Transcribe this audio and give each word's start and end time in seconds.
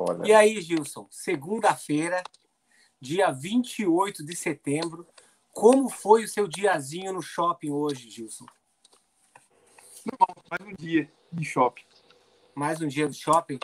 Olha. 0.00 0.24
E 0.24 0.32
aí, 0.32 0.60
Gilson, 0.60 1.08
segunda-feira, 1.10 2.22
dia 3.00 3.32
28 3.32 4.24
de 4.24 4.36
setembro, 4.36 5.04
como 5.52 5.88
foi 5.88 6.22
o 6.22 6.28
seu 6.28 6.46
diazinho 6.46 7.12
no 7.12 7.20
shopping 7.20 7.70
hoje, 7.70 8.08
Gilson? 8.08 8.46
Não, 10.06 10.44
mais 10.48 10.72
um 10.72 10.76
dia 10.76 11.12
de 11.32 11.44
shopping. 11.44 11.82
Mais 12.54 12.80
um 12.80 12.86
dia 12.86 13.08
de 13.08 13.18
shopping? 13.18 13.58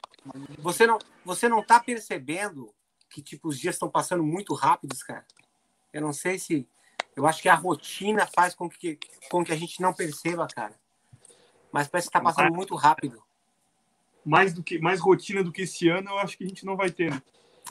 Você 0.59 0.89
não, 0.89 0.99
você 1.25 1.49
não 1.49 1.63
tá 1.63 1.79
percebendo 1.79 2.75
que 3.09 3.23
tipo 3.23 3.47
os 3.47 3.57
dias 3.57 3.77
estão 3.77 3.89
passando 3.89 4.25
muito 4.25 4.55
rápidos, 4.55 5.05
cara? 5.05 5.25
Eu 5.93 6.03
não 6.03 6.13
sei 6.13 6.37
se 6.41 6.69
eu 7.15 7.29
acho 7.29 7.41
que 7.41 7.49
a 7.49 7.55
rotina 7.55 8.27
faz 8.27 8.57
com 8.57 8.69
que 8.69 8.99
com 9.31 9.45
que 9.45 9.53
a 9.53 9.57
gente 9.57 9.81
não 9.81 9.95
perceba, 9.95 10.49
cara. 10.49 10.75
Mas 11.71 11.87
parece 11.87 12.09
que 12.09 12.13
tá 12.13 12.21
passando 12.21 12.53
muito 12.53 12.75
rápido. 12.75 13.24
Mais 14.25 14.53
do 14.55 14.63
que 14.63 14.79
mais 14.79 15.01
rotina 15.01 15.43
do 15.43 15.53
que 15.53 15.63
esse 15.63 15.89
ano, 15.89 16.11
eu 16.11 16.19
acho 16.19 16.37
que 16.37 16.45
a 16.45 16.47
gente 16.47 16.65
não 16.65 16.77
vai 16.77 16.91
ter. 16.91 17.11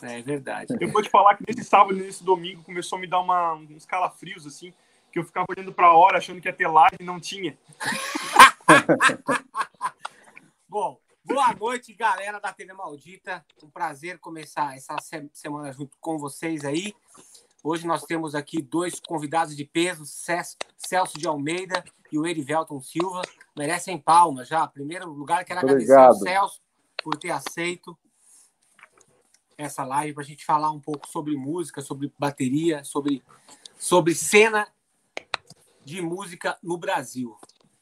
Né? 0.01 0.19
É 0.19 0.21
verdade. 0.21 0.75
Eu 0.79 0.91
vou 0.91 1.01
te 1.01 1.09
falar 1.09 1.35
que 1.35 1.43
nesse 1.47 1.63
sábado 1.63 1.97
e 1.97 2.01
nesse 2.01 2.23
domingo 2.23 2.63
começou 2.63 2.97
a 2.97 3.01
me 3.01 3.07
dar 3.07 3.21
uma, 3.21 3.53
uns 3.53 3.85
calafrios 3.85 4.45
assim, 4.45 4.73
que 5.11 5.19
eu 5.19 5.23
ficava 5.23 5.47
olhando 5.49 5.73
para 5.73 5.87
a 5.87 5.97
hora 5.97 6.17
achando 6.17 6.41
que 6.41 6.47
ia 6.47 6.53
ter 6.53 6.67
live 6.67 6.97
e 6.99 7.03
não 7.03 7.19
tinha. 7.19 7.57
Bom, 10.67 10.99
boa 11.23 11.53
noite, 11.53 11.93
galera 11.93 12.39
da 12.39 12.51
TV 12.51 12.73
Maldita. 12.73 13.45
Um 13.63 13.69
prazer 13.69 14.19
começar 14.19 14.75
essa 14.75 14.95
semana 15.31 15.71
junto 15.71 15.97
com 15.99 16.17
vocês 16.17 16.65
aí. 16.65 16.93
Hoje 17.63 17.87
nós 17.87 18.03
temos 18.03 18.35
aqui 18.35 18.61
dois 18.61 18.99
convidados 18.99 19.55
de 19.55 19.63
peso, 19.63 20.03
Celso 20.05 21.17
de 21.17 21.27
Almeida 21.27 21.83
e 22.13 22.19
o 22.19 22.27
Erivelton 22.27 22.79
Silva. 22.79 23.23
Merecem 23.57 23.97
palmas 23.97 24.47
já. 24.47 24.67
Primeiro 24.67 25.09
lugar, 25.09 25.43
quero 25.43 25.61
agradecer 25.61 25.97
ao 25.97 26.13
Celso 26.13 26.61
por 27.03 27.17
ter 27.17 27.31
aceito 27.31 27.97
essa 29.57 29.83
live 29.83 30.13
para 30.13 30.23
a 30.23 30.25
gente 30.25 30.45
falar 30.45 30.71
um 30.71 30.79
pouco 30.79 31.07
sobre 31.07 31.35
música, 31.35 31.81
sobre 31.81 32.13
bateria, 32.17 32.83
sobre, 32.83 33.23
sobre 33.79 34.13
cena 34.13 34.67
de 35.83 36.01
música 36.01 36.57
no 36.61 36.77
Brasil. 36.77 37.35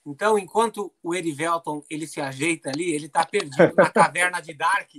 Então, 0.06 0.40
enquanto 0.40 0.94
o 1.04 1.14
Erivelton 1.14 1.84
ele 1.90 2.08
se 2.08 2.22
ajeita 2.22 2.70
ali, 2.70 2.92
ele 2.92 3.08
está 3.08 3.26
perdido 3.26 3.74
na 3.76 3.90
caverna 3.90 4.40
de 4.42 4.54
Dark. 4.54 4.90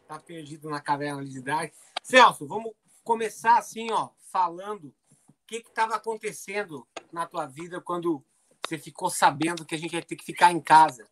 Está 0.00 0.18
perdido 0.18 0.68
na 0.68 0.80
caverna 0.80 1.24
de 1.24 1.40
Dark. 1.40 1.72
Celso, 2.02 2.46
vamos 2.46 2.72
começar 3.02 3.56
assim, 3.56 3.90
ó, 3.90 4.10
falando 4.30 4.88
o 4.88 5.46
que 5.46 5.56
estava 5.56 5.96
acontecendo 5.96 6.86
na 7.10 7.26
tua 7.26 7.46
vida 7.46 7.80
quando 7.80 8.22
você 8.66 8.78
ficou 8.78 9.10
sabendo 9.10 9.64
que 9.64 9.74
a 9.74 9.78
gente 9.78 9.94
ia 9.94 10.02
ter 10.02 10.16
que 10.16 10.24
ficar 10.24 10.52
em 10.52 10.60
casa. 10.60 11.06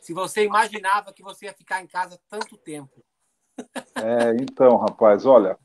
Se 0.00 0.12
você 0.12 0.44
imaginava 0.44 1.12
que 1.12 1.22
você 1.22 1.46
ia 1.46 1.52
ficar 1.52 1.82
em 1.82 1.86
casa 1.86 2.18
tanto 2.28 2.56
tempo. 2.56 3.04
É, 3.94 4.36
então, 4.40 4.76
rapaz, 4.76 5.24
olha, 5.24 5.56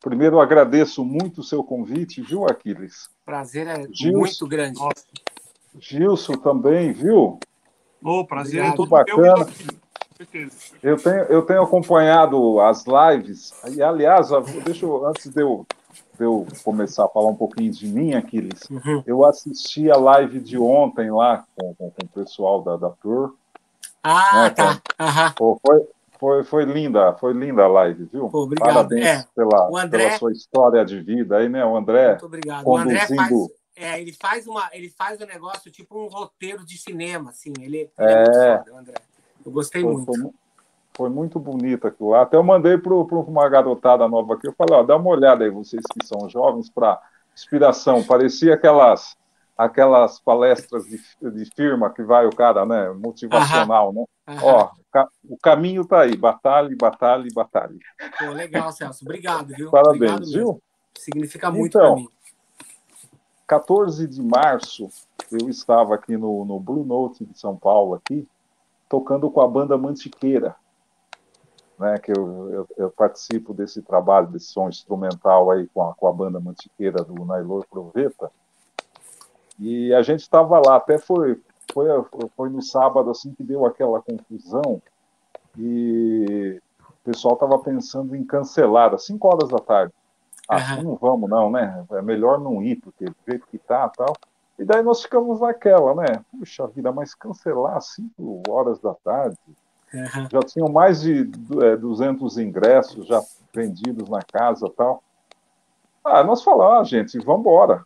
primeiro 0.00 0.40
agradeço 0.40 1.04
muito 1.04 1.40
o 1.40 1.44
seu 1.44 1.64
convite, 1.64 2.22
viu, 2.22 2.44
Aquiles? 2.44 3.08
Prazer 3.24 3.66
é 3.66 3.86
Gilson, 3.90 4.18
muito 4.18 4.46
grande. 4.46 4.78
Nossa. 4.78 5.06
Gilson 5.78 6.34
também, 6.34 6.92
viu? 6.92 7.38
O 8.02 8.20
oh, 8.20 8.26
prazer 8.26 8.62
é 8.62 8.68
muito 8.68 8.86
bacana. 8.86 9.46
Eu 10.82 10.96
tenho, 10.96 11.24
eu 11.24 11.42
tenho 11.42 11.62
acompanhado 11.62 12.60
as 12.60 12.84
lives, 12.86 13.52
e 13.74 13.82
aliás, 13.82 14.28
deixa 14.64 14.86
eu, 14.86 15.04
antes 15.06 15.26
de 15.26 15.42
eu, 15.42 15.66
eu 16.22 16.46
começar 16.62 17.04
a 17.04 17.08
falar 17.08 17.28
um 17.28 17.36
pouquinho 17.36 17.70
de 17.70 17.86
mim, 17.86 18.14
Aquiles, 18.14 18.68
uhum. 18.70 19.02
eu 19.06 19.24
assisti 19.24 19.90
a 19.90 19.96
live 19.96 20.40
de 20.40 20.58
ontem 20.58 21.10
lá 21.10 21.44
com, 21.56 21.74
com, 21.74 21.90
com 21.90 22.04
o 22.04 22.08
pessoal 22.08 22.62
da, 22.62 22.76
da 22.76 22.90
Tour. 22.90 23.34
Ah, 24.02 24.42
né, 24.42 24.50
tá. 24.50 24.82
Uhum. 25.00 25.58
Foi, 25.58 25.88
foi, 26.18 26.44
foi 26.44 26.64
linda, 26.64 27.14
foi 27.14 27.32
linda 27.32 27.64
a 27.64 27.68
live, 27.68 28.04
viu? 28.04 28.28
Pô, 28.28 28.42
obrigado. 28.42 28.74
Parabéns 28.74 29.06
é, 29.06 29.26
pela, 29.34 29.82
André... 29.82 30.06
pela 30.06 30.18
sua 30.18 30.32
história 30.32 30.84
de 30.84 31.00
vida 31.00 31.38
aí, 31.38 31.48
né? 31.48 31.64
O 31.64 31.76
André. 31.76 32.10
Muito 32.10 32.26
obrigado. 32.26 32.64
Conduzindo... 32.64 32.92
O 32.92 33.02
André 33.02 33.16
faz, 33.16 33.48
é, 33.76 34.00
ele 34.00 34.12
faz 34.12 34.46
uma, 34.46 34.70
ele 34.72 34.88
faz 34.90 35.20
um 35.20 35.26
negócio 35.26 35.70
tipo 35.70 35.98
um 35.98 36.06
roteiro 36.06 36.64
de 36.64 36.78
cinema, 36.78 37.30
assim. 37.30 37.52
Ele, 37.60 37.78
ele 37.78 37.90
é, 37.98 38.12
é 38.12 38.16
muito 38.16 38.64
foda, 38.64 38.78
André. 38.78 38.94
Eu 39.44 39.52
gostei 39.52 39.82
foi, 39.82 39.92
muito. 39.92 40.12
Foi, 40.14 40.30
foi, 40.96 41.08
muito 41.08 41.38
bonito 41.38 41.86
aquilo 41.86 42.10
lá. 42.10 42.22
Até 42.22 42.36
eu 42.36 42.42
mandei 42.42 42.78
para 42.78 42.94
uma 42.94 43.48
garotada 43.48 44.06
nova 44.08 44.34
aqui. 44.34 44.46
Eu 44.46 44.54
falei, 44.54 44.76
ó, 44.76 44.82
dá 44.82 44.96
uma 44.96 45.10
olhada 45.10 45.44
aí, 45.44 45.50
vocês 45.50 45.82
que 45.92 46.06
são 46.06 46.28
jovens, 46.28 46.70
para 46.70 47.00
inspiração. 47.34 48.02
Parecia 48.02 48.54
aquelas 48.54 49.16
aquelas 49.56 50.18
palestras 50.18 50.84
de, 50.84 50.98
de 51.30 51.44
firma 51.54 51.88
que 51.88 52.02
vai 52.02 52.26
o 52.26 52.34
cara, 52.34 52.66
né, 52.66 52.90
motivacional, 52.90 53.90
Aham. 53.90 54.00
né? 54.00 54.04
Aham. 54.26 54.42
Ó, 54.42 54.70
o 55.28 55.36
caminho 55.38 55.82
está 55.82 56.00
aí, 56.00 56.16
batalhe, 56.16 56.76
batalhe, 56.76 57.28
batalhe. 57.32 57.78
Pô, 58.18 58.30
legal, 58.32 58.72
Celso. 58.72 59.04
Obrigado, 59.04 59.54
viu? 59.54 59.70
Parabéns, 59.70 60.12
Obrigado 60.12 60.32
viu? 60.32 60.62
Significa 60.96 61.50
muito 61.50 61.76
então, 61.76 61.94
para 61.94 62.02
mim. 62.02 62.08
14 63.46 64.08
de 64.08 64.22
março, 64.22 64.88
eu 65.30 65.48
estava 65.48 65.94
aqui 65.94 66.16
no, 66.16 66.44
no 66.44 66.58
Blue 66.58 66.84
Note 66.84 67.24
de 67.24 67.38
São 67.38 67.56
Paulo, 67.56 67.94
aqui, 67.94 68.26
tocando 68.88 69.30
com 69.30 69.40
a 69.40 69.48
banda 69.48 69.76
Mantiqueira, 69.76 70.56
né, 71.78 71.98
que 71.98 72.12
eu, 72.12 72.50
eu, 72.50 72.68
eu, 72.76 72.90
participo 72.90 73.52
desse 73.52 73.82
trabalho, 73.82 74.28
desse 74.28 74.46
som 74.46 74.68
instrumental 74.68 75.50
aí 75.50 75.66
com 75.68 75.82
a, 75.82 75.94
com 75.94 76.06
a 76.06 76.12
banda 76.12 76.40
Mantiqueira 76.40 77.02
do 77.02 77.24
Nailor 77.24 77.66
Proveta. 77.68 78.30
E 79.58 79.92
a 79.94 80.02
gente 80.02 80.20
estava 80.20 80.60
lá, 80.64 80.76
até 80.76 80.98
foi, 80.98 81.40
foi, 81.72 81.86
foi 82.36 82.48
no 82.48 82.62
sábado 82.62 83.10
assim 83.10 83.32
que 83.34 83.42
deu 83.42 83.64
aquela 83.64 84.00
confusão 84.00 84.80
e 85.56 86.60
o 86.80 86.92
pessoal 87.04 87.34
estava 87.34 87.58
pensando 87.58 88.14
em 88.16 88.24
cancelar 88.24 88.94
às 88.94 89.04
5 89.06 89.26
horas 89.28 89.48
da 89.48 89.58
tarde. 89.58 89.92
Ah, 90.48 90.76
uhum. 90.76 90.82
não 90.82 90.96
vamos 90.96 91.30
não, 91.30 91.50
né? 91.50 91.84
É 91.92 92.02
melhor 92.02 92.38
não 92.38 92.62
ir, 92.62 92.76
porque 92.76 93.06
do 93.06 93.16
jeito 93.26 93.46
que 93.46 93.58
tá 93.58 93.88
tal. 93.88 94.14
E 94.58 94.64
daí 94.64 94.82
nós 94.82 95.02
ficamos 95.02 95.40
naquela, 95.40 95.94
né? 95.94 96.24
Puxa 96.30 96.66
vida, 96.66 96.92
mas 96.92 97.14
cancelar 97.14 97.76
às 97.76 97.94
5 97.94 98.42
horas 98.48 98.78
da 98.78 98.94
tarde. 98.94 99.36
Uhum. 99.94 100.28
Já 100.28 100.40
tinham 100.40 100.68
mais 100.68 101.02
de 101.02 101.30
é, 101.62 101.76
200 101.76 102.36
ingressos 102.38 103.06
já 103.06 103.22
vendidos 103.54 104.08
na 104.08 104.20
casa 104.20 104.68
tal. 104.76 105.00
Ah, 106.04 106.24
nós 106.24 106.42
falamos, 106.42 106.80
ah, 106.80 106.84
gente, 106.84 107.16
vamos 107.20 107.40
embora. 107.42 107.84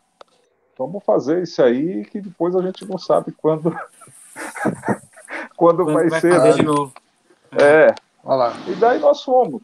Vamos 0.78 1.04
fazer 1.04 1.42
isso 1.42 1.62
aí, 1.62 2.04
que 2.06 2.20
depois 2.20 2.56
a 2.56 2.62
gente 2.62 2.86
não 2.86 2.96
sabe 2.96 3.32
quando, 3.32 3.70
quando, 5.54 5.84
quando 5.84 5.84
vai, 5.84 6.08
vai, 6.08 6.20
ser. 6.20 6.40
Né? 6.40 6.52
de 6.52 6.62
novo. 6.62 6.92
É. 7.52 7.94
Olha 8.24 8.36
lá. 8.36 8.52
E 8.66 8.74
daí 8.76 8.98
nós 8.98 9.22
fomos. 9.22 9.62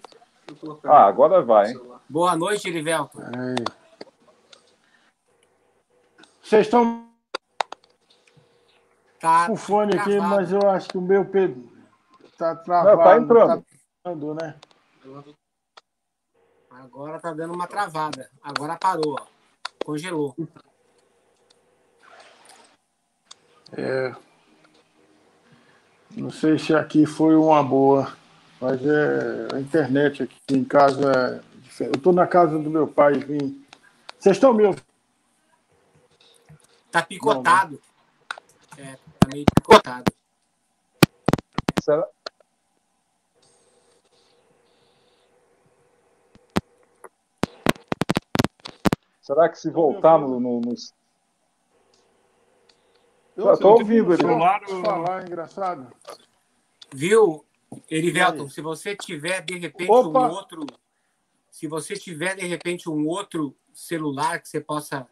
Ah, 0.85 1.07
agora 1.07 1.41
vai, 1.41 1.71
hein? 1.71 1.81
Boa 2.09 2.37
noite, 2.37 2.69
Irivelto. 2.69 3.19
Vocês 6.43 6.67
estão 6.67 7.07
tá 9.19 9.47
com 9.47 9.57
fone 9.57 9.93
travado. 9.93 10.11
aqui, 10.11 10.21
mas 10.21 10.53
eu 10.53 10.69
acho 10.69 10.89
que 10.91 10.99
o 10.99 11.01
meu 11.01 11.25
Pedro 11.25 11.74
está 12.53 12.57
travado. 12.57 12.97
Não, 12.97 13.05
tá 13.05 13.17
entrando. 13.17 13.65
Tá 14.03 14.13
entrando, 14.13 14.35
né? 14.35 14.55
Agora 16.71 17.21
tá 17.21 17.33
dando 17.33 17.55
uma 17.55 17.67
travada. 17.67 18.31
Agora 18.43 18.77
parou, 18.77 19.17
ó. 19.19 19.27
Congelou. 19.85 20.35
É. 23.73 24.15
Não 26.11 26.31
sei 26.31 26.59
se 26.59 26.75
aqui 26.75 27.07
foi 27.07 27.35
uma 27.35 27.63
boa, 27.63 28.13
mas 28.61 28.81
é 28.87 29.49
a 29.55 29.61
internet 29.61 30.23
aqui 30.23 30.39
em 30.51 30.65
casa 30.65 31.43
é 31.51 31.55
eu 31.81 31.93
estou 31.93 32.13
na 32.13 32.25
casa 32.25 32.57
do 32.57 32.71
meu 32.71 32.87
pai, 32.87 33.15
vim. 33.15 33.67
Vocês 34.17 34.37
estão 34.37 34.55
me 34.55 34.63
ouvindo? 34.63 34.85
Tá 36.89 37.03
picotado. 37.03 37.81
Não, 38.79 38.85
é, 38.85 38.97
tá 39.19 39.29
meio 39.33 39.45
picotado. 39.57 40.13
Será? 41.83 42.07
Será 49.25 49.49
que 49.49 49.59
se 49.59 49.71
voltar 49.71 50.19
no, 50.19 50.39
no, 50.39 50.61
no... 50.61 50.75
Eu 53.35 53.53
estou 53.55 53.79
ouvindo 53.79 54.13
ele. 54.13 54.23
Celular, 54.23 54.61
falar, 54.69 55.27
engraçado. 55.27 55.91
Viu, 56.93 57.43
Erivelton, 57.91 58.51
se 58.51 58.61
você 58.61 58.95
tiver 58.95 59.43
de 59.43 59.57
repente 59.57 59.91
Opa. 59.91 60.29
um 60.29 60.31
outro 60.31 60.67
se 61.51 61.67
você 61.67 61.95
tiver, 61.95 62.35
de 62.35 62.45
repente, 62.45 62.91
um 62.91 63.07
outro 63.07 63.57
celular 63.73 64.43
que 64.43 64.49
você 64.49 64.61
possa 64.61 65.09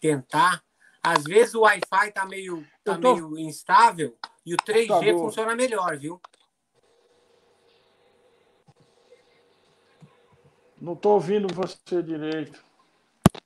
tentar, 0.00 0.64
às 1.02 1.22
vezes 1.22 1.54
o 1.54 1.60
Wi-Fi 1.60 2.08
está 2.08 2.26
meio, 2.26 2.66
tá 2.82 2.98
tô... 2.98 3.14
meio 3.14 3.38
instável 3.38 4.16
e 4.44 4.54
o 4.54 4.56
3G 4.56 4.88
tá 4.88 5.18
funciona 5.18 5.54
melhor, 5.54 5.96
viu? 5.96 6.20
Não 10.80 10.94
estou 10.94 11.12
ouvindo 11.12 11.52
você 11.54 12.02
direito. 12.02 12.67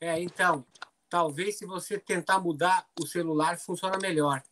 É, 0.01 0.21
então, 0.21 0.65
talvez 1.09 1.59
se 1.59 1.67
você 1.67 1.99
tentar 1.99 2.41
mudar 2.41 2.87
o 3.01 3.07
celular, 3.07 3.59
funciona 3.59 3.99
melhor. 3.99 4.43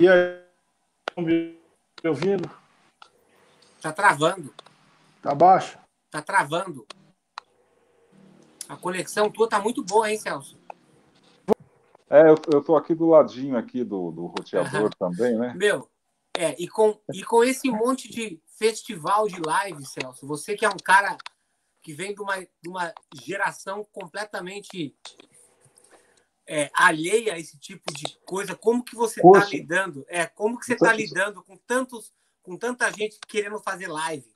E 0.00 0.08
aí? 0.08 0.44
Me 1.16 1.58
ouvindo? 2.04 2.50
Tá 3.80 3.92
travando. 3.92 4.52
Tá 5.22 5.34
baixo? 5.34 5.78
Tá 6.10 6.20
travando. 6.20 6.86
A 8.68 8.76
conexão 8.76 9.30
tua 9.30 9.48
tá 9.48 9.60
muito 9.60 9.82
boa, 9.84 10.10
hein, 10.10 10.18
Celso? 10.18 10.58
É, 12.10 12.22
eu, 12.22 12.36
eu 12.52 12.62
tô 12.62 12.76
aqui 12.76 12.94
do 12.94 13.06
ladinho 13.06 13.56
aqui 13.56 13.82
do, 13.82 14.10
do 14.10 14.26
roteador 14.26 14.90
também, 14.94 15.36
né? 15.36 15.54
Meu, 15.54 15.88
é, 16.36 16.54
e 16.60 16.68
com, 16.68 17.00
e 17.12 17.24
com 17.24 17.42
esse 17.42 17.70
monte 17.70 18.08
de 18.08 18.40
festival 18.58 19.26
de 19.26 19.40
live, 19.40 19.84
Celso, 19.86 20.26
você 20.26 20.56
que 20.56 20.64
é 20.64 20.68
um 20.68 20.76
cara 20.84 21.16
que 21.86 21.94
vem 21.94 22.12
de 22.12 22.20
uma, 22.20 22.36
de 22.40 22.68
uma 22.68 22.92
geração 23.14 23.86
completamente 23.92 24.92
é, 26.44 26.68
alheia 26.74 27.34
a 27.34 27.38
esse 27.38 27.56
tipo 27.60 27.92
de 27.94 28.18
coisa, 28.24 28.56
como 28.56 28.82
que 28.82 28.96
você 28.96 29.20
está 29.24 29.44
lidando? 29.44 30.04
É, 30.08 30.26
como 30.26 30.58
que 30.58 30.66
você 30.66 30.74
está 30.74 30.92
lidando 30.92 31.44
com 31.44 31.56
tantos, 31.56 32.12
com 32.42 32.56
tanta 32.56 32.90
gente 32.90 33.20
querendo 33.28 33.60
fazer 33.60 33.86
live? 33.86 34.26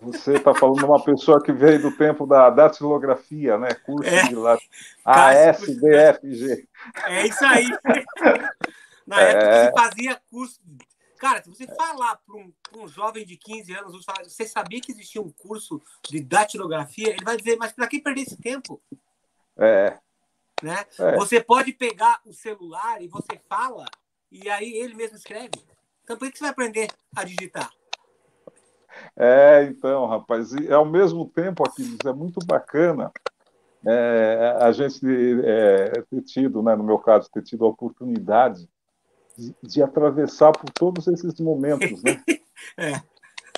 Você 0.00 0.36
está 0.36 0.54
falando 0.54 0.78
de 0.78 0.84
uma 0.86 1.04
pessoa 1.04 1.42
que 1.42 1.52
veio 1.52 1.82
do 1.82 1.94
tempo 1.94 2.26
da 2.26 2.48
datilografia, 2.48 3.58
né? 3.58 3.74
Curso 3.74 4.08
é. 4.08 4.22
de 4.22 4.34
lá. 4.34 4.58
ASDFG. 5.04 6.66
É 7.04 7.26
isso 7.26 7.44
aí. 7.44 7.68
Na 9.06 9.20
é. 9.20 9.30
época 9.30 9.52
você 9.52 9.72
fazia 9.72 10.22
curso. 10.30 10.58
Cara, 11.18 11.42
se 11.42 11.48
você 11.48 11.66
falar 11.66 12.16
para 12.16 12.36
um, 12.36 12.52
um, 12.76 12.88
jovem 12.88 13.24
de 13.24 13.36
15 13.36 13.72
anos, 13.72 14.04
você 14.24 14.46
sabia 14.46 14.80
que 14.80 14.92
existia 14.92 15.20
um 15.20 15.30
curso 15.30 15.82
de 16.08 16.22
datilografia? 16.22 17.10
Ele 17.10 17.24
vai 17.24 17.36
dizer, 17.36 17.56
mas 17.56 17.72
para 17.72 17.86
que 17.86 18.00
perder 18.00 18.22
esse 18.22 18.36
tempo? 18.36 18.80
É. 19.56 19.98
Né? 20.62 20.84
É. 20.98 21.16
Você 21.16 21.40
pode 21.40 21.72
pegar 21.72 22.20
o 22.24 22.32
celular 22.32 23.00
e 23.02 23.08
você 23.08 23.40
fala, 23.48 23.86
e 24.30 24.48
aí 24.48 24.74
ele 24.74 24.94
mesmo 24.94 25.16
escreve. 25.16 25.50
Então, 26.04 26.16
por 26.16 26.30
que 26.30 26.38
você 26.38 26.44
vai 26.44 26.50
aprender 26.50 26.88
a 27.16 27.24
digitar? 27.24 27.70
É, 29.16 29.64
então, 29.64 30.06
rapaz, 30.06 30.52
e 30.52 30.72
ao 30.72 30.84
mesmo 30.84 31.28
tempo, 31.28 31.66
aqui 31.66 31.98
é 32.04 32.12
muito 32.12 32.44
bacana 32.46 33.12
é, 33.86 34.56
a 34.60 34.72
gente 34.72 35.00
é, 35.44 36.02
ter 36.10 36.22
tido, 36.22 36.62
né, 36.62 36.74
no 36.74 36.84
meu 36.84 36.98
caso, 36.98 37.30
ter 37.30 37.42
tido 37.42 37.64
a 37.64 37.68
oportunidade 37.68 38.68
de, 39.62 39.82
atravessar 39.82 40.52
por 40.52 40.70
todos 40.70 41.06
esses 41.08 41.38
momentos, 41.40 42.02
né? 42.02 42.22
é. 42.78 43.00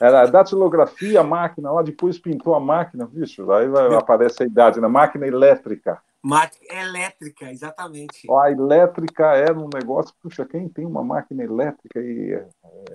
Era 0.01 0.23
a 0.23 0.27
datilografia, 0.27 1.21
a 1.21 1.25
máquina, 1.25 1.73
lá 1.73 1.83
depois 1.83 2.19
pintou 2.19 2.55
a 2.55 2.61
máquina, 2.61 3.07
bicho, 3.07 3.51
aí 3.51 3.67
vai, 3.69 3.93
aparece 3.95 4.45
a 4.45 4.47
idade, 4.47 4.81
né? 4.81 4.87
Máquina 4.87 5.27
elétrica. 5.27 6.01
Máquina 6.23 6.81
elétrica, 6.81 7.51
exatamente. 7.51 8.31
A 8.31 8.51
elétrica 8.51 9.35
era 9.35 9.59
um 9.59 9.69
negócio, 9.73 10.15
puxa, 10.23 10.45
quem 10.45 10.69
tem 10.69 10.87
uma 10.87 11.03
máquina 11.03 11.43
elétrica 11.43 12.01
e 12.01 12.33
é, 12.33 12.49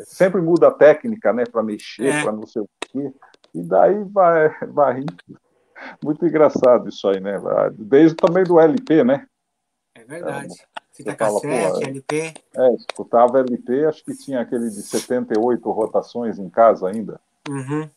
sempre 0.06 0.42
muda 0.42 0.70
a 0.70 0.72
técnica, 0.72 1.34
né, 1.34 1.44
para 1.46 1.64
mexer, 1.64 2.08
é. 2.08 2.22
para 2.22 2.32
não 2.32 2.46
sei 2.46 2.62
o 2.62 2.70
quê. 2.80 3.14
E 3.54 3.62
daí 3.62 4.04
vai, 4.06 4.50
vai 4.68 5.06
muito 6.04 6.26
engraçado 6.26 6.90
isso 6.90 7.08
aí, 7.08 7.20
né? 7.20 7.38
Desde 7.78 8.16
também 8.16 8.44
do 8.44 8.60
LP, 8.60 9.04
né? 9.04 9.26
É 9.96 10.04
verdade. 10.04 10.54
Fita 10.94 11.16
cassete, 11.16 11.64
fala, 11.64 11.84
LP. 11.84 12.34
É, 12.56 12.74
escutava 12.76 13.40
LP, 13.40 13.86
acho 13.86 14.06
que 14.06 14.16
tinha 14.16 14.42
aquele 14.42 14.70
de 14.70 14.82
78 14.82 15.72
rotações 15.72 16.38
em 16.38 16.50
casa 16.50 16.88
ainda. 16.88 17.20
Uhum. 17.50 17.90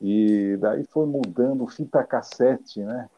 E 0.00 0.56
daí 0.58 0.84
foi 0.86 1.06
mudando 1.06 1.66
fita 1.66 2.02
cassete, 2.02 2.80
né? 2.80 3.08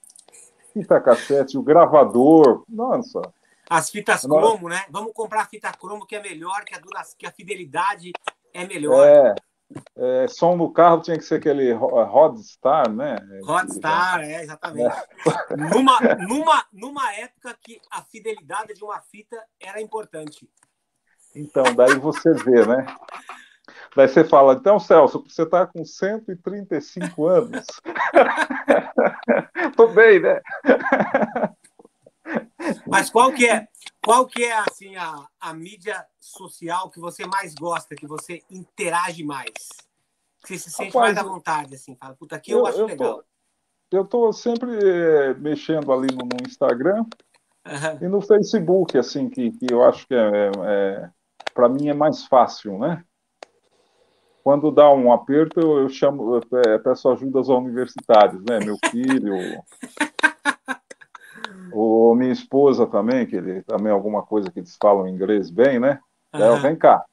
fita 0.72 1.00
cassete, 1.00 1.56
o 1.56 1.62
gravador, 1.62 2.64
nossa. 2.69 3.20
As 3.69 3.90
fitas 3.90 4.22
cromo, 4.22 4.69
né? 4.69 4.84
Vamos 4.90 5.12
comprar 5.12 5.48
fita 5.48 5.70
cromo 5.72 6.06
que 6.06 6.16
é 6.16 6.22
melhor, 6.22 6.64
que 6.64 6.75
a, 6.75 6.80
que 7.16 7.26
a 7.26 7.30
fidelidade 7.30 8.12
é 8.52 8.66
melhor. 8.66 9.06
É, 9.06 9.34
é, 9.96 10.26
som 10.28 10.56
no 10.56 10.72
carro 10.72 11.00
tinha 11.00 11.16
que 11.16 11.24
ser 11.24 11.36
aquele 11.36 11.72
Rodstar, 11.72 12.90
né? 12.90 13.16
Rodstar, 13.44 14.20
é, 14.22 14.42
exatamente. 14.42 14.94
É. 14.94 15.56
Numa, 15.56 15.98
numa, 16.26 16.64
numa 16.72 17.14
época 17.14 17.56
que 17.60 17.80
a 17.90 18.02
fidelidade 18.02 18.74
de 18.74 18.84
uma 18.84 19.00
fita 19.00 19.42
era 19.60 19.80
importante. 19.80 20.48
Então, 21.34 21.64
daí 21.74 21.98
você 21.98 22.32
vê, 22.32 22.66
né? 22.66 22.86
Daí 23.96 24.08
você 24.08 24.24
fala, 24.24 24.54
então, 24.54 24.80
Celso, 24.80 25.24
você 25.28 25.42
está 25.42 25.66
com 25.66 25.84
135 25.84 27.26
anos. 27.26 27.66
Tô 29.76 29.88
bem, 29.88 30.20
né? 30.20 30.40
Mas 32.87 33.11
qual 33.11 33.32
que 33.32 33.46
é, 33.46 33.67
qual 34.05 34.26
que 34.26 34.44
é 34.44 34.52
assim, 34.52 34.96
a, 34.96 35.26
a 35.40 35.55
mídia 35.55 36.05
social 36.20 36.90
que 36.90 37.00
você 37.00 37.26
mais 37.26 37.55
gosta, 37.55 37.94
que 37.94 38.06
você 38.06 38.43
interage 38.50 39.25
mais? 39.25 39.52
Que 40.43 40.49
você 40.49 40.58
se 40.58 40.70
sente 40.70 40.94
Rapaz, 40.94 41.14
mais 41.14 41.25
à 41.25 41.29
vontade, 41.29 41.75
assim, 41.75 41.96
fala, 41.96 42.14
puta, 42.14 42.37
aqui 42.37 42.50
eu, 42.50 42.61
eu 42.61 42.67
acho 42.67 42.79
eu 42.79 42.87
legal. 42.87 43.25
Tô, 43.88 43.96
eu 43.96 44.05
tô 44.05 44.32
sempre 44.32 44.70
eh, 44.82 45.34
mexendo 45.34 45.93
ali 45.93 46.08
no, 46.14 46.25
no 46.25 46.46
Instagram 46.46 47.05
uhum. 47.67 47.99
e 48.00 48.08
no 48.08 48.20
Facebook, 48.20 48.96
assim, 48.96 49.28
que, 49.28 49.52
que 49.52 49.73
eu 49.73 49.85
acho 49.85 50.06
que 50.06 50.14
é, 50.14 50.19
é, 50.19 50.50
é 50.64 51.11
para 51.55 51.69
mim 51.69 51.88
é 51.88 51.94
mais 51.94 52.25
fácil, 52.26 52.78
né? 52.78 53.05
quando 54.43 54.70
dá 54.73 54.93
um 54.93 55.12
aperto, 55.12 55.61
eu 55.61 55.88
chamo, 55.88 56.37
eu 56.37 56.81
peço 56.81 57.08
ajuda 57.08 57.38
aos 57.38 57.49
universitários, 57.49 58.43
né? 58.44 58.58
Meu 58.58 58.76
filho, 58.90 59.37
o 61.72 62.14
minha 62.14 62.32
esposa 62.32 62.86
também, 62.86 63.26
que 63.26 63.36
ele 63.36 63.62
também 63.62 63.92
alguma 63.92 64.22
coisa 64.22 64.50
que 64.50 64.60
eles 64.60 64.76
falam 64.80 65.08
inglês 65.08 65.50
bem, 65.50 65.78
né? 65.78 65.98
Uhum. 66.34 66.60
vem 66.60 66.76
cá, 66.76 67.04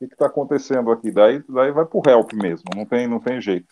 o 0.00 0.06
que 0.06 0.12
está 0.12 0.26
acontecendo 0.26 0.90
aqui? 0.90 1.10
Daí, 1.10 1.42
daí 1.48 1.72
vai 1.72 1.84
para 1.84 1.98
o 1.98 2.02
help 2.06 2.32
mesmo, 2.34 2.64
não 2.74 2.84
tem, 2.84 3.06
não 3.06 3.20
tem 3.20 3.40
jeito. 3.40 3.68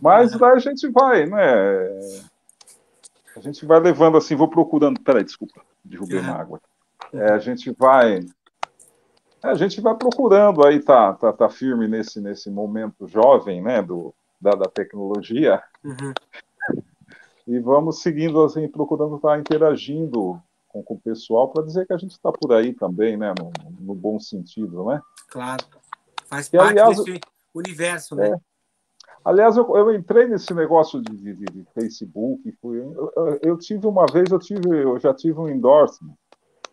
Mas 0.00 0.32
daí 0.32 0.52
a 0.52 0.58
gente 0.58 0.88
vai, 0.88 1.26
né? 1.26 1.44
A 3.36 3.40
gente 3.40 3.64
vai 3.64 3.78
levando 3.78 4.16
assim, 4.16 4.34
vou 4.34 4.48
procurando. 4.48 5.00
Peraí, 5.00 5.22
desculpa, 5.22 5.60
derrubei 5.84 6.18
uma 6.18 6.34
água. 6.34 6.60
É, 7.12 7.32
a 7.32 7.38
gente 7.38 7.70
vai 7.70 8.20
a 9.42 9.54
gente 9.54 9.80
vai 9.80 9.94
procurando 9.94 10.66
aí, 10.66 10.80
tá, 10.80 11.12
tá, 11.12 11.32
tá 11.32 11.48
firme 11.48 11.86
nesse, 11.86 12.20
nesse 12.20 12.50
momento 12.50 13.06
jovem, 13.06 13.62
né, 13.62 13.80
do, 13.80 14.12
da, 14.40 14.50
da 14.50 14.68
tecnologia, 14.68 15.62
uhum. 15.84 16.12
E 17.48 17.58
vamos 17.58 18.02
seguindo, 18.02 18.44
assim, 18.44 18.68
procurando 18.68 19.16
estar 19.16 19.38
interagindo 19.40 20.38
com, 20.68 20.82
com 20.82 20.94
o 20.94 21.00
pessoal 21.00 21.48
para 21.48 21.64
dizer 21.64 21.86
que 21.86 21.94
a 21.94 21.96
gente 21.96 22.10
está 22.10 22.30
por 22.30 22.52
aí 22.52 22.74
também, 22.74 23.16
né, 23.16 23.32
no, 23.38 23.50
no, 23.80 23.94
bom 23.94 24.20
sentido, 24.20 24.84
né? 24.84 25.00
Claro, 25.30 25.64
faz 26.26 26.50
parte 26.50 26.78
aliás, 26.78 27.02
desse 27.02 27.20
universo, 27.54 28.14
né? 28.14 28.28
É, 28.28 28.36
aliás, 29.24 29.56
eu, 29.56 29.74
eu, 29.74 29.94
entrei 29.94 30.28
nesse 30.28 30.52
negócio 30.52 31.00
de, 31.00 31.16
de, 31.16 31.34
de 31.36 31.66
Facebook, 31.72 32.52
fui, 32.60 32.80
eu, 32.80 33.12
eu, 33.16 33.38
eu, 33.42 33.58
tive 33.58 33.86
uma 33.86 34.04
vez, 34.04 34.30
eu 34.30 34.38
tive, 34.38 34.68
eu 34.68 34.98
já 34.98 35.14
tive 35.14 35.40
um 35.40 35.48
endorsement 35.48 36.14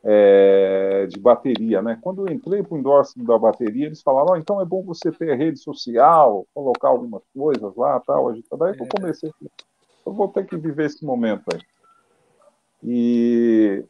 é, 0.03 1.07
de 1.07 1.17
bateria, 1.17 1.81
né? 1.81 1.97
Quando 2.01 2.27
eu 2.27 2.33
entrei 2.33 2.61
para 2.61 2.75
o 2.75 2.77
endorsement 2.77 3.23
da 3.23 3.39
bateria, 3.39 3.85
eles 3.85 4.01
falaram, 4.01 4.33
oh, 4.33 4.35
então 4.35 4.59
é 4.59 4.65
bom 4.65 4.83
você 4.83 5.09
ter 5.09 5.37
rede 5.37 5.57
social, 5.57 6.45
colocar 6.53 6.89
algumas 6.89 7.23
coisas 7.33 7.73
lá, 7.77 7.97
tal. 8.01 8.33
Daí 8.59 8.77
eu 8.77 8.87
comecei, 8.87 9.31
eu 10.05 10.13
vou 10.13 10.27
ter 10.27 10.45
que 10.45 10.55
viver 10.57 10.85
esse 10.85 11.03
momento 11.03 11.43
aí. 11.53 11.61
E, 12.83 13.85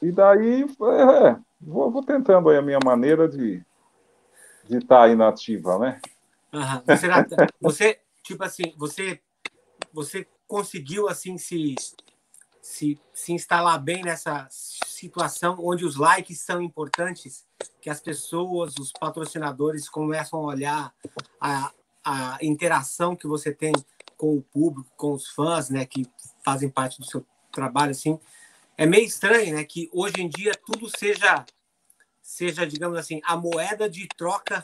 e 0.00 0.12
daí, 0.12 0.62
é, 0.62 1.28
é, 1.28 1.36
vou, 1.60 1.90
vou, 1.90 2.02
tentando 2.02 2.48
aí 2.48 2.56
a 2.56 2.62
minha 2.62 2.78
maneira 2.82 3.28
de 3.28 3.62
de 4.68 4.76
estar 4.76 4.98
tá 4.98 5.02
aí 5.02 5.16
na 5.16 5.28
ativa, 5.28 5.78
né? 5.78 6.00
Uhum. 6.52 6.82
Você, 6.86 7.08
você, 7.60 8.00
tipo 8.22 8.44
assim, 8.44 8.72
você, 8.76 9.20
você 9.92 10.26
conseguiu 10.46 11.08
assim 11.08 11.36
se 11.36 11.74
se, 12.62 13.00
se 13.12 13.32
instalar 13.32 13.82
bem 13.82 14.02
nessa 14.02 14.46
situação 14.50 15.56
onde 15.60 15.84
os 15.84 15.96
likes 15.96 16.40
são 16.40 16.62
importantes, 16.62 17.44
que 17.80 17.90
as 17.90 18.00
pessoas, 18.00 18.76
os 18.78 18.92
patrocinadores 18.92 19.88
começam 19.88 20.38
a 20.38 20.44
olhar 20.44 20.94
a, 21.40 21.72
a 22.04 22.38
interação 22.42 23.16
que 23.16 23.26
você 23.26 23.52
tem 23.52 23.72
com 24.20 24.36
o 24.36 24.42
público, 24.42 24.92
com 24.98 25.14
os 25.14 25.30
fãs, 25.30 25.70
né, 25.70 25.86
que 25.86 26.06
fazem 26.44 26.68
parte 26.68 26.98
do 26.98 27.06
seu 27.06 27.24
trabalho, 27.50 27.92
assim. 27.92 28.20
É 28.76 28.84
meio 28.84 29.06
estranho, 29.06 29.54
né, 29.56 29.64
que 29.64 29.88
hoje 29.94 30.16
em 30.18 30.28
dia 30.28 30.52
tudo 30.54 30.90
seja, 30.94 31.46
seja, 32.20 32.66
digamos 32.66 32.98
assim, 32.98 33.22
a 33.24 33.34
moeda 33.34 33.88
de 33.88 34.06
troca 34.08 34.60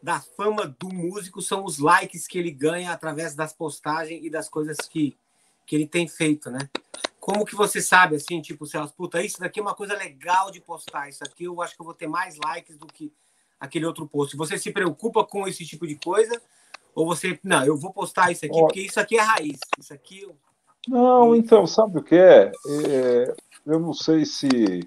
da 0.00 0.20
fama 0.20 0.68
do 0.78 0.88
músico 0.88 1.42
são 1.42 1.64
os 1.64 1.80
likes 1.80 2.28
que 2.28 2.38
ele 2.38 2.52
ganha 2.52 2.92
através 2.92 3.34
das 3.34 3.52
postagens 3.52 4.24
e 4.24 4.30
das 4.30 4.48
coisas 4.48 4.76
que, 4.88 5.18
que 5.66 5.74
ele 5.74 5.86
tem 5.88 6.06
feito, 6.06 6.48
né? 6.48 6.70
Como 7.18 7.44
que 7.44 7.56
você 7.56 7.82
sabe, 7.82 8.14
assim, 8.14 8.40
tipo, 8.40 8.68
Celso, 8.68 8.94
puta, 8.94 9.20
isso 9.20 9.40
daqui 9.40 9.58
é 9.58 9.62
uma 9.62 9.74
coisa 9.74 9.96
legal 9.96 10.52
de 10.52 10.60
postar, 10.60 11.08
isso 11.08 11.24
aqui 11.24 11.42
eu 11.42 11.60
acho 11.60 11.74
que 11.74 11.82
eu 11.82 11.86
vou 11.86 11.94
ter 11.94 12.06
mais 12.06 12.36
likes 12.36 12.78
do 12.78 12.86
que 12.86 13.12
aquele 13.58 13.84
outro 13.84 14.06
post. 14.06 14.36
Você 14.36 14.56
se 14.58 14.70
preocupa 14.70 15.24
com 15.24 15.48
esse 15.48 15.66
tipo 15.66 15.88
de 15.88 15.96
coisa? 15.96 16.40
Ou 16.94 17.06
você, 17.06 17.38
não, 17.42 17.64
eu 17.64 17.76
vou 17.76 17.92
postar 17.92 18.30
isso 18.30 18.44
aqui 18.44 18.58
porque 18.58 18.80
isso 18.80 19.00
aqui 19.00 19.18
é 19.18 19.22
raiz, 19.22 19.58
isso 19.78 19.92
aqui... 19.92 20.22
Eu... 20.22 20.36
Não, 20.88 21.34
então, 21.34 21.66
sabe 21.66 21.98
o 21.98 22.02
que 22.02 22.16
é? 22.16 22.50
é? 22.68 23.34
Eu 23.64 23.78
não 23.78 23.94
sei 23.94 24.24
se 24.24 24.84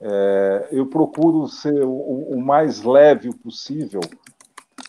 é, 0.00 0.68
eu 0.70 0.86
procuro 0.86 1.48
ser 1.48 1.82
o, 1.82 1.90
o, 1.90 2.40
mais 2.40 2.82
leve 2.82 3.34
possível, 3.34 4.00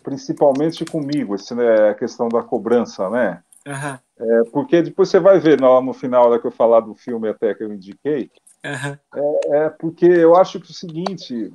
principalmente 0.03 0.86
comigo, 0.86 1.34
essa 1.34 1.55
né, 1.55 1.93
questão 1.96 2.29
da 2.29 2.43
cobrança, 2.43 3.10
né? 3.10 3.41
Uhum. 3.65 4.00
É, 4.19 4.43
porque 4.51 4.81
depois 4.81 5.10
você 5.10 5.19
vai 5.19 5.39
ver 5.39 5.60
no, 5.60 5.81
no 5.81 5.93
final, 5.93 6.29
da 6.29 6.39
que 6.39 6.46
eu 6.46 6.51
falar 6.51 6.81
do 6.81 6.93
filme 6.93 7.27
até 7.27 7.53
que 7.55 7.63
eu 7.63 7.74
indiquei, 7.74 8.29
uhum. 8.63 8.98
é, 9.15 9.58
é, 9.65 9.69
porque 9.69 10.05
eu 10.05 10.36
acho 10.36 10.60
que 10.60 10.69
o 10.69 10.74
seguinte, 10.74 11.51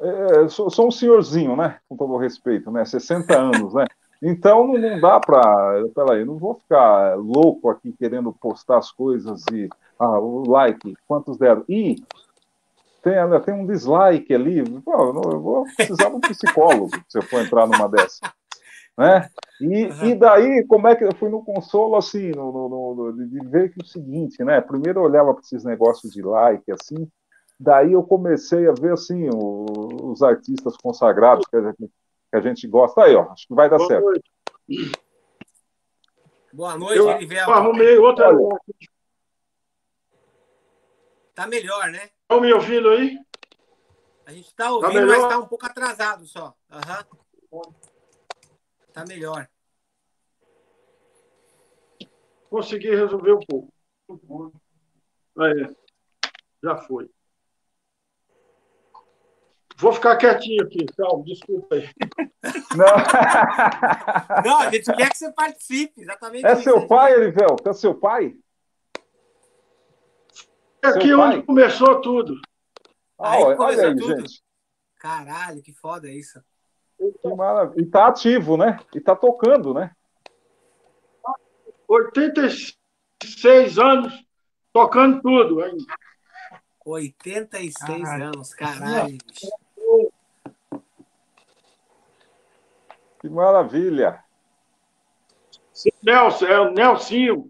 é, 0.00 0.48
sou, 0.48 0.70
sou, 0.70 0.88
um 0.88 0.90
senhorzinho, 0.90 1.56
né? 1.56 1.78
Com 1.88 1.96
todo 1.96 2.12
o 2.12 2.18
respeito, 2.18 2.70
né? 2.70 2.84
60 2.84 3.32
anos, 3.36 3.74
né? 3.74 3.84
Então 4.22 4.66
não, 4.66 4.78
não 4.78 5.00
dá 5.00 5.20
para. 5.20 5.84
Peraí, 5.94 6.24
não 6.24 6.38
vou 6.38 6.54
ficar 6.54 7.16
louco 7.16 7.68
aqui 7.68 7.92
querendo 7.92 8.32
postar 8.32 8.78
as 8.78 8.90
coisas 8.90 9.44
e. 9.52 9.68
Ah, 9.98 10.18
o 10.18 10.48
like, 10.48 10.94
quantos 11.06 11.38
deram? 11.38 11.64
E 11.68 11.96
tem, 13.02 13.14
tem 13.44 13.54
um 13.54 13.66
dislike 13.66 14.34
ali. 14.34 14.62
Pô, 14.80 14.92
eu 14.92 15.40
vou 15.40 15.64
precisar 15.76 16.10
de 16.10 16.16
um 16.16 16.20
psicólogo 16.20 16.90
se 17.08 17.18
eu 17.18 17.22
for 17.22 17.40
entrar 17.40 17.66
numa 17.66 17.88
dessa. 17.88 18.20
Né? 18.98 19.28
E, 19.60 19.84
uhum. 19.84 20.04
e 20.06 20.14
daí, 20.14 20.66
como 20.66 20.88
é 20.88 20.96
que 20.96 21.04
eu 21.04 21.14
fui 21.14 21.28
no 21.28 21.44
consolo, 21.44 21.96
assim, 21.96 22.30
no, 22.30 22.50
no, 22.50 22.94
no, 22.94 23.26
de 23.26 23.38
ver 23.46 23.70
que 23.70 23.80
o 23.80 23.86
seguinte, 23.86 24.42
né? 24.42 24.60
Primeiro 24.60 25.00
eu 25.00 25.04
olhava 25.04 25.32
para 25.34 25.42
esses 25.42 25.64
negócios 25.64 26.12
de 26.12 26.22
like, 26.22 26.64
assim, 26.72 27.06
daí 27.58 27.92
eu 27.92 28.02
comecei 28.02 28.68
a 28.68 28.72
ver, 28.72 28.92
assim, 28.92 29.28
os 29.32 30.22
artistas 30.22 30.76
consagrados 30.76 31.46
que 31.46 31.56
a 31.56 31.62
gente, 31.62 31.90
que 32.30 32.36
a 32.36 32.40
gente 32.40 32.66
gosta. 32.66 33.04
Aí, 33.04 33.14
ó, 33.14 33.30
acho 33.32 33.46
que 33.46 33.54
vai 33.54 33.68
dar 33.68 33.78
Boa 33.78 33.88
certo. 33.88 34.04
Noite. 34.04 34.30
Boa 36.52 36.78
noite, 36.78 36.98
eu, 36.98 37.10
Elivelto. 37.10 37.52
arrumei 37.52 37.98
outra. 37.98 38.28
Olha, 38.28 38.58
tá 41.34 41.46
melhor, 41.46 41.90
né? 41.90 42.10
Estão 42.22 42.40
me 42.40 42.52
ouvindo 42.52 42.88
aí? 42.88 43.18
A 44.24 44.32
gente 44.32 44.46
está 44.46 44.64
tá 44.64 44.72
ouvindo, 44.72 45.00
tá 45.00 45.06
mas 45.06 45.22
está 45.22 45.38
um 45.38 45.46
pouco 45.46 45.66
atrasado 45.66 46.26
só. 46.26 46.56
Uhum. 47.52 47.74
Tá 48.92 49.04
melhor. 49.06 49.46
Consegui 52.48 52.90
resolver 52.90 53.32
um 53.34 53.40
pouco. 53.40 53.72
Aí, 55.38 55.76
já 56.62 56.76
foi. 56.78 57.10
Vou 59.78 59.92
ficar 59.92 60.16
quietinho 60.16 60.64
aqui, 60.64 60.86
calma, 60.96 61.22
desculpa 61.24 61.74
aí. 61.74 61.88
Não. 62.76 62.86
Não, 64.44 64.60
a 64.60 64.70
gente 64.70 64.90
quer 64.94 65.10
que 65.10 65.18
você 65.18 65.30
participe, 65.32 66.00
exatamente. 66.00 66.46
É 66.46 66.52
isso, 66.54 66.62
seu 66.62 66.86
pai, 66.86 67.12
Elivel? 67.12 67.56
É 67.64 67.72
seu 67.72 67.94
pai? 67.94 68.34
É 70.82 70.88
aqui 70.88 71.08
seu 71.08 71.20
onde 71.20 71.36
pai? 71.36 71.46
começou 71.46 72.00
tudo. 72.00 72.40
Ah, 73.18 73.32
aí 73.32 73.42
olha 73.42 73.56
começou 73.56 73.84
aí, 73.84 73.96
tudo. 73.96 74.20
gente. 74.20 74.42
Caralho, 74.98 75.62
que 75.62 75.72
foda 75.74 76.10
isso. 76.10 76.42
Que 76.98 77.34
maravilha. 77.34 77.82
E 77.82 77.86
tá 77.86 78.08
ativo, 78.08 78.56
né? 78.56 78.78
E 78.94 79.00
tá 79.00 79.14
tocando, 79.14 79.74
né? 79.74 79.90
86 81.88 83.78
anos 83.78 84.12
tocando 84.72 85.20
tudo 85.20 85.62
ainda. 85.62 85.84
86 86.84 88.02
caralho. 88.02 88.24
anos, 88.24 88.54
caralho. 88.54 89.18
Que 93.26 93.32
maravilha. 93.32 94.22
Nelson, 96.00 96.46
é 96.46 96.60
o 96.60 96.72
Nelsinho, 96.72 97.48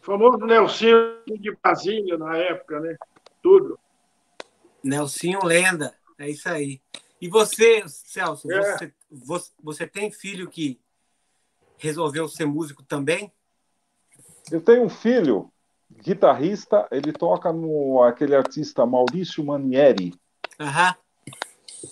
o 0.00 0.04
famoso 0.04 0.38
Nelsinho 0.38 1.22
de 1.26 1.54
Brasília 1.62 2.16
na 2.16 2.38
época, 2.38 2.80
né? 2.80 2.96
Tudo. 3.42 3.78
Nelsinho 4.82 5.44
Lenda, 5.44 5.94
é 6.18 6.30
isso 6.30 6.48
aí. 6.48 6.80
E 7.20 7.28
você, 7.28 7.84
Celso, 7.86 8.50
é. 8.50 8.60
você, 8.62 8.94
você, 9.10 9.52
você 9.62 9.86
tem 9.86 10.10
filho 10.10 10.48
que 10.48 10.80
resolveu 11.76 12.26
ser 12.26 12.46
músico 12.46 12.82
também? 12.82 13.30
Eu 14.50 14.62
tenho 14.62 14.84
um 14.84 14.88
filho, 14.88 15.52
guitarrista, 16.02 16.88
ele 16.90 17.12
toca 17.12 17.52
no 17.52 18.02
aquele 18.02 18.34
artista 18.34 18.86
Maurício 18.86 19.44
Manieri. 19.44 20.14
Aham. 20.58 20.96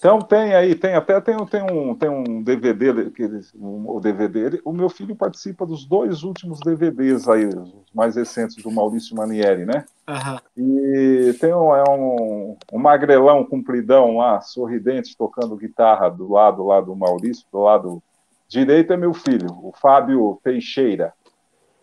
Então 0.03 0.19
tem 0.19 0.53
aí, 0.53 0.75
tem 0.75 0.97
até 0.97 1.21
tem, 1.21 1.37
tem 1.47 1.63
um 1.63 1.95
tem 1.95 2.09
um 2.11 2.43
DVD 2.43 3.09
que 3.11 3.23
eles, 3.23 3.55
um, 3.55 3.89
o 3.89 4.01
DVD, 4.01 4.61
o 4.65 4.73
meu 4.73 4.89
filho 4.89 5.15
participa 5.15 5.65
dos 5.65 5.85
dois 5.85 6.25
últimos 6.25 6.59
DVDs 6.59 7.29
aí, 7.29 7.47
os 7.47 7.73
mais 7.95 8.17
recentes 8.17 8.57
do 8.57 8.69
Maurício 8.69 9.15
Manieri, 9.15 9.65
né? 9.65 9.85
Uhum. 10.09 10.39
E 10.57 11.33
tem 11.35 11.55
um, 11.55 11.73
é 11.73 11.85
um, 11.89 12.57
um 12.73 12.79
magrelão 12.81 13.45
compridão 13.45 14.17
lá, 14.17 14.41
sorridente, 14.41 15.17
tocando 15.17 15.55
guitarra 15.55 16.09
do 16.09 16.33
lado 16.33 16.67
lá 16.67 16.81
do 16.81 16.97
Maurício, 16.97 17.47
do 17.53 17.61
lado 17.61 18.03
direito 18.49 18.93
é 18.93 18.97
meu 18.97 19.15
filho, 19.15 19.51
o 19.63 19.73
Fábio 19.81 20.41
Teixeira. 20.43 21.15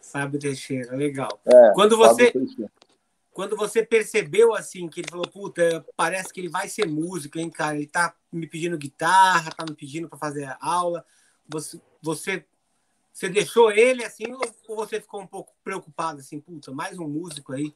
Fábio 0.01 0.37
Teixeira, 0.37 0.93
legal. 0.93 1.39
É, 1.45 1.71
Quando 1.73 1.95
você 1.95 2.33
quando 3.33 3.55
você 3.55 3.83
percebeu 3.83 4.53
assim 4.53 4.87
que 4.87 5.01
ele 5.01 5.09
falou, 5.09 5.27
puta, 5.27 5.85
parece 5.95 6.33
que 6.33 6.41
ele 6.41 6.49
vai 6.49 6.67
ser 6.67 6.87
músico, 6.87 7.39
hein, 7.39 7.49
cara? 7.49 7.75
Ele 7.75 7.87
tá 7.87 8.13
me 8.31 8.47
pedindo 8.47 8.77
guitarra, 8.77 9.51
tá 9.51 9.65
me 9.67 9.75
pedindo 9.75 10.09
para 10.09 10.17
fazer 10.17 10.55
aula. 10.59 11.05
Você, 11.47 11.79
você, 12.01 12.45
você 13.11 13.29
deixou 13.29 13.71
ele 13.71 14.03
assim 14.03 14.25
ou 14.67 14.75
você 14.75 14.99
ficou 14.99 15.21
um 15.21 15.27
pouco 15.27 15.53
preocupado 15.63 16.19
assim, 16.19 16.39
puta, 16.39 16.71
mais 16.71 16.97
um 16.97 17.07
músico 17.07 17.53
aí 17.53 17.73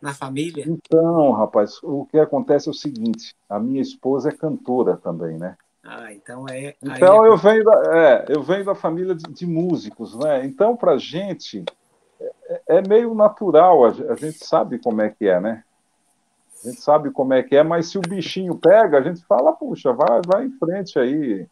na 0.00 0.14
família? 0.14 0.64
Então, 0.66 1.30
rapaz, 1.32 1.78
o 1.82 2.06
que 2.06 2.18
acontece 2.18 2.68
é 2.68 2.70
o 2.70 2.74
seguinte: 2.74 3.34
a 3.48 3.58
minha 3.58 3.80
esposa 3.80 4.30
é 4.30 4.32
cantora 4.32 4.96
também, 4.96 5.38
né? 5.38 5.56
Ah, 5.82 6.12
então 6.12 6.48
é. 6.48 6.74
Então 6.82 7.24
é... 7.24 7.28
eu 7.28 7.36
venho 7.36 7.64
da, 7.64 7.82
é, 7.96 8.24
eu 8.28 8.42
venho 8.42 8.64
da 8.64 8.74
família 8.74 9.14
de, 9.14 9.24
de 9.24 9.46
músicos, 9.46 10.14
né? 10.16 10.44
Então, 10.44 10.76
pra 10.76 10.96
gente 10.96 11.64
é, 12.78 12.88
meio 12.88 13.14
natural, 13.14 13.84
a 13.84 14.14
gente 14.14 14.44
sabe 14.44 14.78
como 14.78 15.02
é 15.02 15.10
que 15.10 15.26
é, 15.26 15.40
né? 15.40 15.64
A 16.64 16.68
gente 16.68 16.80
sabe 16.80 17.10
como 17.10 17.34
é 17.34 17.42
que 17.42 17.56
é, 17.56 17.62
mas 17.62 17.88
se 17.88 17.98
o 17.98 18.02
bichinho 18.02 18.56
pega, 18.56 18.98
a 18.98 19.02
gente 19.02 19.24
fala, 19.24 19.52
puxa, 19.52 19.92
vai, 19.92 20.20
vai 20.24 20.46
em 20.46 20.50
frente 20.58 20.98
aí. 20.98 21.46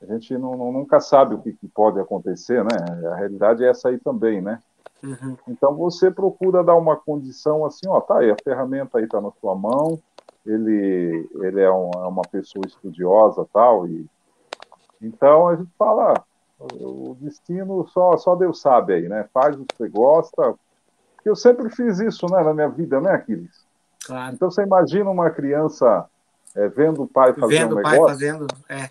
A 0.00 0.06
gente 0.06 0.36
não, 0.38 0.56
não, 0.56 0.72
nunca 0.72 0.98
sabe 1.00 1.34
o 1.34 1.38
que, 1.38 1.52
que, 1.52 1.68
pode 1.68 2.00
acontecer, 2.00 2.64
né? 2.64 3.08
A 3.12 3.16
realidade 3.16 3.64
é 3.64 3.68
essa 3.68 3.88
aí 3.88 3.98
também, 3.98 4.40
né? 4.40 4.62
Uhum. 5.02 5.36
Então 5.48 5.74
você 5.74 6.10
procura 6.10 6.64
dar 6.64 6.74
uma 6.74 6.96
condição 6.96 7.64
assim, 7.66 7.86
ó, 7.86 8.00
tá 8.00 8.18
aí, 8.18 8.30
a 8.30 8.36
ferramenta 8.42 8.98
aí 8.98 9.06
tá 9.06 9.20
na 9.20 9.30
sua 9.40 9.54
mão, 9.54 9.98
ele, 10.44 11.28
ele 11.42 11.60
é 11.60 11.70
uma, 11.70 12.04
é 12.04 12.08
uma 12.08 12.22
pessoa 12.22 12.64
estudiosa 12.66 13.46
tal, 13.52 13.86
e 13.86 14.06
então 15.02 15.48
a 15.48 15.56
gente 15.56 15.70
fala, 15.78 16.14
o 16.58 17.16
destino 17.20 17.86
só, 17.88 18.16
só 18.16 18.34
Deus 18.34 18.60
sabe 18.60 18.94
aí, 18.94 19.08
né? 19.08 19.28
Faz 19.32 19.56
o 19.56 19.64
que 19.64 19.76
você 19.76 19.88
gosta. 19.88 20.54
Eu 21.24 21.36
sempre 21.36 21.68
fiz 21.70 21.98
isso 21.98 22.26
né, 22.30 22.42
na 22.42 22.54
minha 22.54 22.68
vida, 22.68 23.00
né, 23.00 23.12
Aquiles? 23.12 23.66
Claro. 24.06 24.34
Então 24.34 24.50
você 24.50 24.62
imagina 24.62 25.10
uma 25.10 25.30
criança 25.30 26.06
é, 26.54 26.68
vendo 26.68 27.02
o 27.02 27.08
pai 27.08 27.34
fazendo 27.34 27.48
vendo 27.48 27.72
um 27.72 27.76
negócio. 27.76 28.18
Vendo 28.18 28.44
o 28.44 28.46
pai 28.46 28.58
fazendo, 28.78 28.90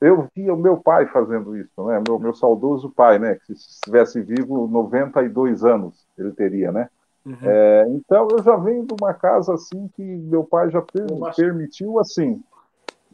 Eu 0.00 0.28
via 0.34 0.52
o 0.52 0.58
meu 0.58 0.76
pai 0.76 1.06
fazendo 1.06 1.56
isso, 1.56 1.86
né? 1.86 2.02
Meu, 2.06 2.18
meu 2.18 2.34
saudoso 2.34 2.90
pai, 2.90 3.18
né? 3.18 3.36
Que 3.46 3.54
se 3.54 3.70
estivesse 3.70 4.20
vivo, 4.20 4.66
92 4.66 5.64
anos 5.64 6.06
ele 6.18 6.32
teria, 6.32 6.70
né? 6.70 6.88
Uhum. 7.24 7.36
É, 7.42 7.86
então 7.88 8.28
eu 8.30 8.42
já 8.42 8.56
venho 8.56 8.86
de 8.86 8.94
uma 9.00 9.12
casa 9.14 9.54
assim 9.54 9.88
que 9.96 10.02
meu 10.02 10.44
pai 10.44 10.70
já 10.70 10.80
per 10.80 11.06
permitiu 11.34 11.98
assim 11.98 12.40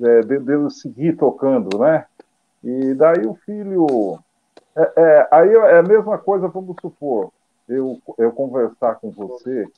é, 0.00 0.21
de, 0.21 0.38
de 0.38 0.52
eu 0.52 0.68
seguir 0.71 1.16
tocando, 1.16 1.78
né? 1.78 2.04
E 2.62 2.95
daí 2.95 3.26
o 3.26 3.35
filho. 3.35 4.19
É, 4.75 4.92
é, 4.97 5.28
aí 5.31 5.54
é 5.54 5.78
a 5.78 5.83
mesma 5.83 6.16
coisa, 6.16 6.49
vamos 6.49 6.76
supor, 6.81 7.31
eu, 7.69 8.00
eu 8.16 8.33
conversar 8.33 8.95
com 8.95 9.11
você 9.11 9.69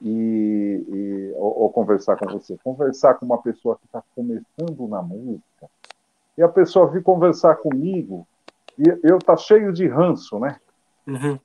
e, 0.00 0.84
e 0.88 1.32
ou, 1.36 1.64
ou, 1.64 1.70
conversar 1.70 2.16
com 2.16 2.26
você, 2.26 2.56
conversar 2.64 3.14
com 3.14 3.26
uma 3.26 3.42
pessoa 3.42 3.76
que 3.76 3.84
está 3.84 4.02
começando 4.14 4.88
na 4.88 5.02
música, 5.02 5.68
e 6.38 6.42
a 6.42 6.48
pessoa 6.48 6.90
vir 6.90 7.02
conversar 7.02 7.56
comigo, 7.56 8.26
e 8.78 8.84
eu 9.02 9.18
tá 9.18 9.36
cheio 9.36 9.70
de 9.70 9.86
ranço, 9.86 10.38
né? 10.38 10.56
Uhum 11.06 11.38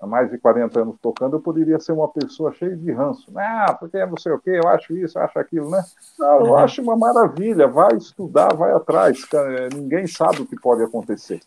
há 0.00 0.06
mais 0.06 0.30
de 0.30 0.38
40 0.38 0.80
anos 0.80 0.96
tocando, 1.00 1.36
eu 1.36 1.40
poderia 1.40 1.80
ser 1.80 1.92
uma 1.92 2.08
pessoa 2.08 2.52
cheia 2.52 2.76
de 2.76 2.92
ranço. 2.92 3.30
Ah, 3.36 3.76
porque 3.78 4.04
não 4.06 4.16
sei 4.16 4.32
o 4.32 4.38
quê, 4.38 4.60
eu 4.62 4.68
acho 4.68 4.96
isso, 4.96 5.18
eu 5.18 5.22
acho 5.22 5.38
aquilo, 5.38 5.70
né? 5.70 5.84
Não, 6.18 6.46
eu 6.46 6.56
acho 6.56 6.80
uma 6.80 6.96
maravilha, 6.96 7.66
vai 7.66 7.96
estudar, 7.96 8.54
vai 8.54 8.72
atrás, 8.72 9.26
ninguém 9.74 10.06
sabe 10.06 10.42
o 10.42 10.46
que 10.46 10.60
pode 10.60 10.82
acontecer. 10.82 11.40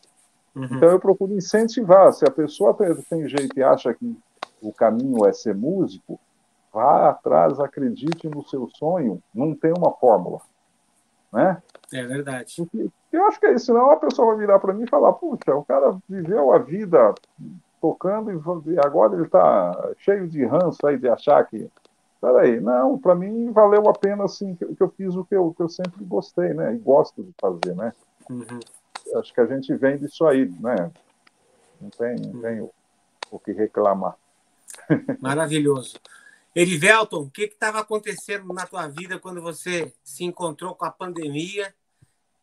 Uhum. 0.56 0.66
Então 0.66 0.90
eu 0.90 1.00
procuro 1.00 1.34
incentivar, 1.34 2.12
se 2.12 2.26
a 2.26 2.32
pessoa 2.32 2.74
tem, 2.74 2.94
tem 3.10 3.28
jeito 3.28 3.58
e 3.58 3.64
acha 3.64 3.94
que 3.94 4.18
o 4.62 4.74
caminho 4.74 5.26
é 5.26 5.32
ser 5.32 5.56
músico, 5.56 6.20
vá 6.74 7.10
atrás, 7.10 7.60
acredite 7.60 8.28
no 8.28 8.46
seu 8.48 8.68
sonho, 8.76 9.22
não 9.34 9.56
tem 9.56 9.74
uma 9.76 9.92
fórmula, 9.92 10.42
né? 11.32 11.62
É 11.94 12.04
verdade. 12.04 12.54
Porque, 12.58 12.90
eu 13.12 13.26
acho 13.26 13.40
que 13.40 13.46
é 13.46 13.54
isso, 13.54 13.68
senão 13.68 13.92
a 13.92 13.98
pessoa 13.98 14.30
vai 14.30 14.38
virar 14.38 14.60
para 14.60 14.74
mim 14.74 14.84
e 14.84 14.90
falar, 14.90 15.14
puxa, 15.14 15.56
o 15.56 15.64
cara 15.64 15.98
viveu 16.08 16.54
a 16.54 16.58
vida 16.58 17.14
tocando 17.82 18.32
e 18.32 18.80
agora 18.80 19.16
ele 19.16 19.24
está 19.24 19.92
cheio 19.98 20.28
de 20.28 20.46
ranço 20.46 20.86
aí 20.86 20.98
de 20.98 21.10
achar 21.10 21.44
que 21.46 21.70
peraí, 22.22 22.62
não, 22.62 23.00
para 23.00 23.16
mim 23.16 23.52
valeu 23.52 23.90
a 23.90 23.94
pena, 23.94 24.26
assim, 24.26 24.56
que, 24.56 24.66
eu 24.80 24.90
fiz 24.90 25.16
o 25.16 25.26
que 25.26 25.36
eu, 25.36 25.52
que 25.54 25.64
eu 25.64 25.68
sempre 25.68 26.06
gostei, 26.06 26.54
né? 26.54 26.76
E 26.76 26.78
gosto 26.78 27.24
de 27.24 27.34
fazer, 27.42 27.76
né? 27.76 27.92
Uhum. 28.30 28.60
Acho 29.16 29.34
que 29.34 29.42
a 29.42 29.48
gente 29.48 29.76
vem 29.76 29.98
disso 29.98 30.26
aí, 30.28 30.46
né? 30.60 30.92
Não 31.82 31.90
tem, 31.90 32.16
não 32.18 32.42
tem 32.42 32.62
o, 32.62 32.72
o 33.32 33.40
que 33.40 33.52
reclamar. 33.52 34.16
Maravilhoso. 35.20 36.00
Erivelton, 36.56 37.24
o 37.24 37.32
que 37.32 37.44
estava 37.44 37.80
acontecendo 37.80 38.54
na 38.54 38.68
tua 38.68 38.88
vida 38.88 39.18
quando 39.18 39.42
você 39.42 39.92
se 40.04 40.24
encontrou 40.24 40.76
com 40.76 40.86
a 40.86 40.92
pandemia 40.92 41.74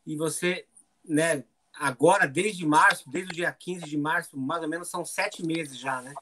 e 0.05 0.17
você, 0.17 0.65
né, 1.07 1.45
agora, 1.79 2.27
desde 2.27 2.67
março, 2.67 3.09
desde 3.11 3.33
o 3.33 3.35
dia 3.35 3.53
15 3.53 3.85
de 3.85 3.97
março, 3.97 4.39
mais 4.39 4.63
ou 4.63 4.69
menos 4.69 4.89
são 4.89 5.05
sete 5.05 5.45
meses 5.45 5.79
já, 5.79 6.01
né? 6.03 6.15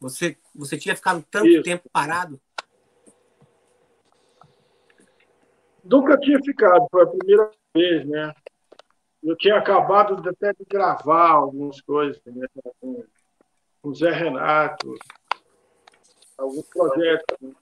Você, 0.00 0.36
você 0.54 0.76
tinha 0.76 0.96
ficado 0.96 1.24
tanto 1.30 1.48
Isso. 1.48 1.62
tempo 1.62 1.88
parado? 1.92 2.40
Nunca 5.84 6.18
tinha 6.18 6.38
ficado, 6.42 6.86
foi 6.90 7.02
a 7.02 7.06
primeira 7.06 7.50
vez, 7.74 8.06
né? 8.08 8.34
Eu 9.22 9.36
tinha 9.36 9.56
acabado 9.56 10.20
de, 10.20 10.28
até 10.28 10.52
de 10.52 10.64
gravar 10.68 11.30
algumas 11.30 11.80
coisas 11.80 12.20
né? 12.26 12.46
com 12.80 13.04
o 13.82 13.94
Zé 13.94 14.10
Renato, 14.10 14.94
alguns 16.36 16.66
projetos. 16.68 17.36
Né? 17.40 17.52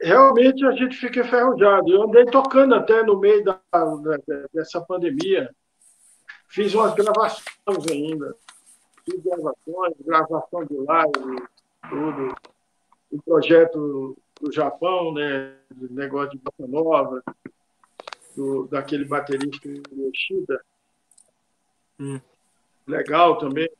Realmente 0.00 0.64
a 0.64 0.72
gente 0.72 0.96
fica 0.96 1.20
enferrujado. 1.20 1.90
Eu 1.90 2.04
andei 2.04 2.24
tocando 2.24 2.74
até 2.74 3.02
no 3.02 3.18
meio 3.18 3.44
da, 3.44 3.60
da, 3.70 4.18
dessa 4.52 4.80
pandemia. 4.80 5.54
Fiz 6.48 6.74
umas 6.74 6.94
gravações 6.94 7.86
ainda. 7.90 8.34
Fiz 9.04 9.22
gravações, 9.22 9.94
gravação 10.00 10.64
de 10.64 10.76
live, 10.76 11.42
tudo. 11.88 12.34
O 13.10 13.22
projeto 13.22 14.16
do 14.40 14.50
Japão, 14.50 15.12
né? 15.12 15.54
Do 15.70 15.92
negócio 15.92 16.30
de 16.30 16.38
bossa 16.38 16.66
nova, 16.66 17.22
do, 18.34 18.66
daquele 18.68 19.04
baterista 19.04 19.68
Yoshida. 19.68 20.64
Hum. 21.98 22.20
Legal 22.86 23.36
também. 23.36 23.70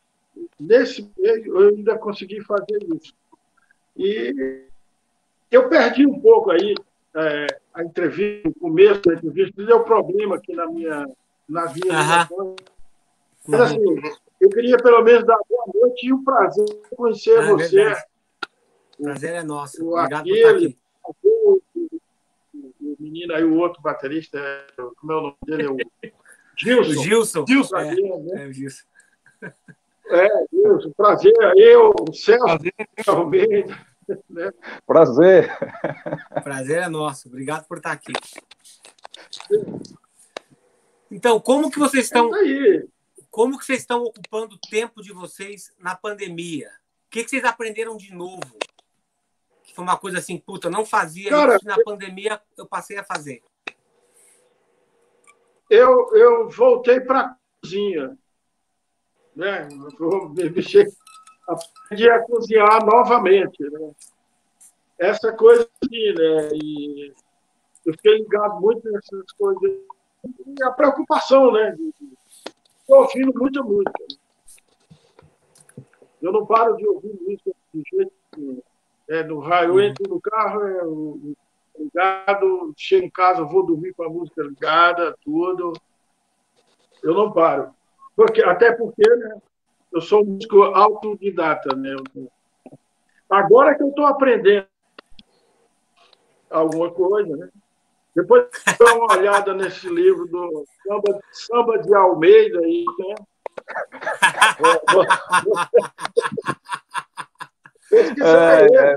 Nesse 0.59 1.11
meio, 1.17 1.59
eu 1.59 1.69
ainda 1.71 1.99
consegui 1.99 2.43
fazer 2.43 2.79
isso. 2.95 3.15
E 3.97 4.70
eu 5.51 5.69
perdi 5.69 6.07
um 6.07 6.21
pouco 6.21 6.51
aí 6.51 6.75
é, 7.15 7.47
a 7.75 7.83
entrevista, 7.83 8.49
o 8.49 8.55
começo 8.55 9.03
da 9.03 9.15
entrevista, 9.15 9.65
deu 9.65 9.83
problema 9.83 10.37
aqui 10.37 10.55
na 10.55 10.67
minha, 10.67 11.07
na 11.49 11.73
minha 11.73 12.29
uhum. 12.31 12.57
Mas 13.47 13.61
assim, 13.63 13.79
eu 14.41 14.49
queria 14.51 14.77
pelo 14.77 15.03
menos 15.03 15.27
dar 15.27 15.39
boa 15.49 15.65
noite 15.75 16.07
e 16.07 16.13
o 16.13 16.17
um 16.17 16.25
prazer 16.25 16.65
de 16.65 16.97
conhecer 16.97 17.39
ah, 17.39 17.53
você. 17.53 17.93
O 18.99 19.05
prazer 19.05 19.35
é 19.35 19.43
nosso. 19.43 19.85
O, 19.85 19.99
Obrigado 19.99 20.21
aquele, 20.21 20.43
por 20.43 20.57
estar 20.69 21.11
aqui. 21.11 21.29
O, 21.43 21.63
o, 22.81 22.97
menino 23.01 23.35
aí, 23.35 23.43
o 23.43 23.57
outro 23.57 23.83
baterista, 23.83 24.39
como 24.77 25.13
é 25.13 25.17
o 25.17 25.21
nome 25.21 25.37
dele? 25.47 25.63
É 25.65 25.71
o 25.71 25.77
Gilson. 26.57 26.91
O 26.91 27.05
Gilson. 27.05 27.47
Gilson. 27.47 27.77
É, 27.79 27.95
né? 27.95 28.45
é, 28.45 28.47
o 28.47 28.53
Gilson. 28.53 28.85
É, 30.11 30.29
Gilson, 30.53 30.91
prazer. 30.91 31.33
Eu, 31.57 31.95
o 32.09 32.13
Celso 32.13 32.45
Almeida. 33.07 33.90
Né? 34.29 34.51
Prazer. 34.87 35.51
Prazer 36.43 36.83
é 36.83 36.89
nosso. 36.89 37.29
Obrigado 37.29 37.67
por 37.67 37.79
estar 37.79 37.93
aqui. 37.93 38.13
Então, 41.11 41.41
como 41.41 41.71
que 41.71 41.79
vocês 41.79 42.07
estão? 42.07 42.35
É 42.35 42.85
como 43.31 43.59
que 43.59 43.65
vocês 43.65 43.81
estão 43.81 44.03
ocupando 44.03 44.57
o 44.57 44.69
tempo 44.69 45.01
de 45.03 45.13
vocês 45.13 45.73
na 45.79 45.95
pandemia? 45.95 46.69
O 47.07 47.11
que, 47.11 47.23
que 47.23 47.31
vocês 47.31 47.45
aprenderam 47.45 47.97
de 47.97 48.13
novo? 48.13 48.59
Que 49.63 49.75
foi 49.75 49.85
uma 49.85 49.97
coisa 49.97 50.19
assim, 50.19 50.37
puta, 50.37 50.69
não 50.69 50.85
fazia 50.85 51.31
Cara, 51.31 51.57
isso 51.57 51.65
na 51.65 51.77
eu... 51.77 51.85
pandemia, 51.85 52.41
eu 52.57 52.67
passei 52.67 52.99
a 52.99 53.05
fazer. 53.05 53.43
Eu, 55.69 56.15
eu 56.17 56.49
voltei 56.51 57.01
para 57.01 57.21
a 57.21 57.37
cozinha. 57.63 58.19
Né? 59.37 59.69
vou 59.97 60.29
mexer 60.31 60.93
aprendi 61.53 62.09
a 62.09 62.23
cozinhar 62.23 62.85
novamente. 62.85 63.63
Né? 63.71 63.91
Essa 64.99 65.33
coisa 65.33 65.69
assim, 65.83 66.13
né? 66.15 66.49
E 66.55 67.13
eu 67.85 67.93
fiquei 67.95 68.19
ligado 68.19 68.61
muito 68.61 68.91
nessas 68.91 69.33
coisas. 69.33 69.63
E 70.47 70.63
a 70.63 70.71
preocupação, 70.71 71.53
né? 71.53 71.77
Estou 72.81 72.99
ouvindo 72.99 73.33
muita 73.39 73.63
música. 73.63 74.05
Eu 76.21 76.33
não 76.33 76.45
paro 76.45 76.77
de 76.77 76.87
ouvir 76.87 77.19
música 77.23 77.51
de 77.73 77.83
jeito 77.91 78.13
nenhum. 78.37 78.63
É, 79.09 79.25
no 79.25 79.41
raio, 79.41 79.71
eu 79.71 79.81
entro 79.81 80.09
no 80.09 80.21
carro, 80.21 80.63
é, 80.63 81.81
ligado, 81.83 82.73
chego 82.77 83.07
em 83.07 83.11
casa, 83.11 83.43
vou 83.43 83.67
dormir 83.67 83.93
com 83.95 84.05
a 84.05 84.09
música 84.09 84.43
ligada, 84.43 85.17
tudo. 85.25 85.73
Eu 87.03 87.15
não 87.15 87.33
paro. 87.33 87.75
Porque, 88.15 88.43
até 88.43 88.71
porque, 88.73 89.09
né? 89.17 89.41
Eu 89.93 90.01
sou 90.01 90.23
um 90.23 90.27
músico 90.27 90.63
autodidata, 90.63 91.75
né? 91.77 91.95
Agora 93.29 93.77
que 93.77 93.83
eu 93.83 93.89
estou 93.89 94.07
aprendendo 94.07 94.67
alguma 96.49 96.91
coisa, 96.91 97.37
né? 97.37 97.51
Depois 98.15 98.47
dá 98.79 98.95
uma 98.95 99.17
olhada 99.17 99.53
nesse 99.55 99.89
livro 99.89 100.27
do 100.27 100.65
Samba, 100.83 101.21
Samba 101.33 101.79
de 101.79 101.93
Almeida 101.95 102.61
aí, 102.61 102.85
né? 102.99 103.15
É, 107.93 108.67
é, 108.77 108.97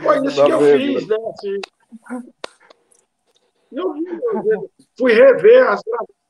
Foi 0.00 0.26
isso 0.26 0.42
que 0.42 0.50
eu 0.50 0.58
fiz, 0.58 1.06
né? 1.06 1.16
Assim, 1.28 1.60
eu, 3.72 3.94
eu, 4.46 4.70
fui 4.96 5.12
rever 5.12 5.68
as 5.68 5.82
gravações 5.82 6.21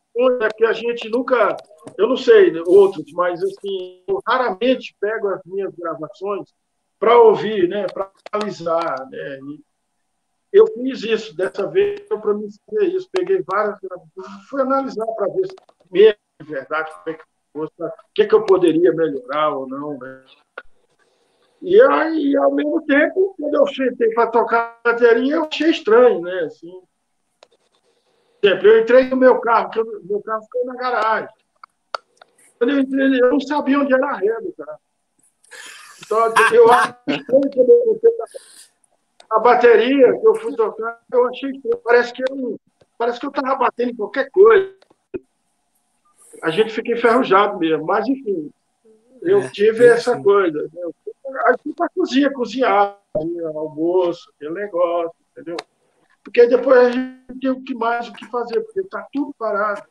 é 0.42 0.48
que 0.51 0.64
a 0.64 0.72
gente 0.72 1.09
nunca, 1.09 1.57
eu 1.96 2.09
não 2.09 2.16
sei 2.16 2.53
outros, 2.66 3.11
mas 3.12 3.42
assim, 3.42 4.03
eu 4.07 4.20
raramente 4.27 4.94
pego 5.01 5.29
as 5.29 5.40
minhas 5.44 5.75
gravações 5.75 6.53
para 6.98 7.18
ouvir, 7.18 7.68
né, 7.68 7.87
para 7.87 8.11
analisar, 8.31 9.09
né? 9.11 9.38
Eu 10.53 10.66
fiz 10.66 11.03
isso 11.03 11.35
dessa 11.35 11.66
vez 11.66 12.01
mim 12.11 12.48
fazer 12.70 12.87
isso, 12.88 13.09
peguei 13.11 13.42
várias 13.42 13.79
gravações, 13.81 14.48
fui 14.48 14.61
analisar 14.61 15.07
para 15.07 15.29
ver 15.29 15.46
se 15.46 15.57
mesmo 15.90 16.18
de 16.40 16.46
verdade 16.51 16.90
como 16.92 17.16
é 17.16 17.18
que 17.18 17.25
fosse, 17.53 17.83
o 17.83 17.90
que, 18.14 18.27
que 18.27 18.35
eu 18.35 18.44
poderia 18.44 18.92
melhorar 18.92 19.51
ou 19.57 19.66
não, 19.66 19.98
né? 19.98 20.25
E 21.62 21.81
aí, 21.81 22.37
ao 22.37 22.53
mesmo 22.53 22.85
tempo, 22.87 23.35
quando 23.38 23.55
eu 23.55 23.66
sentei 23.68 24.12
para 24.14 24.27
tocar 24.27 24.81
a 24.85 24.90
bateria, 24.90 25.37
eu 25.37 25.44
achei 25.44 25.70
estranho, 25.70 26.20
né? 26.20 26.40
Assim, 26.40 26.83
exemplo, 28.42 28.68
eu 28.68 28.81
entrei 28.81 29.09
no 29.09 29.16
meu 29.16 29.40
carro, 29.40 29.70
o 29.76 30.07
meu 30.07 30.22
carro 30.22 30.42
ficou 30.42 30.66
na 30.66 30.74
garagem. 30.74 31.28
Quando 32.59 32.70
eu 32.70 32.81
entrei, 32.81 33.20
eu 33.20 33.31
não 33.31 33.40
sabia 33.40 33.78
onde 33.78 33.92
era 33.92 34.07
a 34.07 34.16
ré 34.16 34.40
do 34.40 34.52
carro. 34.52 34.81
Então, 36.05 36.35
eu 36.52 36.72
acho 36.72 36.94
que 37.05 37.24
a 39.31 39.38
bateria 39.38 40.18
que 40.18 40.26
eu 40.26 40.35
fui 40.35 40.55
tocar, 40.55 41.00
eu 41.12 41.28
achei 41.28 41.52
que 41.52 41.68
parece 41.85 42.12
que 42.12 42.22
eu, 42.28 42.61
parece 42.98 43.18
que 43.18 43.26
eu 43.26 43.31
estava 43.31 43.55
batendo 43.57 43.92
em 43.92 43.96
qualquer 43.96 44.31
coisa. 44.31 44.74
A 46.42 46.50
gente 46.50 46.72
fica 46.72 46.92
enferrujado 46.92 47.59
mesmo, 47.59 47.87
mas 47.87 48.07
enfim, 48.07 48.50
eu 49.22 49.40
é, 49.40 49.48
tive 49.48 49.87
essa 49.87 50.12
assim. 50.12 50.22
coisa. 50.22 50.68
Eu 50.74 50.94
fui 51.62 51.72
para 51.74 51.87
a 51.87 51.90
cozinha, 51.90 52.33
cozinhar, 52.33 52.98
almoço, 53.55 54.31
aquele 54.37 54.52
negócio, 54.52 55.14
entendeu? 55.31 55.57
Porque 56.22 56.46
depois 56.46 56.78
a 56.78 56.90
gente 56.90 57.40
tem 57.40 57.50
o 57.50 57.62
que 57.62 57.74
mais 57.74 58.08
o 58.08 58.12
que 58.12 58.26
fazer, 58.30 58.61
porque 58.61 58.80
está 58.80 59.06
tudo 59.12 59.35
parado. 59.35 59.87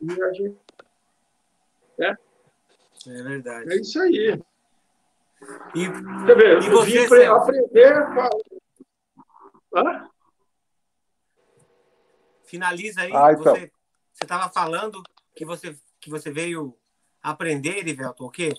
E 0.00 0.22
a 0.22 0.32
gente. 0.32 0.58
É, 1.98 2.10
é 3.06 3.22
verdade. 3.22 3.72
É 3.72 3.76
isso 3.76 4.00
aí. 4.00 4.40
E, 5.74 6.26
Quer 6.26 6.36
ver, 6.36 6.62
e 6.62 6.68
você, 6.68 7.06
vim 7.06 7.24
aprender. 7.24 7.96
Hã? 9.74 10.10
Finaliza 12.44 13.02
aí. 13.02 13.14
Ah, 13.14 13.32
então. 13.32 13.54
Você 13.54 14.24
estava 14.24 14.50
falando 14.50 15.02
que 15.34 15.44
você, 15.44 15.76
que 16.00 16.10
você 16.10 16.30
veio 16.30 16.76
aprender, 17.22 17.78
Erivelton, 17.78 18.24
o 18.24 18.30
quê? 18.30 18.52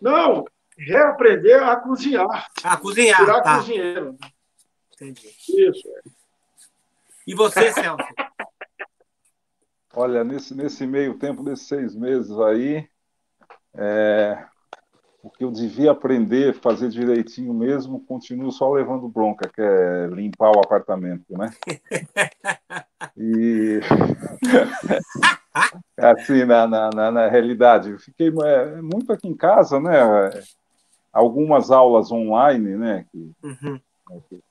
Não, 0.00 0.46
reaprender 0.80 1.62
a 1.62 1.76
cozinhar. 1.76 2.46
A 2.64 2.76
cozinhar, 2.76 3.20
Virar 3.20 3.40
tá. 3.42 3.58
cozinheiro. 3.58 4.16
Entendi. 4.94 5.28
Isso. 5.28 5.88
É. 5.88 6.00
E 7.26 7.34
você, 7.34 7.72
Celso? 7.72 8.04
Olha, 9.94 10.22
nesse, 10.24 10.54
nesse 10.54 10.86
meio 10.86 11.18
tempo, 11.18 11.42
desses 11.42 11.66
seis 11.66 11.94
meses 11.94 12.30
aí, 12.38 12.88
é, 13.74 14.46
o 15.22 15.30
que 15.30 15.44
eu 15.44 15.50
devia 15.50 15.90
aprender, 15.90 16.54
fazer 16.54 16.88
direitinho 16.88 17.52
mesmo, 17.52 18.04
continuo 18.06 18.52
só 18.52 18.72
levando 18.72 19.08
bronca, 19.08 19.48
que 19.48 19.60
é 19.60 20.06
limpar 20.06 20.50
o 20.50 20.60
apartamento, 20.60 21.36
né? 21.36 21.50
E. 23.16 23.80
assim, 25.98 26.44
na, 26.44 26.66
na, 26.66 27.10
na, 27.10 27.28
realidade. 27.28 27.90
Eu 27.90 27.98
fiquei 27.98 28.28
é, 28.28 28.80
muito 28.80 29.12
aqui 29.12 29.28
em 29.28 29.36
casa, 29.36 29.80
né? 29.80 30.00
Algumas 31.12 31.70
aulas 31.70 32.12
online, 32.12 32.76
né? 32.76 33.06
Que, 33.10 33.32
uhum. 33.42 33.80
né, 34.08 34.20
que 34.28 34.42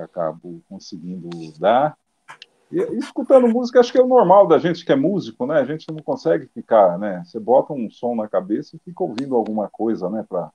acabo 0.00 0.60
conseguindo 0.68 1.28
dar. 1.58 1.96
E, 2.70 2.78
escutando 2.98 3.48
música, 3.48 3.80
acho 3.80 3.92
que 3.92 3.98
é 3.98 4.02
o 4.02 4.08
normal 4.08 4.46
da 4.46 4.58
gente 4.58 4.84
que 4.84 4.92
é 4.92 4.96
músico, 4.96 5.46
né? 5.46 5.60
A 5.60 5.64
gente 5.64 5.86
não 5.88 6.02
consegue 6.02 6.46
ficar, 6.48 6.98
né? 6.98 7.22
Você 7.24 7.38
bota 7.38 7.72
um 7.72 7.90
som 7.90 8.14
na 8.14 8.28
cabeça 8.28 8.76
e 8.76 8.80
fica 8.80 9.02
ouvindo 9.02 9.36
alguma 9.36 9.68
coisa, 9.68 10.10
né? 10.10 10.24
Pra, 10.28 10.50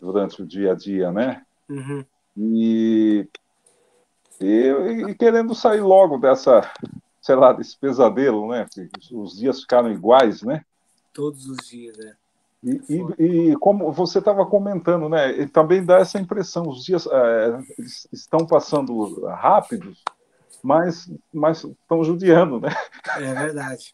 durante 0.00 0.42
o 0.42 0.46
dia 0.46 0.72
a 0.72 0.74
dia, 0.74 1.10
né? 1.10 1.44
Uhum. 1.68 2.04
E, 2.36 3.28
e, 4.40 5.06
e, 5.08 5.14
querendo 5.14 5.54
sair 5.54 5.80
logo 5.80 6.18
dessa, 6.18 6.70
sei 7.20 7.34
lá, 7.34 7.52
desse 7.52 7.76
pesadelo, 7.78 8.48
né? 8.48 8.66
Os 9.12 9.38
dias 9.38 9.60
ficaram 9.60 9.90
iguais, 9.90 10.42
né? 10.42 10.64
Todos 11.12 11.46
os 11.46 11.68
dias, 11.68 11.96
né? 11.96 12.14
E, 12.62 12.80
e, 12.88 13.50
e, 13.50 13.56
como 13.56 13.90
você 13.90 14.20
estava 14.20 14.46
comentando, 14.46 15.08
né, 15.08 15.46
também 15.48 15.84
dá 15.84 15.98
essa 15.98 16.20
impressão, 16.20 16.68
os 16.68 16.84
dias 16.84 17.06
é, 17.06 17.58
estão 18.12 18.46
passando 18.46 19.26
rápidos, 19.26 20.02
mas, 20.62 21.12
mas 21.32 21.64
estão 21.64 22.04
judiando, 22.04 22.60
né? 22.60 22.70
É 23.16 23.34
verdade. 23.34 23.92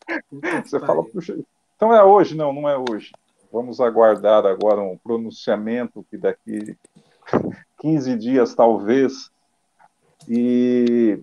você 0.65 0.79
fala, 0.81 1.03
puxa, 1.03 1.39
então 1.77 1.95
é 1.95 2.05
hoje? 2.05 2.37
Não, 2.37 2.53
não 2.53 2.69
é 2.69 2.77
hoje. 2.77 3.13
Vamos 3.51 3.81
aguardar 3.81 4.45
agora 4.45 4.83
um 4.83 4.99
pronunciamento 4.99 6.05
que 6.11 6.19
daqui 6.19 6.77
15 7.81 8.17
dias, 8.17 8.55
talvez, 8.55 9.31
e 10.29 11.19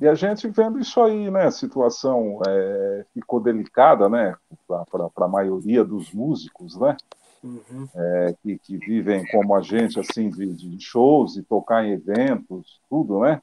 e 0.00 0.08
a 0.08 0.14
gente 0.14 0.48
vendo 0.48 0.78
isso 0.78 1.00
aí, 1.00 1.30
né? 1.30 1.44
A 1.44 1.50
situação 1.50 2.40
é, 2.46 3.04
ficou 3.14 3.40
delicada, 3.40 4.08
né? 4.08 4.36
Para 4.66 5.08
a 5.16 5.28
maioria 5.28 5.84
dos 5.84 6.12
músicos, 6.12 6.76
né? 6.76 6.96
Uhum. 7.42 7.86
É, 7.94 8.34
que, 8.42 8.58
que, 8.58 8.78
vivem 8.78 9.24
como 9.30 9.54
a 9.54 9.60
gente, 9.60 10.00
assim, 10.00 10.30
de, 10.30 10.52
de, 10.54 10.80
shows 10.80 11.36
e 11.36 11.42
tocar 11.42 11.84
em 11.84 11.92
eventos, 11.92 12.80
tudo, 12.88 13.20
né? 13.20 13.40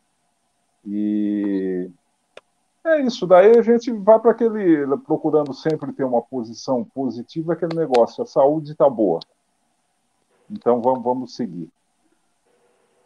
E 0.86 1.90
é 2.84 3.00
isso. 3.02 3.28
Daí 3.28 3.58
a 3.58 3.62
gente 3.62 3.92
vai 3.92 4.20
para 4.20 4.32
aquele, 4.32 4.86
procurando 5.06 5.54
sempre 5.54 5.94
ter 5.94 6.04
uma 6.04 6.22
posição 6.22 6.84
positiva, 6.84 7.54
aquele 7.54 7.76
negócio, 7.76 8.24
a 8.24 8.28
saúde 8.28 8.72
está 8.72 8.90
boa. 8.90 9.20
Então 10.50 10.82
vamos, 10.82 11.04
vamos 11.04 11.36
seguir. 11.36 11.70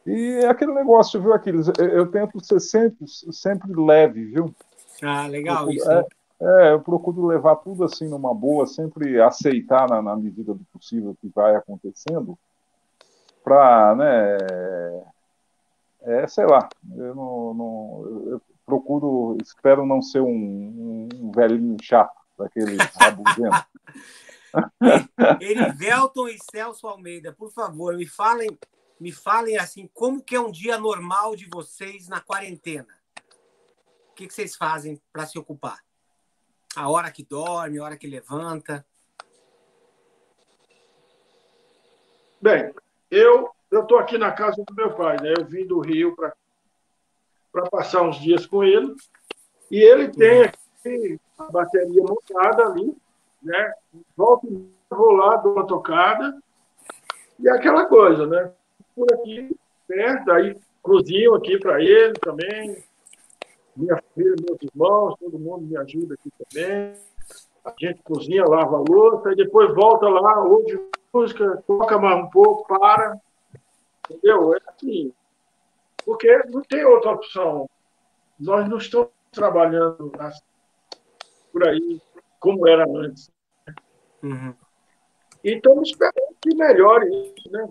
E 0.05 0.39
é 0.43 0.47
aquele 0.47 0.73
negócio, 0.73 1.19
viu, 1.21 1.33
Aquiles? 1.33 1.67
Eu 1.79 2.05
tento 2.11 2.43
ser 2.43 2.59
sempre, 2.59 3.05
sempre 3.07 3.73
leve, 3.73 4.25
viu? 4.25 4.53
Ah, 5.01 5.27
legal 5.27 5.65
procuro, 5.65 5.75
isso. 5.75 5.91
É, 5.91 6.05
é, 6.41 6.73
eu 6.73 6.81
procuro 6.81 7.25
levar 7.25 7.55
tudo 7.57 7.83
assim 7.83 8.07
numa 8.07 8.33
boa, 8.33 8.67
sempre 8.67 9.19
aceitar 9.19 9.89
na, 9.89 10.01
na 10.01 10.15
medida 10.15 10.53
do 10.53 10.63
possível 10.71 11.11
o 11.11 11.15
que 11.15 11.31
vai 11.33 11.55
acontecendo, 11.55 12.37
para, 13.43 13.95
né, 13.95 14.37
é, 16.01 16.27
sei 16.27 16.45
lá, 16.45 16.69
eu 16.95 17.15
não, 17.15 17.53
não 17.53 18.31
eu 18.31 18.41
procuro, 18.65 19.37
espero 19.41 19.85
não 19.85 20.01
ser 20.01 20.21
um, 20.21 21.07
um 21.15 21.31
velhinho 21.31 21.77
chato, 21.81 22.15
daquele 22.37 22.77
rabugento. 22.99 23.65
Erivelton 25.41 26.27
e 26.27 26.37
Celso 26.51 26.87
Almeida, 26.87 27.33
por 27.33 27.51
favor, 27.51 27.95
me 27.95 28.05
falem 28.05 28.57
me 28.99 29.11
falem 29.11 29.57
assim, 29.57 29.89
como 29.93 30.21
que 30.21 30.35
é 30.35 30.39
um 30.39 30.51
dia 30.51 30.77
normal 30.77 31.35
de 31.35 31.47
vocês 31.49 32.07
na 32.07 32.21
quarentena? 32.21 32.93
O 34.09 34.13
que, 34.15 34.27
que 34.27 34.33
vocês 34.33 34.55
fazem 34.55 35.01
para 35.11 35.25
se 35.25 35.37
ocupar? 35.37 35.83
A 36.75 36.89
hora 36.89 37.11
que 37.11 37.23
dorme, 37.23 37.79
a 37.79 37.83
hora 37.83 37.97
que 37.97 38.07
levanta? 38.07 38.85
Bem, 42.41 42.73
eu 43.09 43.49
eu 43.71 43.81
estou 43.81 43.97
aqui 43.97 44.17
na 44.17 44.31
casa 44.31 44.63
do 44.63 44.73
meu 44.73 44.93
pai, 44.93 45.17
né? 45.21 45.33
Eu 45.37 45.45
vim 45.45 45.65
do 45.65 45.79
Rio 45.79 46.15
para 46.15 46.33
para 47.51 47.69
passar 47.69 48.01
uns 48.01 48.17
dias 48.19 48.45
com 48.45 48.63
ele 48.65 48.93
e 49.71 49.81
ele 49.81 50.09
tem 50.09 50.41
uhum. 50.41 50.45
aqui 50.45 51.19
a 51.37 51.43
bateria 51.45 52.03
montada 52.03 52.65
ali, 52.65 52.95
né? 53.41 53.73
Volto, 54.15 54.69
vou 54.89 55.11
lá, 55.11 55.37
dou 55.37 55.53
uma 55.53 55.65
tocada 55.65 56.37
e 57.39 57.47
é 57.47 57.51
aquela 57.53 57.85
coisa, 57.85 58.27
né? 58.27 58.51
Por 58.95 59.11
aqui, 59.13 59.55
perto, 59.87 60.31
aí 60.31 60.57
cozinho 60.81 61.35
aqui 61.35 61.59
para 61.59 61.81
ele 61.81 62.13
também. 62.13 62.83
Minha 63.75 64.01
filha, 64.13 64.35
meus 64.47 64.61
irmãos, 64.61 65.15
todo 65.19 65.37
mundo 65.37 65.65
me 65.65 65.77
ajuda 65.77 66.13
aqui 66.13 66.31
também. 66.37 66.95
A 67.65 67.73
gente 67.79 68.01
cozinha, 68.03 68.45
lava 68.45 68.77
a 68.77 68.83
louça, 68.87 69.31
e 69.31 69.35
depois 69.35 69.73
volta 69.73 70.07
lá, 70.07 70.43
ouve 70.43 70.79
música, 71.13 71.63
toca 71.67 71.97
mais 71.97 72.23
um 72.23 72.29
pouco, 72.29 72.67
para. 72.67 73.19
Entendeu? 74.09 74.53
É 74.53 74.59
assim. 74.67 75.11
Porque 76.05 76.37
não 76.49 76.61
tem 76.61 76.85
outra 76.85 77.11
opção. 77.11 77.69
Nós 78.39 78.69
não 78.69 78.77
estamos 78.77 79.09
trabalhando 79.31 80.11
por 81.51 81.67
aí 81.67 82.01
como 82.39 82.67
era 82.67 82.85
antes. 82.87 83.31
Uhum. 84.21 84.53
E 85.43 85.55
estamos 85.55 85.89
esperando 85.89 86.35
que 86.41 86.55
melhore 86.55 87.07
isso, 87.07 87.51
né? 87.51 87.67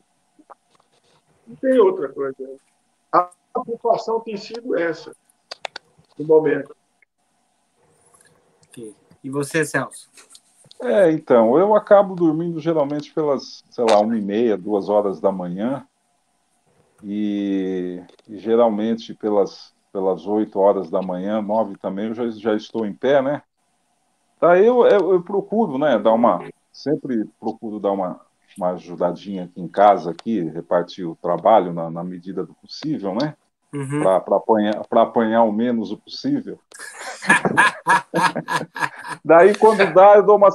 Não 1.47 1.57
tem 1.57 1.79
outra 1.79 2.09
coisa. 2.09 2.37
A 3.13 3.31
preocupação 3.53 4.21
tem 4.21 4.37
sido 4.37 4.77
essa, 4.77 5.15
no 6.19 6.27
momento. 6.27 6.75
E 9.23 9.31
você, 9.31 9.65
Celso? 9.65 10.11
É, 10.83 11.11
então, 11.11 11.59
eu 11.59 11.75
acabo 11.75 12.15
dormindo 12.15 12.61
geralmente 12.61 13.13
pelas, 13.15 13.63
sei 13.71 13.85
lá, 13.89 14.01
uma 14.01 14.17
e 14.17 14.21
meia, 14.21 14.57
duas 14.57 14.89
horas 14.89 15.21
da 15.21 15.31
manhã, 15.31 15.87
e, 17.03 18.03
e 18.29 18.39
geralmente 18.39 19.15
pelas 19.15 19.75
pelas 19.95 20.27
oito 20.27 20.59
horas 20.59 20.91
da 20.91 21.01
manhã, 21.01 21.41
nove 21.41 21.77
também, 21.77 22.09
eu 22.09 22.15
já, 22.15 22.29
já 22.31 22.57
estou 22.57 22.85
em 22.85 22.93
pé, 22.93 23.23
né? 23.23 23.43
Daí 24.41 24.67
eu, 24.67 24.85
eu, 24.85 25.13
eu 25.13 25.23
procuro, 25.23 25.79
né, 25.79 25.97
dar 26.01 26.13
uma, 26.13 26.45
sempre 26.73 27.25
procuro 27.39 27.79
dar 27.79 27.93
uma, 27.93 28.21
uma 28.57 28.71
ajudadinha 28.71 29.45
aqui 29.45 29.61
em 29.61 29.69
casa, 29.69 30.11
aqui, 30.11 30.41
repartir 30.41 31.09
o 31.09 31.17
trabalho 31.17 31.73
na, 31.73 31.91
na 31.91 32.05
medida 32.05 32.45
do 32.45 32.55
possível, 32.55 33.15
né? 33.15 33.35
Uhum. 33.73 34.03
Para 34.03 34.37
apanhar, 34.37 34.83
apanhar 34.93 35.43
o 35.43 35.53
menos 35.53 35.91
o 35.91 35.97
possível. 35.97 36.59
daí, 39.25 39.55
quando 39.57 39.93
dá, 39.93 40.17
eu 40.17 40.23
dou 40.23 40.37
uma. 40.37 40.49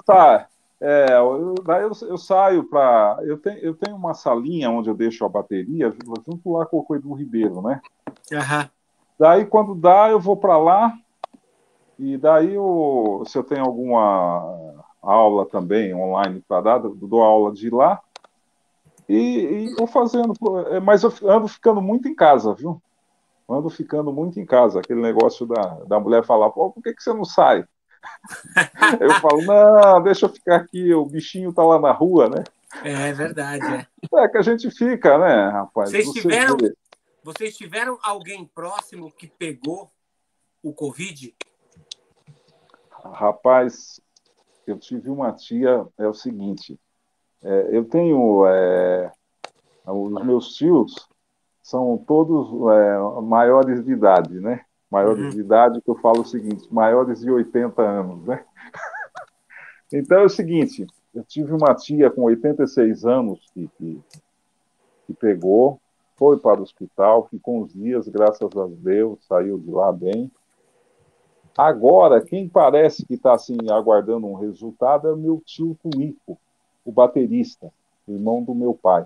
É, 0.81 1.17
eu, 1.17 1.55
daí 1.65 1.83
eu, 1.83 1.91
eu 2.07 2.17
saio 2.17 2.63
para. 2.63 3.19
Eu 3.23 3.37
tenho, 3.37 3.57
eu 3.57 3.75
tenho 3.75 3.97
uma 3.97 4.13
salinha 4.13 4.69
onde 4.69 4.89
eu 4.89 4.95
deixo 4.95 5.25
a 5.25 5.29
bateria, 5.29 5.93
junto 6.25 6.53
lá 6.53 6.65
com 6.65 6.77
o 6.77 6.83
Coelho 6.83 7.13
Ribeiro, 7.13 7.61
né? 7.61 7.81
Uhum. 8.31 8.69
Daí, 9.19 9.45
quando 9.45 9.75
dá, 9.75 10.09
eu 10.09 10.19
vou 10.19 10.37
para 10.37 10.57
lá. 10.57 10.93
E 11.97 12.17
daí, 12.17 12.53
eu, 12.53 13.23
se 13.27 13.37
eu 13.37 13.43
tenho 13.43 13.65
alguma 13.65 14.85
aula 15.01 15.45
também 15.45 15.93
online 15.93 16.43
para 16.47 16.61
dar, 16.61 16.77
dou 16.79 17.21
aula 17.21 17.53
de 17.53 17.69
lá. 17.69 18.01
E 19.07 19.65
estou 19.69 19.87
fazendo, 19.87 20.33
é, 20.67 20.79
mas 20.79 21.03
eu 21.03 21.11
ando 21.23 21.47
ficando 21.47 21.81
muito 21.81 22.07
em 22.07 22.13
casa, 22.13 22.53
viu? 22.53 22.81
Ando 23.49 23.69
ficando 23.69 24.13
muito 24.13 24.39
em 24.39 24.45
casa. 24.45 24.79
Aquele 24.79 25.01
negócio 25.01 25.47
da, 25.47 25.61
da 25.87 25.99
mulher 25.99 26.23
falar, 26.23 26.51
Pô, 26.51 26.69
por 26.69 26.83
que, 26.83 26.93
que 26.93 27.01
você 27.01 27.11
não 27.11 27.25
sai? 27.25 27.65
eu 29.01 29.11
falo, 29.15 29.41
não, 29.41 30.03
deixa 30.03 30.27
eu 30.27 30.29
ficar 30.29 30.57
aqui, 30.57 30.93
o 30.93 31.05
bichinho 31.05 31.51
tá 31.51 31.63
lá 31.63 31.79
na 31.79 31.91
rua, 31.91 32.29
né? 32.29 32.43
É, 32.83 33.09
é 33.09 33.13
verdade, 33.13 33.65
é. 33.65 33.87
É 34.23 34.27
que 34.27 34.37
a 34.37 34.41
gente 34.43 34.69
fica, 34.69 35.17
né, 35.17 35.49
rapaz? 35.49 35.89
Vocês 35.89 36.11
tiveram, 36.11 36.57
vocês 37.23 37.57
tiveram 37.57 37.97
alguém 38.03 38.45
próximo 38.45 39.11
que 39.11 39.27
pegou 39.27 39.91
o 40.61 40.71
Covid? 40.71 41.33
Rapaz, 43.03 43.99
eu 44.71 44.77
tive 44.77 45.09
uma 45.09 45.31
tia, 45.31 45.85
é 45.97 46.07
o 46.07 46.13
seguinte, 46.13 46.79
é, 47.43 47.69
eu 47.71 47.85
tenho, 47.85 48.45
é, 48.45 49.11
os 49.85 50.25
meus 50.25 50.55
tios 50.55 51.07
são 51.61 51.97
todos 51.97 52.49
é, 52.71 53.21
maiores 53.21 53.83
de 53.83 53.91
idade, 53.91 54.39
né? 54.39 54.61
Maiores 54.89 55.25
uhum. 55.25 55.29
de 55.29 55.39
idade, 55.39 55.81
que 55.81 55.89
eu 55.89 55.95
falo 55.95 56.21
o 56.21 56.25
seguinte, 56.25 56.67
maiores 56.73 57.19
de 57.19 57.29
80 57.29 57.81
anos, 57.81 58.25
né? 58.25 58.43
então 59.93 60.19
é 60.19 60.25
o 60.25 60.29
seguinte, 60.29 60.87
eu 61.13 61.23
tive 61.23 61.53
uma 61.53 61.75
tia 61.75 62.09
com 62.09 62.23
86 62.23 63.05
anos 63.05 63.39
que, 63.53 63.69
que, 63.77 64.01
que 65.05 65.13
pegou, 65.13 65.79
foi 66.15 66.37
para 66.37 66.59
o 66.59 66.63
hospital, 66.63 67.27
ficou 67.29 67.63
uns 67.63 67.73
dias, 67.73 68.07
graças 68.09 68.49
a 68.57 68.67
Deus, 68.67 69.25
saiu 69.25 69.57
de 69.57 69.71
lá 69.71 69.91
bem. 69.91 70.29
Agora, 71.59 72.21
quem 72.21 72.47
parece 72.47 73.05
que 73.05 73.15
está 73.15 73.33
assim, 73.33 73.57
aguardando 73.69 74.25
um 74.25 74.35
resultado 74.35 75.09
é 75.09 75.13
o 75.13 75.17
meu 75.17 75.41
tio 75.45 75.77
Tunico, 75.83 76.39
o 76.85 76.89
baterista, 76.89 77.69
irmão 78.07 78.41
do 78.41 78.55
meu 78.55 78.73
pai. 78.73 79.05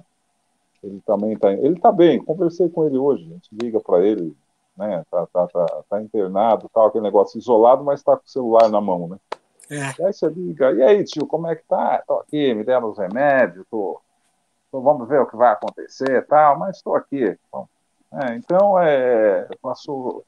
Ele 0.83 1.01
também 1.03 1.33
está. 1.33 1.51
Ele 1.51 1.75
está 1.75 1.91
bem, 1.91 2.23
conversei 2.23 2.69
com 2.69 2.85
ele 2.85 2.95
hoje, 2.95 3.25
a 3.25 3.33
gente 3.33 3.49
liga 3.59 3.79
para 3.79 4.05
ele, 4.05 4.37
né? 4.77 5.03
Tá, 5.09 5.25
tá, 5.33 5.47
tá, 5.47 5.65
tá, 5.89 6.01
internado, 6.03 6.69
tal, 6.71 6.85
aquele 6.85 7.03
negócio 7.03 7.39
isolado, 7.39 7.83
mas 7.83 8.01
está 8.01 8.15
com 8.15 8.23
o 8.23 8.29
celular 8.29 8.69
na 8.69 8.79
mão, 8.79 9.07
né? 9.07 9.17
É. 9.71 10.05
Aí 10.05 10.13
você 10.13 10.29
liga, 10.29 10.73
e 10.73 10.83
aí, 10.83 11.03
tio, 11.05 11.25
como 11.25 11.47
é 11.47 11.55
que 11.55 11.63
tá? 11.65 12.03
Tô 12.05 12.19
aqui, 12.19 12.53
me 12.53 12.63
deram 12.63 12.91
os 12.91 12.99
remédios, 12.99 13.65
tô, 13.71 13.99
tô, 14.71 14.79
vamos 14.79 15.07
ver 15.07 15.21
o 15.21 15.25
que 15.25 15.35
vai 15.35 15.53
acontecer 15.53 16.23
tal, 16.27 16.59
mas 16.59 16.77
estou 16.77 16.93
aqui. 16.93 17.35
Bom, 17.51 17.67
é, 18.11 18.35
então, 18.35 18.77
é, 18.79 19.47
passou 19.59 20.23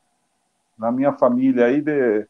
na 0.77 0.91
minha 0.91 1.13
família 1.13 1.65
aí 1.65 1.81
de, 1.81 2.27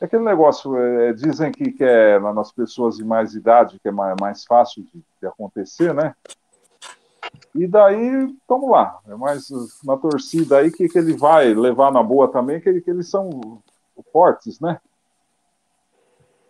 é 0.00 0.04
aquele 0.04 0.24
negócio, 0.24 0.76
é, 0.76 1.12
dizem 1.12 1.50
que, 1.50 1.72
que 1.72 1.84
é 1.84 2.18
nas 2.18 2.52
pessoas 2.52 2.96
de 2.96 3.04
mais 3.04 3.34
idade 3.34 3.78
que 3.80 3.88
é 3.88 3.90
mais, 3.90 4.14
mais 4.20 4.44
fácil 4.44 4.82
de, 4.82 5.02
de, 5.20 5.26
acontecer, 5.26 5.94
né? 5.94 6.14
E 7.54 7.66
daí, 7.66 8.36
vamos 8.46 8.70
lá, 8.70 8.98
é 9.08 9.14
mais 9.14 9.48
na 9.82 9.96
torcida 9.96 10.58
aí 10.58 10.70
que, 10.70 10.88
que 10.88 10.98
ele 10.98 11.16
vai 11.16 11.54
levar 11.54 11.90
na 11.90 12.02
boa 12.02 12.28
também, 12.28 12.60
que, 12.60 12.80
que 12.80 12.90
eles 12.90 13.08
são 13.08 13.62
fortes, 14.12 14.60
né? 14.60 14.80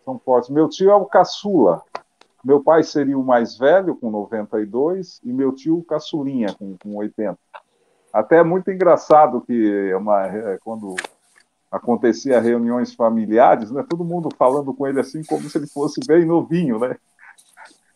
São 0.04 0.18
fortes. 0.18 0.50
Meu 0.50 0.68
tio 0.68 0.90
é 0.90 0.94
o 0.94 1.06
caçula. 1.06 1.82
Meu 2.44 2.62
pai 2.62 2.82
seria 2.82 3.18
o 3.18 3.24
mais 3.24 3.56
velho, 3.56 3.96
com 3.96 4.10
92, 4.10 5.20
e 5.24 5.32
meu 5.32 5.52
tio 5.52 5.78
o 5.78 5.84
caçulinha, 5.84 6.52
com, 6.54 6.76
com 6.76 6.96
80. 6.96 7.38
Até 8.14 8.36
é 8.36 8.44
muito 8.44 8.70
engraçado 8.70 9.40
que 9.40 9.90
é 9.90 9.96
uma, 9.96 10.24
é, 10.24 10.56
quando 10.62 10.94
acontecia 11.68 12.40
reuniões 12.40 12.94
familiares, 12.94 13.72
né? 13.72 13.84
Todo 13.90 14.04
mundo 14.04 14.28
falando 14.38 14.72
com 14.72 14.86
ele 14.86 15.00
assim 15.00 15.24
como 15.24 15.50
se 15.50 15.58
ele 15.58 15.66
fosse 15.66 15.98
bem 16.06 16.24
novinho, 16.24 16.78
né? 16.78 16.96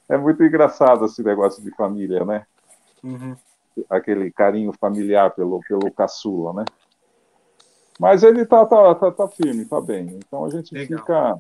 É 0.08 0.18
muito 0.18 0.42
engraçado 0.42 1.04
esse 1.04 1.22
negócio 1.22 1.62
de 1.62 1.70
família, 1.70 2.24
né? 2.24 2.44
Uhum. 3.04 3.36
Aquele 3.88 4.32
carinho 4.32 4.72
familiar 4.72 5.30
pelo, 5.36 5.60
pelo 5.68 5.88
caçula, 5.92 6.52
né? 6.52 6.64
Mas 8.00 8.24
ele 8.24 8.44
tá, 8.44 8.66
tá, 8.66 8.96
tá, 8.96 9.12
tá 9.12 9.28
firme, 9.28 9.66
tá 9.66 9.80
bem. 9.80 10.18
Então 10.18 10.44
a 10.44 10.50
gente 10.50 10.74
Legal. 10.74 10.98
fica. 10.98 11.38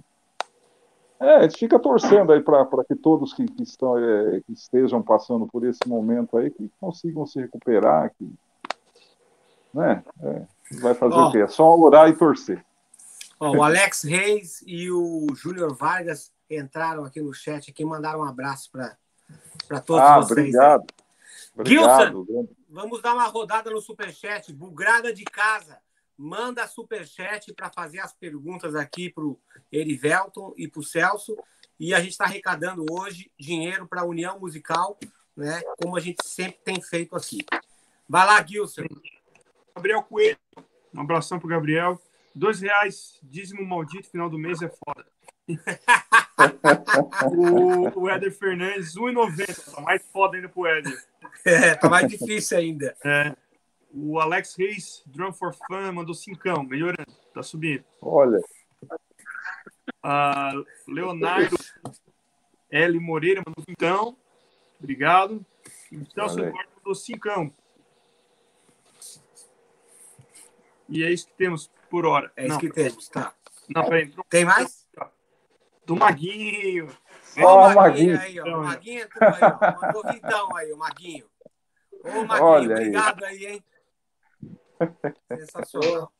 É, 1.18 1.34
a 1.34 1.42
gente 1.42 1.58
fica 1.58 1.80
torcendo 1.80 2.32
aí 2.32 2.40
para 2.40 2.64
que 2.86 2.94
todos 2.94 3.32
que, 3.32 3.44
que 3.44 3.64
estão, 3.64 3.98
é, 3.98 4.40
que 4.46 4.52
estejam 4.52 5.02
passando 5.02 5.48
por 5.48 5.66
esse 5.66 5.80
momento 5.84 6.38
aí 6.38 6.48
que 6.48 6.70
consigam 6.80 7.26
se 7.26 7.40
recuperar, 7.40 8.12
que, 8.16 8.32
né? 9.72 10.02
É. 10.22 10.42
Vai 10.80 10.94
fazer 10.94 11.14
ó, 11.14 11.28
o 11.28 11.32
quê? 11.32 11.38
É 11.38 11.46
só 11.46 11.76
orar 11.76 12.08
e 12.08 12.16
torcer. 12.16 12.64
Ó, 13.40 13.56
o 13.56 13.62
Alex 13.62 14.02
Reis 14.02 14.62
e 14.66 14.90
o 14.90 15.26
Júnior 15.34 15.74
Vargas 15.74 16.32
entraram 16.50 17.04
aqui 17.04 17.20
no 17.20 17.32
chat 17.32 17.70
aqui 17.70 17.84
mandaram 17.84 18.20
um 18.20 18.24
abraço 18.24 18.70
para 18.70 19.80
todos 19.80 20.02
ah, 20.02 20.16
vocês. 20.16 20.30
Obrigado. 20.30 20.86
obrigado. 21.54 22.26
Gilson, 22.26 22.48
vamos 22.68 23.02
dar 23.02 23.14
uma 23.14 23.26
rodada 23.26 23.70
no 23.70 23.80
Superchat. 23.80 24.52
Bugrada 24.52 25.12
de 25.12 25.24
casa. 25.24 25.78
Manda 26.16 26.66
superchat 26.66 27.52
para 27.54 27.70
fazer 27.70 28.00
as 28.00 28.12
perguntas 28.12 28.74
aqui 28.74 29.08
para 29.08 29.24
o 29.24 29.38
Erivelton 29.72 30.52
e 30.56 30.66
para 30.66 30.80
o 30.80 30.82
Celso. 30.82 31.36
E 31.78 31.94
a 31.94 32.00
gente 32.00 32.10
está 32.10 32.24
arrecadando 32.24 32.84
hoje 32.90 33.30
dinheiro 33.38 33.86
para 33.86 34.00
a 34.00 34.04
União 34.04 34.40
Musical, 34.40 34.98
né? 35.36 35.62
Como 35.80 35.96
a 35.96 36.00
gente 36.00 36.26
sempre 36.26 36.58
tem 36.64 36.82
feito 36.82 37.14
aqui. 37.14 37.38
Vai 38.08 38.26
lá, 38.26 38.44
Gilson. 38.44 38.82
Gabriel 39.78 40.02
Coelho. 40.02 40.36
Um 40.92 41.02
abração 41.02 41.38
pro 41.38 41.48
Gabriel. 41.48 42.00
Dois 42.34 42.60
reais, 42.60 43.20
dízimo 43.22 43.64
maldito, 43.64 44.10
final 44.10 44.28
do 44.28 44.36
mês 44.36 44.60
é 44.60 44.68
foda. 44.68 45.06
o, 47.32 48.00
o 48.00 48.08
Éder 48.08 48.32
Fernandes, 48.36 48.96
1,90. 48.96 49.74
Tá 49.74 49.80
mais 49.80 50.04
foda 50.12 50.36
ainda 50.36 50.48
pro 50.48 50.66
Éder. 50.66 51.00
É, 51.44 51.76
tá 51.76 51.88
mais 51.88 52.08
difícil 52.08 52.58
ainda. 52.58 52.96
É. 53.04 53.36
O 53.94 54.18
Alex 54.18 54.56
Reis, 54.56 55.02
Drum 55.06 55.32
for 55.32 55.54
Fun, 55.54 55.92
mandou 55.92 56.14
cincão, 56.14 56.64
melhorando, 56.64 57.06
tá 57.32 57.42
subindo. 57.42 57.84
Olha. 58.02 58.40
Uh, 60.04 60.66
Leonardo 60.88 61.56
L. 62.70 62.98
Moreira 62.98 63.42
mandou 63.46 63.64
cincão. 63.64 64.16
Obrigado. 64.78 65.46
Então, 65.92 66.26
o 66.26 66.30
Eduardo 66.30 66.70
mandou 66.76 66.94
cincão. 66.96 67.52
E 70.88 71.04
é 71.04 71.10
isso 71.10 71.26
que 71.26 71.34
temos 71.34 71.70
por 71.90 72.06
hora. 72.06 72.32
É 72.36 72.42
isso 72.42 72.54
não. 72.54 72.58
que 72.58 72.70
temos, 72.70 73.08
tá. 73.08 73.34
Não, 73.68 73.84
peraí. 73.84 74.12
Tem 74.28 74.44
mais? 74.44 74.86
Do 75.84 75.96
Maguinho. 75.96 76.88
Ó, 77.38 77.66
oh, 77.66 77.70
o 77.70 77.74
Maguinho. 77.74 78.20
Aí, 78.20 78.40
ó. 78.40 78.44
O 78.44 78.64
Maguinho 78.64 79.02
entrou 79.02 79.28
aí, 79.28 79.40
ó. 79.42 79.80
Mandou 79.80 80.12
vidão 80.12 80.56
aí, 80.56 80.72
o 80.72 80.78
Maguinho. 80.78 81.26
Ô, 82.04 82.24
Maguinho, 82.24 82.44
Olha 82.44 82.76
obrigado 82.76 83.24
aí. 83.24 83.46
aí, 83.46 83.52
hein? 83.54 83.64
Sensacional. 85.28 86.12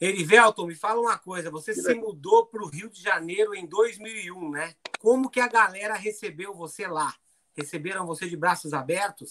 Erivelton, 0.00 0.66
me 0.66 0.74
fala 0.74 1.00
uma 1.00 1.18
coisa. 1.18 1.50
Você 1.50 1.74
se 1.74 1.94
mudou 1.94 2.46
para 2.46 2.62
o 2.62 2.68
Rio 2.68 2.88
de 2.88 3.02
Janeiro 3.02 3.54
em 3.54 3.66
2001, 3.66 4.50
né? 4.50 4.74
Como 5.00 5.28
que 5.28 5.40
a 5.40 5.48
galera 5.48 5.94
recebeu 5.94 6.54
você 6.54 6.86
lá? 6.86 7.12
Receberam 7.56 8.06
você 8.06 8.28
de 8.28 8.36
braços 8.36 8.72
abertos? 8.72 9.28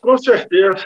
Com 0.00 0.18
certeza. 0.18 0.84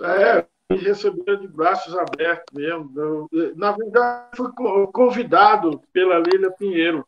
É, 0.00 0.46
me 0.70 0.78
receberam 0.78 1.40
de 1.40 1.48
braços 1.48 1.96
abertos 1.96 2.46
mesmo. 2.52 2.90
Eu, 2.96 3.28
na 3.56 3.72
verdade, 3.72 4.36
fui 4.36 4.50
convidado 4.92 5.80
pela 5.92 6.18
Leila 6.18 6.50
Pinheiro. 6.52 7.04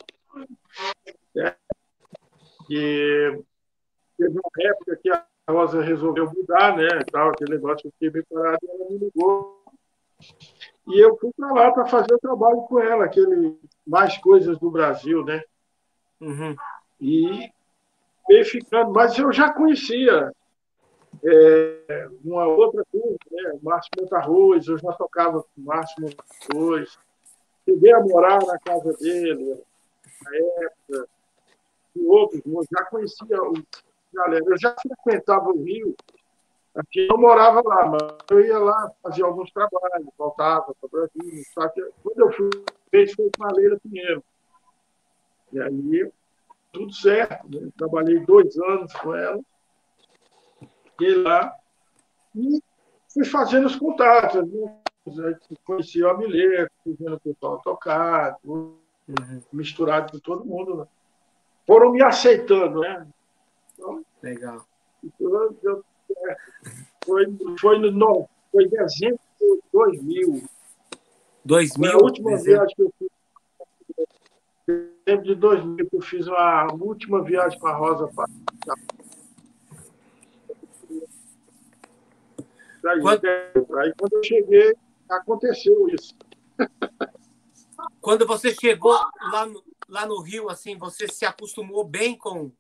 É, 1.37 1.55
e 2.71 3.43
teve 4.19 4.39
uma 4.39 4.71
época 4.71 4.99
que 5.03 5.11
a 5.11 5.25
Rosa 5.49 5.81
resolveu 5.83 6.31
mudar, 6.33 6.77
né? 6.77 6.89
Tal, 7.11 7.31
aquele 7.31 7.53
negócio 7.53 7.83
que 7.99 8.07
eu 8.07 8.13
fiquei 8.13 8.23
parado 8.31 8.59
e 8.63 8.69
ela 8.69 8.91
me 8.91 8.99
ligou. 8.99 9.65
E 10.89 10.99
eu 11.01 11.17
fui 11.19 11.31
para 11.37 11.53
lá 11.53 11.73
para 11.73 11.87
fazer 11.87 12.15
o 12.15 12.19
trabalho 12.19 12.63
com 12.63 12.81
ela, 12.81 13.05
aquele 13.05 13.59
Mais 13.87 14.17
Coisas 14.19 14.59
do 14.59 14.71
Brasil, 14.71 15.25
né? 15.25 15.43
Uhum. 16.21 16.57
E 17.01 17.51
veio 18.29 18.45
ficando, 18.45 18.93
mas 18.93 19.19
eu 19.19 19.33
já 19.33 19.53
conhecia 19.53 20.33
é, 21.29 22.09
uma 22.25 22.47
outra 22.47 22.85
turma, 22.93 23.17
né? 23.31 23.59
Márcio 23.63 23.91
Montarroz, 24.01 24.69
eu 24.69 24.79
já 24.79 24.93
tocava 24.93 25.43
com 25.43 25.61
Márcio 25.63 25.97
Montarroz, 26.01 26.99
cheguei 27.65 27.93
a 27.93 28.01
morar 28.01 28.39
na 28.47 28.59
casa 28.61 28.93
dele, 28.95 29.61
na 30.23 30.37
época, 30.37 31.09
e 31.97 32.07
outros, 32.07 32.43
eu 32.47 32.65
já 32.71 32.85
conhecia 32.85 33.43
o 33.43 33.55
galera, 34.13 34.45
eu 34.47 34.59
já 34.59 34.75
frequentava 34.81 35.51
o 35.51 35.63
Rio, 35.63 35.95
aqui 36.75 37.07
eu 37.11 37.19
morava 37.19 37.61
lá, 37.63 37.87
mas 37.87 38.03
eu 38.31 38.41
ia 38.41 38.59
lá 38.59 38.91
fazer 39.03 39.25
alguns 39.25 39.51
trabalhos, 39.51 40.09
voltava 40.17 40.75
para 40.81 40.87
o 40.87 40.89
Brasil, 40.89 41.43
só 41.53 41.69
que 41.69 41.83
quando 42.03 42.21
eu 42.21 42.33
fui, 42.33 42.51
fez 42.91 43.13
foi 43.15 43.31
com 43.37 43.45
a 43.45 43.81
Pinheiro. 43.81 44.25
E 45.53 45.61
aí, 45.61 46.11
tudo 46.73 46.93
certo, 46.93 47.49
né? 47.49 47.69
trabalhei 47.77 48.21
dois 48.21 48.57
anos 48.59 48.93
com 48.95 49.15
ela, 49.15 49.41
fiquei 50.97 51.23
lá 51.23 51.55
e 52.35 52.61
fui 53.13 53.25
fazendo 53.25 53.67
os 53.67 53.77
contatos. 53.77 54.43
Né? 54.51 55.39
Conheci 55.65 56.03
o 56.03 56.11
Amilê, 56.11 56.67
fui 56.83 56.97
vendo 56.99 57.15
o 57.15 57.21
pessoal 57.21 57.61
tocar, 57.63 58.37
uhum. 58.45 58.77
misturado 59.53 60.13
com 60.13 60.19
todo 60.19 60.45
mundo. 60.45 60.77
Né? 60.79 60.87
Foram 61.67 61.93
me 61.93 62.03
aceitando, 62.03 62.81
né? 62.81 63.07
Então, 63.75 64.05
Legal. 64.23 64.67
Então, 65.05 65.85
foi, 67.05 67.27
foi, 67.61 67.79
no, 67.79 68.29
foi 68.51 68.65
em 68.65 68.69
dezembro 68.69 69.21
de 69.41 69.61
2000. 69.73 70.43
2000? 71.45 71.91
Foi 71.91 72.01
a 72.01 72.05
última 72.05 72.31
dezembro. 72.31 72.53
viagem 72.53 72.77
que 72.77 72.83
eu 72.83 72.93
fiz. 72.99 73.09
Dezembro 74.67 75.25
de 75.25 75.35
2000 75.37 75.89
que 75.89 75.97
eu 75.97 76.01
fiz 76.01 76.29
a 76.29 76.67
última 76.73 77.23
viagem 77.23 77.59
com 77.61 77.69
a 77.69 77.77
Rosa 77.77 78.09
para 78.15 78.27
Daí, 82.87 83.01
quando... 83.01 83.27
Aí 83.79 83.93
quando 83.99 84.13
eu 84.13 84.25
cheguei, 84.25 84.75
aconteceu 85.09 85.89
isso. 85.89 86.15
Quando 88.01 88.27
você 88.27 88.55
chegou 88.55 88.97
lá 89.33 89.47
no, 89.47 89.63
lá 89.89 90.07
no 90.07 90.21
Rio, 90.21 90.49
assim, 90.49 90.79
você 90.79 91.09
se 91.09 91.27
acostumou 91.27 91.85
bem 91.85 92.17
com, 92.17 92.53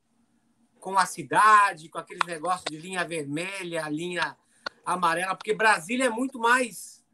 com 0.80 0.98
a 0.98 1.06
cidade, 1.06 1.88
com 1.88 1.98
aqueles 1.98 2.26
negócios 2.26 2.64
de 2.68 2.76
linha 2.76 3.04
vermelha, 3.04 3.88
linha 3.88 4.36
amarela, 4.84 5.34
porque 5.34 5.54
Brasília 5.54 6.06
é 6.06 6.10
muito 6.10 6.38
mais 6.38 7.04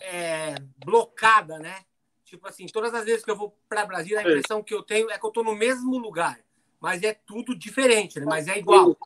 é, 0.00 0.54
blocada, 0.84 1.58
né? 1.58 1.84
Tipo 2.24 2.48
assim, 2.48 2.66
todas 2.66 2.94
as 2.94 3.04
vezes 3.04 3.24
que 3.24 3.30
eu 3.30 3.36
vou 3.36 3.56
para 3.68 3.84
Brasília, 3.84 4.20
a 4.20 4.22
impressão 4.22 4.62
que 4.62 4.74
eu 4.74 4.82
tenho 4.82 5.10
é 5.10 5.18
que 5.18 5.24
eu 5.24 5.28
estou 5.28 5.44
no 5.44 5.54
mesmo 5.54 5.98
lugar, 5.98 6.40
mas 6.80 7.02
é 7.02 7.12
tudo 7.12 7.54
diferente, 7.54 8.18
né? 8.18 8.26
Mas 8.26 8.48
é 8.48 8.58
igual. 8.58 8.96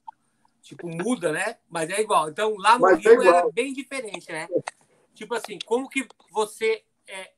Tipo, 0.66 0.88
muda, 0.88 1.30
né? 1.30 1.58
Mas 1.70 1.88
é 1.90 2.00
igual. 2.00 2.28
Então, 2.28 2.56
lá 2.56 2.74
no 2.76 2.82
Mas 2.82 3.06
é 3.06 3.10
Rio 3.10 3.22
é 3.22 3.28
era 3.28 3.48
bem 3.52 3.72
diferente, 3.72 4.32
né? 4.32 4.48
Tipo 5.14 5.36
assim, 5.36 5.60
como 5.64 5.88
que 5.88 6.04
você 6.32 6.82
é, 7.06 7.30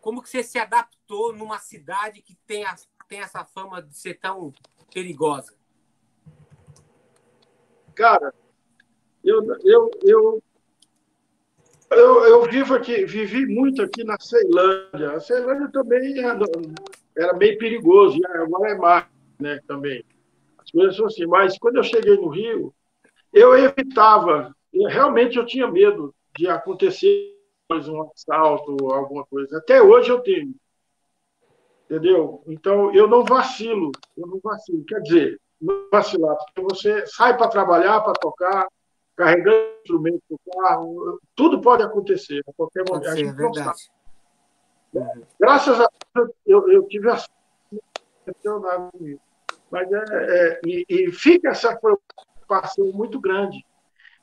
como 0.00 0.22
que 0.22 0.30
você 0.30 0.42
se 0.42 0.58
adaptou 0.58 1.34
numa 1.34 1.58
cidade 1.58 2.22
que 2.22 2.34
tem, 2.46 2.64
a, 2.64 2.74
tem 3.06 3.20
essa 3.20 3.44
fama 3.44 3.82
de 3.82 3.94
ser 3.94 4.14
tão 4.14 4.54
perigosa? 4.90 5.54
Cara, 7.94 8.32
eu, 9.22 9.44
eu, 9.62 9.90
eu, 10.02 10.42
eu, 11.90 12.24
eu 12.24 12.42
vivo 12.44 12.74
aqui, 12.74 13.04
vivi 13.04 13.44
muito 13.44 13.82
aqui 13.82 14.02
na 14.04 14.18
Ceilândia. 14.18 15.12
A 15.12 15.20
Ceilândia 15.20 15.68
também 15.70 16.18
era, 16.18 16.38
era 17.14 17.34
meio 17.34 17.58
perigoso, 17.58 18.18
agora 18.26 18.70
é 18.70 18.74
mais, 18.74 19.06
né, 19.38 19.60
também. 19.66 20.02
As 20.68 20.70
coisas 20.70 20.96
são 20.96 21.06
assim. 21.06 21.26
Mas 21.26 21.58
quando 21.58 21.76
eu 21.76 21.82
cheguei 21.82 22.16
no 22.16 22.28
Rio, 22.28 22.74
eu 23.32 23.56
evitava, 23.56 24.54
realmente 24.88 25.38
eu 25.38 25.46
tinha 25.46 25.66
medo 25.66 26.14
de 26.36 26.46
acontecer 26.46 27.34
um 27.70 28.10
assalto, 28.10 28.92
alguma 28.92 29.24
coisa. 29.26 29.58
Até 29.58 29.82
hoje 29.82 30.10
eu 30.10 30.20
tenho. 30.20 30.54
Entendeu? 31.84 32.42
Então, 32.46 32.94
eu 32.94 33.08
não 33.08 33.24
vacilo, 33.24 33.90
eu 34.16 34.26
não 34.26 34.38
vacilo. 34.42 34.84
Quer 34.84 35.00
dizer, 35.00 35.40
não 35.60 35.88
vacilar, 35.90 36.36
porque 36.36 36.60
você 36.60 37.06
sai 37.06 37.36
para 37.36 37.48
trabalhar, 37.48 38.00
para 38.02 38.12
tocar, 38.12 38.68
carregando 39.16 39.78
instrumento 39.80 40.22
do 40.28 40.38
carro, 40.52 41.20
tudo 41.34 41.60
pode 41.60 41.82
acontecer 41.82 42.42
a 42.46 42.52
qualquer 42.52 42.84
momento. 42.86 43.10
Ser, 43.10 43.28
a 43.28 43.32
verdade. 43.32 43.90
Graças 45.40 45.80
a 45.80 45.88
Deus, 46.14 46.30
eu, 46.46 46.70
eu 46.70 46.86
tive 46.88 47.10
a 47.10 47.16
mas 49.70 49.90
é, 49.92 50.04
é 50.10 50.60
e, 50.64 50.84
e, 50.88 51.12
fica 51.12 51.50
essa 51.50 51.76
preocupação 51.76 52.86
muito 52.92 53.20
grande, 53.20 53.64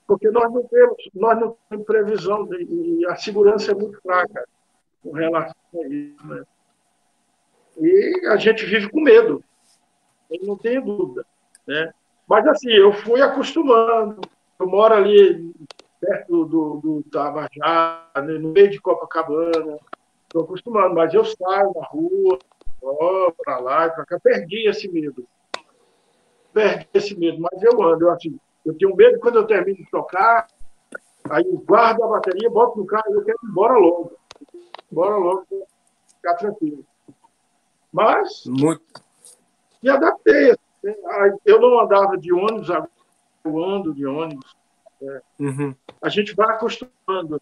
porque 0.08 0.29
nós 0.29 0.51
não 0.51 0.63
temos, 0.63 0.97
nós 1.13 1.39
não 1.39 1.58
temos 1.69 1.86
previsão 1.86 2.45
de, 2.45 2.63
e 2.63 3.05
a 3.08 3.15
segurança 3.15 3.71
é 3.71 3.75
muito 3.75 3.99
fraca 4.01 4.47
com 5.03 5.12
relação 5.12 5.55
a 5.75 5.88
isso. 5.88 6.27
Né? 6.27 6.43
E 7.77 8.27
a 8.27 8.38
gente 8.38 8.65
vive 8.65 8.89
com 8.89 9.01
medo, 9.01 9.43
eu 10.29 10.47
não 10.47 10.58
tenho 10.58 10.84
dúvida. 10.84 11.25
Né? 11.67 11.91
Mas 12.27 12.47
assim, 12.47 12.71
eu 12.71 12.91
fui 12.93 13.21
acostumando, 13.21 14.21
eu 14.60 14.67
moro 14.67 14.93
ali 14.93 15.53
perto 15.99 16.45
do, 16.45 16.79
do 16.81 17.03
Tabajá, 17.12 18.08
né, 18.15 18.38
no 18.38 18.49
meio 18.49 18.69
de 18.69 18.79
Copacabana. 18.79 19.77
Estou 20.23 20.43
acostumado, 20.43 20.93
mas 20.93 21.13
eu 21.13 21.23
saio 21.23 21.73
na 21.73 21.86
rua, 21.86 22.38
para 23.43 23.60
lá 23.60 23.89
para 23.89 24.05
cá. 24.05 24.19
Perdi 24.19 24.67
esse 24.67 24.91
medo. 24.91 25.27
Perdi 26.55 26.87
esse 26.93 27.19
medo, 27.19 27.37
mas 27.41 27.61
eu 27.61 27.83
ando. 27.83 28.05
Eu, 28.05 28.11
assim, 28.11 28.39
eu 28.65 28.73
tenho 28.77 28.95
medo 28.95 29.19
quando 29.19 29.35
eu 29.35 29.45
termino 29.45 29.77
de 29.77 29.91
tocar, 29.91 30.47
aí 31.29 31.45
eu 31.45 31.57
guardo 31.57 32.01
a 32.01 32.07
bateria, 32.07 32.49
boto 32.49 32.79
no 32.79 32.85
carro 32.85 33.03
e 33.09 33.13
eu 33.15 33.25
quero 33.25 33.37
ir 33.43 33.47
embora 33.49 33.77
logo. 33.77 34.13
Embora 34.89 35.17
logo, 35.17 35.45
ficar 36.15 36.35
tranquilo. 36.35 36.85
Mas. 37.91 38.45
Muito. 38.45 38.81
Me 39.83 39.89
adaptei. 39.89 40.51
Assim, 40.51 41.37
eu 41.43 41.59
não 41.59 41.77
andava 41.77 42.17
de 42.17 42.31
ônibus, 42.31 42.69
agora 42.69 42.89
eu 43.43 43.61
ando 43.61 43.93
de 43.93 44.05
ônibus. 44.05 44.55
É. 45.01 45.21
Uhum. 45.39 45.75
A 46.01 46.07
gente 46.07 46.33
vai 46.35 46.55
acostumando. 46.55 47.41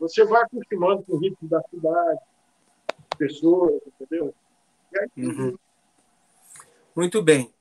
Você 0.00 0.24
vai 0.24 0.42
acostumando 0.42 1.04
com 1.04 1.12
o 1.12 1.18
ritmo 1.18 1.48
da 1.48 1.62
cidade, 1.70 2.20
pessoas, 3.16 3.80
entendeu? 3.86 4.34
Aí, 5.00 5.24
uhum. 5.24 5.56
Muito 6.96 7.22
bem. 7.22 7.54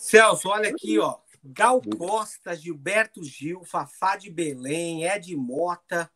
Celso, 0.00 0.48
olha 0.48 0.70
aqui, 0.70 0.98
ó. 0.98 1.18
Gal 1.44 1.78
Costa, 1.98 2.56
Gilberto 2.56 3.22
Gil, 3.22 3.62
Fafá 3.64 4.16
de 4.16 4.30
Belém, 4.30 5.04
Ed 5.04 5.36
Mota, 5.36 6.10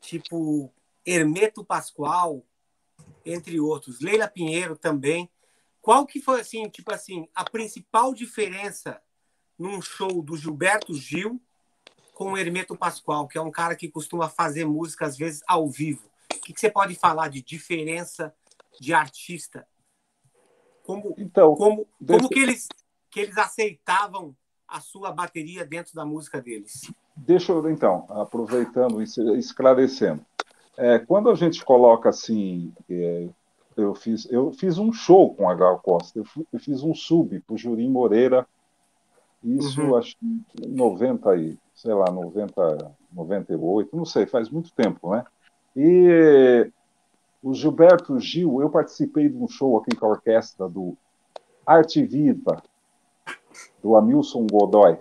tipo 0.00 0.74
Hermeto 1.06 1.64
Pascoal, 1.64 2.44
entre 3.24 3.60
outros. 3.60 4.00
Leila 4.00 4.26
Pinheiro 4.26 4.76
também. 4.76 5.30
Qual 5.80 6.04
que 6.04 6.20
foi 6.20 6.40
assim, 6.40 6.68
tipo 6.68 6.92
assim, 6.92 7.28
a 7.32 7.48
principal 7.48 8.12
diferença 8.12 9.00
num 9.56 9.80
show 9.80 10.20
do 10.20 10.36
Gilberto 10.36 10.92
Gil 10.92 11.40
com 12.12 12.32
o 12.32 12.36
Hermeto 12.36 12.76
Pascoal, 12.76 13.28
que 13.28 13.38
é 13.38 13.40
um 13.40 13.52
cara 13.52 13.76
que 13.76 13.88
costuma 13.88 14.28
fazer 14.28 14.64
música 14.64 15.06
às 15.06 15.16
vezes 15.16 15.42
ao 15.46 15.70
vivo. 15.70 16.10
O 16.34 16.40
que, 16.40 16.52
que 16.52 16.60
você 16.60 16.68
pode 16.68 16.96
falar 16.96 17.28
de 17.28 17.40
diferença 17.40 18.34
de 18.80 18.92
artista? 18.92 19.64
Como, 20.82 21.14
então, 21.16 21.54
como, 21.54 21.86
como 22.04 22.28
que, 22.28 22.40
eles, 22.40 22.66
que 23.10 23.20
eles 23.20 23.36
aceitavam 23.36 24.34
a 24.68 24.80
sua 24.80 25.10
bateria 25.12 25.64
dentro 25.64 25.94
da 25.94 26.04
música 26.04 26.40
deles? 26.40 26.90
Deixa 27.16 27.52
eu, 27.52 27.68
então, 27.70 28.06
aproveitando, 28.08 29.02
esclarecendo. 29.02 30.24
É, 30.76 30.98
quando 30.98 31.28
a 31.28 31.34
gente 31.34 31.64
coloca 31.64 32.08
assim, 32.08 32.72
é, 32.88 33.28
eu, 33.76 33.94
fiz, 33.94 34.30
eu 34.30 34.52
fiz 34.52 34.78
um 34.78 34.92
show 34.92 35.34
com 35.34 35.48
a 35.48 35.54
Gal 35.54 35.78
Costa, 35.80 36.18
eu, 36.18 36.24
fui, 36.24 36.46
eu 36.52 36.58
fiz 36.58 36.82
um 36.82 36.94
sub 36.94 37.38
para 37.40 37.54
o 37.54 37.58
Jurim 37.58 37.90
Moreira 37.90 38.46
isso, 39.42 39.80
uhum. 39.80 39.96
acho 39.96 40.16
que 40.18 40.68
90 40.68 41.36
e, 41.36 41.58
sei 41.74 41.94
lá, 41.94 42.10
90, 42.10 42.94
98, 43.12 43.96
não 43.96 44.04
sei, 44.04 44.26
faz 44.26 44.50
muito 44.50 44.72
tempo, 44.72 45.10
né? 45.14 45.24
E 45.74 46.70
o 47.42 47.54
Gilberto 47.54 48.18
Gil, 48.20 48.60
eu 48.60 48.68
participei 48.68 49.28
de 49.28 49.36
um 49.36 49.48
show 49.48 49.78
aqui 49.78 49.96
com 49.96 50.06
a 50.06 50.10
orquestra 50.10 50.68
do 50.68 50.94
Arte 51.64 52.04
Viva, 52.04 52.62
do 53.82 53.96
Amilson 53.96 54.46
Godoy. 54.50 54.98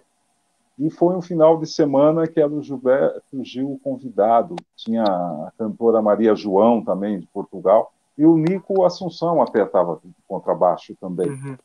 E 0.79 0.89
foi 0.89 1.13
um 1.15 1.21
final 1.21 1.57
de 1.57 1.67
semana 1.67 2.25
que 2.25 2.39
era 2.39 2.49
o 2.49 2.63
Gilberto 2.63 3.43
Gil 3.43 3.79
convidado. 3.83 4.55
Tinha 4.77 5.03
a 5.03 5.51
cantora 5.57 6.01
Maria 6.01 6.33
João 6.33 6.81
também, 6.81 7.19
de 7.19 7.27
Portugal. 7.27 7.91
E 8.17 8.25
o 8.25 8.37
Nico 8.37 8.85
Assunção 8.85 9.41
até 9.41 9.63
estava 9.63 9.99
de 10.03 10.13
contrabaixo 10.25 10.95
também. 10.99 11.29
Uhum. 11.29 11.57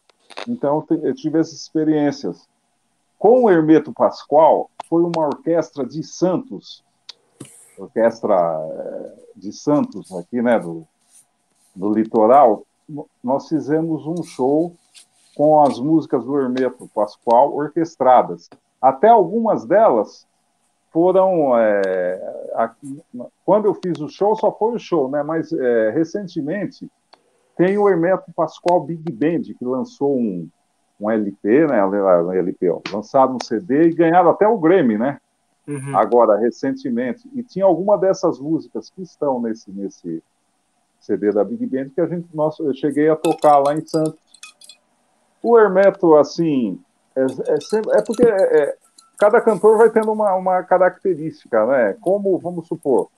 Então, 0.48 0.84
eu 1.02 1.14
tive 1.14 1.38
essas 1.38 1.60
experiências. 1.60 2.48
Com 3.16 3.44
o 3.44 3.50
Hermeto 3.50 3.92
Pascoal, 3.92 4.68
foi 4.88 5.02
uma 5.02 5.26
orquestra 5.26 5.86
de 5.86 6.02
Santos, 6.02 6.84
orquestra 7.78 8.34
eh, 8.36 9.14
de 9.36 9.52
Santos, 9.52 10.12
aqui, 10.12 10.42
né, 10.42 10.58
do, 10.58 10.86
do 11.74 11.92
litoral. 11.92 12.64
Nós 13.22 13.48
fizemos 13.48 14.06
um 14.06 14.22
show 14.22 14.74
com 15.34 15.62
as 15.62 15.78
músicas 15.78 16.24
do 16.24 16.38
Hermeto 16.38 16.88
Pascoal 16.94 17.54
orquestradas. 17.54 18.48
Até 18.80 19.08
algumas 19.08 19.64
delas 19.64 20.26
foram. 20.92 21.58
É, 21.58 22.48
aqui, 22.54 23.02
quando 23.44 23.66
eu 23.66 23.74
fiz 23.74 23.98
o 24.00 24.08
show, 24.08 24.36
só 24.36 24.52
foi 24.52 24.74
o 24.74 24.78
show, 24.78 25.08
né? 25.08 25.22
Mas 25.22 25.52
é, 25.52 25.90
recentemente 25.90 26.88
tem 27.56 27.78
o 27.78 27.88
Hermeto 27.88 28.32
Pascoal 28.34 28.80
Big 28.80 29.10
Band, 29.12 29.54
que 29.58 29.64
lançou 29.64 30.16
um, 30.16 30.48
um 31.00 31.10
LP, 31.10 31.66
né? 31.66 31.84
Um 31.84 32.32
LP, 32.32 32.70
ó, 32.70 32.80
lançado 32.92 33.34
um 33.34 33.44
CD 33.44 33.88
e 33.88 33.94
ganharam 33.94 34.30
até 34.30 34.46
o 34.46 34.58
Grammy, 34.58 34.98
né? 34.98 35.18
Uhum. 35.66 35.96
Agora, 35.96 36.38
recentemente. 36.38 37.28
E 37.34 37.42
tinha 37.42 37.64
alguma 37.64 37.96
dessas 37.96 38.38
músicas 38.38 38.90
que 38.90 39.02
estão 39.02 39.40
nesse, 39.40 39.70
nesse 39.70 40.22
CD 41.00 41.32
da 41.32 41.44
Big 41.44 41.64
Band 41.66 41.90
que 41.90 42.00
a 42.00 42.06
gente, 42.06 42.28
nossa, 42.34 42.62
eu 42.62 42.74
cheguei 42.74 43.08
a 43.08 43.16
tocar 43.16 43.58
lá 43.58 43.74
em 43.74 43.84
Santos. 43.84 44.23
O 45.44 45.58
Hermeto, 45.58 46.16
assim, 46.16 46.80
é, 47.14 47.24
é, 47.24 47.60
sempre, 47.60 47.96
é 47.96 48.02
porque 48.02 48.26
é, 48.26 48.62
é, 48.62 48.76
cada 49.18 49.40
cantor 49.40 49.78
vai 49.78 49.90
tendo 49.90 50.10
uma, 50.10 50.34
uma 50.34 50.62
característica, 50.62 51.66
né? 51.66 51.96
Como, 52.00 52.38
vamos 52.38 52.66
supor, 52.66 53.08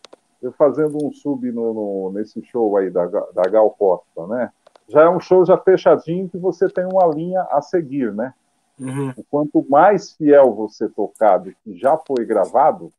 eu 0.43 0.53
fazendo 0.53 0.99
um 1.03 1.13
sub 1.13 1.51
no, 1.53 1.73
no, 1.73 2.13
nesse 2.13 2.43
show 2.45 2.77
aí 2.77 2.91
da, 2.91 3.07
da 3.07 3.43
Gal 3.49 3.71
Costa, 3.71 4.27
né? 4.27 4.51
já 4.89 5.03
é 5.03 5.09
um 5.09 5.21
show 5.21 5.45
já 5.45 5.59
fechadinho 5.59 6.29
que 6.29 6.39
você 6.39 6.69
tem 6.69 6.85
uma 6.85 7.07
linha 7.07 7.43
a 7.51 7.61
seguir, 7.61 8.13
né? 8.13 8.33
Uhum. 8.79 9.13
Quanto 9.31 9.65
mais 9.69 10.13
fiel 10.13 10.55
você 10.55 10.89
tocar 10.89 11.39
do 11.39 11.51
que 11.51 11.77
já 11.77 11.97
foi 11.97 12.25
gravado, 12.25 12.93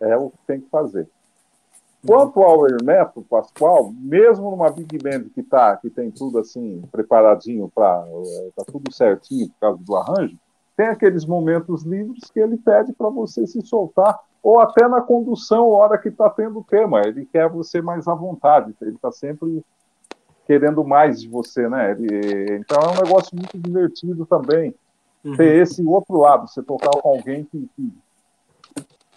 é 0.00 0.16
o 0.16 0.30
que 0.30 0.38
tem 0.46 0.60
que 0.60 0.70
fazer. 0.70 1.08
Quanto 2.06 2.40
ao 2.42 2.66
Hermeto 2.66 3.22
Pascoal, 3.28 3.92
mesmo 3.92 4.50
numa 4.50 4.70
Big 4.70 4.98
Band 4.98 5.24
que 5.34 5.42
tá, 5.42 5.76
que 5.76 5.90
tem 5.90 6.10
tudo 6.10 6.38
assim 6.38 6.82
preparadinho 6.92 7.70
para 7.74 8.04
tá 8.54 8.64
tudo 8.66 8.92
certinho 8.92 9.48
por 9.48 9.60
causa 9.60 9.82
do 9.82 9.96
arranjo, 9.96 10.38
tem 10.76 10.86
aqueles 10.86 11.26
momentos 11.26 11.82
livres 11.82 12.30
que 12.30 12.38
ele 12.38 12.56
pede 12.56 12.92
para 12.92 13.08
você 13.08 13.46
se 13.48 13.60
soltar, 13.62 14.16
ou 14.40 14.60
até 14.60 14.86
na 14.86 15.00
condução, 15.00 15.68
hora 15.70 15.98
que 15.98 16.08
está 16.08 16.30
tendo 16.30 16.60
o 16.60 16.64
tema, 16.64 17.02
ele 17.04 17.26
quer 17.26 17.48
você 17.48 17.82
mais 17.82 18.06
à 18.06 18.14
vontade, 18.14 18.72
ele 18.80 18.94
está 18.94 19.10
sempre 19.10 19.64
querendo 20.46 20.84
mais 20.84 21.20
de 21.20 21.28
você, 21.28 21.68
né? 21.68 21.90
Ele, 21.90 22.56
então 22.58 22.80
é 22.80 22.88
um 22.92 23.02
negócio 23.02 23.36
muito 23.36 23.58
divertido 23.58 24.24
também 24.24 24.72
uhum. 25.24 25.36
ter 25.36 25.60
esse 25.60 25.84
outro 25.84 26.16
lado, 26.16 26.48
você 26.48 26.62
tocar 26.62 26.90
com 26.90 27.08
alguém 27.08 27.44
que, 27.44 27.68
que, 27.74 27.92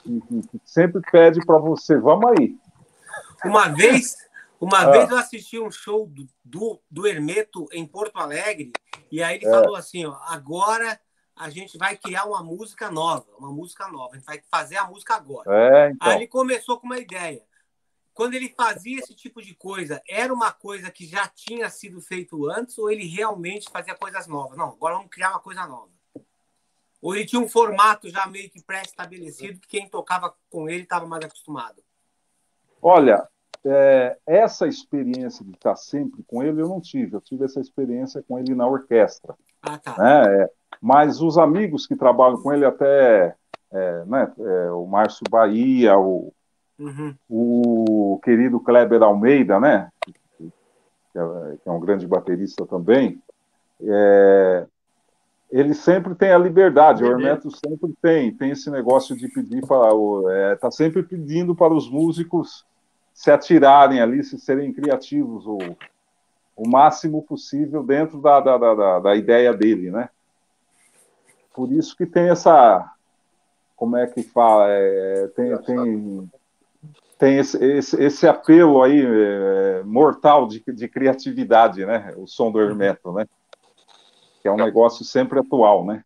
que, 0.04 0.42
que 0.48 0.62
sempre 0.66 1.00
pede 1.12 1.46
para 1.46 1.60
você, 1.60 1.96
vamos 1.98 2.32
aí. 2.32 2.58
Uma 3.44 3.70
vez, 3.70 4.16
uma 4.60 4.80
ah. 4.80 4.92
vez 4.92 5.10
eu 5.10 5.18
assisti 5.18 5.60
um 5.60 5.72
show 5.72 6.08
do, 6.08 6.28
do, 6.44 6.82
do, 6.90 7.08
Hermeto 7.08 7.68
em 7.72 7.86
Porto 7.86 8.18
Alegre 8.18 8.72
e 9.12 9.22
aí 9.22 9.38
ele 9.38 9.48
é. 9.48 9.50
falou 9.50 9.76
assim, 9.76 10.06
ó, 10.06 10.16
agora 10.28 11.00
a 11.36 11.50
gente 11.50 11.78
vai 11.78 11.98
criar 11.98 12.26
uma 12.26 12.44
música 12.44 12.92
nova, 12.92 13.26
uma 13.38 13.52
música 13.52 13.88
nova, 13.88 14.14
a 14.14 14.18
gente 14.18 14.26
vai 14.26 14.42
fazer 14.50 14.78
a 14.78 14.86
música 14.86 15.16
agora. 15.16 15.50
É, 15.50 15.92
então. 15.92 16.08
Aí 16.08 16.18
ele 16.18 16.28
começou 16.28 16.80
com 16.80 16.86
uma 16.86 17.00
ideia 17.00 17.42
quando 18.14 18.34
ele 18.34 18.54
fazia 18.56 19.00
esse 19.00 19.16
tipo 19.16 19.42
de 19.42 19.56
coisa, 19.56 20.02
era 20.08 20.34
uma 20.34 20.52
coisa 20.52 20.92
que 20.92 21.06
já 21.06 21.28
tinha 21.28 21.70
sido 21.70 22.02
feito 22.02 22.50
antes 22.50 22.78
ou 22.78 22.92
ele 22.92 23.08
realmente 23.08 23.70
fazia 23.72 23.96
coisas 23.96 24.28
novas? 24.28 24.58
Não, 24.58 24.70
agora 24.70 24.96
vamos 24.96 25.10
criar 25.10 25.32
uma 25.32 25.40
coisa 25.40 25.66
nova. 25.66 25.92
Ou 27.02 27.16
ele 27.16 27.26
tinha 27.26 27.42
um 27.42 27.50
formato 27.50 28.10
já 28.10 28.28
meio 28.28 28.50
que 28.50 28.62
pré-estabelecido 28.62 29.60
que 29.60 29.68
quem 29.68 29.90
tocava 29.90 30.36
com 30.50 30.70
ele 30.70 30.84
estava 30.84 31.08
mais 31.08 31.26
acostumado? 31.26 31.84
Olha, 32.82 33.28
é, 33.64 34.18
essa 34.26 34.68
experiência 34.68 35.46
de 35.46 35.52
estar 35.52 35.76
sempre 35.76 36.24
com 36.24 36.42
ele 36.42 36.62
eu 36.62 36.68
não 36.68 36.82
tive. 36.82 37.16
Eu 37.16 37.22
tive 37.22 37.46
essa 37.46 37.60
experiência 37.60 38.24
com 38.28 38.40
ele 38.40 38.56
na 38.56 38.68
orquestra. 38.68 39.36
Ah, 39.62 39.78
tá. 39.78 39.96
Né? 39.98 40.44
É, 40.44 40.50
mas 40.82 41.22
os 41.22 41.38
amigos 41.38 41.86
que 41.86 41.96
trabalham 41.96 42.42
com 42.42 42.52
ele 42.52 42.66
até 42.66 43.36
é, 43.72 44.06
né, 44.06 44.32
é, 44.38 44.72
o 44.72 44.86
Márcio 44.86 45.24
Bahia, 45.30 45.98
o, 45.98 46.34
uhum. 46.80 47.16
o 47.30 48.20
querido 48.24 48.60
Kleber 48.60 49.02
Almeida, 49.04 49.60
né? 49.60 49.90
Que 50.06 50.52
é, 51.16 51.58
é 51.66 51.72
um 51.72 51.80
grande 51.80 52.08
baterista 52.08 52.66
também. 52.66 53.22
É, 53.80 54.66
ele 55.52 55.74
sempre 55.74 56.16
tem 56.16 56.32
a 56.32 56.38
liberdade, 56.38 57.04
o 57.04 57.08
Hermeto 57.08 57.50
sempre 57.52 57.94
tem, 58.02 58.34
tem 58.34 58.52
esse 58.52 58.70
negócio 58.72 59.16
de 59.16 59.28
pedir 59.28 59.66
para. 59.68 59.90
Está 60.54 60.72
sempre 60.72 61.04
pedindo 61.04 61.54
para 61.54 61.74
os 61.74 61.90
músicos 61.90 62.66
se 63.22 63.30
atirarem 63.30 64.02
ali, 64.02 64.24
se 64.24 64.40
serem 64.40 64.74
criativos 64.74 65.46
o, 65.46 65.60
o 66.56 66.68
máximo 66.68 67.22
possível 67.22 67.84
dentro 67.84 68.20
da, 68.20 68.40
da, 68.40 68.58
da, 68.58 69.00
da 69.00 69.16
ideia 69.16 69.54
dele, 69.54 69.92
né? 69.92 70.10
Por 71.54 71.72
isso 71.72 71.96
que 71.96 72.08
tem 72.08 72.30
essa. 72.30 72.92
Como 73.76 73.96
é 73.96 74.08
que 74.08 74.24
fala? 74.24 74.70
É, 74.70 75.28
tem, 75.36 75.56
tem, 75.62 76.32
tem 77.20 77.38
esse, 77.38 77.64
esse, 77.64 78.04
esse 78.04 78.28
apelo 78.28 78.82
aí 78.82 79.06
é, 79.06 79.84
mortal 79.84 80.48
de, 80.48 80.64
de 80.74 80.88
criatividade, 80.88 81.86
né? 81.86 82.16
O 82.18 82.26
som 82.26 82.52
do 82.52 82.60
Hermeto, 82.60 83.12
né? 83.14 83.28
que 84.42 84.48
é 84.48 84.52
um 84.52 84.58
negócio 84.58 85.06
sempre 85.06 85.38
atual, 85.38 85.86
né? 85.86 86.04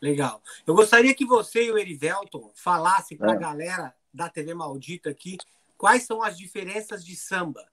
Legal. 0.00 0.40
Eu 0.66 0.74
gostaria 0.74 1.14
que 1.14 1.26
você 1.26 1.66
e 1.66 1.70
o 1.70 1.76
Erivelton 1.76 2.50
falassem 2.54 3.18
para 3.18 3.32
a 3.32 3.34
é. 3.34 3.38
galera 3.38 3.94
da 4.14 4.30
TV 4.30 4.54
Maldita 4.54 5.10
aqui 5.10 5.36
quais 5.78 6.02
são 6.02 6.22
as 6.22 6.36
diferenças 6.36 7.04
de 7.04 7.16
samba 7.16 7.64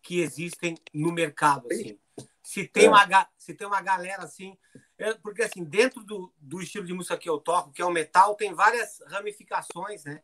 que 0.00 0.20
existem 0.20 0.78
no 0.94 1.12
mercado, 1.12 1.66
assim. 1.70 1.98
Se 2.42 2.66
tem, 2.66 2.86
é. 2.86 2.88
uma, 2.88 3.28
se 3.36 3.54
tem 3.54 3.66
uma 3.66 3.82
galera 3.82 4.22
assim, 4.22 4.56
é, 4.96 5.12
porque 5.14 5.42
assim, 5.42 5.62
dentro 5.62 6.02
do, 6.02 6.32
do 6.38 6.60
estilo 6.60 6.86
de 6.86 6.92
música 6.92 7.18
que 7.18 7.28
eu 7.28 7.38
toco, 7.38 7.72
que 7.72 7.82
é 7.82 7.84
o 7.84 7.90
metal, 7.90 8.34
tem 8.34 8.54
várias 8.54 9.00
ramificações, 9.06 10.04
né? 10.04 10.22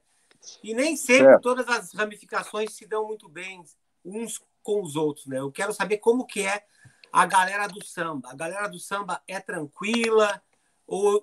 E 0.63 0.75
nem 0.75 0.97
sempre 0.97 1.35
é. 1.35 1.39
todas 1.39 1.69
as 1.69 1.93
ramificações 1.93 2.73
se 2.73 2.87
dão 2.87 3.07
muito 3.07 3.29
bem 3.29 3.63
uns 4.05 4.41
com 4.63 4.83
os 4.83 4.97
outros, 4.97 5.27
né? 5.27 5.39
Eu 5.39 5.53
quero 5.53 5.73
saber 5.73 5.99
como 5.99 6.27
que 6.27 6.41
é 6.43 6.65
a 7.13 7.27
galera 7.27 7.67
do 7.67 7.85
samba? 7.85 8.31
A 8.31 8.35
galera 8.35 8.69
do 8.69 8.79
samba 8.79 9.23
é 9.29 9.39
tranquila? 9.41 10.43
Ou 10.87 11.21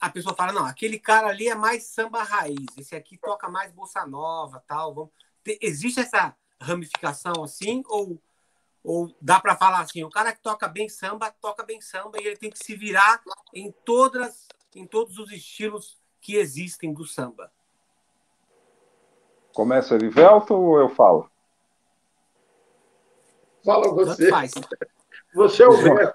a 0.00 0.10
pessoa 0.10 0.34
fala, 0.34 0.52
não, 0.52 0.66
aquele 0.66 0.98
cara 0.98 1.28
ali 1.28 1.48
é 1.48 1.54
mais 1.54 1.84
samba 1.84 2.24
raiz, 2.24 2.66
esse 2.76 2.96
aqui 2.96 3.16
toca 3.16 3.48
mais 3.48 3.70
bossa 3.70 4.04
nova, 4.04 4.62
tal. 4.66 4.94
Vamos... 4.94 5.12
Existe 5.60 6.00
essa 6.00 6.34
ramificação 6.60 7.44
assim? 7.44 7.82
Ou, 7.86 8.20
ou 8.82 9.14
dá 9.20 9.40
para 9.40 9.56
falar 9.56 9.80
assim, 9.80 10.02
o 10.04 10.10
cara 10.10 10.32
que 10.32 10.40
toca 10.40 10.68
bem 10.68 10.88
samba, 10.88 11.30
toca 11.40 11.62
bem 11.62 11.80
samba 11.80 12.18
e 12.20 12.26
ele 12.26 12.36
tem 12.36 12.50
que 12.50 12.58
se 12.58 12.76
virar 12.76 13.22
em 13.54 13.72
todas, 13.84 14.48
em 14.74 14.86
todos 14.86 15.18
os 15.18 15.30
estilos 15.30 15.98
que 16.20 16.36
existem 16.36 16.92
do 16.92 17.04
samba? 17.04 17.52
Começa 19.54 19.94
Erivelto 19.94 20.54
ou 20.54 20.78
eu 20.78 20.88
falo? 20.88 21.30
Fala 23.64 23.92
você. 23.92 24.30
Você 25.34 25.62
é 25.62 25.66
o 25.66 25.76
velho. 25.76 26.12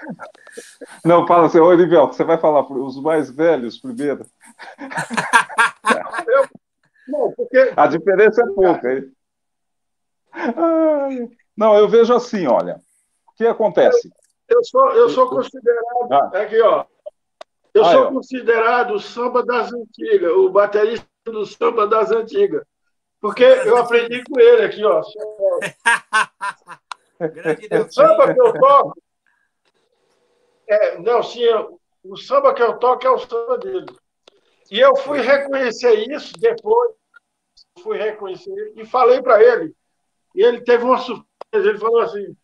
Não, 1.06 1.28
fala 1.28 1.46
assim, 1.46 1.60
ô 1.60 1.74
Nivel, 1.74 2.08
você 2.08 2.24
vai 2.24 2.38
falar 2.40 2.66
os 2.72 3.00
mais 3.02 3.30
velhos 3.30 3.80
primeiro. 3.80 4.26
Eu, 6.28 6.48
não, 7.08 7.32
porque... 7.32 7.74
A 7.76 7.88
diferença 7.88 8.42
é 8.42 8.46
pouca, 8.54 8.94
hein? 8.94 9.12
Não, 11.56 11.78
eu 11.78 11.88
vejo 11.88 12.14
assim, 12.14 12.48
olha. 12.48 12.80
O 13.28 13.34
que 13.36 13.46
acontece? 13.46 14.12
Eu, 14.48 14.64
sou, 14.64 14.92
eu 14.92 15.10
sou 15.10 15.30
considerado. 15.30 16.12
Ah. 16.12 16.32
Aqui, 16.42 16.62
ó. 16.62 16.86
Eu 17.74 17.86
ah, 17.86 17.92
sou 17.92 18.12
considerado 18.12 18.94
o 18.96 19.00
samba 19.00 19.46
das 19.46 19.72
antigas, 19.72 20.32
o 20.32 20.50
baterista 20.50 21.08
do 21.26 21.46
samba 21.46 21.88
das 21.88 22.12
antigas. 22.12 22.64
Porque 23.20 23.44
eu 23.44 23.78
aprendi 23.78 24.24
com 24.24 24.40
ele 24.40 24.64
aqui, 24.64 24.84
ó. 24.84 25.02
o 27.22 27.92
samba 27.92 28.34
que 28.34 28.42
eu 28.42 28.54
toco 28.54 28.94
é, 30.72 30.98
não, 31.00 31.22
sim, 31.22 31.44
o 32.02 32.16
samba 32.16 32.54
que 32.54 32.64
eu 32.64 32.78
toco 32.78 33.06
é 33.06 33.10
o 33.10 33.20
samba 33.20 33.58
dele. 33.58 33.94
E 34.72 34.80
eu 34.80 34.96
fui 34.96 35.20
reconhecer 35.20 36.10
isso 36.10 36.32
depois, 36.40 36.94
fui 37.84 37.98
reconhecer 37.98 38.72
e 38.78 38.86
falei 38.86 39.22
para 39.22 39.44
ele. 39.44 39.76
E 40.36 40.44
ele 40.44 40.62
teve 40.62 40.84
uma 40.84 40.98
surpresa, 40.98 41.70
ele 41.70 41.78
falou 41.78 42.00
assim, 42.02 42.36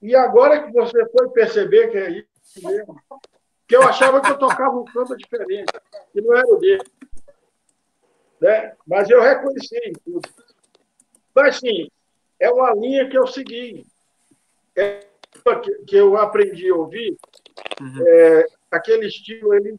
e 0.00 0.14
agora 0.14 0.64
que 0.64 0.72
você 0.72 1.06
foi 1.10 1.28
perceber 1.30 1.88
que 1.88 1.98
é 1.98 2.10
isso 2.10 2.68
mesmo, 2.68 2.96
que 3.66 3.76
eu 3.76 3.82
achava 3.82 4.20
que 4.20 4.30
eu 4.30 4.38
tocava 4.38 4.78
um 4.78 4.86
samba 4.92 5.16
diferente, 5.16 5.72
que 6.12 6.20
não 6.20 6.36
era 6.36 6.46
o 6.46 6.56
dele. 6.56 6.84
Né? 8.40 8.76
Mas 8.86 9.10
eu 9.10 9.20
reconheci 9.20 9.92
tudo. 10.04 10.28
Mas, 11.34 11.58
sim, 11.58 11.90
é 12.40 12.50
uma 12.50 12.72
linha 12.74 13.08
que 13.08 13.18
eu 13.18 13.26
segui. 13.26 13.84
É 14.76 15.06
que 15.86 15.96
eu 15.96 16.16
aprendi 16.16 16.68
a 16.68 16.74
ouvir 16.74 17.16
Uhum. 17.80 18.04
É, 18.06 18.46
aquele 18.70 19.06
estilo, 19.06 19.54
ele, 19.54 19.76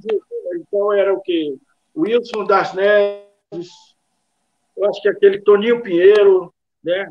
então 0.56 0.94
era 0.94 1.14
o 1.14 1.22
quê? 1.22 1.56
Wilson 1.96 2.46
das 2.46 2.74
Neves, 2.74 3.70
eu 4.78 4.90
acho 4.90 5.02
que 5.02 5.10
aquele 5.10 5.42
Toninho 5.42 5.82
Pinheiro, 5.82 6.54
né? 6.84 7.10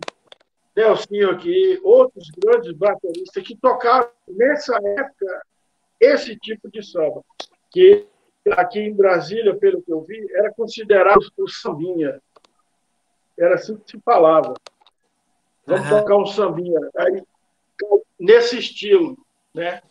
Nelsinho 0.79 1.31
aqui, 1.31 1.81
outros 1.83 2.31
grandes 2.31 2.72
bateristas 2.72 3.43
que 3.43 3.57
tocaram 3.57 4.09
nessa 4.29 4.76
época 4.76 5.43
esse 5.99 6.37
tipo 6.37 6.70
de 6.70 6.81
samba, 6.89 7.24
que 7.68 8.07
aqui 8.53 8.79
em 8.79 8.95
Brasília, 8.95 9.57
pelo 9.57 9.83
que 9.83 9.93
eu 9.93 10.03
vi, 10.03 10.24
era 10.33 10.53
considerado 10.53 11.26
o 11.37 11.49
sambinha. 11.49 12.22
Era 13.37 13.57
assim 13.57 13.76
que 13.76 13.91
se 13.91 14.01
falava. 14.05 14.55
Vamos 15.66 15.91
uhum. 15.91 15.99
tocar 15.99 16.16
um 16.16 16.26
sambinha. 16.26 16.81
Aí, 16.97 17.22
nesse 18.18 18.59
estilo, 18.59 19.18
né? 19.53 19.83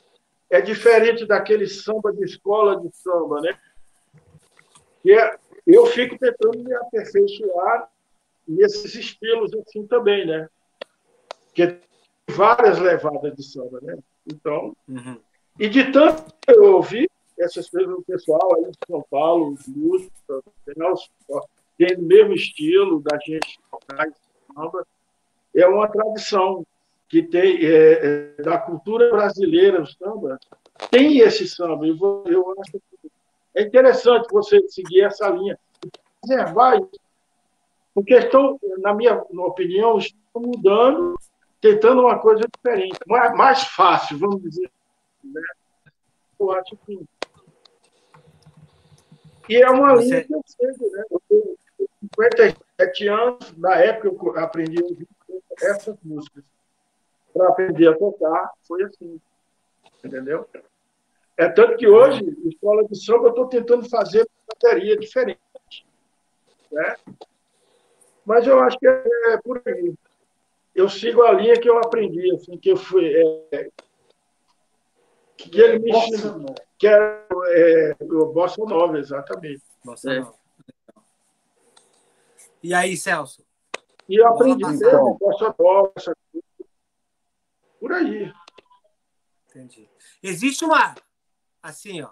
é 0.49 0.61
diferente 0.61 1.25
daquele 1.25 1.67
samba 1.67 2.13
de 2.13 2.23
escola 2.23 2.79
de 2.79 2.89
samba, 2.95 3.41
né? 3.41 3.59
E 5.03 5.11
é, 5.11 5.37
eu 5.65 5.85
fico 5.87 6.17
tentando 6.17 6.63
me 6.63 6.73
aperfeiçoar 6.73 7.89
nesses 8.47 8.95
estilos 8.95 9.51
assim 9.53 9.85
também, 9.85 10.25
né? 10.25 10.47
Porque 11.57 11.67
tem 11.67 12.35
várias 12.35 12.77
levadas 12.77 13.33
de 13.35 13.41
samba, 13.41 13.79
né? 13.81 13.97
Então, 14.27 14.75
uhum. 14.87 15.19
e 15.59 15.67
de 15.67 15.91
tanto 15.91 16.23
que 16.39 16.51
eu 16.51 16.75
ouvi 16.75 17.09
essas 17.39 17.67
coisas 17.67 17.89
do 17.89 18.03
pessoal 18.03 18.55
aí 18.57 18.65
de 18.65 18.77
São 18.87 19.03
Paulo, 19.09 19.53
os 19.53 19.67
músicos, 19.67 20.11
tem 21.77 21.97
o 21.97 22.01
mesmo 22.01 22.33
estilo 22.33 23.01
da 23.01 23.17
gente 23.25 23.59
tocar 23.71 24.07
samba, 24.53 24.85
é 25.55 25.65
uma 25.65 25.87
tradição 25.87 26.63
que 27.09 27.23
tem 27.23 27.65
é, 27.65 28.35
é, 28.37 28.43
da 28.43 28.59
cultura 28.59 29.09
brasileira, 29.09 29.81
o 29.81 29.87
samba, 29.87 30.39
tem 30.91 31.19
esse 31.19 31.47
samba. 31.47 31.87
Eu, 31.87 32.23
eu 32.27 32.55
acho 32.59 32.73
que 32.73 33.11
é 33.55 33.63
interessante 33.63 34.27
você 34.31 34.61
seguir 34.69 35.01
essa 35.01 35.27
linha, 35.29 35.57
preservar 36.21 36.75
isso. 36.75 36.99
Porque 37.95 38.13
estão, 38.13 38.59
na 38.77 38.93
minha 38.93 39.15
opinião, 39.15 39.97
estão 39.97 40.41
mudando, 40.41 41.15
tentando 41.67 42.01
uma 42.01 42.17
coisa 42.19 42.47
diferente, 42.47 42.97
mais, 43.05 43.33
mais 43.35 43.63
fácil, 43.63 44.17
vamos 44.17 44.41
dizer. 44.41 44.71
Né? 45.23 45.41
Eu 46.39 46.51
acho 46.51 46.77
que. 46.85 47.05
E 49.49 49.57
é 49.57 49.69
uma 49.69 49.95
você... 49.95 50.05
linha 50.05 50.23
que 50.23 50.33
eu 50.33 50.43
sigo, 50.45 50.91
né? 50.91 51.03
Eu 51.11 51.21
tenho 51.27 51.57
57 52.15 53.07
anos, 53.07 53.57
na 53.57 53.75
época 53.75 54.07
eu 54.07 54.39
aprendi 54.39 54.81
a 54.81 54.85
ouvir 54.85 55.07
essas 55.61 55.97
músicas 56.03 56.43
para 57.33 57.49
aprender 57.49 57.87
a 57.87 57.97
tocar, 57.97 58.51
foi 58.67 58.83
assim. 58.83 59.19
Entendeu? 60.03 60.47
É 61.35 61.49
tanto 61.49 61.77
que 61.77 61.87
hoje, 61.87 62.23
escola 62.45 62.87
de 62.87 63.03
samba, 63.03 63.25
eu 63.25 63.29
estou 63.29 63.47
tentando 63.47 63.87
fazer 63.89 64.27
bateria 64.47 64.97
diferente. 64.97 65.39
Né? 66.71 66.95
Mas 68.25 68.47
eu 68.47 68.59
acho 68.59 68.77
que 68.79 68.87
é, 68.87 69.03
é 69.33 69.37
por 69.37 69.61
aí. 69.65 69.93
Eu 70.77 70.87
sigo 70.87 71.23
a 71.23 71.33
linha 71.33 71.59
que 71.59 71.67
eu 71.67 71.79
aprendi, 71.79 72.31
assim, 72.35 72.55
que 72.55 72.69
eu 72.69 72.77
fui. 72.77 73.11
É, 73.51 73.71
que 75.35 75.59
ele 75.59 75.79
me 75.79 75.89
ensinou, 75.89 76.53
que 76.77 76.85
era 76.85 77.27
é, 77.47 77.97
o 77.99 78.27
Bossa 78.27 78.63
Nova, 78.63 78.99
exatamente. 78.99 79.63
Bossa 79.83 80.19
Nova. 80.19 80.37
E 82.61 82.75
aí, 82.75 82.95
Celso? 82.95 83.43
E 84.07 84.17
eu 84.21 84.27
aprendi 84.27 84.63
mesmo, 84.63 85.17
Bossa 85.19 85.55
Nova, 85.57 85.93
por 87.79 87.91
aí. 87.93 88.31
Entendi. 89.49 89.89
Existe 90.21 90.63
uma, 90.63 90.93
assim, 91.63 92.03
ó, 92.03 92.11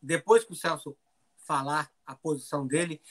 depois 0.00 0.44
que 0.44 0.52
o 0.52 0.56
Celso 0.56 0.96
falar 1.38 1.90
a 2.06 2.14
posição 2.14 2.64
dele, 2.64 3.02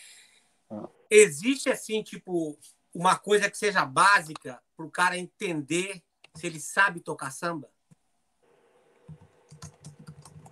ah. 0.69 0.87
existe 1.09 1.69
assim, 1.69 2.01
tipo, 2.01 2.57
uma 2.95 3.17
coisa 3.17 3.51
que 3.51 3.57
seja 3.57 3.85
básica 3.85 4.63
para 4.75 4.85
o 4.85 4.89
cara 4.89 5.17
entender 5.17 6.01
se 6.33 6.47
ele 6.47 6.61
sabe 6.61 7.01
tocar 7.01 7.29
samba? 7.29 7.69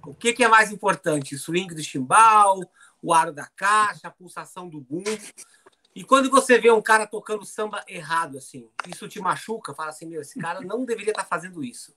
O 0.06 0.14
que, 0.14 0.34
que 0.34 0.44
é 0.44 0.50
mais 0.50 0.70
importante? 0.70 1.36
O 1.36 1.40
swing 1.40 1.74
do 1.74 1.82
chimbal, 1.82 2.60
o 3.02 3.14
aro 3.14 3.32
da 3.32 3.48
caixa, 3.48 4.10
a 4.10 4.12
pulsação 4.12 4.68
do 4.68 4.82
bumbo? 4.82 5.10
E 5.96 6.04
quando 6.04 6.30
você 6.30 6.60
vê 6.60 6.70
um 6.70 6.82
cara 6.82 7.08
tocando 7.08 7.46
samba 7.46 7.82
errado, 7.88 8.38
assim, 8.38 8.70
isso 8.90 9.08
te 9.08 9.22
machuca? 9.22 9.74
Fala 9.74 9.90
assim, 9.90 10.06
meu, 10.06 10.22
esse 10.22 10.38
cara 10.38 10.60
não 10.60 10.84
deveria 10.84 11.12
estar 11.12 11.24
tá 11.24 11.30
fazendo 11.30 11.64
isso. 11.64 11.96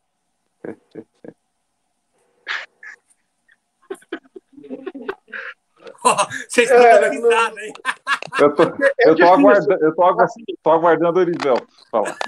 Vocês 6.49 6.71
estão 6.71 6.85
é, 6.85 7.01
dando 7.01 7.13
risada, 7.13 7.61
hein? 7.61 7.73
Eu 8.39 8.55
tô, 8.55 8.65
eu 8.99 9.17
tô, 9.17 9.25
aguardando, 9.25 9.85
eu 9.85 9.95
tô, 9.95 10.27
tô 10.63 10.71
aguardando 10.71 11.19
o 11.19 11.23
Orivel 11.23 11.57
falar. 11.91 12.17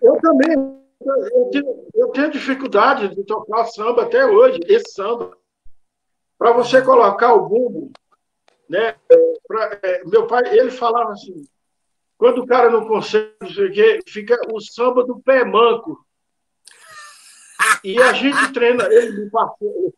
Eu, 0.00 0.14
eu 0.14 0.20
também 0.20 0.86
eu 1.00 1.50
tenho, 1.50 1.88
eu 1.94 2.08
tenho 2.08 2.30
dificuldade 2.30 3.14
de 3.14 3.24
tocar 3.24 3.66
samba 3.66 4.02
até 4.02 4.24
hoje, 4.24 4.60
esse 4.66 4.92
samba. 4.92 5.36
Para 6.38 6.52
você 6.52 6.82
colocar 6.82 7.34
o 7.34 7.48
bumbo, 7.48 7.92
né? 8.68 8.96
Pra, 9.46 9.78
é, 9.82 10.04
meu 10.04 10.26
pai, 10.26 10.42
ele 10.56 10.70
falava 10.70 11.12
assim, 11.12 11.46
quando 12.18 12.42
o 12.42 12.46
cara 12.46 12.70
não 12.70 12.86
consegue, 12.86 14.02
fica 14.06 14.38
o 14.52 14.60
samba 14.60 15.04
do 15.04 15.20
pé 15.20 15.44
manco. 15.44 16.04
E 17.84 18.00
a 18.00 18.12
gente 18.12 18.52
treina, 18.52 18.84
ele 18.92 19.24
me 19.24 19.30
passou. 19.30 19.94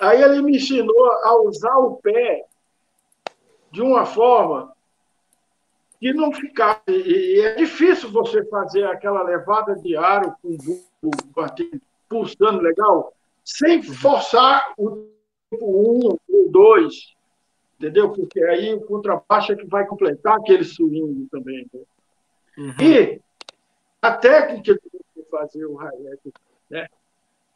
Aí 0.00 0.22
ele 0.22 0.42
me 0.42 0.56
ensinou 0.56 1.12
a 1.24 1.42
usar 1.42 1.76
o 1.76 1.96
pé 1.96 2.44
de 3.70 3.80
uma 3.80 4.04
forma 4.04 4.72
que 6.00 6.12
não 6.12 6.32
ficar. 6.32 6.82
E, 6.88 7.40
é 7.40 7.54
difícil 7.54 8.10
você 8.10 8.44
fazer 8.46 8.84
aquela 8.86 9.22
levada 9.22 9.74
de 9.76 9.96
aro 9.96 10.34
com 10.42 10.56
o 11.02 11.10
pulsando 12.08 12.60
legal, 12.60 13.14
sem 13.44 13.82
forçar 13.82 14.74
o 14.76 15.08
tempo 15.50 15.64
um 15.64 16.18
ou 16.28 16.50
dois, 16.50 17.14
entendeu? 17.78 18.10
Porque 18.10 18.42
aí 18.42 18.74
o 18.74 18.82
contrabaixo 18.82 19.52
é 19.52 19.56
que 19.56 19.66
vai 19.66 19.86
completar 19.86 20.36
aquele 20.36 20.64
swing 20.64 21.26
também. 21.30 21.66
Né? 21.72 21.80
Uhum. 22.58 22.74
E 22.80 23.20
a 24.02 24.12
técnica 24.12 24.74
de 24.74 25.24
fazer 25.30 25.64
o 25.64 25.78
hi-hat 25.78 26.32
né? 26.68 26.86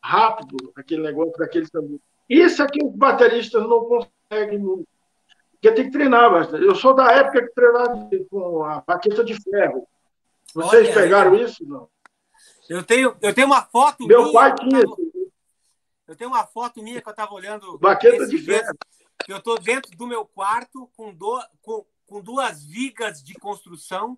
Rápido, 0.06 0.72
aquele 0.76 1.02
negócio 1.02 1.32
daquele 1.38 1.68
também. 1.68 2.00
Isso 2.28 2.62
é 2.62 2.66
que 2.66 2.84
os 2.84 2.94
bateristas 2.94 3.62
não 3.62 3.84
conseguem 3.84 4.84
porque 5.66 5.72
tem 5.72 5.84
que 5.86 5.90
treinar 5.90 6.30
bastante. 6.30 6.64
Eu 6.64 6.74
sou 6.74 6.94
da 6.94 7.10
época 7.12 7.42
que 7.42 7.54
treinava 7.54 8.08
com 8.30 8.62
a 8.62 8.80
baqueta 8.86 9.24
de 9.24 9.34
ferro. 9.42 9.86
Vocês 10.54 10.86
Olha, 10.88 10.94
pegaram 10.94 11.34
isso? 11.34 11.64
Não. 11.66 11.88
Eu 12.68 12.84
tenho, 12.84 13.16
eu 13.20 13.34
tenho 13.34 13.46
uma 13.46 13.62
foto 13.62 14.06
Meu 14.06 14.22
minha. 14.22 14.32
pai 14.32 14.54
tinha. 14.54 14.82
Tava, 14.82 14.96
eu 16.08 16.16
tenho 16.16 16.30
uma 16.30 16.46
foto 16.46 16.82
minha 16.82 17.00
que 17.00 17.08
eu 17.08 17.10
estava 17.10 17.34
olhando. 17.34 17.78
Baqueta 17.78 18.26
de 18.26 18.38
ferro. 18.38 18.76
Eu 19.26 19.38
estou 19.38 19.58
dentro 19.58 19.90
do 19.96 20.06
meu 20.06 20.24
quarto 20.24 20.88
com, 20.96 21.12
do, 21.12 21.42
com, 21.62 21.84
com 22.06 22.20
duas 22.20 22.64
vigas 22.64 23.22
de 23.22 23.34
construção. 23.34 24.16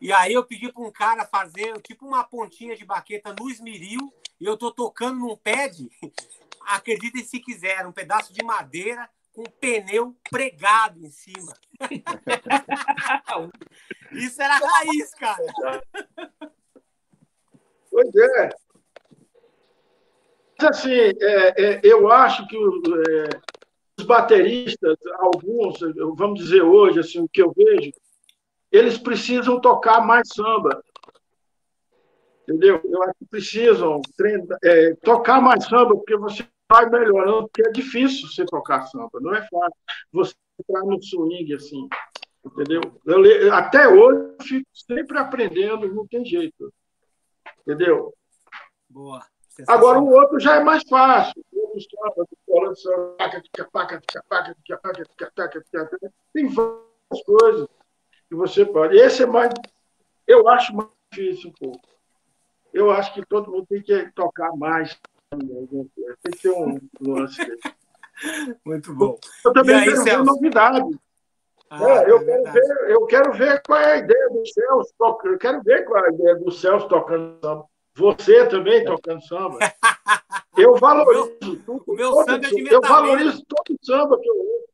E 0.00 0.12
aí 0.12 0.32
eu 0.32 0.44
pedi 0.44 0.72
para 0.72 0.82
um 0.82 0.90
cara 0.90 1.24
fazer 1.24 1.80
tipo 1.82 2.06
uma 2.06 2.24
pontinha 2.24 2.74
de 2.76 2.84
baqueta 2.84 3.34
no 3.38 3.48
esmeril. 3.48 4.12
E 4.40 4.46
eu 4.46 4.54
estou 4.54 4.70
tocando 4.70 5.18
num 5.20 5.36
pad. 5.36 5.88
Acreditem 6.66 7.22
se 7.22 7.40
quiser, 7.40 7.86
um 7.86 7.92
pedaço 7.92 8.32
de 8.32 8.42
madeira 8.42 9.08
com 9.32 9.42
pneu 9.42 10.16
pregado 10.30 11.04
em 11.04 11.10
cima. 11.10 11.52
Isso 14.12 14.40
era 14.40 14.58
raiz, 14.58 15.14
cara. 15.14 15.82
Pois 17.90 18.14
é. 18.14 18.50
Mas, 20.60 20.78
assim, 20.78 20.92
é, 20.92 21.62
é, 21.62 21.80
eu 21.82 22.10
acho 22.10 22.46
que 22.46 22.56
é, 22.56 23.28
os 23.98 24.06
bateristas, 24.06 24.96
alguns, 25.18 25.80
vamos 26.16 26.38
dizer 26.38 26.62
hoje, 26.62 27.00
assim, 27.00 27.20
o 27.20 27.28
que 27.28 27.42
eu 27.42 27.52
vejo, 27.52 27.92
eles 28.70 28.96
precisam 28.98 29.60
tocar 29.60 30.00
mais 30.00 30.28
samba. 30.32 30.82
Entendeu? 32.46 32.80
Eu 32.84 33.02
acho 33.02 33.14
que 33.18 33.24
precisam 33.24 34.00
treinar, 34.16 34.58
é, 34.62 34.94
tocar 34.96 35.40
mais 35.40 35.64
samba, 35.64 35.96
porque 35.96 36.16
você 36.16 36.46
vai 36.70 36.88
melhorando, 36.88 37.48
porque 37.48 37.66
é 37.66 37.72
difícil 37.72 38.28
você 38.28 38.44
tocar 38.44 38.86
samba, 38.86 39.10
não 39.20 39.34
é 39.34 39.40
fácil 39.48 39.76
você 40.12 40.34
entrar 40.60 40.82
no 40.82 41.02
swing 41.02 41.54
assim, 41.54 41.88
entendeu? 42.44 42.80
Eu, 43.06 43.54
até 43.54 43.88
hoje 43.88 44.34
eu 44.38 44.44
fico 44.46 44.68
sempre 44.72 45.18
aprendendo, 45.18 45.92
não 45.92 46.06
tem 46.06 46.24
jeito, 46.24 46.72
entendeu? 47.62 48.12
Boa. 48.88 49.24
Agora 49.68 50.00
o 50.00 50.10
outro 50.10 50.38
já 50.40 50.56
é 50.56 50.64
mais 50.64 50.82
fácil. 50.88 51.44
Tem 56.32 56.48
várias 56.48 57.24
coisas 57.24 57.68
que 58.28 58.34
você 58.34 58.64
pode. 58.64 58.96
Esse 58.96 59.22
é 59.22 59.26
mais, 59.26 59.52
eu 60.26 60.48
acho 60.48 60.74
mais 60.74 60.88
difícil 61.12 61.50
um 61.50 61.52
pouco. 61.52 61.93
Eu 62.74 62.90
acho 62.90 63.14
que 63.14 63.24
todo 63.24 63.50
mundo 63.50 63.66
tem 63.66 63.80
que 63.80 64.10
tocar 64.12 64.54
mais 64.56 64.98
tem 66.22 66.32
que 66.32 66.42
ter 66.42 66.50
um 66.50 66.78
lance. 67.00 67.40
Muito 68.64 68.94
bom. 68.94 69.18
Eu 69.44 69.52
também 69.52 69.76
aí, 69.76 69.84
quero 69.84 69.96
Celso? 69.96 70.24
ver 70.24 70.24
novidade. 70.24 70.98
Ah, 71.70 71.82
é, 71.82 72.10
eu, 72.10 72.18
é 72.18 72.24
quero 72.24 72.52
ver, 72.52 72.90
eu 72.90 73.06
quero 73.06 73.32
ver 73.32 73.62
qual 73.66 73.80
é 73.80 73.92
a 73.92 73.96
ideia 73.96 74.30
do 74.30 74.46
Celso. 74.46 74.94
Eu 75.24 75.38
quero 75.38 75.62
ver 75.62 75.84
qual 75.84 76.04
é 76.04 76.08
a 76.08 76.12
ideia 76.12 76.36
do 76.36 76.50
Celso 76.50 76.88
tocando 76.88 77.38
samba. 77.40 77.64
Você 77.96 78.46
também 78.48 78.84
tocando 78.84 79.22
samba. 79.22 79.58
Eu 80.56 80.76
valorizo 80.76 81.24
o 81.24 81.26
meu, 81.26 81.38
tudo. 81.40 81.84
O 81.84 81.94
meu 81.94 82.12
samba 82.14 82.34
é 82.34 82.38
de 82.38 82.72
Eu 82.72 82.80
valorizo 82.80 83.44
todo 83.44 83.76
o 83.76 83.84
samba 83.84 84.20
que 84.20 84.28
eu 84.28 84.36
ouço. 84.36 84.68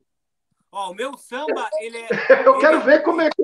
Ó, 0.73 0.91
o 0.91 0.95
meu 0.95 1.17
samba, 1.17 1.71
ele 1.81 1.97
é. 1.97 2.09
eu 2.47 2.59
quero 2.59 2.77
é 2.77 2.81
ver 2.81 3.03
como 3.03 3.23
é 3.23 3.31
que. 3.31 3.43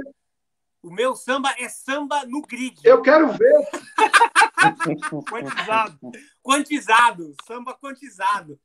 Meu 0.97 1.15
samba 1.15 1.55
é 1.59 1.69
samba 1.69 2.25
no 2.25 2.41
grid. 2.41 2.81
Eu 2.83 3.03
quero 3.03 3.29
ver. 3.29 3.69
quantizado. 5.29 6.13
Quantizado. 6.43 7.35
Samba 7.47 7.75
quantizado. 7.75 8.59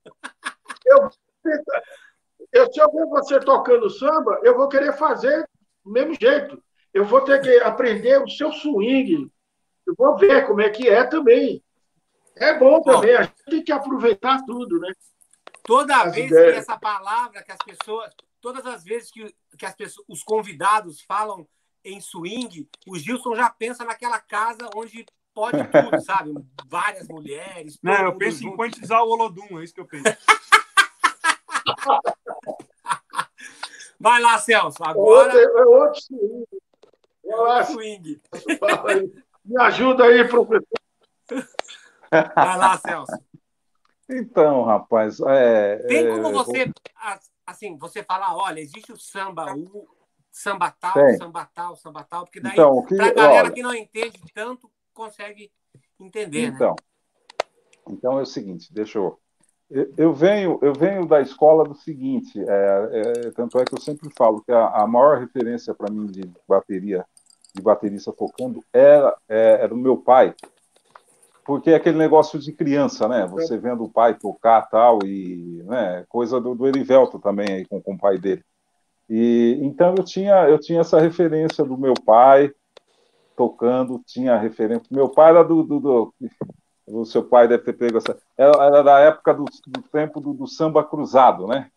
Eu, 0.86 1.10
eu, 2.54 2.72
se 2.72 2.80
eu 2.80 2.90
ver 2.90 3.06
você 3.08 3.38
tocando 3.42 3.90
samba, 3.90 4.40
eu 4.44 4.56
vou 4.56 4.70
querer 4.70 4.94
fazer 4.94 5.46
do 5.84 5.92
mesmo 5.92 6.16
jeito. 6.18 6.64
Eu 6.94 7.04
vou 7.04 7.20
ter 7.20 7.42
que 7.42 7.54
aprender 7.60 8.24
o 8.24 8.30
seu 8.30 8.50
swing. 8.54 9.30
Eu 9.86 9.94
vou 9.98 10.18
ver 10.18 10.48
como 10.48 10.62
é 10.62 10.70
que 10.70 10.88
é 10.88 11.04
também. 11.04 11.62
É 12.38 12.58
bom 12.58 12.82
também. 12.82 13.14
A 13.14 13.24
gente 13.24 13.44
tem 13.44 13.62
que 13.62 13.74
aproveitar 13.74 14.42
tudo, 14.46 14.80
né? 14.80 14.94
Toda 15.66 15.98
as 15.98 16.16
vez 16.16 16.32
ideias. 16.32 16.54
que 16.54 16.60
essa 16.60 16.80
palavra, 16.80 17.44
que 17.44 17.52
as 17.52 17.60
pessoas. 17.60 18.10
Todas 18.40 18.66
as 18.66 18.86
vezes 18.86 19.12
que, 19.12 19.36
que 19.58 19.66
as 19.66 19.76
pessoas, 19.76 20.06
os 20.08 20.24
convidados 20.24 21.02
falam 21.02 21.46
em 21.84 22.00
swing, 22.00 22.70
o 22.88 22.98
Gilson 22.98 23.36
já 23.36 23.50
pensa 23.50 23.84
naquela 23.84 24.20
casa 24.20 24.70
onde 24.76 25.06
pode 25.34 25.58
tudo, 25.58 26.00
sabe? 26.02 26.34
Várias 26.68 27.08
mulheres. 27.08 27.80
Não, 27.82 28.06
eu 28.06 28.18
penso 28.18 28.40
junto. 28.40 28.54
em 28.54 28.58
quantizar 28.58 29.04
o 29.04 29.10
Olodum, 29.10 29.60
é 29.60 29.64
isso 29.64 29.74
que 29.74 29.82
eu 29.82 29.88
penso. 29.88 30.06
Vai 34.00 34.20
lá, 34.20 34.40
Celso. 34.40 34.84
Agora. 34.84 35.32
É 35.32 35.66
outro 35.66 36.02
swing. 36.02 36.46
Vai 37.24 37.64
swing. 37.66 38.22
Me 39.46 39.62
ajuda 39.62 40.06
aí, 40.06 40.28
professor. 40.28 40.68
Vai 42.10 42.58
lá, 42.58 42.78
Celso. 42.78 43.14
Então, 44.10 44.64
rapaz, 44.64 45.20
é, 45.22 45.78
tem 45.88 46.10
como 46.10 46.28
é, 46.28 46.32
você, 46.34 46.70
assim, 47.46 47.78
você 47.78 48.04
falar, 48.04 48.36
olha, 48.36 48.60
existe 48.60 48.92
o 48.92 48.98
samba, 48.98 49.56
o 49.56 49.88
samba 50.32 50.72
tal, 50.72 50.94
Tem. 50.94 51.18
samba 51.18 51.50
tal, 51.54 51.76
samba 51.76 52.04
tal, 52.04 52.24
porque 52.26 52.40
daí, 52.40 52.54
então, 52.54 52.84
que, 52.86 52.96
pra 52.96 53.14
galera 53.14 53.48
olha, 53.48 53.52
que 53.52 53.62
não 53.62 53.76
entende 53.76 54.20
tanto, 54.34 54.72
consegue 54.94 55.52
entender, 56.00 56.50
né? 56.50 56.56
então, 56.56 56.70
né? 56.70 56.76
Então 57.90 58.20
é 58.20 58.22
o 58.22 58.26
seguinte, 58.26 58.74
deixa 58.74 58.98
eu... 58.98 59.20
Eu 59.98 60.14
venho, 60.14 60.60
eu 60.62 60.74
venho 60.74 61.06
da 61.06 61.22
escola 61.22 61.64
do 61.64 61.74
seguinte, 61.74 62.38
é, 62.38 62.90
é, 62.92 63.32
tanto 63.32 63.58
é 63.58 63.64
que 63.64 63.74
eu 63.74 63.80
sempre 63.80 64.10
falo 64.18 64.44
que 64.44 64.52
a, 64.52 64.68
a 64.68 64.86
maior 64.86 65.18
referência 65.18 65.74
para 65.74 65.90
mim 65.90 66.08
de 66.08 66.30
bateria, 66.46 67.06
de 67.56 67.62
baterista 67.62 68.12
tocando, 68.12 68.62
era, 68.74 69.16
é, 69.30 69.60
era 69.62 69.74
o 69.74 69.78
meu 69.78 69.96
pai, 69.96 70.36
porque 71.46 71.72
é 71.72 71.76
aquele 71.76 71.98
negócio 71.98 72.38
de 72.38 72.52
criança, 72.52 73.08
né? 73.08 73.26
Você 73.28 73.58
vendo 73.58 73.86
o 73.86 73.90
pai 73.90 74.18
tocar 74.18 74.62
tal, 74.64 75.00
e 75.06 75.64
né, 75.66 76.06
coisa 76.10 76.40
do, 76.42 76.54
do 76.54 76.68
Erivelto 76.68 77.18
também 77.18 77.48
aí 77.50 77.66
com, 77.66 77.82
com 77.82 77.94
o 77.94 77.98
pai 77.98 78.18
dele. 78.18 78.44
E 79.14 79.60
então 79.62 79.94
eu 79.98 80.06
tinha 80.06 80.48
eu 80.48 80.58
tinha 80.58 80.80
essa 80.80 80.98
referência 80.98 81.66
do 81.66 81.78
meu 81.78 81.94
pai 81.94 82.50
tocando, 83.36 84.02
tinha 84.06 84.38
referência. 84.38 84.88
Meu 84.90 85.10
pai 85.10 85.32
era 85.32 85.44
do, 85.44 85.64
do, 85.64 85.80
do 85.82 86.14
o 86.88 87.04
seu 87.04 87.22
pai 87.22 87.46
deve 87.46 87.64
ter 87.64 87.74
pego 87.74 87.98
essa. 87.98 88.18
Era 88.38 88.82
da 88.82 89.00
época 89.00 89.34
do, 89.34 89.44
do 89.68 89.82
tempo 89.92 90.22
do, 90.22 90.34
do, 90.34 90.48
samba 90.48 90.82
cruzado, 90.82 91.46
né? 91.46 91.70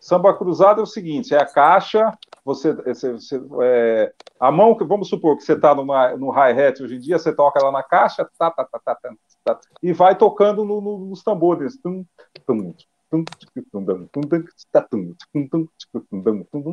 Samba 0.00 0.36
cruzado 0.36 0.80
é 0.80 0.82
o 0.82 0.86
seguinte: 0.86 1.32
é 1.32 1.38
a 1.38 1.46
caixa, 1.46 2.12
você, 2.44 2.72
você, 2.72 3.12
você 3.12 3.40
é, 3.62 4.12
a 4.40 4.50
mão 4.50 4.76
que 4.76 4.82
vamos 4.82 5.08
supor 5.08 5.36
que 5.36 5.44
você 5.44 5.52
está 5.52 5.72
no, 5.76 6.32
hi-hat 6.32 6.82
hoje 6.82 6.96
em 6.96 7.00
dia, 7.00 7.20
você 7.20 7.32
toca 7.32 7.64
lá 7.64 7.70
na 7.70 7.84
caixa, 7.84 8.28
tá, 8.36 8.50
tá, 8.50 8.64
tá, 8.64 8.80
tá, 8.84 8.96
tá, 8.96 9.16
tá 9.44 9.60
e 9.80 9.92
vai 9.92 10.16
tocando 10.16 10.64
no, 10.64 10.80
no, 10.80 10.98
nos 11.06 11.22
tambores. 11.22 11.80
Tum, 11.80 12.04
tum, 12.44 12.74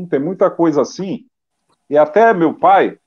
tem 0.08 0.20
muita 0.20 0.50
coisa 0.50 0.82
assim. 0.82 1.26
E 1.90 1.98
até 1.98 2.34
meu 2.34 2.54
pai, 2.54 3.00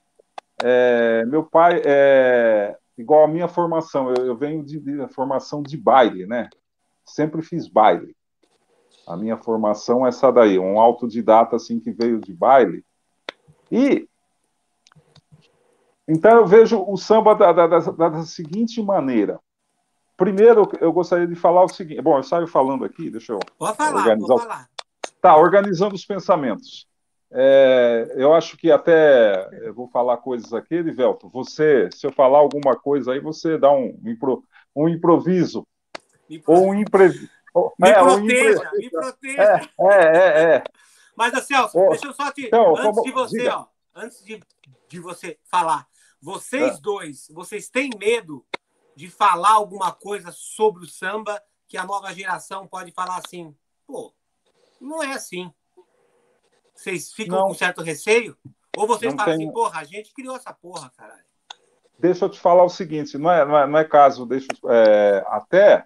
é, 0.63 1.25
meu 1.25 1.43
pai 1.43 1.81
é 1.85 2.77
igual 2.97 3.23
a 3.23 3.27
minha 3.27 3.47
formação. 3.47 4.13
Eu, 4.13 4.25
eu 4.25 4.37
venho 4.37 4.63
de, 4.63 4.79
de 4.79 5.07
formação 5.13 5.61
de 5.61 5.77
baile, 5.77 6.25
né? 6.25 6.49
Sempre 7.05 7.41
fiz 7.41 7.67
baile. 7.67 8.15
A 9.07 9.17
minha 9.17 9.37
formação 9.37 10.05
é 10.05 10.09
essa 10.09 10.31
daí, 10.31 10.59
um 10.59 10.79
autodidata 10.79 11.55
assim 11.55 11.79
que 11.79 11.91
veio 11.91 12.19
de 12.19 12.33
baile. 12.33 12.83
E 13.71 14.07
então 16.07 16.37
eu 16.37 16.47
vejo 16.47 16.83
o 16.87 16.97
samba 16.97 17.35
da, 17.35 17.51
da, 17.51 17.67
da, 17.67 18.09
da 18.09 18.23
seguinte 18.23 18.81
maneira. 18.81 19.39
Primeiro, 20.19 20.69
eu 20.81 20.91
gostaria 20.91 21.25
de 21.25 21.33
falar 21.33 21.63
o 21.63 21.69
seguinte. 21.69 22.01
Bom, 22.01 22.17
eu 22.17 22.23
saio 22.23 22.45
falando 22.45 22.83
aqui, 22.83 23.09
deixa 23.09 23.31
eu 23.31 23.39
pode 23.57 23.77
falar, 23.77 24.01
organizar. 24.01 24.27
Pode 24.27 24.41
falar. 24.41 24.69
Tá, 25.21 25.37
organizando 25.37 25.95
os 25.95 26.05
pensamentos. 26.05 26.85
É, 27.31 28.13
eu 28.17 28.33
acho 28.33 28.57
que 28.57 28.69
até 28.69 29.47
eu 29.65 29.73
vou 29.73 29.87
falar 29.87 30.17
coisas 30.17 30.53
aqui, 30.53 30.75
Edivelto. 30.75 31.29
Você, 31.29 31.89
se 31.93 32.05
eu 32.05 32.11
falar 32.11 32.39
alguma 32.39 32.75
coisa 32.75 33.13
aí, 33.13 33.19
você 33.21 33.57
dá 33.57 33.71
um, 33.71 33.97
um 34.75 34.89
improviso. 34.89 35.65
Ou 36.45 36.67
um 36.67 36.75
imprevisto. 36.75 37.29
Me 37.79 37.89
é, 37.89 37.93
proteja, 37.93 38.71
me 38.73 38.89
proteja. 38.89 39.69
É, 39.79 39.93
é, 39.93 40.55
é. 40.55 40.63
Mas, 41.15 41.45
Celso, 41.45 41.79
oh, 41.79 41.89
deixa 41.91 42.07
eu 42.07 42.13
só 42.13 42.29
te. 42.29 42.47
Então, 42.47 42.71
antes 42.71 42.83
como, 42.83 43.03
de 43.03 43.11
você, 43.11 43.37
diga. 43.37 43.57
ó, 43.57 43.65
antes 43.95 44.23
de, 44.23 44.41
de 44.89 44.99
você 44.99 45.37
falar, 45.49 45.87
vocês 46.21 46.77
é. 46.77 46.81
dois, 46.81 47.27
vocês 47.33 47.69
têm 47.69 47.89
medo 47.97 48.45
de 48.99 49.09
falar 49.09 49.51
alguma 49.51 49.93
coisa 49.93 50.29
sobre 50.29 50.83
o 50.83 50.85
samba 50.85 51.41
que 51.69 51.77
a 51.77 51.85
nova 51.85 52.13
geração 52.13 52.67
pode 52.67 52.91
falar 52.91 53.15
assim, 53.15 53.55
pô, 53.87 54.13
não 54.81 55.01
é 55.01 55.13
assim. 55.13 55.49
Vocês 56.75 57.13
ficam 57.13 57.39
não. 57.39 57.47
com 57.47 57.53
certo 57.53 57.81
receio? 57.81 58.37
Ou 58.75 58.85
vocês 58.85 59.13
não 59.13 59.17
falam 59.17 59.35
assim, 59.35 59.53
porra, 59.53 59.79
a 59.79 59.83
gente 59.85 60.13
criou 60.13 60.35
essa 60.35 60.51
porra, 60.51 60.91
caralho. 60.97 61.23
Deixa 61.97 62.25
eu 62.25 62.29
te 62.29 62.41
falar 62.41 62.65
o 62.65 62.69
seguinte, 62.69 63.17
não 63.17 63.31
é, 63.31 63.45
não 63.45 63.57
é, 63.57 63.67
não 63.67 63.79
é 63.79 63.85
caso, 63.85 64.25
deixa, 64.25 64.49
é, 64.67 65.23
até 65.27 65.85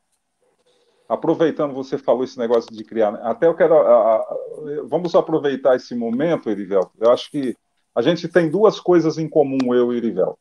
aproveitando 1.07 1.72
você 1.72 1.99
falou 1.99 2.24
esse 2.24 2.39
negócio 2.39 2.76
de 2.76 2.84
criar, 2.84 3.11
né? 3.11 3.20
até 3.22 3.45
eu 3.45 3.55
quero, 3.55 3.76
a, 3.76 4.16
a, 4.16 4.38
vamos 4.86 5.14
aproveitar 5.14 5.76
esse 5.76 5.93
momento, 5.93 6.49
Erivel. 6.49 6.89
Eu 6.99 7.11
acho 7.11 7.30
que 7.30 7.55
a 7.93 8.01
gente 8.01 8.28
tem 8.28 8.49
duas 8.49 8.80
coisas 8.80 9.20
em 9.20 9.30
comum, 9.30 9.72
eu 9.76 9.93
e 9.93 9.97
Erivel. 9.97 10.36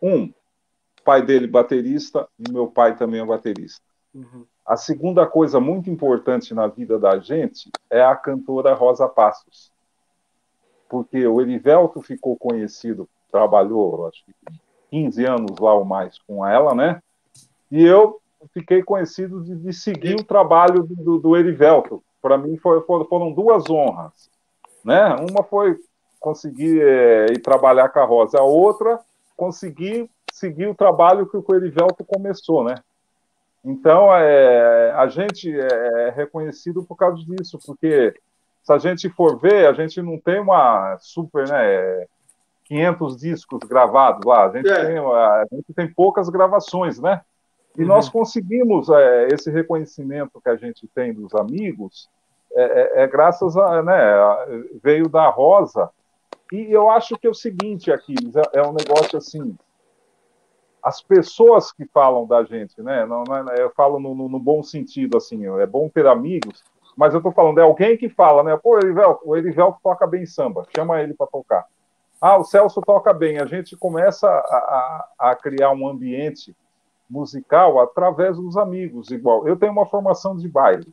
Um, 0.00 0.32
pai 1.04 1.22
dele 1.22 1.46
baterista 1.46 2.28
e 2.38 2.50
meu 2.50 2.66
pai 2.66 2.96
também 2.96 3.20
é 3.20 3.24
baterista. 3.24 3.82
Uhum. 4.14 4.44
A 4.64 4.76
segunda 4.76 5.26
coisa 5.26 5.58
muito 5.58 5.90
importante 5.90 6.54
na 6.54 6.66
vida 6.66 6.98
da 6.98 7.18
gente 7.18 7.70
é 7.90 8.02
a 8.02 8.14
cantora 8.14 8.74
Rosa 8.74 9.08
Passos. 9.08 9.72
Porque 10.88 11.26
o 11.26 11.40
Erivelto 11.40 12.00
ficou 12.02 12.36
conhecido, 12.36 13.08
trabalhou, 13.30 14.06
acho 14.06 14.24
que 14.24 14.32
15 14.90 15.24
anos 15.24 15.58
lá 15.58 15.74
ou 15.74 15.84
mais 15.84 16.18
com 16.18 16.46
ela, 16.46 16.74
né? 16.74 17.02
E 17.70 17.82
eu 17.82 18.20
fiquei 18.52 18.82
conhecido 18.82 19.42
de, 19.42 19.56
de 19.56 19.72
seguir 19.72 20.14
o 20.16 20.24
trabalho 20.24 20.84
do, 20.84 21.18
do 21.18 21.36
Erivelto. 21.36 22.02
Para 22.20 22.36
mim 22.36 22.56
foi, 22.56 22.80
foram 22.82 23.32
duas 23.32 23.68
honras. 23.70 24.30
Né? 24.84 25.16
Uma 25.30 25.42
foi 25.42 25.78
conseguir 26.20 26.80
é, 26.82 27.26
ir 27.32 27.40
trabalhar 27.40 27.88
com 27.88 27.98
a 27.98 28.04
Rosa, 28.04 28.38
a 28.38 28.42
outra, 28.42 29.00
conseguir 29.36 30.08
seguir 30.32 30.66
o 30.66 30.74
trabalho 30.74 31.26
que 31.26 31.36
o 31.36 31.54
Erivelto 31.54 32.02
começou. 32.04 32.64
Né? 32.64 32.74
Então, 33.62 34.12
é, 34.14 34.90
a 34.92 35.06
gente 35.06 35.48
é, 35.54 36.08
é 36.08 36.10
reconhecido 36.10 36.82
por 36.82 36.96
causa 36.96 37.22
disso, 37.22 37.58
porque 37.64 38.14
se 38.62 38.72
a 38.72 38.78
gente 38.78 39.10
for 39.10 39.38
ver, 39.38 39.66
a 39.66 39.74
gente 39.74 40.00
não 40.00 40.18
tem 40.18 40.40
uma 40.40 40.96
super, 40.98 41.46
né, 41.48 42.06
500 42.64 43.16
discos 43.18 43.60
gravados 43.68 44.24
lá, 44.24 44.46
a 44.46 44.56
gente, 44.56 44.70
é. 44.70 44.86
tem, 44.86 44.98
a 44.98 45.46
gente 45.52 45.74
tem 45.74 45.92
poucas 45.92 46.30
gravações, 46.30 46.98
né? 46.98 47.20
E 47.76 47.82
uhum. 47.82 47.88
nós 47.88 48.08
conseguimos 48.08 48.88
é, 48.88 49.28
esse 49.32 49.50
reconhecimento 49.50 50.40
que 50.40 50.48
a 50.48 50.56
gente 50.56 50.88
tem 50.94 51.12
dos 51.12 51.34
amigos, 51.34 52.08
é, 52.54 52.62
é, 52.62 53.02
é 53.02 53.06
graças 53.06 53.56
a, 53.56 53.82
né, 53.82 53.94
veio 54.82 55.08
da 55.10 55.28
Rosa. 55.28 55.90
E 56.50 56.72
eu 56.72 56.90
acho 56.90 57.18
que 57.18 57.26
é 57.26 57.30
o 57.30 57.34
seguinte, 57.34 57.92
aqui 57.92 58.14
é, 58.54 58.60
é 58.60 58.62
um 58.62 58.72
negócio 58.72 59.18
assim, 59.18 59.56
as 60.82 61.00
pessoas 61.00 61.70
que 61.70 61.86
falam 61.86 62.26
da 62.26 62.42
gente, 62.42 62.82
né? 62.82 63.06
Não, 63.06 63.22
não 63.24 63.50
é, 63.50 63.62
eu 63.62 63.70
falo 63.70 64.00
no, 64.00 64.14
no, 64.14 64.28
no, 64.28 64.38
bom 64.38 64.62
sentido, 64.62 65.16
assim, 65.16 65.46
é 65.58 65.66
bom 65.66 65.88
ter 65.88 66.06
amigos, 66.06 66.64
mas 66.96 67.14
eu 67.14 67.18
estou 67.18 67.32
falando, 67.32 67.58
é 67.58 67.62
alguém 67.62 67.96
que 67.96 68.08
fala, 68.08 68.42
né? 68.42 68.56
Pô, 68.56 68.78
Erivel, 68.78 69.20
o 69.24 69.36
Erivel 69.36 69.76
toca 69.82 70.06
bem 70.06 70.26
samba, 70.26 70.66
chama 70.74 71.00
ele 71.00 71.14
para 71.14 71.26
tocar. 71.26 71.66
Ah, 72.20 72.36
o 72.36 72.44
Celso 72.44 72.80
toca 72.80 73.12
bem. 73.12 73.40
A 73.40 73.46
gente 73.46 73.76
começa 73.76 74.28
a, 74.28 75.08
a, 75.18 75.30
a 75.30 75.34
criar 75.34 75.72
um 75.72 75.88
ambiente 75.88 76.54
musical 77.10 77.80
através 77.80 78.36
dos 78.36 78.56
amigos, 78.56 79.10
igual. 79.10 79.46
Eu 79.46 79.56
tenho 79.56 79.72
uma 79.72 79.86
formação 79.86 80.36
de 80.36 80.48
baile, 80.48 80.86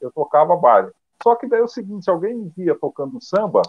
eu 0.00 0.10
tocava 0.12 0.56
baile. 0.56 0.90
Só 1.22 1.34
que 1.34 1.48
daí 1.48 1.60
é 1.60 1.64
o 1.64 1.68
seguinte, 1.68 2.08
alguém 2.08 2.34
me 2.34 2.48
via 2.56 2.74
tocando 2.74 3.20
samba, 3.20 3.62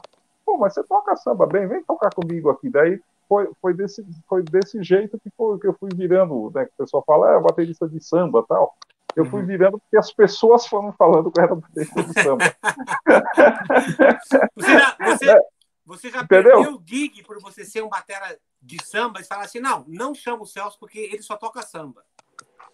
pô, 0.46 0.58
mas 0.58 0.74
você 0.74 0.84
toca 0.84 1.16
samba 1.16 1.46
bem, 1.46 1.68
vem 1.68 1.84
tocar 1.84 2.14
comigo 2.14 2.50
aqui. 2.50 2.70
Daí 2.70 3.00
foi, 3.34 3.50
foi, 3.60 3.74
desse, 3.74 4.06
foi 4.28 4.44
desse 4.44 4.84
jeito 4.84 5.20
que, 5.20 5.32
foi, 5.36 5.60
que 5.60 5.68
eu 5.68 5.74
fui 5.74 5.90
virando, 5.96 6.52
né, 6.54 6.66
que 6.66 6.74
o 6.74 6.78
pessoal 6.78 7.04
fala, 7.06 7.36
é 7.36 7.42
baterista 7.42 7.90
de 7.90 8.00
samba 8.00 8.46
tal. 8.48 8.76
Eu 9.16 9.26
fui 9.26 9.42
uhum. 9.42 9.48
virando 9.48 9.80
porque 9.80 9.98
as 9.98 10.12
pessoas 10.12 10.68
foram 10.68 10.92
falando 10.94 11.32
que 11.32 11.40
eu 11.40 11.44
era 11.44 11.56
baterista 11.56 12.04
de 12.04 12.22
samba. 12.22 12.56
você, 14.56 14.72
já, 14.72 14.98
você, 15.00 15.32
é. 15.32 15.42
você 15.86 16.10
já 16.10 16.26
perdeu 16.26 16.76
o 16.76 16.84
gig 16.86 17.24
por 17.24 17.40
você 17.40 17.66
ser 17.66 17.84
um 17.84 17.90
batera 17.90 18.38
de 18.62 18.84
samba 18.84 19.20
e 19.20 19.24
falar 19.24 19.44
assim: 19.44 19.60
não, 19.60 19.84
não 19.88 20.16
chama 20.16 20.44
o 20.44 20.48
Celso 20.48 20.80
porque 20.80 21.00
ele 21.00 21.22
só 21.22 21.38
toca 21.38 21.62
samba. 21.62 22.04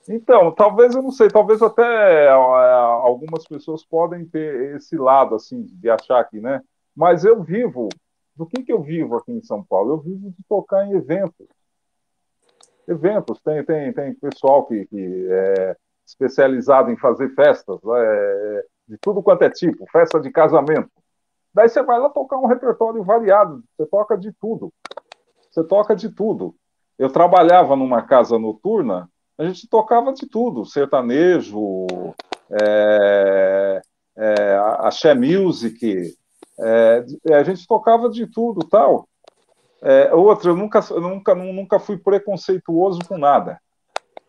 Então, 0.07 0.51
talvez 0.53 0.95
eu 0.95 1.01
não 1.01 1.11
sei, 1.11 1.27
talvez 1.27 1.61
até 1.61 2.25
é, 2.25 2.29
algumas 2.29 3.45
pessoas 3.45 3.85
podem 3.85 4.25
ter 4.25 4.77
esse 4.77 4.95
lado 4.95 5.35
assim 5.35 5.63
de 5.63 5.89
achar 5.89 6.23
que, 6.23 6.39
né? 6.39 6.61
Mas 6.95 7.25
eu 7.25 7.43
vivo 7.43 7.89
do 8.39 8.47
que 8.47 8.63
que 8.63 8.73
eu 8.73 8.81
vivo 8.81 9.17
aqui 9.17 9.31
em 9.31 9.43
São 9.43 9.63
Paulo? 9.63 9.93
Eu 9.93 9.99
vivo 9.99 10.31
de 10.31 10.43
tocar 10.47 10.85
em 10.87 10.93
eventos. 10.93 11.47
Eventos 12.87 13.39
tem 13.41 13.63
tem 13.63 13.93
tem 13.93 14.15
pessoal 14.15 14.65
que, 14.65 14.87
que 14.87 15.27
é 15.29 15.75
especializado 16.07 16.89
em 16.89 16.97
fazer 16.97 17.35
festas 17.35 17.79
é, 17.85 18.65
de 18.87 18.97
tudo 18.97 19.21
quanto 19.21 19.43
é 19.43 19.49
tipo, 19.49 19.85
festa 19.91 20.19
de 20.19 20.31
casamento. 20.31 20.89
Daí 21.53 21.69
você 21.69 21.83
vai 21.83 21.99
lá 21.99 22.09
tocar 22.09 22.37
um 22.37 22.47
repertório 22.47 23.03
variado, 23.03 23.63
você 23.75 23.85
toca 23.85 24.17
de 24.17 24.31
tudo 24.39 24.73
você 25.51 25.63
toca 25.63 25.95
de 25.95 26.09
tudo. 26.09 26.55
Eu 26.97 27.09
trabalhava 27.09 27.75
numa 27.75 28.01
casa 28.01 28.37
noturna, 28.37 29.09
a 29.37 29.45
gente 29.45 29.67
tocava 29.67 30.13
de 30.13 30.27
tudo, 30.27 30.65
sertanejo, 30.65 31.87
é, 32.61 33.81
é, 34.17 34.57
axé 34.79 35.13
music, 35.13 36.15
é, 36.61 37.05
a 37.33 37.43
gente 37.43 37.67
tocava 37.67 38.09
de 38.09 38.27
tudo 38.27 38.67
tal. 38.67 39.07
É, 39.81 40.13
outra, 40.13 40.49
eu 40.49 40.55
nunca, 40.55 40.81
nunca, 40.99 41.35
nunca 41.35 41.79
fui 41.79 41.97
preconceituoso 41.97 42.99
com 43.07 43.17
nada. 43.17 43.59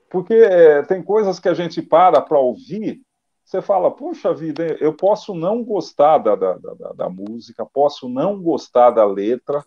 Porque 0.09 0.35
é, 0.35 0.83
tem 0.83 1.03
coisas 1.03 1.39
que 1.39 1.49
a 1.49 1.55
gente 1.55 1.81
para 1.83 2.21
para 2.21 2.39
ouvir, 2.39 3.01
você 3.45 3.61
fala, 3.61 3.91
puxa 3.91 4.33
vida, 4.33 4.77
eu 4.81 4.93
posso 4.93 5.35
não 5.35 5.65
gostar 5.65 6.19
da, 6.19 6.37
da, 6.37 6.55
da, 6.55 6.93
da 6.93 7.09
música, 7.09 7.67
posso 7.67 8.09
não 8.09 8.41
gostar 8.41 8.91
da 8.91 9.05
letra, 9.05 9.65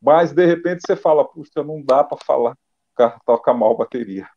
mas 0.00 0.32
de 0.32 0.44
repente 0.44 0.82
você 0.86 0.94
fala, 0.94 1.24
puxa, 1.24 1.64
não 1.64 1.82
dá 1.82 2.04
para 2.04 2.18
falar, 2.18 2.52
o 2.52 2.96
cara 2.96 3.18
toca 3.24 3.54
mal 3.54 3.74
bateria. 3.76 4.28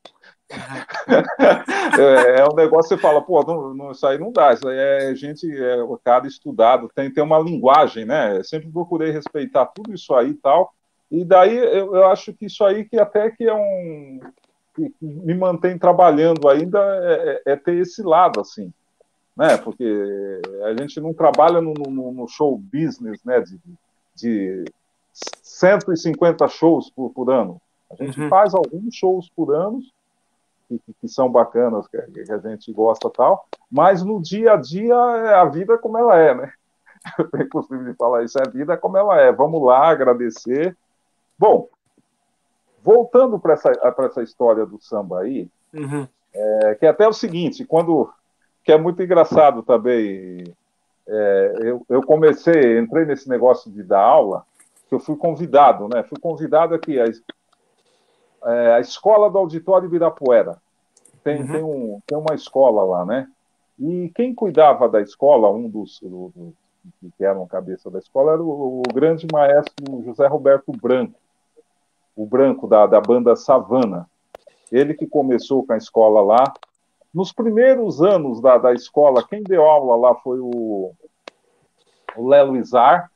é, 1.99 2.39
é, 2.39 2.45
um 2.45 2.55
negócio 2.55 2.95
que 2.95 2.95
você 2.95 2.97
fala, 2.97 3.21
pô, 3.21 3.43
não, 3.43 3.73
não, 3.73 3.91
isso 3.91 4.07
aí 4.07 4.17
não 4.17 4.31
dá, 4.31 4.53
isso 4.53 4.67
aí 4.67 4.77
é 4.77 5.15
gente, 5.15 5.45
é 5.51 5.83
o 5.83 5.97
cara 5.97 6.25
estudado, 6.25 6.89
tem, 6.95 7.11
tem 7.11 7.23
uma 7.23 7.39
linguagem, 7.39 8.05
né? 8.05 8.37
Eu 8.37 8.43
sempre 8.43 8.69
procurei 8.71 9.11
respeitar 9.11 9.65
tudo 9.67 9.93
isso 9.93 10.13
aí 10.13 10.29
e 10.29 10.35
tal. 10.35 10.73
E 11.11 11.23
daí 11.23 11.55
eu, 11.55 11.95
eu 11.95 12.05
acho 12.07 12.33
que 12.33 12.45
isso 12.45 12.63
aí 12.63 12.85
que 12.85 12.97
até 12.97 13.29
que 13.29 13.45
é 13.45 13.53
um. 13.53 14.19
Que, 14.75 14.93
me 15.01 15.33
mantém 15.33 15.77
trabalhando 15.77 16.47
ainda 16.47 16.79
é, 16.79 17.41
é, 17.45 17.53
é, 17.53 17.55
ter 17.55 17.75
esse 17.77 18.01
lado, 18.03 18.39
assim. 18.39 18.71
Né? 19.35 19.57
Porque 19.57 20.41
a 20.65 20.75
gente 20.75 20.99
não 20.99 21.13
trabalha 21.13 21.61
no, 21.61 21.73
no, 21.73 22.11
no 22.11 22.27
show 22.27 22.57
business, 22.57 23.23
né? 23.23 23.41
de, 23.41 23.59
de 24.15 24.65
150 25.13 26.47
shows 26.47 26.89
por, 26.89 27.11
por 27.11 27.31
ano. 27.31 27.59
A 27.91 28.03
gente 28.03 28.19
uhum. 28.19 28.29
faz 28.29 28.53
alguns 28.53 28.93
shows 28.93 29.29
por 29.35 29.53
ano, 29.53 29.79
que, 30.67 30.93
que 31.01 31.07
são 31.07 31.29
bacanas, 31.29 31.87
que, 31.87 31.97
a 31.97 32.37
gente 32.37 32.71
gosta 32.73 33.09
tal, 33.09 33.47
mas 33.71 34.03
no 34.03 34.21
dia 34.21 34.53
a 34.53 34.57
dia 34.57 34.93
é 34.93 35.33
a 35.35 35.45
vida 35.45 35.77
como 35.77 35.97
ela 35.97 36.17
é, 36.17 36.33
né? 36.33 36.51
É 37.35 37.43
impossível 37.43 37.85
de 37.85 37.93
falar 37.93 38.23
isso, 38.23 38.37
é 38.37 38.43
a 38.45 38.49
vida 38.49 38.75
como 38.75 38.97
ela 38.97 39.17
é. 39.21 39.31
Vamos 39.31 39.63
lá, 39.63 39.87
agradecer. 39.87 40.75
Bom, 41.39 41.69
voltando 42.83 43.39
para 43.39 43.53
essa, 43.53 43.71
essa 43.99 44.23
história 44.23 44.65
do 44.65 44.77
samba 44.81 45.21
aí, 45.21 45.49
uhum. 45.73 46.05
é, 46.33 46.75
que 46.75 46.85
é 46.85 46.89
até 46.89 47.07
o 47.07 47.13
seguinte, 47.13 47.63
quando 47.63 48.11
que 48.67 48.71
é 48.73 48.77
muito 48.77 49.01
engraçado 49.01 49.63
também. 49.63 50.43
É, 51.07 51.53
eu, 51.61 51.85
eu 51.87 52.03
comecei, 52.03 52.77
entrei 52.77 53.05
nesse 53.05 53.29
negócio 53.29 53.71
de 53.71 53.81
dar 53.81 54.01
aula, 54.01 54.45
que 54.89 54.93
eu 54.93 54.99
fui 54.99 55.15
convidado, 55.15 55.87
né? 55.87 56.03
Fui 56.03 56.19
convidado 56.19 56.75
aqui, 56.75 56.99
a, 56.99 57.05
é, 58.47 58.73
a 58.73 58.79
escola 58.79 59.29
do 59.29 59.37
Auditório 59.37 59.87
Ibirapuera. 59.87 60.57
Tem, 61.23 61.41
uhum. 61.41 61.47
tem, 61.47 61.63
um, 61.63 62.01
tem 62.07 62.17
uma 62.17 62.33
escola 62.33 62.83
lá, 62.83 63.05
né? 63.05 63.27
E 63.77 64.11
quem 64.15 64.33
cuidava 64.33 64.87
da 64.87 65.01
escola, 65.01 65.51
um 65.51 65.69
dos, 65.69 65.99
do, 66.01 66.31
do, 66.33 66.53
que 67.17 67.23
eram 67.23 67.45
cabeça 67.45 67.91
da 67.91 67.99
escola, 67.99 68.33
era 68.33 68.41
o, 68.41 68.79
o, 68.79 68.93
grande 68.93 69.27
maestro 69.31 70.01
José 70.03 70.25
Roberto 70.25 70.71
Branco, 70.71 71.19
o 72.15 72.25
Branco 72.25 72.67
da, 72.67 72.87
da 72.87 73.01
banda 73.01 73.35
Savana. 73.35 74.09
Ele 74.71 74.93
que 74.93 75.05
começou 75.05 75.65
com 75.65 75.73
a 75.73 75.77
escola 75.77 76.21
lá. 76.21 76.53
Nos 77.13 77.31
primeiros 77.31 78.01
anos 78.01 78.41
da, 78.41 78.57
da 78.57 78.73
escola, 78.73 79.25
quem 79.27 79.43
deu 79.43 79.63
aula 79.63 79.95
lá 79.95 80.15
foi 80.15 80.39
o, 80.39 80.93
o 82.15 82.27
Lelo 82.27 82.57
Izar, 82.57 83.11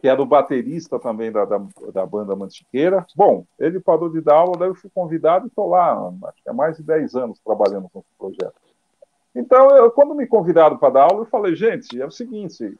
que 0.00 0.08
era 0.08 0.20
o 0.20 0.26
baterista 0.26 0.98
também 0.98 1.30
da, 1.30 1.44
da, 1.44 1.60
da, 1.92 2.06
banda 2.06 2.36
Mantiqueira. 2.36 3.06
Bom, 3.14 3.44
ele 3.58 3.80
parou 3.80 4.08
de 4.08 4.20
dar 4.20 4.36
aula, 4.36 4.58
daí 4.58 4.68
eu 4.68 4.74
fui 4.74 4.90
convidado 4.94 5.46
e 5.46 5.48
estou 5.48 5.68
lá, 5.68 6.12
acho 6.24 6.42
que 6.42 6.48
há 6.48 6.52
mais 6.52 6.76
de 6.76 6.82
10 6.82 7.14
anos 7.14 7.40
trabalhando 7.40 7.88
com 7.88 8.00
esse 8.00 8.08
projeto. 8.18 8.54
Então, 9.34 9.70
eu, 9.76 9.90
quando 9.90 10.14
me 10.14 10.26
convidaram 10.26 10.78
para 10.78 10.90
dar 10.90 11.02
aula, 11.02 11.22
eu 11.22 11.26
falei, 11.26 11.54
gente, 11.54 12.00
é 12.00 12.06
o 12.06 12.10
seguinte, 12.10 12.76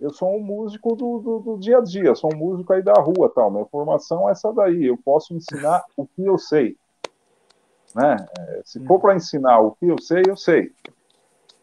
eu 0.00 0.10
sou 0.10 0.36
um 0.36 0.40
músico 0.40 0.94
do, 0.94 1.18
do, 1.18 1.38
do, 1.38 1.58
dia 1.58 1.78
a 1.78 1.80
dia, 1.80 2.14
sou 2.14 2.30
um 2.34 2.36
músico 2.36 2.72
aí 2.72 2.82
da 2.82 2.92
rua, 2.92 3.32
tal. 3.34 3.50
Minha 3.50 3.64
formação 3.66 4.28
é 4.28 4.32
essa 4.32 4.52
daí. 4.52 4.84
Eu 4.84 4.98
posso 4.98 5.34
ensinar 5.34 5.82
o 5.96 6.06
que 6.06 6.24
eu 6.24 6.36
sei, 6.36 6.76
né? 7.94 8.16
É, 8.38 8.62
se 8.64 8.84
for 8.84 9.00
para 9.00 9.16
ensinar 9.16 9.60
o 9.60 9.72
que 9.72 9.86
eu 9.86 10.00
sei, 10.00 10.22
eu 10.28 10.36
sei. 10.36 10.70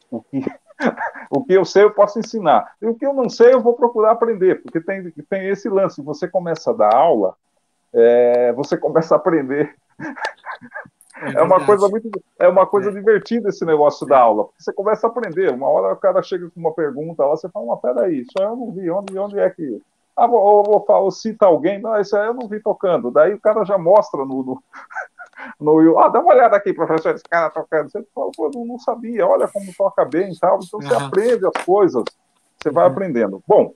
O 0.09 0.21
que 0.21 0.43
o 1.29 1.43
que 1.43 1.53
eu 1.53 1.65
sei, 1.65 1.83
eu 1.83 1.91
posso 1.91 2.19
ensinar. 2.19 2.73
E 2.81 2.85
o 2.85 2.95
que 2.95 3.05
eu 3.05 3.13
não 3.13 3.29
sei, 3.29 3.53
eu 3.53 3.61
vou 3.61 3.73
procurar 3.73 4.11
aprender, 4.11 4.61
porque 4.61 4.79
tem, 4.79 5.11
tem 5.29 5.49
esse 5.49 5.69
lance. 5.69 6.01
Você 6.01 6.27
começa 6.27 6.71
a 6.71 6.73
dar 6.73 6.95
aula, 6.95 7.35
é, 7.93 8.51
você 8.53 8.77
começa 8.77 9.15
a 9.15 9.17
aprender. 9.17 9.75
É, 11.15 11.39
é, 11.39 11.41
uma 11.41 11.63
coisa 11.63 11.87
muito, 11.87 12.09
é 12.39 12.47
uma 12.47 12.65
coisa 12.65 12.89
é. 12.89 12.93
divertida 12.93 13.49
esse 13.49 13.63
negócio 13.65 14.05
da 14.05 14.19
aula, 14.19 14.45
porque 14.45 14.63
você 14.63 14.73
começa 14.73 15.07
a 15.07 15.09
aprender. 15.09 15.51
Uma 15.51 15.69
hora 15.69 15.93
o 15.93 15.97
cara 15.97 16.21
chega 16.23 16.49
com 16.49 16.59
uma 16.59 16.73
pergunta 16.73 17.23
lá, 17.23 17.31
você 17.31 17.47
fala, 17.49 17.67
mas 17.67 17.81
peraí, 17.81 18.21
isso 18.21 18.31
eu 18.39 18.55
não 18.55 18.71
vi, 18.71 18.89
onde, 18.89 19.17
onde 19.17 19.39
é 19.39 19.49
que. 19.49 19.81
Ah, 20.15 20.27
vou, 20.27 20.63
vou, 20.63 20.85
vou, 20.85 21.11
cita 21.11 21.45
alguém, 21.45 21.81
não, 21.81 21.99
isso 21.99 22.15
aí 22.15 22.27
eu 22.27 22.33
não 22.33 22.47
vi 22.47 22.59
tocando. 22.59 23.09
Daí 23.09 23.33
o 23.33 23.39
cara 23.39 23.63
já 23.63 23.77
mostra 23.77 24.23
no, 24.23 24.43
no, 24.43 24.63
no 25.59 25.75
Will, 25.75 25.99
ah, 25.99 26.09
dá 26.09 26.19
uma 26.19 26.33
olhada 26.33 26.55
aqui, 26.55 26.73
professor, 26.73 27.15
esse 27.15 27.23
cara 27.23 27.49
tocando. 27.49 27.89
Você 27.89 28.03
fala, 28.13 28.31
pô, 28.35 28.51
eu 28.53 28.65
não 28.65 28.79
sabia, 28.79 29.27
olha 29.27 29.47
como 29.47 29.73
toca 29.75 30.05
bem 30.05 30.31
e 30.31 30.39
tal. 30.39 30.59
Então 30.61 30.81
você 30.81 30.93
uhum. 30.93 31.05
aprende 31.05 31.45
as 31.45 31.65
coisas, 31.65 32.03
você 32.61 32.69
vai 32.69 32.85
uhum. 32.85 32.91
aprendendo. 32.91 33.43
Bom, 33.47 33.73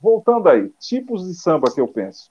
voltando 0.00 0.48
aí, 0.48 0.68
tipos 0.78 1.26
de 1.26 1.34
samba 1.34 1.70
que 1.72 1.80
eu 1.80 1.88
penso. 1.88 2.30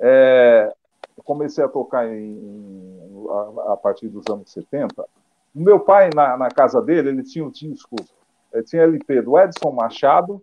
É, 0.00 0.72
eu 1.16 1.22
comecei 1.22 1.64
a 1.64 1.68
tocar 1.68 2.06
em, 2.08 2.32
em, 2.32 3.26
a, 3.30 3.72
a, 3.72 3.76
partir 3.76 4.08
dos 4.08 4.24
anos 4.30 4.50
70. 4.50 5.02
O 5.54 5.60
meu 5.60 5.80
pai, 5.80 6.10
na, 6.14 6.36
na 6.36 6.48
casa 6.48 6.80
dele, 6.80 7.08
ele 7.08 7.22
tinha 7.22 7.44
o 7.44 7.48
um 7.48 7.50
disco, 7.50 7.96
ele 8.52 8.62
tinha 8.62 8.82
LP 8.82 9.22
do 9.22 9.38
Edson 9.38 9.72
Machado, 9.72 10.42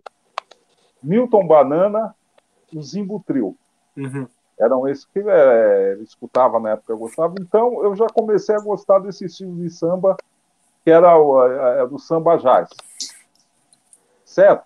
Milton 1.02 1.46
Banana 1.46 2.14
o 2.74 2.82
Zimbo 2.82 3.22
Trio. 3.26 3.56
Uhum 3.96 4.26
eram 4.58 4.88
esses 4.88 5.04
que 5.04 5.20
é, 5.20 5.98
escutava 6.00 6.58
na 6.58 6.70
época, 6.70 6.92
eu 6.92 6.98
gostava. 6.98 7.34
Então, 7.40 7.82
eu 7.82 7.94
já 7.94 8.06
comecei 8.06 8.54
a 8.54 8.60
gostar 8.60 8.98
desse 9.00 9.26
estilo 9.26 9.54
de 9.56 9.70
samba, 9.70 10.16
que 10.84 10.90
era 10.90 11.18
o 11.18 11.38
a, 11.38 11.82
a, 11.82 11.86
do 11.86 11.98
samba 11.98 12.36
jazz. 12.38 12.70
Certo? 14.24 14.64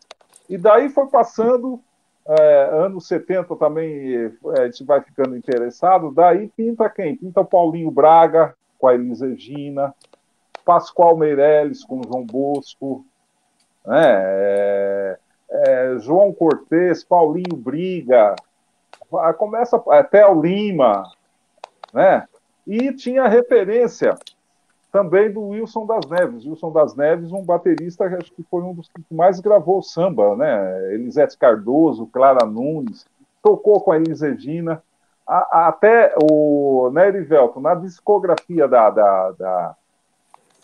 E 0.48 0.56
daí 0.56 0.88
foi 0.88 1.06
passando, 1.06 1.80
é, 2.26 2.70
anos 2.72 3.06
70 3.06 3.56
também, 3.56 4.14
é, 4.14 4.60
a 4.60 4.64
gente 4.66 4.84
vai 4.84 5.00
ficando 5.00 5.36
interessado, 5.36 6.12
daí 6.12 6.48
pinta 6.48 6.88
quem? 6.88 7.16
Pinta 7.16 7.40
o 7.40 7.44
Paulinho 7.44 7.90
Braga, 7.90 8.54
com 8.78 8.86
a 8.86 8.94
Elis 8.94 9.20
Regina, 9.20 9.94
Pascoal 10.64 11.16
Meirelles 11.16 11.84
com 11.84 12.00
o 12.00 12.04
João 12.04 12.24
Bosco, 12.24 13.04
né? 13.84 14.04
É, 14.06 15.18
é, 15.50 15.98
João 15.98 16.32
Cortez, 16.32 17.02
Paulinho 17.02 17.56
Briga, 17.56 18.36
começa 19.38 19.82
até 19.88 20.26
o 20.26 20.40
Lima, 20.40 21.04
né? 21.92 22.26
E 22.66 22.92
tinha 22.92 23.26
referência 23.26 24.16
também 24.92 25.32
do 25.32 25.48
Wilson 25.48 25.86
das 25.86 26.06
Neves. 26.06 26.44
Wilson 26.44 26.72
das 26.72 26.94
Neves, 26.94 27.32
um 27.32 27.44
baterista 27.44 28.04
acho 28.04 28.32
que 28.32 28.42
foi 28.42 28.62
um 28.62 28.74
dos 28.74 28.88
que 28.88 29.02
mais 29.14 29.40
gravou 29.40 29.82
samba, 29.82 30.36
né? 30.36 30.94
Elisete 30.94 31.38
Cardoso, 31.38 32.06
Clara 32.06 32.44
Nunes, 32.46 33.06
tocou 33.42 33.80
com 33.80 33.92
a 33.92 33.96
Elis 33.96 34.20
Regina. 34.20 34.82
A, 35.26 35.68
até 35.68 36.14
o 36.20 36.90
Nery 36.92 37.22
Velton, 37.22 37.60
na 37.60 37.74
discografia 37.74 38.66
da, 38.66 38.90
da, 38.90 39.30
da, 39.32 39.76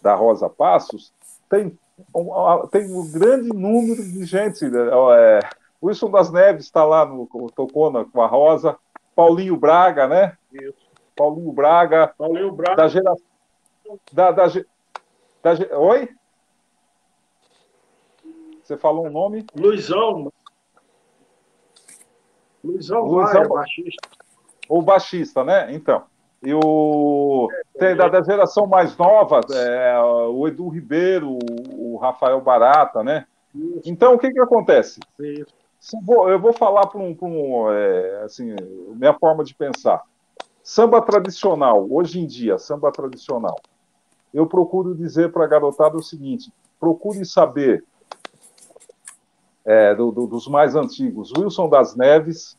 da 0.03 0.15
Rosa 0.15 0.49
Passos, 0.49 1.13
tem 1.49 1.79
um, 2.15 2.67
tem 2.67 2.93
um 2.93 3.11
grande 3.11 3.49
número 3.49 4.03
de 4.03 4.25
gente. 4.25 4.65
É, 4.65 5.41
Wilson 5.83 6.11
das 6.11 6.31
Neves 6.31 6.65
está 6.65 6.85
lá, 6.85 7.05
no, 7.05 7.27
tocou 7.55 7.91
na, 7.91 8.05
com 8.05 8.23
a 8.23 8.27
Rosa. 8.27 8.77
Paulinho 9.15 9.57
Braga, 9.57 10.07
né? 10.07 10.37
Isso. 10.53 10.87
Paulinho 11.15 11.53
Braga. 11.53 12.13
Paulinho 12.19 12.53
Braga. 12.53 12.77
Da 12.77 12.89
geração. 12.89 13.27
Da, 14.13 14.31
da, 14.33 14.47
da, 14.47 15.79
oi? 15.79 16.09
Você 18.63 18.77
falou 18.77 19.07
um 19.07 19.11
nome? 19.11 19.47
Luizão. 19.55 20.33
Luizão, 22.65 23.05
Luizão 23.05 23.43
Maia, 23.43 23.49
baixista. 23.49 24.09
O 24.69 24.83
baixista, 24.83 25.45
né? 25.45 25.73
Então. 25.73 26.05
E 26.43 26.53
o. 26.53 27.49
Tem 27.79 27.95
da, 27.95 28.09
da 28.09 28.23
geração 28.23 28.67
mais 28.67 28.97
nova, 28.97 29.41
é, 29.53 29.99
o 30.01 30.47
Edu 30.49 30.69
Ribeiro, 30.69 31.39
o 31.73 31.97
Rafael 31.97 32.41
Barata, 32.41 33.05
né? 33.05 33.27
Isso. 33.55 33.83
Então, 33.87 34.15
o 34.15 34.19
que, 34.19 34.33
que 34.33 34.41
acontece? 34.41 35.01
Isso 35.19 35.66
eu 36.29 36.41
vou 36.41 36.53
falar 36.53 36.87
para 36.87 37.01
um, 37.01 37.17
um 37.23 37.71
é, 37.71 38.23
assim, 38.25 38.55
minha 38.95 39.15
forma 39.15 39.45
de 39.45 39.55
pensar. 39.55 40.03
Samba 40.63 41.01
tradicional, 41.01 41.87
hoje 41.91 42.19
em 42.21 42.27
dia, 42.27 42.59
samba 42.59 42.91
tradicional. 42.91 43.57
Eu 44.35 44.47
procuro 44.47 44.95
dizer 44.95 45.31
para 45.31 45.45
a 45.45 45.49
garotada 45.49 45.97
o 45.97 46.03
seguinte: 46.03 46.53
procure 46.81 47.25
saber 47.25 47.85
é, 49.65 49.95
do, 49.95 50.11
do, 50.11 50.27
dos 50.27 50.49
mais 50.49 50.75
antigos, 50.75 51.33
Wilson 51.37 51.69
das 51.69 51.95
Neves, 51.95 52.57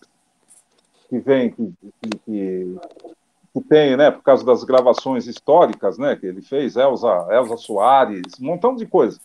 que 1.10 1.20
vem, 1.20 1.52
que, 1.52 1.74
que, 2.02 2.80
que, 3.54 3.62
tem, 3.68 3.98
né, 3.98 4.12
por 4.12 4.24
causa 4.24 4.46
das 4.46 4.64
gravações 4.64 5.26
históricas, 5.26 5.98
né, 5.98 6.16
que 6.16 6.26
ele 6.26 6.42
fez, 6.42 6.76
Elza, 6.76 7.28
Elza 7.30 7.58
Soares, 7.58 8.40
um 8.40 8.46
montão 8.46 8.76
de 8.76 8.86
coisa. 8.86 9.20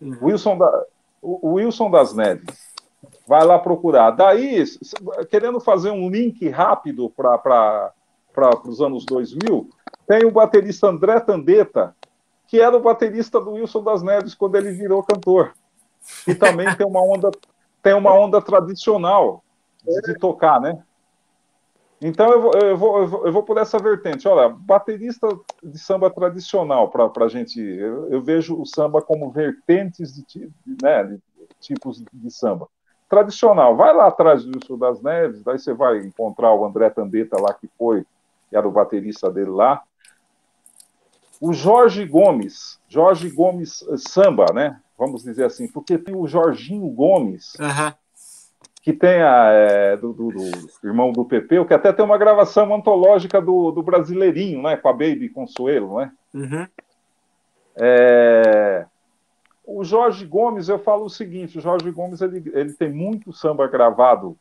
Uhum. 0.00 0.16
Wilson, 0.22 0.58
da, 0.58 0.84
o 1.22 1.54
Wilson 1.54 1.90
das 1.90 2.14
Neves 2.14 2.67
vai 3.26 3.44
lá 3.44 3.58
procurar. 3.58 4.10
Daí, 4.10 4.64
querendo 5.30 5.60
fazer 5.60 5.90
um 5.90 6.08
link 6.08 6.48
rápido 6.48 7.10
para 7.10 7.92
os 8.64 8.80
anos 8.80 9.04
2000, 9.04 9.68
tem 10.06 10.24
o 10.24 10.30
baterista 10.30 10.88
André 10.88 11.20
Tandeta, 11.20 11.94
que 12.46 12.60
era 12.60 12.76
o 12.76 12.80
baterista 12.80 13.40
do 13.40 13.52
Wilson 13.52 13.82
das 13.82 14.02
Neves 14.02 14.34
quando 14.34 14.56
ele 14.56 14.72
virou 14.72 15.02
cantor. 15.02 15.52
E 16.26 16.34
também 16.34 16.74
tem 16.76 16.86
uma 16.86 17.02
onda, 17.02 17.30
tem 17.82 17.94
uma 17.94 18.12
onda 18.14 18.40
tradicional 18.40 19.44
de, 19.84 20.14
tocar, 20.14 20.60
né? 20.60 20.82
Então 22.00 22.30
eu 22.30 22.40
vou, 22.40 22.52
eu, 22.54 22.76
vou, 22.76 22.98
eu, 23.00 23.06
vou, 23.08 23.26
eu 23.26 23.32
vou 23.32 23.42
por 23.42 23.58
essa 23.58 23.78
vertente. 23.78 24.26
Olha, 24.26 24.48
baterista 24.48 25.28
de 25.62 25.78
samba 25.78 26.08
tradicional, 26.10 26.88
para 26.88 27.24
a 27.24 27.28
gente. 27.28 27.60
Eu, 27.60 28.08
eu, 28.08 28.22
vejo 28.22 28.58
o 28.58 28.64
samba 28.64 29.02
como 29.02 29.30
vertentes 29.30 30.14
de, 30.14 30.24
de, 30.24 30.50
né, 30.82 31.04
de 31.04 31.20
tipos 31.60 32.02
de 32.12 32.30
samba 32.30 32.68
tradicional. 33.08 33.76
Vai 33.76 33.94
lá 33.94 34.06
atrás 34.06 34.44
do 34.44 34.52
Wilson 34.54 34.78
das 34.78 35.00
Neves, 35.02 35.42
daí 35.42 35.58
você 35.58 35.72
vai 35.72 35.98
encontrar 35.98 36.52
o 36.52 36.64
André 36.64 36.90
Tandeta 36.90 37.40
lá, 37.40 37.52
que 37.54 37.68
foi, 37.78 38.04
que 38.50 38.56
era 38.56 38.68
o 38.68 38.72
baterista 38.72 39.30
dele 39.30 39.50
lá. 39.50 39.82
O 41.40 41.52
Jorge 41.52 42.04
Gomes, 42.04 42.80
Jorge 42.88 43.30
Gomes 43.30 43.82
eh, 43.82 43.96
Samba, 43.96 44.46
né? 44.52 44.80
Vamos 44.98 45.22
dizer 45.22 45.44
assim, 45.44 45.68
porque 45.68 45.96
tem 45.96 46.16
o 46.16 46.26
Jorginho 46.26 46.88
Gomes, 46.88 47.54
uhum. 47.60 47.92
que 48.82 48.92
tem 48.92 49.22
a, 49.22 49.50
é, 49.52 49.96
do, 49.96 50.12
do, 50.12 50.30
do, 50.30 50.70
irmão 50.82 51.12
do 51.12 51.24
Pepeu, 51.24 51.64
que 51.64 51.72
até 51.72 51.92
tem 51.92 52.04
uma 52.04 52.18
gravação 52.18 52.74
antológica 52.74 53.40
do, 53.40 53.70
do 53.70 53.82
Brasileirinho, 53.82 54.60
né? 54.62 54.76
Com 54.76 54.88
a 54.88 54.92
Baby 54.92 55.28
Consuelo, 55.28 56.00
né? 56.00 56.12
Uhum. 56.34 56.66
É, 57.76 58.86
o 59.68 59.84
Jorge 59.84 60.24
Gomes, 60.24 60.70
eu 60.70 60.78
falo 60.78 61.04
o 61.04 61.10
seguinte: 61.10 61.58
o 61.58 61.60
Jorge 61.60 61.90
Gomes 61.90 62.22
ele, 62.22 62.42
ele 62.54 62.72
tem 62.72 62.90
muito 62.90 63.32
samba 63.34 63.68
gravado 63.68 64.36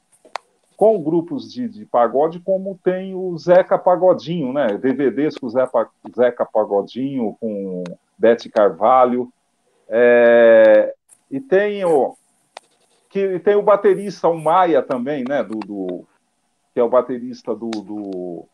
com 0.78 1.02
grupos 1.04 1.52
de, 1.52 1.68
de 1.68 1.86
pagode, 1.86 2.40
como 2.40 2.80
tem 2.82 3.14
o 3.14 3.38
Zeca 3.38 3.78
Pagodinho, 3.78 4.54
né? 4.54 4.78
DVDs 4.78 5.38
com 5.38 5.48
o 5.48 5.50
Zeca, 5.50 5.90
Zeca 6.16 6.46
Pagodinho, 6.46 7.36
com 7.42 7.84
Bete 8.18 8.50
Carvalho. 8.50 9.32
É, 9.90 10.94
e 11.30 11.42
tem 11.42 11.84
o 11.84 12.16
que 13.10 13.40
tem 13.40 13.56
o 13.56 13.62
baterista, 13.62 14.30
o 14.30 14.38
Maia 14.40 14.82
também, 14.82 15.26
né? 15.28 15.44
Do, 15.44 15.60
do 15.60 16.06
que 16.74 16.80
é 16.80 16.84
o 16.84 16.90
baterista 16.90 17.54
do, 17.54 17.70
do, 17.70 18.46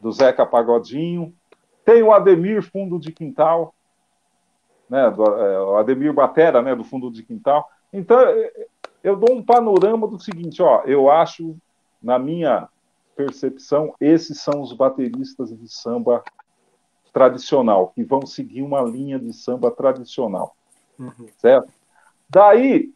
do 0.00 0.12
Zeca 0.12 0.46
Pagodinho. 0.46 1.34
Tem 1.84 2.02
o 2.02 2.12
Ademir 2.12 2.62
Fundo 2.62 2.98
de 2.98 3.12
Quintal, 3.12 3.74
né? 4.88 5.10
Do, 5.10 5.24
é, 5.24 5.60
o 5.60 5.76
Ademir 5.76 6.12
Batera, 6.12 6.62
né? 6.62 6.74
Do 6.74 6.84
Fundo 6.84 7.10
de 7.10 7.22
Quintal. 7.22 7.68
Então 7.92 8.18
eu 9.02 9.16
dou 9.16 9.36
um 9.36 9.42
panorama 9.42 10.06
do 10.06 10.18
seguinte, 10.18 10.62
ó, 10.62 10.82
eu 10.84 11.10
acho, 11.10 11.56
na 12.02 12.18
minha 12.18 12.68
percepção, 13.16 13.94
esses 14.00 14.40
são 14.40 14.60
os 14.60 14.72
bateristas 14.72 15.50
de 15.56 15.68
samba 15.68 16.22
tradicional, 17.12 17.88
que 17.94 18.04
vão 18.04 18.24
seguir 18.26 18.62
uma 18.62 18.82
linha 18.82 19.18
de 19.18 19.32
samba 19.32 19.70
tradicional, 19.70 20.54
uhum. 20.98 21.26
certo? 21.38 21.72
Daí, 22.28 22.92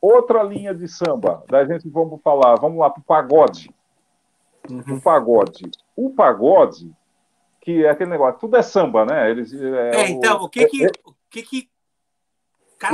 outra 0.00 0.42
linha 0.42 0.74
de 0.74 0.86
samba, 0.88 1.42
daí 1.48 1.64
a 1.64 1.66
gente 1.66 1.88
vamos 1.88 2.22
falar, 2.22 2.54
vamos 2.56 2.78
lá 2.78 2.88
para 2.88 3.00
o 3.00 3.04
pagode. 3.04 3.74
Uhum. 4.70 4.96
O 4.96 5.00
pagode. 5.00 5.70
O 5.96 6.10
pagode, 6.10 6.90
que 7.60 7.84
é 7.84 7.90
aquele 7.90 8.10
negócio, 8.10 8.40
tudo 8.40 8.56
é 8.56 8.62
samba, 8.62 9.04
né? 9.04 9.30
Eles, 9.30 9.52
é, 9.52 9.96
é 9.96 10.10
então, 10.10 10.42
o, 10.42 10.44
o 10.44 10.48
que 10.48 10.66
que, 10.66 10.84
é, 10.84 10.86
é 10.86 10.90
o 11.04 11.12
que 11.30 11.42
que 11.42 11.70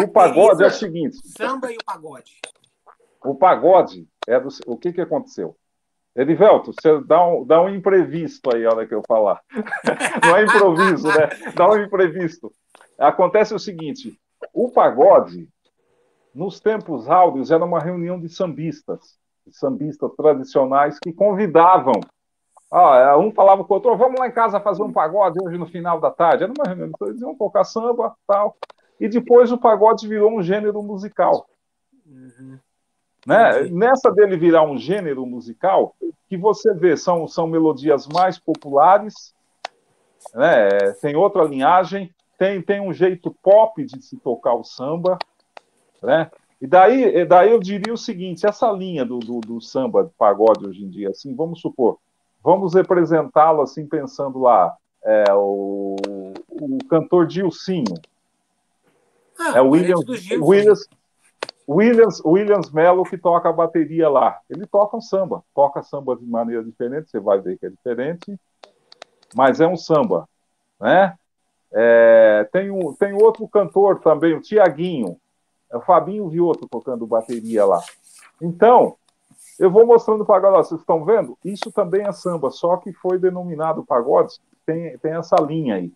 o 0.03 0.09
pagode 0.09 0.65
é 0.65 0.67
o 0.67 0.71
seguinte. 0.71 1.17
Samba 1.29 1.73
e 1.73 1.77
o 1.77 1.85
pagode. 1.85 2.41
O 3.25 3.35
pagode 3.35 4.09
é 4.27 4.39
do, 4.41 4.49
o 4.67 4.77
que, 4.77 4.93
que 4.93 5.01
aconteceu? 5.01 5.57
Edivelto, 6.15 6.73
você 6.73 7.01
dá 7.03 7.25
um, 7.25 7.45
dá 7.45 7.63
um 7.63 7.69
imprevisto 7.69 8.55
aí, 8.55 8.65
a 8.65 8.71
hora 8.71 8.87
que 8.87 8.95
eu 8.95 9.03
falar. 9.07 9.41
Não 10.25 10.37
é 10.37 10.45
improviso, 10.45 11.07
né? 11.07 11.29
Dá 11.55 11.69
um 11.69 11.81
imprevisto. 11.83 12.53
Acontece 12.99 13.55
o 13.55 13.59
seguinte: 13.59 14.19
o 14.53 14.71
pagode, 14.71 15.49
nos 16.35 16.59
tempos 16.59 17.09
áureos, 17.09 17.51
era 17.51 17.65
uma 17.65 17.79
reunião 17.79 18.19
de 18.19 18.29
sambistas, 18.29 19.19
de 19.47 19.57
sambistas 19.57 20.11
tradicionais 20.17 20.99
que 20.99 21.13
convidavam. 21.13 22.01
Ah, 22.71 23.17
um 23.19 23.31
falava 23.31 23.65
com 23.65 23.73
o 23.73 23.77
outro, 23.77 23.97
vamos 23.97 24.19
lá 24.19 24.27
em 24.27 24.33
casa 24.33 24.61
fazer 24.61 24.83
um 24.83 24.93
pagode 24.93 25.39
hoje 25.43 25.57
no 25.57 25.67
final 25.67 26.01
da 26.01 26.11
tarde. 26.11 26.45
Era 26.45 26.53
uma 26.53 26.65
reunião, 26.67 26.91
eles 27.03 27.21
iam 27.21 27.35
tocar 27.35 27.65
samba 27.65 28.15
tal 28.27 28.57
e 28.99 29.09
depois 29.09 29.53
o 29.53 29.59
pagode 29.59 30.09
virou 30.09 30.33
um 30.33 30.43
gênero 30.43 30.83
musical. 30.83 31.47
Uhum. 32.07 32.59
Né? 33.27 33.65
Nessa 33.65 34.11
dele 34.11 34.37
virar 34.37 34.63
um 34.63 34.79
gênero 34.79 35.27
musical, 35.27 35.95
que 36.29 36.37
você 36.37 36.73
vê, 36.75 36.97
são, 36.97 37.27
são 37.27 37.47
melodias 37.47 38.07
mais 38.07 38.39
populares, 38.39 39.35
né? 40.35 40.93
tem 41.01 41.17
outra 41.17 41.45
linhagem, 41.45 42.15
tem, 42.39 42.63
tem 42.63 42.81
um 42.81 42.93
jeito 42.93 43.35
pop 43.43 43.85
de 43.85 44.01
se 44.03 44.17
tocar 44.17 44.55
o 44.55 44.65
samba, 44.65 45.19
né? 46.03 46.31
E 46.61 46.67
daí, 46.67 47.25
daí 47.27 47.51
eu 47.51 47.61
diria 47.61 47.93
o 47.93 47.99
seguinte: 47.99 48.47
essa 48.47 48.71
linha 48.71 49.05
do, 49.05 49.19
do, 49.19 49.41
do 49.41 49.61
samba, 49.61 50.05
do 50.05 50.11
pagode 50.17 50.67
hoje 50.67 50.85
em 50.85 50.89
dia, 50.89 51.11
assim, 51.11 51.35
vamos 51.35 51.61
supor, 51.61 51.99
vamos 52.47 52.75
representá-lo 52.75 53.61
assim, 53.61 53.85
pensando 53.89 54.39
lá, 54.39 54.77
é, 55.03 55.25
o, 55.33 55.97
o 56.49 56.79
cantor 56.89 57.27
Dilcinho, 57.27 58.01
ah, 59.37 59.59
é 59.59 59.61
o 59.61 59.71
Williams, 59.71 60.05
Williams, 60.41 60.89
Williams, 61.69 62.23
Williams 62.25 62.71
Mello 62.71 63.03
que 63.03 63.19
toca 63.19 63.49
a 63.49 63.53
bateria 63.53 64.09
lá. 64.09 64.39
Ele 64.49 64.65
toca 64.65 64.97
um 64.97 65.01
samba, 65.01 65.43
toca 65.53 65.83
samba 65.83 66.15
de 66.15 66.25
maneira 66.25 66.63
diferente, 66.63 67.11
você 67.11 67.19
vai 67.19 67.41
ver 67.41 67.59
que 67.59 67.67
é 67.67 67.69
diferente, 67.69 68.39
mas 69.35 69.61
é 69.61 69.67
um 69.67 69.77
samba, 69.77 70.29
né? 70.81 71.17
É, 71.73 72.49
tem, 72.53 72.71
um, 72.71 72.95
tem 72.95 73.13
outro 73.13 73.49
cantor 73.49 73.99
também, 73.99 74.35
o 74.35 74.41
Tiaguinho, 74.41 75.19
é 75.69 75.77
o 75.77 75.81
Fabinho 75.81 76.29
Vioto 76.29 76.69
tocando 76.69 77.09
bateria 77.09 77.65
lá. 77.65 77.83
Então, 78.41 78.97
eu 79.59 79.71
vou 79.71 79.87
mostrando 79.87 80.25
para 80.25 80.37
a 80.37 80.41
galera, 80.41 80.63
vocês 80.63 80.81
estão 80.81 81.05
vendo? 81.05 81.37
Isso 81.45 81.73
também 81.73 82.07
é 82.07 82.13
samba, 82.13 82.51
só 82.51 82.77
que 82.77 82.93
foi 82.93 83.19
denominado 83.19 83.85
pagode, 83.85 84.35
tem, 84.65 84.97
tem 84.99 85.13
essa 85.13 85.37
linha 85.37 85.77
aí 85.77 85.93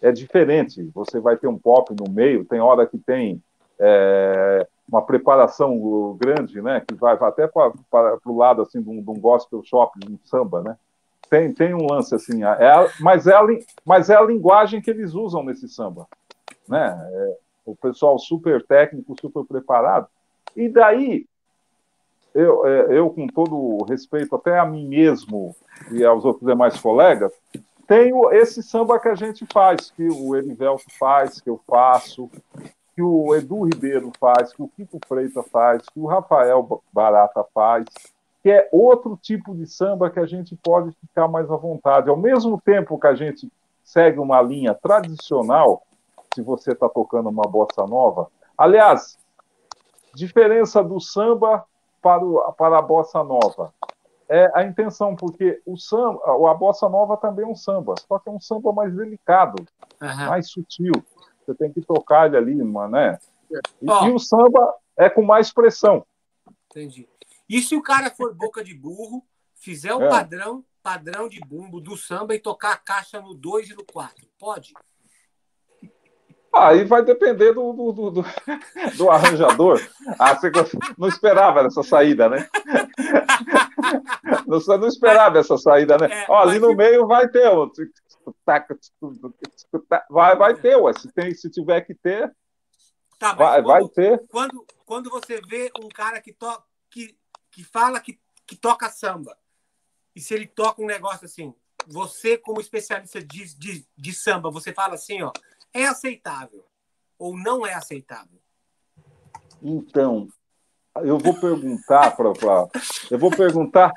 é 0.00 0.12
diferente. 0.12 0.90
Você 0.94 1.20
vai 1.20 1.36
ter 1.36 1.48
um 1.48 1.58
pop 1.58 1.94
no 1.98 2.10
meio, 2.10 2.44
tem 2.44 2.60
hora 2.60 2.86
que 2.86 2.98
tem 2.98 3.42
é, 3.78 4.66
uma 4.88 5.02
preparação 5.02 6.16
grande, 6.18 6.60
né? 6.62 6.82
Que 6.86 6.94
vai, 6.94 7.16
vai 7.16 7.28
até 7.28 7.46
para 7.46 7.72
o 8.24 8.36
lado 8.36 8.62
assim 8.62 8.80
de 8.80 8.88
um, 8.88 9.02
de 9.02 9.10
um, 9.10 9.20
gospel 9.20 9.62
shop, 9.62 9.98
de 9.98 10.12
um 10.12 10.18
samba, 10.24 10.62
né? 10.62 10.76
Tem, 11.28 11.52
tem 11.52 11.74
um 11.74 11.86
lance 11.86 12.14
assim, 12.14 12.42
é 12.42 12.46
a, 12.46 12.88
mas, 13.00 13.26
é 13.26 13.34
a, 13.34 13.42
mas 13.84 14.08
é 14.08 14.16
a 14.16 14.22
linguagem 14.22 14.80
que 14.80 14.90
eles 14.90 15.12
usam 15.12 15.42
nesse 15.42 15.68
samba, 15.68 16.06
né? 16.66 16.96
É, 17.12 17.36
o 17.66 17.76
pessoal 17.76 18.18
super 18.18 18.64
técnico, 18.64 19.14
super 19.20 19.44
preparado. 19.44 20.06
E 20.56 20.70
daí, 20.70 21.26
eu, 22.38 22.66
é, 22.66 22.98
eu 22.98 23.10
com 23.10 23.26
todo 23.26 23.84
respeito 23.84 24.36
até 24.36 24.58
a 24.58 24.64
mim 24.64 24.86
mesmo 24.86 25.56
e 25.90 26.04
aos 26.04 26.24
outros 26.24 26.46
demais 26.46 26.78
colegas, 26.80 27.32
tem 27.86 28.12
esse 28.32 28.62
samba 28.62 29.00
que 29.00 29.08
a 29.08 29.14
gente 29.14 29.46
faz, 29.52 29.90
que 29.90 30.06
o 30.08 30.36
Erivelto 30.36 30.84
faz, 30.98 31.40
que 31.40 31.50
eu 31.50 31.58
faço, 31.66 32.30
que 32.94 33.02
o 33.02 33.34
Edu 33.34 33.64
Ribeiro 33.64 34.12
faz, 34.20 34.52
que 34.52 34.62
o 34.62 34.68
Kiko 34.68 35.00
Freita 35.08 35.42
faz, 35.42 35.82
que 35.88 35.98
o 35.98 36.06
Rafael 36.06 36.82
Barata 36.92 37.44
faz, 37.54 37.86
que 38.42 38.50
é 38.50 38.68
outro 38.70 39.18
tipo 39.20 39.54
de 39.54 39.66
samba 39.66 40.10
que 40.10 40.20
a 40.20 40.26
gente 40.26 40.54
pode 40.62 40.92
ficar 41.00 41.26
mais 41.26 41.50
à 41.50 41.56
vontade. 41.56 42.10
Ao 42.10 42.16
mesmo 42.16 42.60
tempo 42.60 43.00
que 43.00 43.06
a 43.06 43.14
gente 43.14 43.50
segue 43.82 44.20
uma 44.20 44.40
linha 44.42 44.74
tradicional, 44.74 45.82
se 46.34 46.42
você 46.42 46.72
está 46.72 46.88
tocando 46.88 47.30
uma 47.30 47.44
bossa 47.44 47.86
nova. 47.86 48.28
Aliás, 48.56 49.18
diferença 50.14 50.84
do 50.84 51.00
samba 51.00 51.64
para, 52.08 52.24
o, 52.24 52.52
para 52.54 52.78
a 52.78 52.82
bossa 52.82 53.22
nova 53.22 53.74
é 54.30 54.50
a 54.54 54.62
intenção, 54.62 55.14
porque 55.14 55.60
o 55.66 55.76
samba, 55.76 56.20
a 56.50 56.54
bossa 56.54 56.88
nova 56.88 57.18
também 57.18 57.44
é 57.44 57.48
um 57.48 57.54
samba, 57.54 57.94
só 58.06 58.18
que 58.18 58.28
é 58.30 58.32
um 58.32 58.40
samba 58.40 58.72
mais 58.72 58.94
delicado, 58.94 59.62
uhum. 60.00 60.26
mais 60.26 60.50
sutil. 60.50 60.92
Você 61.44 61.54
tem 61.54 61.70
que 61.70 61.82
tocar 61.82 62.26
ele 62.26 62.36
ali, 62.36 62.54
né? 62.90 63.18
E, 63.50 63.90
oh. 63.90 64.06
e, 64.06 64.12
o 64.12 64.18
samba 64.18 64.74
é 64.96 65.08
com 65.10 65.22
mais 65.22 65.52
pressão. 65.52 66.04
Entendi. 66.70 67.08
E 67.48 67.60
se 67.60 67.74
o 67.74 67.82
cara 67.82 68.10
for 68.10 68.34
boca 68.34 68.64
de 68.64 68.74
burro, 68.74 69.22
fizer 69.54 69.94
um 69.94 70.04
é. 70.04 70.08
padrão, 70.08 70.64
padrão 70.82 71.28
de 71.28 71.40
bumbo 71.40 71.80
do 71.80 71.96
samba 71.96 72.34
e 72.34 72.38
tocar 72.38 72.72
a 72.72 72.78
caixa 72.78 73.20
no 73.20 73.34
2 73.34 73.70
e 73.70 73.74
no 73.74 73.84
4, 73.84 74.26
pode? 74.38 74.72
Aí 76.66 76.84
vai 76.84 77.04
depender 77.04 77.52
do, 77.52 77.72
do, 77.72 77.92
do, 77.92 78.10
do, 78.10 78.24
do 78.96 79.10
arranjador. 79.10 79.80
Ah, 80.18 80.34
você 80.34 80.50
não 80.96 81.08
esperava 81.08 81.60
essa 81.60 81.82
saída, 81.82 82.28
né? 82.28 82.48
Você 84.46 84.76
não 84.76 84.88
esperava 84.88 85.38
essa 85.38 85.56
saída, 85.56 85.96
né? 85.98 86.08
É, 86.10 86.26
Ó, 86.28 86.38
ali 86.40 86.58
no 86.58 86.74
meio 86.74 87.06
vai 87.06 87.28
ter 87.28 87.48
o. 87.48 87.70
Vai, 90.10 90.36
vai 90.36 90.54
ter, 90.54 90.76
ué. 90.76 90.92
Se, 90.94 91.12
tem, 91.12 91.34
se 91.34 91.50
tiver 91.50 91.82
que 91.82 91.94
ter, 91.94 92.34
tá, 93.18 93.34
vai, 93.34 93.62
quando, 93.62 93.66
vai 93.66 93.88
ter. 93.88 94.26
Quando, 94.28 94.66
quando 94.84 95.10
você 95.10 95.40
vê 95.48 95.70
um 95.82 95.88
cara 95.88 96.20
que, 96.20 96.32
to, 96.32 96.62
que, 96.90 97.16
que 97.50 97.62
fala 97.62 98.00
que, 98.00 98.18
que 98.46 98.56
toca 98.56 98.88
samba, 98.90 99.36
e 100.14 100.20
se 100.20 100.34
ele 100.34 100.46
toca 100.46 100.82
um 100.82 100.86
negócio 100.86 101.24
assim, 101.24 101.54
você, 101.86 102.36
como 102.36 102.60
especialista 102.60 103.22
de, 103.22 103.54
de, 103.54 103.86
de 103.96 104.12
samba, 104.12 104.50
você 104.50 104.72
fala 104.72 104.94
assim, 104.94 105.22
ó 105.22 105.32
é 105.72 105.86
aceitável 105.86 106.64
ou 107.18 107.36
não 107.36 107.66
é 107.66 107.74
aceitável? 107.74 108.38
Então, 109.62 110.28
eu 110.96 111.18
vou 111.18 111.34
perguntar 111.34 112.16
para 112.16 112.28
eu 113.10 113.18
vou 113.18 113.30
perguntar 113.30 113.92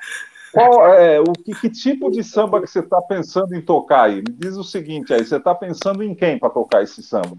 qual 0.52 0.86
é 0.94 1.18
o 1.18 1.32
que, 1.32 1.54
que, 1.54 1.70
tipo 1.70 2.10
de 2.10 2.22
samba 2.22 2.60
que 2.60 2.66
você 2.66 2.80
está 2.80 3.00
pensando 3.00 3.54
em 3.54 3.62
tocar 3.62 4.04
aí? 4.04 4.16
Me 4.16 4.32
diz 4.32 4.56
o 4.56 4.64
seguinte 4.64 5.14
aí, 5.14 5.24
você 5.24 5.36
está 5.36 5.54
pensando 5.54 6.02
em 6.02 6.14
quem 6.14 6.38
para 6.38 6.50
tocar 6.50 6.82
esse 6.82 7.02
samba? 7.02 7.38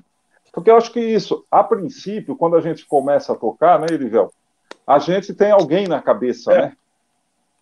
Porque 0.51 0.69
eu 0.69 0.77
acho 0.77 0.91
que 0.91 0.99
isso, 0.99 1.45
a 1.49 1.63
princípio, 1.63 2.35
quando 2.35 2.55
a 2.55 2.61
gente 2.61 2.85
começa 2.85 3.33
a 3.33 3.35
tocar, 3.35 3.79
né, 3.79 3.87
Erivel? 3.91 4.31
A 4.85 4.99
gente 4.99 5.33
tem 5.33 5.51
alguém 5.51 5.87
na 5.87 6.01
cabeça, 6.01 6.53
né? 6.53 6.77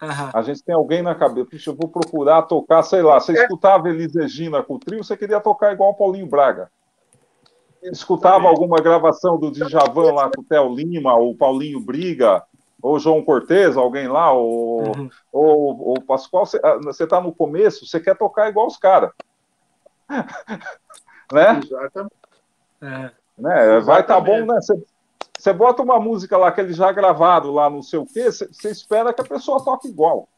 Uhum. 0.01 0.29
A 0.33 0.41
gente 0.41 0.63
tem 0.63 0.73
alguém 0.73 1.01
na 1.01 1.13
cabeça. 1.13 1.47
Puxa, 1.49 1.69
eu 1.69 1.75
vou 1.75 1.87
procurar 1.87 2.41
tocar, 2.43 2.81
sei 2.81 3.01
lá. 3.01 3.19
Você 3.19 3.37
é. 3.37 3.43
escutava 3.43 3.87
Elis 3.87 4.15
Regina 4.15 4.63
com 4.63 4.75
o 4.75 4.79
trio, 4.79 5.03
você 5.03 5.15
queria 5.15 5.39
tocar 5.39 5.71
igual 5.71 5.91
o 5.91 5.95
Paulinho 5.95 6.27
Braga. 6.27 6.71
Escutava 7.83 8.47
alguma 8.47 8.77
gravação 8.77 9.39
do 9.39 9.51
Djavan 9.51 10.13
lá 10.13 10.29
com 10.29 10.41
o 10.41 10.43
Theo 10.43 10.73
Lima, 10.73 11.15
ou 11.15 11.35
Paulinho 11.35 11.79
Briga, 11.79 12.43
ou 12.81 12.99
João 12.99 13.23
Cortez, 13.23 13.77
alguém 13.77 14.07
lá, 14.07 14.31
ou, 14.31 14.87
uhum. 14.87 15.09
ou, 15.31 15.89
ou 15.89 16.01
Pascoal, 16.01 16.45
você 16.45 17.03
está 17.03 17.19
no 17.21 17.33
começo, 17.33 17.87
você 17.87 17.99
quer 17.99 18.15
tocar 18.15 18.49
igual 18.49 18.67
os 18.67 18.77
caras. 18.77 19.11
né? 21.31 21.59
Exatamente. 21.63 22.15
É. 22.81 23.11
Né? 23.37 23.79
Vai 23.79 24.01
estar 24.01 24.15
tá 24.15 24.21
bom, 24.21 24.45
né? 24.45 24.55
Você 24.61 24.75
bota 25.51 25.81
uma 25.81 25.99
música 25.99 26.37
lá, 26.37 26.49
aquele 26.49 26.73
já 26.73 26.91
gravado 26.91 27.51
lá, 27.51 27.69
não 27.69 27.81
sei 27.81 27.99
o 27.99 28.05
quê, 28.05 28.31
você 28.31 28.69
espera 28.69 29.13
que 29.13 29.21
a 29.21 29.25
pessoa 29.25 29.63
toque 29.63 29.87
igual. 29.87 30.29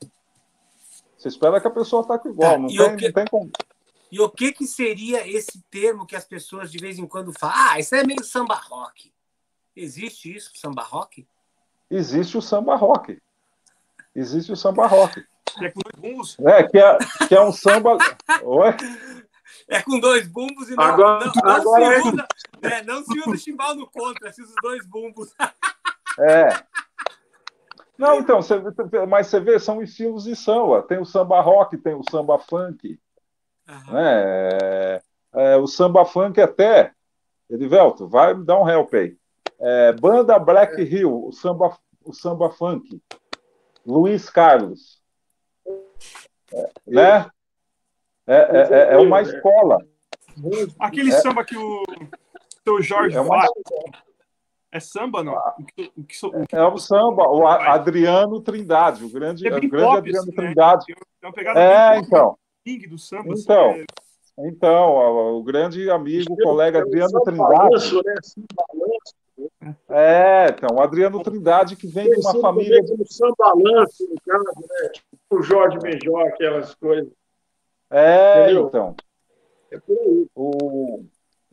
Você 1.18 1.28
espera 1.28 1.60
que 1.60 1.68
a 1.68 1.72
pessoa 1.72 2.06
toque 2.06 2.30
igual, 2.30 2.60
não, 2.60 2.68
tem, 2.68 2.96
que... 2.98 3.06
não 3.06 3.14
tem 3.14 3.26
como. 3.26 3.52
E 4.12 4.20
o 4.20 4.30
que, 4.30 4.54
que 4.54 4.68
seria 4.68 5.28
esse 5.28 5.62
termo 5.72 6.06
que 6.06 6.16
as 6.16 6.24
pessoas 6.24 6.72
de 6.72 6.78
vez 6.78 7.00
em 7.00 7.08
quando 7.08 7.34
falam? 7.34 7.56
Ah, 7.58 7.80
isso 7.80 7.96
é 7.96 8.04
meio 8.04 8.24
samba 8.24 8.56
rock. 8.56 9.12
Existe 9.76 10.36
isso, 10.36 10.52
samba 10.54 10.84
rock? 10.84 11.28
Existe 11.90 12.38
o 12.38 12.42
samba 12.42 12.76
rock. 12.76 13.20
Existe 14.16 14.52
o 14.52 14.56
samba 14.56 14.86
rock. 14.86 15.26
É 15.62 15.70
com 15.70 15.80
dois 15.82 15.96
bumbos? 16.00 16.38
É, 16.40 16.64
que 16.64 16.78
é, 16.78 16.98
que 17.28 17.36
é 17.36 17.42
um 17.42 17.52
samba. 17.52 17.98
Oi? 18.44 18.76
É 19.68 19.82
com 19.82 20.00
dois 20.00 20.28
bumbos 20.28 20.70
e 20.70 20.76
não, 20.76 20.84
agora, 20.84 21.26
não, 21.26 21.34
não 21.34 21.52
agora 21.52 22.00
usa, 22.04 22.28
é, 22.64 22.84
não 22.84 23.04
se 23.04 23.20
usa 23.20 23.38
chimbal 23.38 23.76
no 23.76 23.90
contra, 23.90 24.32
se 24.32 24.42
usa 24.42 24.52
os 24.52 24.62
dois 24.62 24.86
bumbos. 24.86 25.34
É. 26.20 26.50
Não, 27.98 28.20
então, 28.20 28.42
você, 28.42 28.56
mas 29.08 29.28
você 29.28 29.40
vê, 29.40 29.60
são 29.60 29.82
estilos 29.82 30.24
de 30.24 30.36
samba. 30.36 30.82
Tem 30.82 31.00
o 31.00 31.06
samba 31.06 31.40
rock, 31.42 31.78
tem 31.78 31.94
o 31.94 32.04
samba 32.10 32.40
funk. 32.40 33.00
Uhum. 33.70 33.94
Né? 33.94 34.50
É, 34.52 35.02
é, 35.34 35.58
o 35.58 35.68
samba 35.68 36.06
funk 36.06 36.42
até. 36.42 36.92
Edivelto, 37.50 38.08
vai 38.08 38.34
me 38.34 38.44
dar 38.46 38.60
um 38.60 38.68
help 38.68 38.94
aí. 38.94 39.18
É, 39.60 39.94
banda 39.94 40.40
Black 40.40 40.82
é. 40.82 40.84
Hill, 40.84 41.28
o 41.28 41.32
samba, 41.32 41.78
o 42.04 42.14
samba 42.14 42.50
funk. 42.50 43.02
Luiz 43.86 44.30
Carlos. 44.30 45.02
É, 46.52 46.72
né? 46.88 47.30
É, 48.26 48.36
é, 48.36 48.94
é, 48.94 48.98
uma 48.98 49.22
escola. 49.22 49.78
Aquele 50.80 51.12
samba 51.12 51.44
que 51.46 51.56
o 51.56 51.84
seu 52.64 52.82
Jorge 52.82 53.18
é 53.18 53.22
uma... 53.22 53.46
É 54.72 54.80
samba, 54.80 55.24
não? 55.24 55.38
Ah. 55.38 55.56
O 55.60 55.64
que, 55.64 55.92
o 55.96 56.04
que, 56.48 56.56
é 56.56 56.64
o 56.64 56.78
samba, 56.80 57.30
o 57.30 57.46
Adriano 57.46 58.42
Trindade, 58.42 59.06
o 59.06 59.10
grande, 59.10 59.48
é 59.48 59.50
o 59.50 59.60
grande 59.60 59.70
pop, 59.70 59.98
Adriano 59.98 60.22
assim, 60.24 60.32
Trindade. 60.32 60.86
Né? 61.22 61.32
É, 61.56 62.00
então. 62.00 62.36
Do 62.90 62.98
samba, 62.98 63.34
então, 63.38 63.72
assim, 63.72 63.86
é... 64.40 64.48
então 64.48 65.36
o 65.36 65.44
grande 65.44 65.92
amigo, 65.92 66.36
colega 66.38 66.82
Adriano 66.82 67.22
Trindade. 67.22 67.94
Né? 68.04 69.76
É, 69.90 70.48
então, 70.50 70.76
o 70.76 70.82
Adriano 70.82 71.22
Trindade, 71.22 71.76
que 71.76 71.86
vem 71.86 72.10
de 72.10 72.20
uma 72.20 72.42
família. 72.42 72.82
De... 72.82 73.14
Samba 73.14 73.54
lance, 73.56 74.08
no 74.08 74.16
caso, 74.26 74.60
né? 74.60 74.90
Tipo 74.90 75.38
o 75.38 75.44
Jorge 75.44 75.78
Benjó, 75.78 76.20
aquelas 76.22 76.74
coisas. 76.74 77.12
É, 77.92 78.46
Entendeu? 78.46 78.68
então. 78.68 78.96
É 79.70 79.80
por 79.80 79.98
aí. 80.00 80.28
O... 80.36 81.04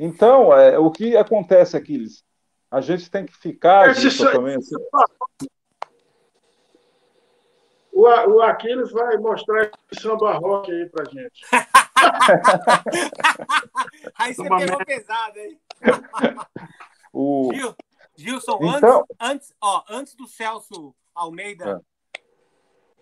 Então, 0.02 0.50
é, 0.56 0.78
o 0.78 0.90
que 0.90 1.14
acontece 1.14 1.76
aqui? 1.76 2.02
A 2.70 2.80
gente 2.80 3.10
tem 3.10 3.26
que 3.26 3.36
ficar 3.36 3.90
Esse 3.90 4.16
também. 4.32 4.56
Assim. 4.56 4.74
O, 7.92 8.06
o 8.06 8.40
Aquiles 8.40 8.90
vai 8.92 9.18
mostrar 9.18 9.70
esse 9.92 10.00
samba 10.00 10.32
rock 10.38 10.72
aí 10.72 10.88
pra 10.88 11.04
gente. 11.04 11.44
aí 14.16 14.32
você 14.32 14.48
pegou 14.48 14.86
pesado, 14.86 15.38
hein? 15.38 15.60
o... 17.12 17.50
Gil, 17.52 17.76
Gilson, 18.16 18.58
então... 18.62 19.00
antes, 19.00 19.16
antes, 19.20 19.54
ó, 19.60 19.84
antes 19.86 20.14
do 20.14 20.26
Celso 20.26 20.94
Almeida 21.14 21.82
é. 22.16 22.20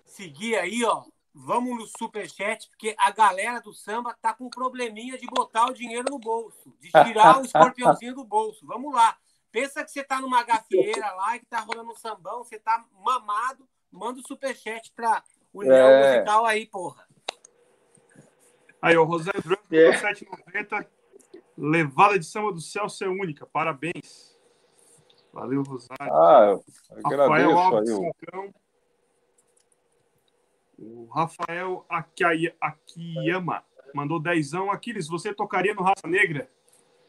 seguir 0.04 0.56
aí, 0.56 0.84
ó, 0.84 1.04
vamos 1.38 1.78
no 1.78 1.86
superchat, 1.86 2.68
porque 2.68 2.96
a 2.98 3.12
galera 3.12 3.60
do 3.60 3.72
samba 3.72 4.12
tá 4.20 4.34
com 4.34 4.50
probleminha 4.50 5.16
de 5.16 5.26
botar 5.26 5.66
o 5.66 5.72
dinheiro 5.72 6.10
no 6.10 6.18
bolso, 6.18 6.74
de 6.80 6.90
tirar 6.90 7.40
o 7.40 7.44
escorpiãozinho 7.44 8.14
do 8.14 8.24
bolso. 8.24 8.66
Vamos 8.66 8.92
lá. 8.92 9.16
Pensa 9.52 9.84
que 9.84 9.90
você 9.90 10.02
tá 10.02 10.20
numa 10.20 10.42
gafieira 10.42 11.12
lá 11.12 11.36
e 11.36 11.40
que 11.40 11.46
tá 11.46 11.60
rolando 11.60 11.92
um 11.92 11.96
sambão, 11.96 12.42
você 12.42 12.58
tá 12.58 12.84
mamado, 13.04 13.66
manda 13.90 14.20
o 14.20 14.26
superchat 14.26 14.92
pra 14.92 15.22
União 15.54 15.74
é... 15.74 16.16
Musical 16.16 16.44
aí, 16.44 16.66
porra. 16.66 17.06
Aí, 18.82 18.96
o 18.96 19.04
Rosário 19.04 19.42
Branco, 19.42 19.62
é. 19.74 19.96
790, 19.96 20.90
levada 21.56 22.18
de 22.18 22.26
samba 22.26 22.52
do 22.52 22.60
céu 22.60 22.88
ser 22.88 23.08
única. 23.08 23.46
Parabéns. 23.46 24.36
Valeu, 25.32 25.62
Rosário. 25.62 26.12
Ah, 26.12 26.58
agradeço 27.04 27.16
Rafael 27.16 27.58
Alves, 27.58 27.90
aí. 27.90 28.52
O 30.78 31.06
Rafael 31.06 31.84
Akiyama 32.60 33.64
mandou 33.92 34.20
dezão. 34.20 34.70
Aquiles, 34.70 35.08
você 35.08 35.34
tocaria 35.34 35.74
no 35.74 35.82
Raça 35.82 36.06
Negra? 36.06 36.48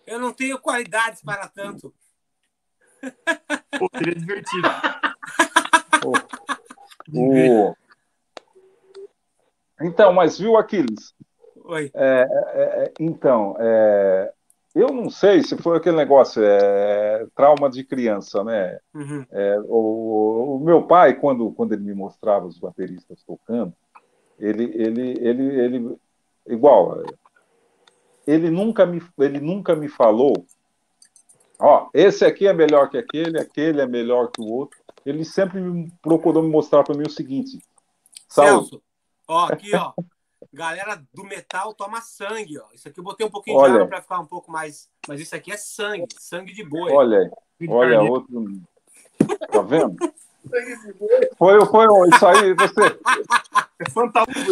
Eu 0.07 0.20
não 0.20 0.34
tenho 0.34 0.59
qualidades 0.59 1.22
para 1.22 1.47
tanto. 1.47 1.93
Pô, 3.78 3.88
seria 3.95 4.15
divertido. 4.15 4.67
o... 7.13 7.76
Então, 9.82 10.11
mas 10.11 10.39
viu, 10.39 10.57
Aquiles? 10.57 11.13
Oi. 11.63 11.91
É, 11.93 12.28
é, 12.53 12.86
é 12.86 12.93
então, 12.99 13.55
é, 13.59 14.34
eu 14.76 14.89
não 14.89 15.09
sei 15.09 15.41
se 15.41 15.57
foi 15.57 15.78
aquele 15.78 15.97
negócio, 15.97 16.43
é, 16.43 17.26
trauma 17.36 17.70
de 17.70 17.84
criança, 17.84 18.43
né? 18.43 18.80
Uhum. 18.93 19.26
É, 19.32 19.59
o, 19.65 20.57
o, 20.57 20.59
meu 20.63 20.84
pai, 20.84 21.15
quando, 21.15 21.51
quando 21.51 21.74
ele 21.74 21.84
me 21.84 21.93
mostrava 21.93 22.45
os 22.45 22.59
bateristas 22.59 23.24
tocando, 23.24 23.74
ele, 24.38 24.65
ele, 24.76 25.17
ele, 25.20 25.59
ele, 25.59 25.95
igual, 26.47 27.03
ele 28.28 28.49
nunca 28.51 28.86
me, 28.86 29.01
ele 29.17 29.39
nunca 29.39 29.76
me 29.76 29.88
falou, 29.88 30.45
ó, 31.57 31.89
esse 31.93 32.24
aqui 32.24 32.47
é 32.47 32.53
melhor 32.53 32.89
que 32.89 32.97
aquele, 32.97 33.39
aquele 33.39 33.82
é 33.82 33.88
melhor 33.88 34.32
que 34.32 34.41
o 34.41 34.47
outro. 34.47 34.80
Ele 35.03 35.26
sempre 35.26 35.59
me 35.59 35.91
procurou 36.01 36.43
me 36.43 36.49
mostrar 36.49 36.84
para 36.84 36.95
mim 36.95 37.07
o 37.07 37.09
seguinte. 37.11 37.59
Celso, 38.28 38.82
ó, 39.28 39.47
aqui, 39.51 39.76
ó. 39.76 39.93
Galera 40.51 41.01
do 41.13 41.23
metal 41.23 41.73
toma 41.73 42.01
sangue, 42.01 42.57
ó. 42.59 42.65
Isso 42.73 42.87
aqui 42.87 42.99
eu 42.99 43.03
botei 43.03 43.25
um 43.25 43.29
pouquinho 43.29 43.57
olha. 43.57 43.71
de 43.71 43.75
água 43.77 43.87
para 43.87 44.01
ficar 44.01 44.19
um 44.19 44.25
pouco 44.25 44.51
mais. 44.51 44.89
Mas 45.07 45.21
isso 45.21 45.35
aqui 45.35 45.51
é 45.51 45.57
sangue, 45.57 46.07
sangue 46.17 46.53
de 46.53 46.63
boi. 46.63 46.91
Olha 46.91 47.19
aí, 47.19 47.67
olha 47.69 48.01
outro. 48.01 48.45
Tá 49.51 49.61
vendo? 49.61 49.95
Foi, 51.37 51.65
foi, 51.65 51.85
isso 52.09 52.27
aí, 52.27 52.53
você. 52.53 52.99
É 53.81 53.89
fantástico. 53.91 54.43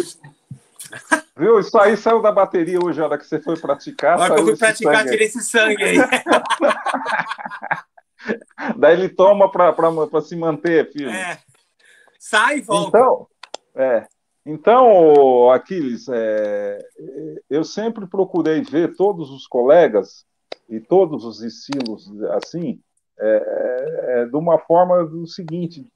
Viu? 1.36 1.60
Isso 1.60 1.78
aí 1.78 1.98
saiu 1.98 2.22
da 2.22 2.32
bateria 2.32 2.78
hoje, 2.82 2.98
a 2.98 3.04
hora 3.04 3.18
que 3.18 3.26
você 3.26 3.38
foi 3.38 3.58
praticar. 3.58 4.18
A 4.18 4.22
hora 4.22 4.34
que 4.34 4.40
eu 4.40 4.46
fui 4.46 4.56
praticar, 4.56 5.04
tirei 5.04 5.26
esse 5.26 5.42
sangue 5.42 5.84
aí. 5.84 5.98
Daí 8.76 8.94
ele 8.94 9.08
toma 9.10 9.50
para 9.50 10.20
se 10.22 10.34
manter, 10.34 10.90
filho. 10.90 11.10
É. 11.10 11.38
Sai 12.18 12.58
e 12.58 12.60
volta. 12.62 12.88
Então, 12.88 13.28
é. 13.74 14.06
Então, 14.50 15.50
Aquiles, 15.50 16.08
é, 16.08 16.78
eu 17.50 17.62
sempre 17.62 18.06
procurei 18.06 18.62
ver 18.62 18.96
todos 18.96 19.30
os 19.30 19.46
colegas 19.46 20.24
e 20.66 20.80
todos 20.80 21.22
os 21.26 21.42
estilos 21.42 22.10
assim, 22.30 22.80
é, 23.20 23.28
é, 23.28 24.22
é 24.22 24.24
de 24.24 24.34
uma 24.34 24.58
forma 24.58 25.04
do 25.04 25.26
seguinte, 25.26 25.92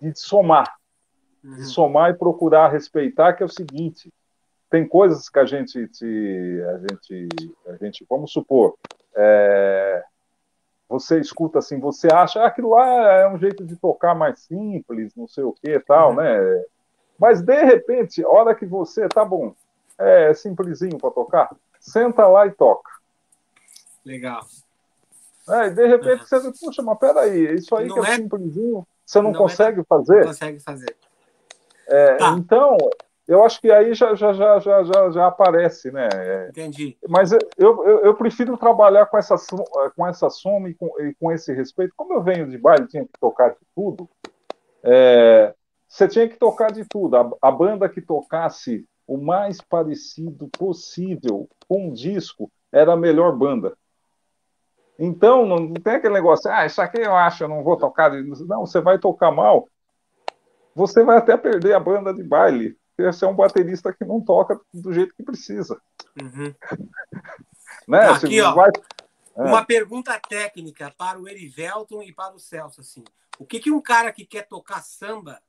de 0.00 0.18
somar, 0.18 0.74
uhum. 1.44 1.56
de 1.56 1.64
somar 1.66 2.10
e 2.10 2.14
procurar 2.14 2.72
respeitar, 2.72 3.34
que 3.34 3.42
é 3.42 3.46
o 3.46 3.50
seguinte, 3.50 4.10
tem 4.70 4.88
coisas 4.88 5.28
que 5.28 5.38
a 5.38 5.44
gente, 5.44 5.86
te, 5.88 6.62
a 6.66 6.78
gente, 6.78 7.28
a 7.66 7.76
gente 7.76 8.06
vamos 8.08 8.32
supor, 8.32 8.74
é, 9.14 10.02
você 10.88 11.20
escuta 11.20 11.58
assim, 11.58 11.78
você 11.78 12.08
acha 12.10 12.40
ah, 12.40 12.46
aquilo 12.46 12.70
lá 12.70 13.12
é 13.16 13.28
um 13.28 13.38
jeito 13.38 13.66
de 13.66 13.76
tocar 13.76 14.14
mais 14.14 14.40
simples, 14.40 15.14
não 15.14 15.28
sei 15.28 15.44
o 15.44 15.52
que 15.52 15.78
tal, 15.80 16.12
uhum. 16.12 16.16
né? 16.16 16.64
Mas, 17.20 17.42
de 17.42 17.62
repente, 17.64 18.24
hora 18.24 18.54
que 18.54 18.64
você, 18.64 19.06
tá 19.06 19.24
bom, 19.24 19.54
é 19.98 20.32
simplesinho 20.32 20.96
para 20.98 21.10
tocar, 21.10 21.54
senta 21.78 22.26
lá 22.26 22.46
e 22.46 22.50
toca. 22.50 22.90
Legal. 24.04 24.40
É, 25.48 25.66
e 25.66 25.70
de 25.70 25.86
repente 25.86 26.22
uhum. 26.22 26.40
você, 26.40 26.64
puxa, 26.64 26.82
mas 26.82 26.98
peraí, 26.98 27.54
isso 27.54 27.74
aí 27.76 27.88
não 27.88 28.00
que 28.00 28.06
é, 28.06 28.12
é 28.12 28.16
simplesinho, 28.16 28.86
você 29.04 29.20
não, 29.20 29.32
não 29.32 29.38
consegue 29.38 29.80
é, 29.80 29.84
fazer? 29.84 30.20
Não 30.20 30.26
consegue 30.28 30.60
fazer. 30.60 30.96
É, 31.86 32.14
tá. 32.14 32.30
Então, 32.38 32.78
eu 33.28 33.44
acho 33.44 33.60
que 33.60 33.70
aí 33.70 33.92
já, 33.94 34.14
já, 34.14 34.32
já, 34.32 34.58
já, 34.58 34.84
já, 34.84 35.10
já 35.10 35.26
aparece, 35.26 35.90
né? 35.90 36.08
Entendi. 36.48 36.96
Mas 37.08 37.32
eu, 37.32 37.38
eu, 37.58 38.00
eu, 38.04 38.14
prefiro 38.14 38.56
trabalhar 38.56 39.06
com 39.06 39.18
essa, 39.18 39.36
com 39.94 40.06
essa 40.06 40.30
soma 40.30 40.70
e 40.70 40.74
com, 40.74 40.88
e 41.00 41.14
com 41.14 41.30
esse 41.32 41.52
respeito. 41.52 41.92
Como 41.96 42.14
eu 42.14 42.22
venho 42.22 42.48
de 42.48 42.56
baile, 42.56 42.86
tinha 42.86 43.04
que 43.04 43.12
tocar 43.20 43.50
de 43.50 43.58
tudo. 43.74 44.08
É, 44.82 45.54
você 45.90 46.06
tinha 46.06 46.28
que 46.28 46.36
tocar 46.36 46.70
de 46.70 46.84
tudo. 46.84 47.16
A, 47.16 47.30
a, 47.42 47.50
banda 47.50 47.88
que 47.88 48.00
tocasse 48.00 48.86
o 49.06 49.18
mais 49.18 49.60
parecido 49.60 50.48
possível 50.56 51.48
com 51.66 51.88
um 51.88 51.92
disco 51.92 52.50
era 52.70 52.92
a 52.92 52.96
melhor 52.96 53.36
banda. 53.36 53.76
Então, 54.96 55.44
não 55.44 55.74
tem 55.74 55.94
aquele 55.94 56.14
negócio, 56.14 56.48
ah, 56.50 56.64
isso 56.64 56.80
aqui 56.80 57.00
eu 57.00 57.16
acho, 57.16 57.42
eu 57.42 57.48
não 57.48 57.64
vou 57.64 57.76
tocar. 57.76 58.12
Não, 58.12 58.66
você 58.66 58.80
vai 58.80 58.98
tocar 58.98 59.32
mal, 59.32 59.66
você 60.74 61.02
vai 61.02 61.16
até 61.16 61.36
perder 61.36 61.74
a 61.74 61.80
banda 61.80 62.14
de 62.14 62.22
baile. 62.22 62.78
Você 62.96 63.24
é 63.24 63.28
um 63.28 63.34
baterista 63.34 63.92
que 63.92 64.04
não 64.04 64.20
toca 64.20 64.60
do 64.72 64.92
jeito 64.92 65.14
que 65.16 65.22
precisa. 65.24 65.80
Uhum. 66.20 66.54
né? 67.88 68.10
Aqui, 68.10 68.40
ó, 68.40 68.54
vai... 68.54 68.70
É. 69.36 69.42
Uma 69.42 69.64
pergunta 69.64 70.20
técnica 70.20 70.92
para 70.96 71.18
o 71.18 71.26
Erivelton 71.26 72.02
e 72.02 72.12
para 72.12 72.34
o 72.34 72.38
Celso, 72.38 72.80
assim. 72.80 73.02
O 73.38 73.46
que, 73.46 73.58
que 73.58 73.70
um 73.70 73.80
cara 73.80 74.12
que 74.12 74.26
quer 74.26 74.46
tocar 74.46 74.82
samba, 74.82 75.40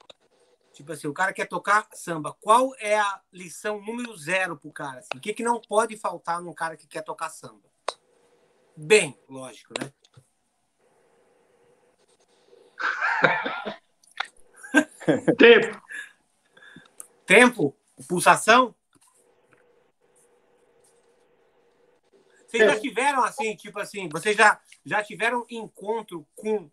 tipo 0.74 0.92
assim, 0.92 1.08
o 1.08 1.14
cara 1.14 1.34
quer 1.34 1.48
tocar 1.48 1.88
samba, 1.94 2.36
qual 2.40 2.74
é 2.80 2.98
a 2.98 3.22
lição 3.32 3.82
número 3.82 4.16
zero 4.18 4.58
pro 4.58 4.72
cara? 4.72 5.00
Assim? 5.00 5.10
O 5.16 5.20
que, 5.20 5.34
que 5.34 5.44
não 5.44 5.60
pode 5.60 5.98
faltar 5.98 6.42
num 6.42 6.54
cara 6.54 6.78
que 6.78 6.88
quer 6.88 7.04
tocar 7.04 7.30
samba? 7.30 7.70
Bem, 8.76 9.20
lógico, 9.28 9.74
né? 9.80 9.92
Tempo. 15.38 15.82
Tempo? 17.26 17.76
Pulsação? 18.08 18.74
Vocês 22.48 22.66
já 22.66 22.80
tiveram 22.80 23.24
assim, 23.24 23.56
tipo 23.56 23.80
assim, 23.80 24.10
vocês 24.10 24.36
já, 24.36 24.60
já 24.86 25.04
tiveram 25.04 25.46
encontro 25.50 26.28
com, 26.36 26.70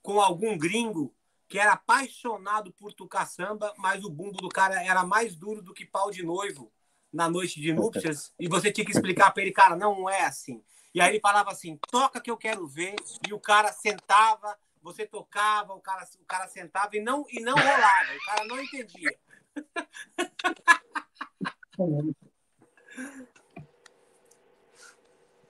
com 0.00 0.20
algum 0.20 0.56
gringo 0.56 1.14
que 1.48 1.58
era 1.58 1.72
apaixonado 1.72 2.72
por 2.72 2.92
tocar 2.92 3.26
samba, 3.26 3.72
mas 3.78 4.04
o 4.04 4.10
bumbo 4.10 4.38
do 4.38 4.48
cara 4.48 4.82
era 4.82 5.04
mais 5.04 5.36
duro 5.36 5.62
do 5.62 5.72
que 5.72 5.84
pau 5.84 6.10
de 6.10 6.22
noivo 6.22 6.72
na 7.12 7.28
noite 7.30 7.60
de 7.60 7.72
núpcias, 7.72 8.32
e 8.38 8.48
você 8.48 8.70
tinha 8.72 8.84
que 8.84 8.90
explicar 8.90 9.30
para 9.32 9.42
ele, 9.42 9.52
cara, 9.52 9.76
não, 9.76 10.00
não 10.00 10.10
é 10.10 10.22
assim. 10.22 10.62
E 10.94 11.00
aí 11.00 11.10
ele 11.10 11.20
falava 11.20 11.50
assim, 11.50 11.78
toca 11.90 12.20
que 12.20 12.30
eu 12.30 12.36
quero 12.36 12.66
ver, 12.66 12.96
e 13.28 13.32
o 13.32 13.38
cara 13.38 13.72
sentava, 13.72 14.56
você 14.82 15.06
tocava, 15.06 15.72
o 15.74 15.80
cara, 15.80 16.04
o 16.20 16.24
cara 16.24 16.48
sentava 16.48 16.96
e 16.96 17.00
não, 17.00 17.24
e 17.30 17.40
não 17.40 17.54
rolava, 17.54 18.14
o 18.14 18.24
cara 18.26 18.44
não 18.46 18.60
entendia. 18.60 19.16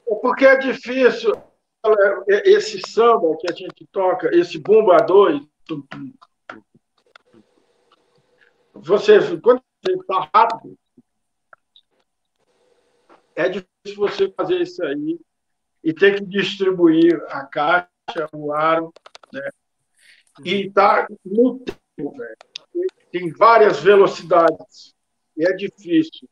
É 0.08 0.14
porque 0.20 0.44
é 0.44 0.56
difícil 0.56 1.32
esse 2.28 2.80
samba 2.88 3.36
que 3.38 3.50
a 3.50 3.54
gente 3.54 3.86
toca, 3.86 4.34
esse 4.36 4.58
bumba 4.58 4.96
dois, 4.98 5.40
você 8.74 9.40
quando 9.40 9.62
você 9.82 9.92
está 9.92 10.30
rápido, 10.34 10.78
é 13.34 13.48
difícil 13.48 13.96
você 13.96 14.30
fazer 14.32 14.62
isso 14.62 14.82
aí 14.84 15.18
e 15.84 15.92
ter 15.92 16.18
que 16.18 16.26
distribuir 16.26 17.22
a 17.28 17.44
caixa, 17.44 18.28
o 18.32 18.52
aro, 18.52 18.92
né? 19.32 19.48
E 20.44 20.70
tá 20.70 21.06
no 21.24 21.60
tempo, 21.60 22.16
velho. 22.16 22.36
Tem 23.10 23.30
várias 23.30 23.80
velocidades 23.80 24.94
e 25.36 25.46
é 25.46 25.52
difícil 25.54 26.28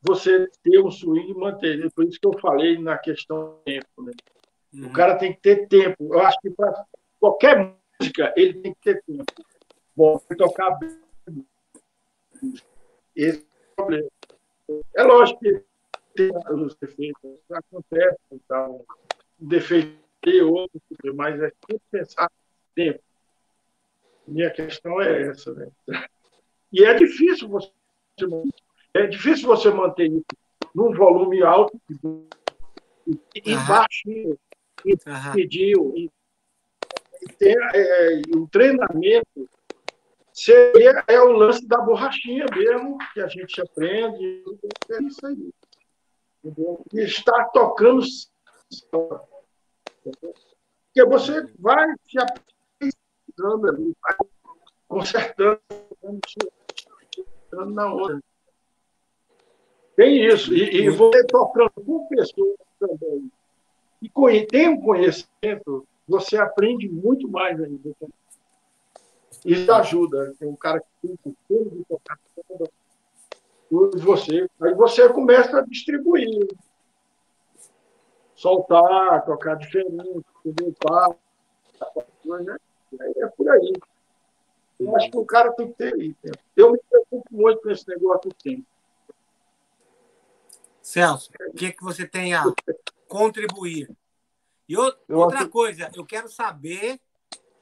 você 0.00 0.46
ter 0.62 0.80
um 0.80 0.90
swing 0.90 1.30
e 1.30 1.34
manter. 1.34 1.90
Por 1.92 2.04
isso 2.04 2.20
que 2.20 2.26
eu 2.26 2.38
falei 2.38 2.78
na 2.78 2.96
questão 2.98 3.38
do 3.38 3.62
tempo. 3.64 4.02
Né? 4.02 4.12
Uhum. 4.74 4.86
O 4.86 4.92
cara 4.92 5.16
tem 5.16 5.32
que 5.32 5.40
ter 5.40 5.66
tempo. 5.66 6.14
Eu 6.14 6.20
acho 6.20 6.38
que 6.40 6.50
para 6.50 6.72
qualquer 7.18 7.76
música 8.00 8.32
ele 8.36 8.54
tem 8.54 8.74
que 8.74 8.80
ter 8.80 9.02
tempo. 9.04 9.24
Bom, 9.96 10.18
tocar 10.36 10.70
bem. 10.78 11.00
Esse 13.14 13.40
é 13.40 13.72
o 13.72 13.76
problema. 13.76 14.08
É 14.94 15.02
lógico 15.02 15.40
que 15.40 15.64
tem 16.14 16.30
os 16.50 16.74
defeitos, 16.76 17.40
acontece, 17.50 18.18
então, 18.30 18.84
um 19.40 19.48
defeito 19.48 19.98
e 20.26 20.42
outro, 20.42 20.80
mas 21.14 21.40
é 21.40 21.50
sempre 21.66 21.82
pensar 21.90 22.30
tempo. 22.74 23.00
Minha 24.26 24.50
questão 24.50 25.00
é 25.00 25.22
essa, 25.22 25.54
né? 25.54 25.68
E 26.72 26.84
é 26.84 26.94
difícil 26.94 27.48
você 27.48 27.72
é 28.94 29.06
difícil 29.06 29.46
você 29.46 29.70
manter 29.70 30.10
isso 30.10 30.24
num 30.74 30.92
volume 30.92 31.42
alto 31.42 31.80
e, 31.88 33.54
uhum. 33.54 33.66
baixinho, 33.66 34.38
e 34.84 34.96
pediu. 35.32 35.94
E, 35.96 36.04
e 36.04 36.10
ter, 37.38 37.56
é, 37.74 38.22
o 38.36 38.46
treinamento 38.48 39.48
seria 40.32 41.04
é 41.06 41.20
o 41.20 41.32
lance 41.32 41.66
da 41.66 41.78
borrachinha 41.78 42.46
mesmo, 42.54 42.98
que 43.12 43.20
a 43.20 43.28
gente 43.28 43.60
aprende. 43.60 44.44
É 44.90 45.02
isso 45.02 45.26
aí. 45.26 45.50
Entendeu? 46.44 46.84
E 46.92 47.00
estar 47.00 47.44
tocando. 47.46 48.04
Porque 50.02 51.04
você 51.06 51.42
vai 51.58 51.94
se 52.04 52.18
apertando 52.18 53.68
ali, 53.68 53.96
vai 54.02 54.16
consertando, 54.86 55.60
consertando 56.00 57.70
na 57.72 57.92
outra. 57.92 58.20
Tem 59.96 60.24
isso. 60.24 60.54
E, 60.54 60.82
e 60.82 60.90
você 60.90 61.24
tocando 61.24 61.70
com 61.72 62.06
pessoas 62.08 62.56
também 62.78 63.30
e 64.02 64.46
tem 64.46 64.68
um 64.68 64.80
conhecimento, 64.80 65.86
você 66.08 66.38
aprende 66.38 66.88
muito 66.88 67.28
mais 67.28 67.60
ainda. 67.62 67.90
Isso 69.44 69.72
ajuda. 69.72 70.34
Tem 70.38 70.48
um 70.48 70.56
cara 70.56 70.80
que 70.80 70.86
tem 71.02 71.12
o 71.12 71.18
costume 71.18 71.70
de 71.78 71.84
tocar 71.84 72.18
você. 73.70 74.48
Aí 74.60 74.74
você 74.74 75.08
começa 75.10 75.58
a 75.58 75.62
distribuir. 75.62 76.48
Soltar, 78.34 79.24
tocar 79.26 79.56
diferente, 79.56 80.24
limpar, 80.44 81.08
né? 82.24 82.56
é 83.16 83.26
por 83.26 83.50
aí. 83.50 83.72
Eu 84.78 84.96
acho 84.96 85.10
que 85.10 85.18
o 85.18 85.26
cara 85.26 85.52
tem 85.52 85.68
que 85.68 85.74
ter 85.74 85.96
isso. 85.98 86.18
Eu 86.56 86.72
me 86.72 86.78
preocupo 86.88 87.26
muito 87.32 87.60
com 87.60 87.70
esse 87.70 87.86
negócio 87.88 88.30
do 88.30 88.34
tempo. 88.36 88.64
Celso, 90.80 91.30
o 91.48 91.52
que, 91.52 91.66
é 91.66 91.72
que 91.72 91.82
você 91.82 92.06
tem 92.06 92.32
a 92.32 92.44
contribuir? 93.08 93.90
E 94.68 94.76
outra 94.76 95.48
coisa, 95.48 95.90
eu 95.94 96.04
quero 96.04 96.28
saber, 96.28 97.00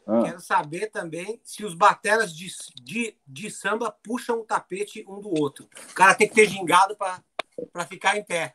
ah. 0.06 0.22
quero 0.24 0.40
saber 0.40 0.90
também 0.90 1.40
se 1.44 1.64
os 1.64 1.72
bateras 1.72 2.34
de, 2.34 2.48
de, 2.82 3.16
de 3.26 3.50
samba 3.50 3.90
puxam 4.02 4.40
o 4.40 4.44
tapete 4.44 5.04
um 5.08 5.20
do 5.20 5.28
outro. 5.40 5.68
O 5.90 5.94
cara 5.94 6.14
tem 6.14 6.28
que 6.28 6.34
ter 6.34 6.48
gingado 6.48 6.96
para 6.96 7.86
ficar 7.86 8.16
em 8.16 8.24
pé. 8.24 8.54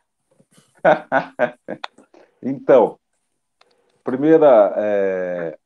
então, 2.43 2.99
primeira, 4.04 4.74
é, 4.76 5.58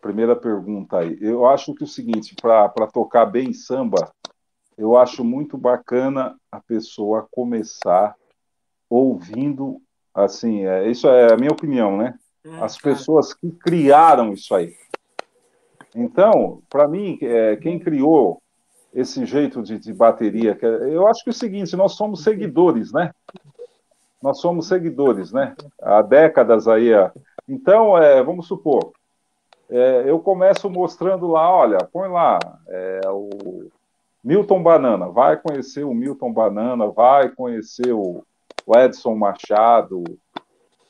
primeira 0.00 0.34
pergunta 0.34 0.98
aí. 0.98 1.18
Eu 1.20 1.46
acho 1.46 1.74
que 1.74 1.82
é 1.82 1.86
o 1.86 1.88
seguinte, 1.88 2.34
para 2.40 2.86
tocar 2.86 3.26
bem 3.26 3.52
samba, 3.52 4.14
eu 4.78 4.96
acho 4.96 5.24
muito 5.24 5.58
bacana 5.58 6.38
a 6.50 6.60
pessoa 6.60 7.26
começar 7.30 8.14
ouvindo, 8.88 9.82
assim, 10.16 10.64
é, 10.64 10.88
isso 10.88 11.06
é 11.08 11.32
a 11.32 11.36
minha 11.36 11.52
opinião, 11.52 11.96
né? 11.96 12.14
Hum, 12.44 12.62
As 12.62 12.78
pessoas 12.78 13.34
que 13.34 13.50
criaram 13.50 14.32
isso 14.32 14.54
aí. 14.54 14.74
Então, 15.94 16.62
para 16.68 16.88
mim, 16.88 17.18
é, 17.22 17.56
quem 17.56 17.78
criou 17.78 18.40
esse 18.92 19.26
jeito 19.26 19.62
de, 19.62 19.78
de 19.78 19.92
bateria, 19.92 20.58
é, 20.60 20.66
eu 20.94 21.06
acho 21.06 21.22
que 21.22 21.30
é 21.30 21.32
o 21.32 21.34
seguinte, 21.34 21.76
nós 21.76 21.92
somos 21.92 22.22
seguidores, 22.22 22.92
né? 22.92 23.12
Nós 24.22 24.40
somos 24.40 24.66
seguidores, 24.66 25.32
né? 25.32 25.54
Há 25.80 26.00
décadas 26.02 26.66
aí. 26.66 26.90
Então, 27.46 27.96
é, 27.96 28.22
vamos 28.22 28.46
supor, 28.46 28.92
é, 29.68 30.04
eu 30.06 30.18
começo 30.20 30.70
mostrando 30.70 31.26
lá, 31.26 31.52
olha, 31.52 31.78
põe 31.92 32.08
lá 32.08 32.38
é, 32.68 33.00
o 33.06 33.68
Milton 34.22 34.62
Banana, 34.62 35.08
vai 35.08 35.36
conhecer 35.36 35.84
o 35.84 35.94
Milton 35.94 36.32
Banana, 36.32 36.86
vai 36.88 37.28
conhecer 37.28 37.92
o, 37.92 38.24
o 38.66 38.76
Edson 38.76 39.14
Machado, 39.14 40.02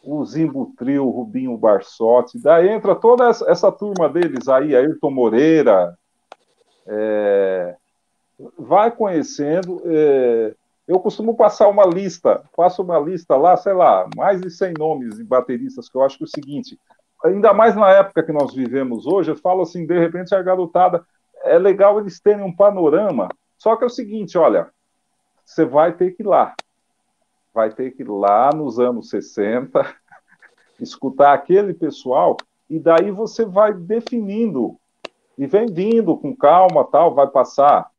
o 0.03 0.25
Zimbo 0.25 0.73
Trio, 0.79 1.07
o 1.07 1.11
Rubinho 1.11 1.57
Barsotti, 1.59 2.39
daí 2.41 2.69
entra 2.69 2.95
toda 2.95 3.29
essa, 3.29 3.51
essa 3.51 3.71
turma 3.71 4.09
deles 4.09 4.49
aí, 4.49 4.75
Ayrton 4.75 5.11
Moreira, 5.11 5.97
é, 6.87 7.77
vai 8.59 8.91
conhecendo, 8.91 9.83
é, 9.85 10.55
eu 10.89 10.99
costumo 11.01 11.37
passar 11.37 11.69
uma 11.69 11.85
lista, 11.85 12.43
passo 12.57 12.83
uma 12.83 12.99
lista 12.99 13.37
lá, 13.37 13.57
sei 13.57 13.73
lá, 13.73 14.09
mais 14.17 14.41
de 14.41 14.51
100 14.51 14.75
nomes 14.79 15.17
de 15.17 15.25
bateristas, 15.25 15.89
que 15.89 15.97
eu 15.97 16.03
acho 16.03 16.17
que 16.17 16.25
é 16.25 16.27
o 16.27 16.31
seguinte, 16.31 16.79
ainda 17.25 17.53
mais 17.53 17.75
na 17.75 17.91
época 17.91 18.23
que 18.23 18.33
nós 18.33 18.55
vivemos 18.55 19.07
hoje, 19.07 19.31
eu 19.31 19.37
falo 19.37 19.63
assim, 19.63 19.85
de 19.85 19.99
repente 19.99 20.35
a 20.35 20.43
garotada, 20.43 21.05
é 21.45 21.59
legal 21.59 21.99
eles 21.99 22.21
terem 22.21 22.45
um 22.45 22.55
panorama. 22.55 23.29
Só 23.59 23.77
que 23.77 23.85
é 23.85 23.87
o 23.87 23.91
seguinte, 23.91 24.37
olha, 24.37 24.69
você 25.45 25.65
vai 25.65 25.93
ter 25.93 26.13
que 26.13 26.23
ir 26.23 26.27
lá. 26.27 26.55
Vai 27.57 27.71
ter 27.71 27.93
que 27.93 28.03
ir 28.03 28.09
lá 28.11 28.51
nos 28.55 28.79
anos 28.79 29.09
60, 29.09 29.81
escutar 30.79 31.33
aquele 31.33 31.73
pessoal, 31.73 32.37
e 32.69 32.79
daí 32.79 33.11
você 33.11 33.47
vai 33.47 33.73
definindo 33.73 34.77
e 35.39 35.47
vem 35.47 35.65
vindo 35.65 36.15
com 36.19 36.37
calma, 36.37 36.85
tal, 36.85 37.15
vai 37.15 37.27
passar, 37.29 37.91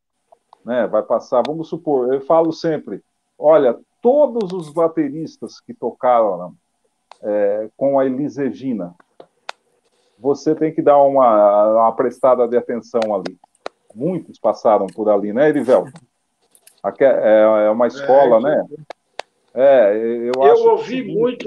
né? 0.64 0.86
Vai 0.86 1.02
passar. 1.02 1.42
Vamos 1.44 1.70
supor, 1.70 2.14
eu 2.14 2.22
falo 2.22 2.54
sempre, 2.54 3.04
olha, 3.36 3.76
todos 4.00 4.54
os 4.54 4.70
bateristas 4.70 5.60
que 5.60 5.74
tocaram 5.74 6.54
é, 7.24 7.68
com 7.76 7.98
a 7.98 8.06
Elis 8.06 8.38
Regina. 8.38 8.94
Você 10.20 10.54
tem 10.54 10.72
que 10.72 10.84
dar 10.84 11.00
uma, 11.00 11.82
uma 11.82 11.92
prestada 11.94 12.48
de 12.48 12.56
atenção 12.56 13.02
ali. 13.12 13.36
Muitos 13.96 14.38
passaram 14.38 14.86
por 14.86 15.10
ali, 15.10 15.34
né, 15.34 15.50
Erivelto? 15.50 16.00
É, 17.00 17.66
é 17.66 17.70
uma 17.72 17.88
escola, 17.88 18.38
é, 18.38 18.42
né? 18.42 18.66
É, 19.54 19.96
eu, 19.96 20.32
eu 20.36 20.44
acho 20.44 20.70
ouvi 20.70 21.04
que... 21.04 21.16
muito. 21.16 21.46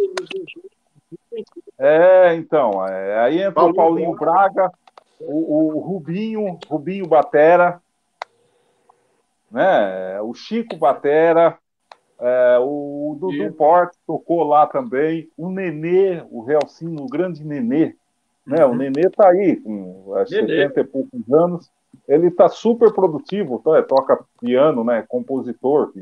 É, 1.79 2.35
então, 2.35 2.87
é, 2.87 3.21
aí 3.21 3.43
entra 3.43 3.65
o 3.65 3.75
Paulinho 3.75 4.15
Braga, 4.15 4.71
o, 5.21 5.77
o, 5.77 5.81
Rubinho, 5.81 6.59
Rubinho 6.69 7.07
Batera, 7.07 7.81
né? 9.51 10.21
O 10.21 10.35
Chico 10.35 10.77
Batera, 10.77 11.57
é, 12.19 12.59
o 12.61 13.17
Dudu 13.19 13.45
e... 13.45 13.51
Porte 13.51 13.97
tocou 14.07 14.45
lá 14.45 14.67
também, 14.67 15.29
o 15.37 15.49
Nenê, 15.49 16.23
o 16.31 16.43
Realcino, 16.43 17.03
o 17.03 17.09
grande 17.09 17.45
Nenê, 17.45 17.95
né? 18.47 18.65
Uhum. 18.65 18.73
O 18.73 18.77
Nenê 18.77 19.09
tá 19.09 19.29
aí, 19.29 19.57
com 19.57 20.15
acho, 20.17 20.31
70 20.31 20.81
e 20.81 20.85
poucos 20.85 21.33
anos, 21.33 21.71
ele 22.07 22.29
está 22.29 22.49
super 22.49 22.93
produtivo, 22.93 23.61
tá? 23.65 23.83
toca 23.83 24.25
piano, 24.41 24.85
né? 24.85 25.05
Compositor. 25.09 25.93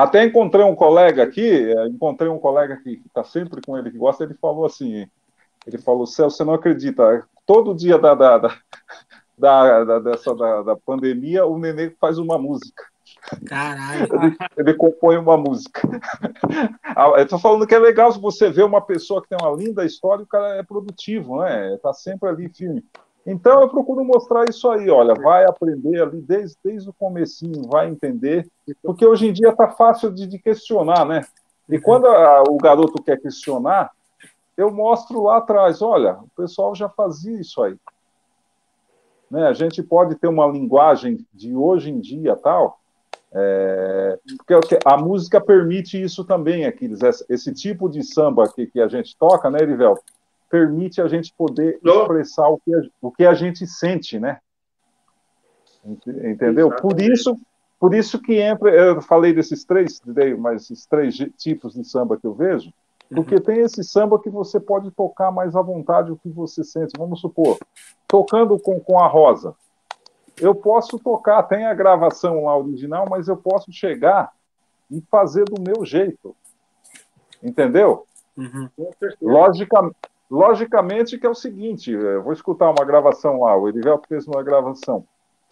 Até 0.00 0.24
encontrei 0.24 0.64
um 0.64 0.74
colega 0.74 1.22
aqui, 1.22 1.46
é, 1.46 1.86
encontrei 1.86 2.30
um 2.30 2.38
colega 2.38 2.76
que 2.76 3.02
está 3.06 3.22
sempre 3.22 3.60
com 3.60 3.76
ele, 3.76 3.90
que 3.90 3.98
gosta, 3.98 4.24
ele 4.24 4.34
falou 4.34 4.64
assim, 4.64 5.06
ele 5.66 5.78
falou, 5.78 6.06
Celso, 6.06 6.38
você 6.38 6.44
não 6.44 6.54
acredita, 6.54 7.26
todo 7.44 7.74
dia 7.74 7.98
da, 7.98 8.14
da, 8.14 8.38
da, 8.38 8.54
da 9.84 9.98
dessa, 9.98 10.34
da, 10.34 10.62
da, 10.62 10.76
pandemia, 10.76 11.44
o 11.44 11.58
Nenê 11.58 11.90
faz 12.00 12.16
uma 12.16 12.38
música. 12.38 12.82
Caralho. 13.46 14.08
Ele, 14.22 14.36
ele 14.56 14.74
compõe 14.74 15.16
uma 15.16 15.36
música. 15.36 15.82
Ah, 16.96 17.06
eu 17.16 17.22
estou 17.22 17.38
falando 17.38 17.66
que 17.66 17.74
é 17.74 17.78
legal 17.78 18.10
se 18.12 18.20
você 18.20 18.50
vê 18.50 18.62
uma 18.62 18.80
pessoa 18.80 19.22
que 19.22 19.28
tem 19.28 19.38
uma 19.40 19.56
linda 19.56 19.84
história, 19.86 20.24
o 20.24 20.26
cara 20.26 20.56
é 20.56 20.62
produtivo, 20.62 21.40
né? 21.40 21.74
Está 21.74 21.94
sempre 21.94 22.28
ali 22.28 22.48
firme. 22.48 22.84
Então 23.26 23.60
eu 23.60 23.68
procuro 23.68 24.04
mostrar 24.04 24.48
isso 24.48 24.68
aí, 24.70 24.88
olha, 24.88 25.14
vai 25.14 25.44
aprender 25.44 26.02
ali 26.02 26.20
desde, 26.20 26.56
desde 26.64 26.88
o 26.88 26.92
comecinho, 26.92 27.68
vai 27.68 27.88
entender, 27.88 28.48
porque 28.82 29.06
hoje 29.06 29.28
em 29.28 29.32
dia 29.32 29.50
está 29.50 29.68
fácil 29.68 30.10
de, 30.10 30.26
de, 30.26 30.38
questionar, 30.38 31.04
né? 31.04 31.22
E 31.68 31.78
quando 31.78 32.06
a, 32.06 32.42
o 32.48 32.56
garoto 32.56 33.02
quer 33.02 33.20
questionar, 33.20 33.90
eu 34.56 34.70
mostro 34.70 35.22
lá 35.22 35.38
atrás, 35.38 35.82
olha, 35.82 36.14
o 36.14 36.28
pessoal 36.36 36.74
já 36.74 36.88
fazia 36.88 37.38
isso 37.38 37.62
aí. 37.62 37.76
Né? 39.30 39.46
A 39.46 39.52
gente 39.52 39.82
pode 39.82 40.16
ter 40.16 40.26
uma 40.26 40.46
linguagem 40.46 41.24
de 41.32 41.54
hoje 41.54 41.90
em 41.90 42.00
dia 42.00 42.34
tal, 42.36 42.80
é, 43.32 44.18
porque 44.38 44.78
a 44.84 44.96
música 44.96 45.40
permite 45.40 46.02
isso 46.02 46.24
também, 46.24 46.66
Aquiles, 46.66 47.00
esse, 47.02 47.24
esse 47.28 47.52
tipo 47.52 47.88
de 47.88 48.02
samba 48.02 48.48
que, 48.48 48.66
que 48.66 48.80
a 48.80 48.88
gente 48.88 49.16
toca, 49.16 49.48
né, 49.48 49.60
Erivelto? 49.62 50.02
Permite 50.50 51.00
a 51.00 51.06
gente 51.06 51.32
poder 51.32 51.80
expressar 51.82 52.48
o 52.48 52.58
que, 52.58 52.74
a, 52.74 52.80
o 53.00 53.10
que 53.12 53.24
a 53.24 53.32
gente 53.32 53.66
sente, 53.66 54.18
né? 54.18 54.38
Entendeu? 55.84 56.66
Exatamente. 56.66 56.82
Por 56.82 57.00
isso, 57.00 57.36
por 57.78 57.94
isso 57.94 58.20
que 58.20 58.34
entra, 58.34 58.68
eu 58.70 59.00
falei 59.00 59.32
desses 59.32 59.64
três, 59.64 60.02
mas 60.38 60.64
esses 60.64 60.84
três 60.84 61.16
tipos 61.38 61.74
de 61.74 61.84
samba 61.84 62.18
que 62.18 62.26
eu 62.26 62.34
vejo, 62.34 62.70
porque 63.08 63.36
uhum. 63.36 63.40
tem 63.40 63.60
esse 63.60 63.82
samba 63.82 64.20
que 64.20 64.28
você 64.28 64.60
pode 64.60 64.90
tocar 64.90 65.30
mais 65.30 65.56
à 65.56 65.62
vontade 65.62 66.12
o 66.12 66.16
que 66.16 66.28
você 66.28 66.62
sente. 66.62 66.92
Vamos 66.98 67.20
supor, 67.20 67.58
tocando 68.06 68.58
com, 68.58 68.78
com 68.80 69.00
a 69.00 69.06
Rosa, 69.06 69.54
eu 70.38 70.54
posso 70.54 70.98
tocar, 70.98 71.42
tem 71.44 71.66
a 71.66 71.74
gravação 71.74 72.44
lá 72.44 72.56
original, 72.56 73.06
mas 73.08 73.28
eu 73.28 73.36
posso 73.36 73.72
chegar 73.72 74.32
e 74.90 75.00
fazer 75.10 75.44
do 75.44 75.60
meu 75.60 75.84
jeito. 75.84 76.36
Entendeu? 77.42 78.06
Uhum. 78.36 78.68
Logicamente, 79.20 79.96
Logicamente 80.30 81.18
que 81.18 81.26
é 81.26 81.30
o 81.30 81.34
seguinte, 81.34 81.90
eu 81.90 82.22
vou 82.22 82.32
escutar 82.32 82.70
uma 82.70 82.84
gravação 82.84 83.40
lá, 83.40 83.56
o 83.56 83.68
Erivelto 83.68 84.06
fez 84.08 84.28
uma 84.28 84.42
gravação. 84.44 85.04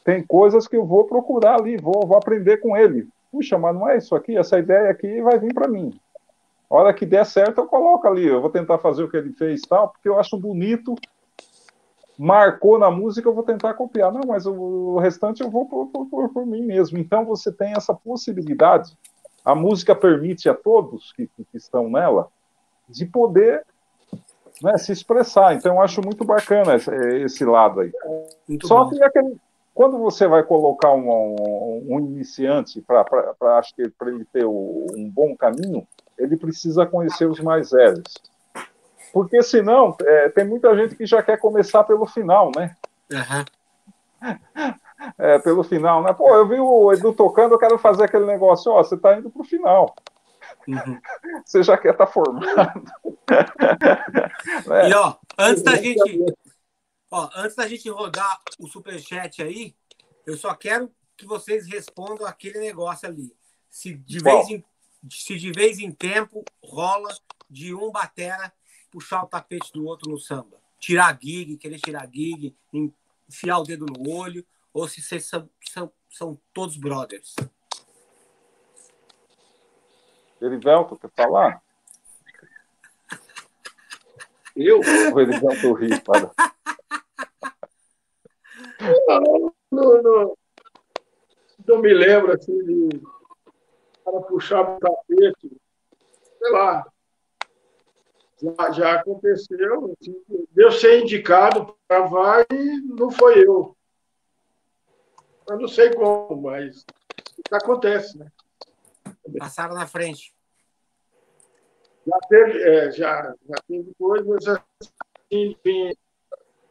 Tem 0.05 0.23
coisas 0.25 0.69
que 0.69 0.77
eu 0.77 0.87
vou 0.87 1.05
procurar 1.05 1.57
ali, 1.57 1.77
vou, 1.77 2.07
vou 2.07 2.17
aprender 2.17 2.59
com 2.59 2.77
ele. 2.77 3.09
Puxa, 3.33 3.59
mas 3.59 3.75
não 3.75 3.89
é 3.89 3.97
isso 3.97 4.15
aqui, 4.15 4.37
essa 4.37 4.57
ideia 4.57 4.89
aqui 4.89 5.21
vai 5.21 5.37
vir 5.39 5.53
para 5.53 5.67
mim. 5.67 5.99
A 6.71 6.77
hora 6.77 6.95
que 6.95 7.05
der 7.05 7.27
certo, 7.27 7.61
eu 7.61 7.67
coloco 7.67 8.07
ali, 8.07 8.27
eu 8.27 8.41
vou 8.41 8.51
tentar 8.51 8.79
fazer 8.79 9.03
o 9.03 9.11
que 9.11 9.17
ele 9.17 9.33
fez 9.33 9.63
tal, 9.63 9.89
porque 9.89 10.09
eu 10.09 10.19
acho 10.19 10.39
bonito, 10.39 10.95
marcou 12.17 12.79
na 12.79 12.91
música, 12.91 13.29
eu 13.29 13.35
vou 13.35 13.43
tentar 13.43 13.75
copiar. 13.75 14.13
Não, 14.13 14.21
mas 14.29 14.47
o, 14.47 14.99
restante 14.99 15.43
eu 15.43 15.51
vou 15.51 15.67
por, 15.67 15.87
por, 15.87 16.07
por, 16.07 16.29
por 16.29 16.47
mim 16.47 16.63
mesmo. 16.63 16.99
Então 16.99 17.25
você 17.25 17.51
tem 17.51 17.73
essa 17.73 17.93
possibilidade, 17.93 18.97
a 19.45 19.55
música 19.55 19.95
permite 19.95 20.49
a 20.49 20.55
todos 20.55 21.13
que, 21.13 21.27
que 21.27 21.57
estão 21.57 21.91
nela, 21.91 22.29
de 22.89 23.07
poder 23.07 23.65
né, 24.63 24.77
se 24.79 24.93
expressar. 24.93 25.55
Então, 25.55 25.75
eu 25.75 25.83
acho 25.83 26.03
muito 26.03 26.25
bacana 26.25 26.77
esse, 26.77 26.95
esse 27.23 27.45
lado 27.45 27.81
aí. 27.81 27.93
Muito 28.49 28.67
Só 28.67 28.85
bom. 28.85 28.91
que 28.91 29.03
aquele, 29.03 29.37
quando 29.79 29.97
você 29.99 30.27
vai 30.27 30.43
colocar 30.43 30.93
um, 30.93 31.09
um, 31.09 31.87
um 31.89 32.01
iniciante 32.01 32.83
para 32.83 33.05
acho 33.59 33.75
que 33.77 33.89
para 33.91 34.11
ele 34.11 34.25
ter 34.25 34.45
o, 34.45 34.87
um 34.97 35.09
bom 35.09 35.37
caminho, 35.37 35.87
ele 36.19 36.37
precisa 36.37 36.85
conhecer 36.85 37.27
os 37.27 37.39
mais 37.39 37.71
velhos. 37.71 38.13
Porque 39.13 39.43
senão, 39.43 39.97
é, 40.03 40.29
tem 40.31 40.45
muita 40.45 40.77
gente 40.77 40.97
que 40.97 41.07
já 41.07 41.23
quer 41.23 41.39
começar 41.39 41.85
pelo 41.85 42.07
final, 42.07 42.51
né? 42.57 42.75
Uhum. 43.13 43.45
É, 45.17 45.39
pelo 45.39 45.63
final, 45.63 46.03
né? 46.03 46.13
Pô, 46.13 46.35
eu 46.35 46.47
vi 46.49 46.59
o 46.59 46.93
Edu 46.93 47.13
tocando, 47.13 47.55
eu 47.55 47.59
quero 47.59 47.79
fazer 47.79 48.03
aquele 48.03 48.27
negócio, 48.27 48.73
ó, 48.73 48.83
você 48.83 48.97
está 48.97 49.17
indo 49.17 49.31
para 49.31 49.43
o 49.43 49.45
final. 49.45 49.95
Uhum. 50.69 51.01
Você 51.47 51.63
já 51.63 51.79
quer 51.79 51.93
estar 51.93 52.07
tá 52.07 52.13
formado. 52.13 52.85
E 54.89 54.95
ó, 54.95 55.17
antes 55.37 55.63
da 55.63 55.77
gente, 55.77 56.35
ó, 57.11 57.29
antes 57.35 57.57
da 57.57 57.67
gente 57.67 57.89
rodar 57.91 58.41
o 58.59 58.67
superchat 58.67 59.43
aí, 59.43 59.75
eu 60.27 60.37
só 60.37 60.55
quero 60.55 60.91
que 61.17 61.27
vocês 61.27 61.67
respondam 61.67 62.27
aquele 62.27 62.59
negócio 62.59 63.09
ali. 63.09 63.35
Se 63.69 63.95
de 63.95 64.21
vez 64.21 64.49
em, 64.49 64.65
se 65.11 65.37
de 65.37 65.53
vez 65.53 65.79
em 65.79 65.91
tempo 65.91 66.45
rola 66.63 67.15
de 67.51 67.75
um 67.75 67.91
batera 67.91 68.53
puxar 68.91 69.25
o 69.25 69.27
tapete 69.27 69.73
do 69.73 69.85
outro 69.85 70.11
no 70.11 70.19
samba, 70.19 70.59
tirar 70.79 71.19
gig, 71.21 71.57
querer 71.57 71.81
tirar 71.81 72.09
gig, 72.11 72.57
enfiar 73.29 73.59
o 73.59 73.65
dedo 73.65 73.87
no 73.87 74.11
olho, 74.11 74.47
ou 74.73 74.89
se 74.89 75.03
vocês 75.03 75.27
são, 75.27 75.49
são, 75.71 75.93
são 76.11 76.41
todos 76.53 76.77
brothers. 76.77 77.35
Erivelto, 80.41 80.97
quer 80.97 81.11
falar? 81.11 81.63
Eu? 84.57 84.81
O 84.81 85.21
Erivelto 85.21 85.73
ri, 85.75 86.01
para. 86.01 86.31
Não, 89.07 89.53
não, 89.71 90.03
não, 90.03 90.37
não 91.67 91.79
me 91.79 91.93
lembro 91.93 92.33
assim 92.33 92.57
de 92.65 93.01
para 94.11 94.21
puxar 94.23 94.63
o 94.63 94.79
tapete. 94.79 95.61
Sei 96.39 96.51
lá. 96.51 96.87
Já, 98.41 98.71
já 98.73 98.95
aconteceu. 98.95 99.95
Assim, 100.01 100.25
deu 100.53 100.73
ser 100.73 101.03
indicado 101.03 101.77
para 101.87 102.07
vai 102.07 102.47
e 102.53 102.81
não 102.83 103.11
foi 103.11 103.47
eu. 103.47 103.77
Eu 105.49 105.59
não 105.59 105.69
sei 105.69 105.93
como, 105.95 106.43
mas 106.43 106.85
acontece, 107.51 108.19
né? 108.19 108.31
Passaram 109.37 109.75
na 109.75 109.87
frente. 109.87 110.35
Já 112.07 112.19
teve, 112.29 112.63
é, 112.63 112.91
já, 112.93 113.35
já 113.49 113.57
teve 113.67 113.93
coisas 113.99 114.47
assim, 114.47 115.57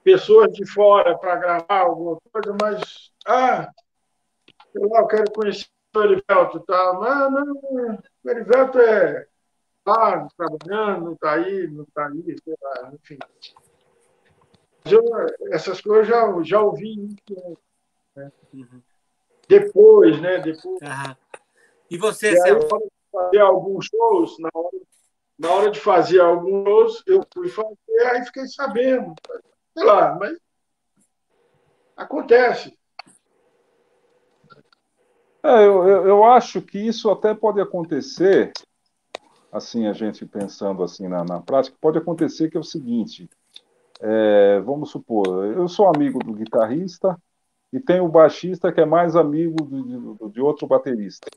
pessoas 0.03 0.51
de 0.53 0.65
fora 0.65 1.17
para 1.17 1.35
gravar 1.35 1.79
alguma 1.81 2.17
coisa, 2.31 2.55
mas, 2.59 3.11
ah, 3.27 3.69
sei 4.71 4.87
lá, 4.87 4.99
eu 4.99 5.07
quero 5.07 5.31
conhecer 5.31 5.67
o 5.95 6.01
Erivelto 6.01 6.57
e 6.57 6.65
tal. 6.65 6.99
Mas, 6.99 7.31
não, 7.31 7.99
o 8.23 8.29
Erivelto 8.29 8.79
é 8.79 9.27
lá, 9.85 10.27
trabalhando, 10.35 11.05
não 11.05 11.13
está 11.13 11.33
aí, 11.33 11.67
não 11.67 11.83
está 11.83 12.07
aí, 12.07 12.35
sei 12.43 12.55
lá, 12.61 12.93
enfim. 12.93 13.17
Eu, 14.85 15.03
essas 15.51 15.81
coisas 15.81 16.07
já, 16.07 16.25
já 16.43 16.61
ouvi. 16.61 17.15
Né? 18.15 18.31
Uhum. 18.53 18.81
Depois, 19.47 20.21
né? 20.21 20.39
Depois. 20.39 20.81
Uhum. 20.81 21.15
E 21.89 21.97
você, 21.97 22.33
e 22.33 22.41
aí, 22.41 22.59
fazer 23.11 23.39
alguns 23.39 23.85
shows, 23.85 24.37
na 24.39 24.49
hora, 24.53 24.77
na 25.39 25.51
hora 25.51 25.71
de 25.71 25.79
fazer 25.79 26.19
alguns 26.19 26.63
shows, 26.63 27.03
eu 27.07 27.25
fui 27.33 27.49
fazer, 27.49 28.05
aí 28.11 28.25
fiquei 28.25 28.47
sabendo. 28.47 29.13
Sei 29.73 29.85
lá, 29.85 30.15
mas 30.15 30.37
acontece. 31.95 32.77
É, 35.43 35.65
eu, 35.65 35.87
eu, 35.87 36.07
eu, 36.07 36.23
acho 36.23 36.61
que 36.61 36.77
isso 36.77 37.09
até 37.09 37.33
pode 37.33 37.61
acontecer, 37.61 38.51
assim, 39.51 39.87
a 39.87 39.93
gente 39.93 40.25
pensando 40.25 40.83
assim 40.83 41.07
na, 41.07 41.23
na 41.23 41.39
prática, 41.39 41.77
pode 41.79 41.97
acontecer 41.97 42.49
que 42.49 42.57
é 42.57 42.59
o 42.59 42.63
seguinte, 42.63 43.29
é, 44.01 44.59
vamos 44.59 44.91
supor, 44.91 45.45
eu 45.45 45.67
sou 45.67 45.87
amigo 45.87 46.19
do 46.19 46.33
guitarrista 46.33 47.17
e 47.71 47.79
tem 47.79 48.01
o 48.01 48.09
baixista 48.09 48.71
que 48.71 48.81
é 48.81 48.85
mais 48.85 49.15
amigo 49.15 49.63
de, 49.65 49.83
de, 49.83 50.33
de 50.33 50.41
outro 50.41 50.67
baterista. 50.67 51.27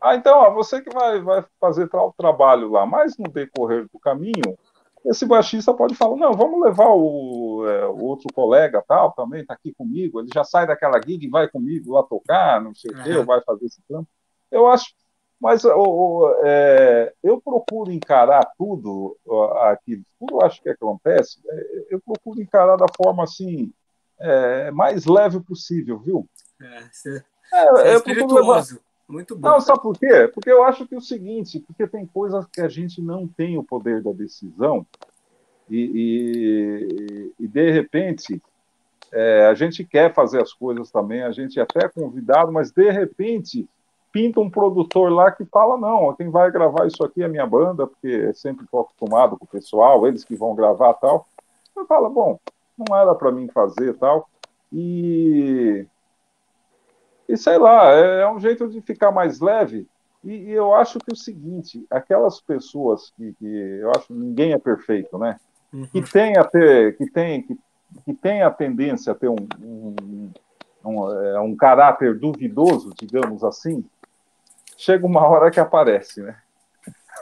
Ah, 0.00 0.14
então, 0.14 0.38
ó, 0.38 0.50
você 0.52 0.80
que 0.80 0.90
vai, 0.90 1.20
vai 1.20 1.44
fazer 1.60 1.88
tal 1.88 2.14
trabalho 2.16 2.70
lá, 2.70 2.86
mas 2.86 3.16
no 3.18 3.28
decorrer 3.28 3.86
do 3.92 3.98
caminho, 3.98 4.56
esse 5.04 5.26
baixista 5.26 5.72
pode 5.74 5.94
falar, 5.94 6.16
não, 6.16 6.32
vamos 6.32 6.62
levar 6.62 6.88
o, 6.90 7.64
é, 7.66 7.86
o 7.86 8.04
outro 8.04 8.32
colega 8.32 8.82
tal, 8.86 9.12
também 9.12 9.42
está 9.42 9.54
aqui 9.54 9.72
comigo, 9.74 10.20
ele 10.20 10.28
já 10.32 10.44
sai 10.44 10.66
daquela 10.66 11.00
gig 11.00 11.24
e 11.24 11.30
vai 11.30 11.48
comigo 11.48 11.92
lá 11.92 12.02
tocar, 12.02 12.60
não 12.60 12.74
sei 12.74 12.90
o 12.92 13.02
quê, 13.02 13.16
ou 13.16 13.24
vai 13.24 13.40
fazer 13.42 13.66
esse 13.66 13.80
trampo. 13.88 14.08
Eu 14.50 14.68
acho, 14.68 14.94
mas 15.40 15.64
o, 15.64 16.36
é, 16.44 17.12
eu 17.22 17.40
procuro 17.40 17.92
encarar 17.92 18.52
tudo 18.56 19.16
aqui, 19.62 20.02
tudo 20.18 20.44
acho 20.44 20.62
que 20.62 20.70
acontece, 20.70 21.40
é, 21.48 21.86
eu 21.90 22.00
procuro 22.00 22.40
encarar 22.40 22.76
da 22.76 22.86
forma 22.96 23.24
assim, 23.24 23.72
é, 24.20 24.70
mais 24.70 25.06
leve 25.06 25.40
possível, 25.40 25.98
viu? 25.98 26.28
É, 26.60 26.80
você, 26.90 27.24
é, 27.52 27.70
você 27.70 27.88
é 27.88 27.94
espirituoso. 27.94 28.80
Muito 29.08 29.34
bom. 29.34 29.48
Não, 29.48 29.60
sabe 29.60 29.80
por 29.80 29.98
quê? 29.98 30.30
Porque 30.34 30.50
eu 30.50 30.62
acho 30.62 30.86
que 30.86 30.94
é 30.94 30.98
o 30.98 31.02
seguinte, 31.02 31.60
porque 31.60 31.86
tem 31.86 32.06
coisas 32.06 32.44
que 32.46 32.60
a 32.60 32.68
gente 32.68 33.00
não 33.00 33.26
tem 33.26 33.56
o 33.56 33.64
poder 33.64 34.02
da 34.02 34.12
decisão 34.12 34.86
e, 35.68 37.32
e, 37.38 37.44
e 37.44 37.48
de 37.48 37.70
repente 37.70 38.42
é, 39.10 39.46
a 39.46 39.54
gente 39.54 39.84
quer 39.84 40.12
fazer 40.12 40.42
as 40.42 40.52
coisas 40.52 40.90
também, 40.90 41.22
a 41.22 41.32
gente 41.32 41.58
é 41.58 41.62
até 41.62 41.88
convidado, 41.88 42.52
mas 42.52 42.70
de 42.70 42.90
repente 42.90 43.66
pinta 44.12 44.40
um 44.40 44.50
produtor 44.50 45.10
lá 45.10 45.30
que 45.30 45.44
fala, 45.44 45.76
não, 45.78 46.14
quem 46.14 46.28
vai 46.30 46.50
gravar 46.50 46.86
isso 46.86 47.02
aqui 47.04 47.22
é 47.22 47.26
a 47.26 47.28
minha 47.28 47.46
banda, 47.46 47.86
porque 47.86 48.32
sempre 48.34 48.64
estou 48.64 48.80
acostumado 48.80 49.36
com 49.36 49.44
o 49.44 49.48
pessoal, 49.48 50.06
eles 50.06 50.24
que 50.24 50.34
vão 50.34 50.54
gravar 50.54 50.94
tal. 50.94 51.26
Eu 51.76 51.86
falo, 51.86 52.10
bom, 52.10 52.38
não 52.76 52.96
era 52.96 53.14
para 53.14 53.32
mim 53.32 53.48
fazer 53.48 53.94
tal. 53.94 54.28
E 54.72 55.86
e 57.28 57.36
sei 57.36 57.58
lá, 57.58 57.92
é, 57.92 58.22
é 58.22 58.30
um 58.30 58.40
jeito 58.40 58.68
de 58.68 58.80
ficar 58.80 59.10
mais 59.10 59.40
leve. 59.40 59.86
E, 60.24 60.32
e 60.32 60.50
eu 60.50 60.74
acho 60.74 60.98
que 60.98 61.10
é 61.10 61.12
o 61.12 61.16
seguinte, 61.16 61.86
aquelas 61.90 62.40
pessoas 62.40 63.12
que, 63.16 63.34
que, 63.34 63.46
eu 63.46 63.90
acho 63.90 64.08
que 64.08 64.14
ninguém 64.14 64.52
é 64.52 64.58
perfeito, 64.58 65.18
né? 65.18 65.38
Uhum. 65.72 65.86
Que 65.86 66.02
tem 66.02 66.36
a 66.36 66.44
ter, 66.44 66.96
que 66.96 67.10
tem, 67.10 67.42
que, 67.42 67.58
que 68.04 68.14
tem 68.14 68.42
a 68.42 68.50
tendência 68.50 69.12
a 69.12 69.14
ter 69.14 69.28
um, 69.28 69.36
um, 69.60 70.30
um, 70.84 71.12
é, 71.12 71.40
um 71.40 71.54
caráter 71.54 72.18
duvidoso, 72.18 72.92
digamos 72.98 73.44
assim, 73.44 73.84
chega 74.76 75.06
uma 75.06 75.26
hora 75.26 75.50
que 75.50 75.60
aparece, 75.60 76.22
né? 76.22 76.36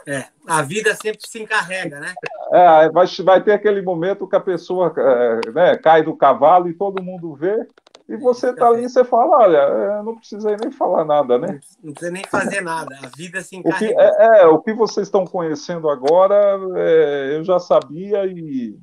É, 0.07 0.25
a 0.47 0.61
vida 0.61 0.95
sempre 0.95 1.27
se 1.27 1.41
encarrega, 1.41 1.99
né? 1.99 2.13
É, 2.53 2.89
vai, 2.89 3.05
vai 3.25 3.43
ter 3.43 3.51
aquele 3.51 3.81
momento 3.81 4.27
que 4.27 4.37
a 4.37 4.39
pessoa 4.39 4.93
é, 4.97 5.51
né, 5.51 5.77
cai 5.77 6.01
do 6.01 6.15
cavalo 6.15 6.69
e 6.69 6.73
todo 6.73 7.03
mundo 7.03 7.35
vê, 7.35 7.67
e 8.07 8.15
você 8.15 8.53
tá 8.53 8.67
ali 8.67 8.85
e 8.85 8.89
você 8.89 9.03
fala, 9.03 9.37
olha, 9.37 9.57
eu 9.57 10.03
não 10.03 10.15
precisei 10.15 10.55
nem 10.61 10.71
falar 10.71 11.03
nada, 11.03 11.37
né? 11.37 11.59
Não 11.83 11.91
precisa 11.91 12.11
nem 12.11 12.23
fazer 12.23 12.61
nada, 12.61 12.97
a 13.03 13.07
vida 13.17 13.41
se 13.41 13.57
encarrega. 13.57 13.93
O 13.93 13.95
que, 13.95 14.01
é, 14.01 14.41
é, 14.41 14.45
o 14.45 14.61
que 14.61 14.73
vocês 14.73 15.07
estão 15.07 15.25
conhecendo 15.25 15.89
agora, 15.89 16.57
é, 16.77 17.35
eu 17.37 17.43
já 17.43 17.59
sabia 17.59 18.25
e, 18.25 18.79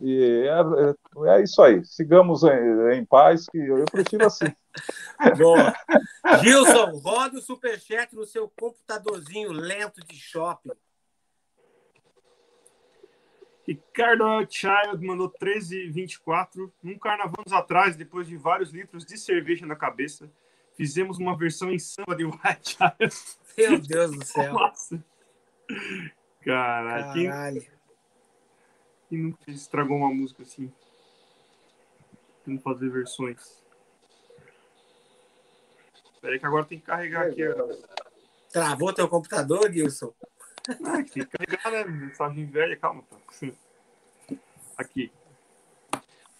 e 0.00 0.48
é, 0.48 1.34
é, 1.36 1.42
isso 1.42 1.60
aí. 1.60 1.84
Sigamos 1.84 2.42
em, 2.42 2.94
em 2.94 3.04
paz, 3.04 3.46
que 3.50 3.58
eu, 3.58 3.78
eu 3.78 3.84
prefiro 3.84 4.26
assim. 4.26 4.46
Boa. 5.36 5.74
Gilson, 6.42 6.98
roda 7.04 7.38
o 7.38 7.42
superchat 7.42 8.14
no 8.16 8.24
seu 8.24 8.50
computadorzinho 8.58 9.52
lento 9.52 10.00
de 10.06 10.16
shopping. 10.16 10.70
Ricardo 13.66 14.24
Child 14.48 15.06
mandou 15.06 15.30
13,24. 15.30 16.70
Num 16.82 16.98
carnaval 16.98 17.44
anos 17.46 17.52
atrás, 17.52 17.96
depois 17.96 18.26
de 18.26 18.36
vários 18.36 18.70
litros 18.70 19.04
de 19.04 19.16
cerveja 19.16 19.66
na 19.66 19.76
cabeça, 19.76 20.30
fizemos 20.74 21.18
uma 21.18 21.36
versão 21.36 21.70
em 21.70 21.78
samba 21.78 22.16
de 22.16 22.24
White 22.24 22.76
Child. 22.76 23.14
Meu 23.56 23.80
Deus 23.80 24.10
do 24.16 24.24
céu. 24.24 24.52
Nossa. 24.52 25.04
Caralho. 26.42 27.64
Quem 29.08 29.18
nunca 29.18 29.50
estragou 29.50 29.98
uma 29.98 30.12
música 30.12 30.42
assim? 30.42 30.72
Tendo 32.44 32.60
fazer 32.60 32.90
versões. 32.90 33.62
Espera 36.14 36.34
aí 36.34 36.40
que 36.40 36.46
agora 36.46 36.64
tem 36.64 36.78
que 36.78 36.86
carregar 36.86 37.26
aqui. 37.26 37.42
Travou 38.52 38.92
teu 38.92 39.08
computador, 39.08 39.72
Gilson? 39.72 40.12
Ah, 40.84 41.02
tem 41.02 41.04
que 41.04 41.26
carregar, 41.26 41.70
né? 41.70 41.84
Mensagem 41.84 42.46
velha, 42.46 42.76
calma. 42.76 43.02
Tá. 43.10 43.16
Aqui. 44.78 45.10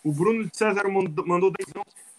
O 0.05 0.13
Bruno 0.13 0.45
de 0.45 0.57
César 0.57 0.89
mandou 0.89 1.51
10 1.51 1.73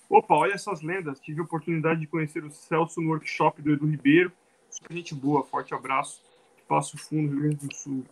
Opa, 0.09 0.35
olha 0.35 0.53
essas 0.53 0.81
lendas. 0.81 1.19
Tive 1.19 1.41
a 1.41 1.43
oportunidade 1.43 1.99
de 1.99 2.07
conhecer 2.07 2.43
o 2.43 2.51
Celso 2.51 3.01
no 3.01 3.09
workshop 3.09 3.61
do 3.61 3.71
Edu 3.71 3.87
Ribeiro. 3.87 4.31
Super 4.69 4.93
gente 4.93 5.15
boa, 5.15 5.43
forte 5.43 5.73
abraço. 5.73 6.21
Passo 6.67 6.97
Fundo, 6.97 7.31
Rio 7.31 7.41
Grande 7.41 7.67
do 7.67 7.73
Sul. 7.73 8.05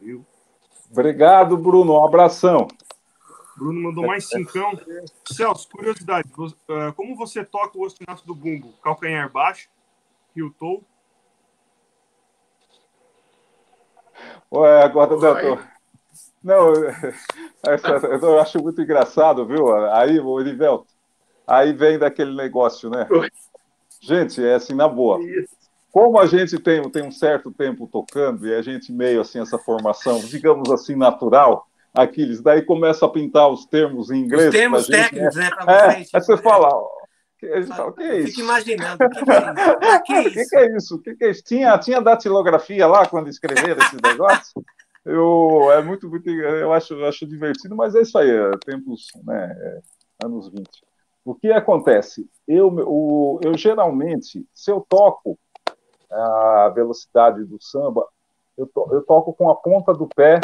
Valeu. 0.00 0.24
Obrigado, 0.90 1.56
Bruno. 1.56 1.94
Um 1.94 2.04
abração. 2.04 2.68
Bruno 3.56 3.80
mandou 3.80 4.06
mais 4.06 4.28
cincão. 4.28 4.78
Celso, 5.24 5.68
curiosidade. 5.68 6.28
Eh, 6.68 6.92
como 6.92 7.16
você 7.16 7.44
toca 7.44 7.78
o 7.78 7.84
ostinato 7.84 8.26
do 8.26 8.34
bumbo? 8.34 8.72
Calcanhar 8.82 9.30
baixo, 9.30 9.68
rio 10.34 10.54
toe 10.58 10.82
Ué, 14.52 14.82
agora 14.82 15.08
tô... 15.16 15.58
Não, 16.44 16.74
eu 18.20 18.40
acho 18.40 18.60
muito 18.62 18.82
engraçado, 18.82 19.46
viu? 19.46 19.72
Aí, 19.92 20.18
o 20.18 20.40
Erivelto, 20.40 20.88
aí 21.46 21.72
vem 21.72 21.98
daquele 21.98 22.34
negócio, 22.34 22.90
né? 22.90 23.08
Gente, 24.00 24.44
é 24.44 24.54
assim, 24.54 24.74
na 24.74 24.88
boa. 24.88 25.18
Como 25.92 26.18
a 26.18 26.26
gente 26.26 26.58
tem, 26.58 26.82
tem 26.90 27.06
um 27.06 27.12
certo 27.12 27.52
tempo 27.52 27.86
tocando 27.86 28.46
e 28.46 28.54
a 28.54 28.60
gente 28.60 28.92
meio 28.92 29.20
assim, 29.20 29.40
essa 29.40 29.58
formação, 29.58 30.18
digamos 30.20 30.70
assim, 30.70 30.96
natural, 30.96 31.66
Aquiles, 31.94 32.40
daí 32.40 32.62
começa 32.62 33.04
a 33.04 33.08
pintar 33.08 33.48
os 33.48 33.66
termos 33.66 34.10
em 34.10 34.20
inglês. 34.20 34.46
Os 34.46 34.50
termos 34.50 34.86
gente, 34.86 34.96
técnicos, 34.96 35.36
né? 35.36 35.50
Pra 35.50 35.72
é, 35.72 35.96
aí 35.96 36.06
você 36.12 36.36
fala, 36.38 36.70
o 37.86 37.92
que 37.92 38.02
é 38.02 38.18
isso? 38.20 38.28
Fica 38.28 38.40
imaginando, 38.42 39.04
o 39.04 39.10
que, 39.10 39.24
que, 39.24 39.32
é 39.32 39.38
isso? 39.42 39.54
O 39.82 40.02
que, 40.02 40.12
é 40.12 40.28
isso? 40.28 40.50
que, 40.50 40.56
é 40.56 40.76
isso? 40.76 40.98
que, 40.98 41.14
que 41.16 41.24
é 41.24 41.30
isso? 41.30 41.42
Tinha, 41.44 41.78
tinha 41.78 42.00
datilografia 42.00 42.86
lá 42.86 43.06
quando 43.06 43.28
escreveram 43.28 43.82
esse 43.82 43.96
negócio? 44.02 44.64
Eu, 45.04 45.70
é 45.72 45.82
muito, 45.82 46.08
muito, 46.08 46.30
eu 46.30 46.72
acho, 46.72 46.94
eu 46.94 47.06
acho 47.06 47.26
divertido, 47.26 47.74
mas 47.74 47.94
é 47.94 48.02
isso 48.02 48.16
aí, 48.16 48.30
é 48.30 48.50
tempos, 48.64 49.08
né, 49.24 49.52
é, 49.58 49.80
anos 50.24 50.48
20. 50.48 50.68
O 51.24 51.34
que 51.34 51.50
acontece? 51.50 52.28
Eu, 52.46 52.68
o, 52.68 53.40
eu 53.42 53.56
geralmente, 53.56 54.46
se 54.54 54.70
eu 54.70 54.84
toco 54.88 55.38
a 56.10 56.68
velocidade 56.74 57.44
do 57.44 57.60
samba, 57.60 58.06
eu, 58.56 58.66
to, 58.66 58.88
eu 58.92 59.02
toco 59.02 59.32
com 59.34 59.50
a 59.50 59.56
ponta 59.56 59.92
do 59.92 60.06
pé, 60.06 60.40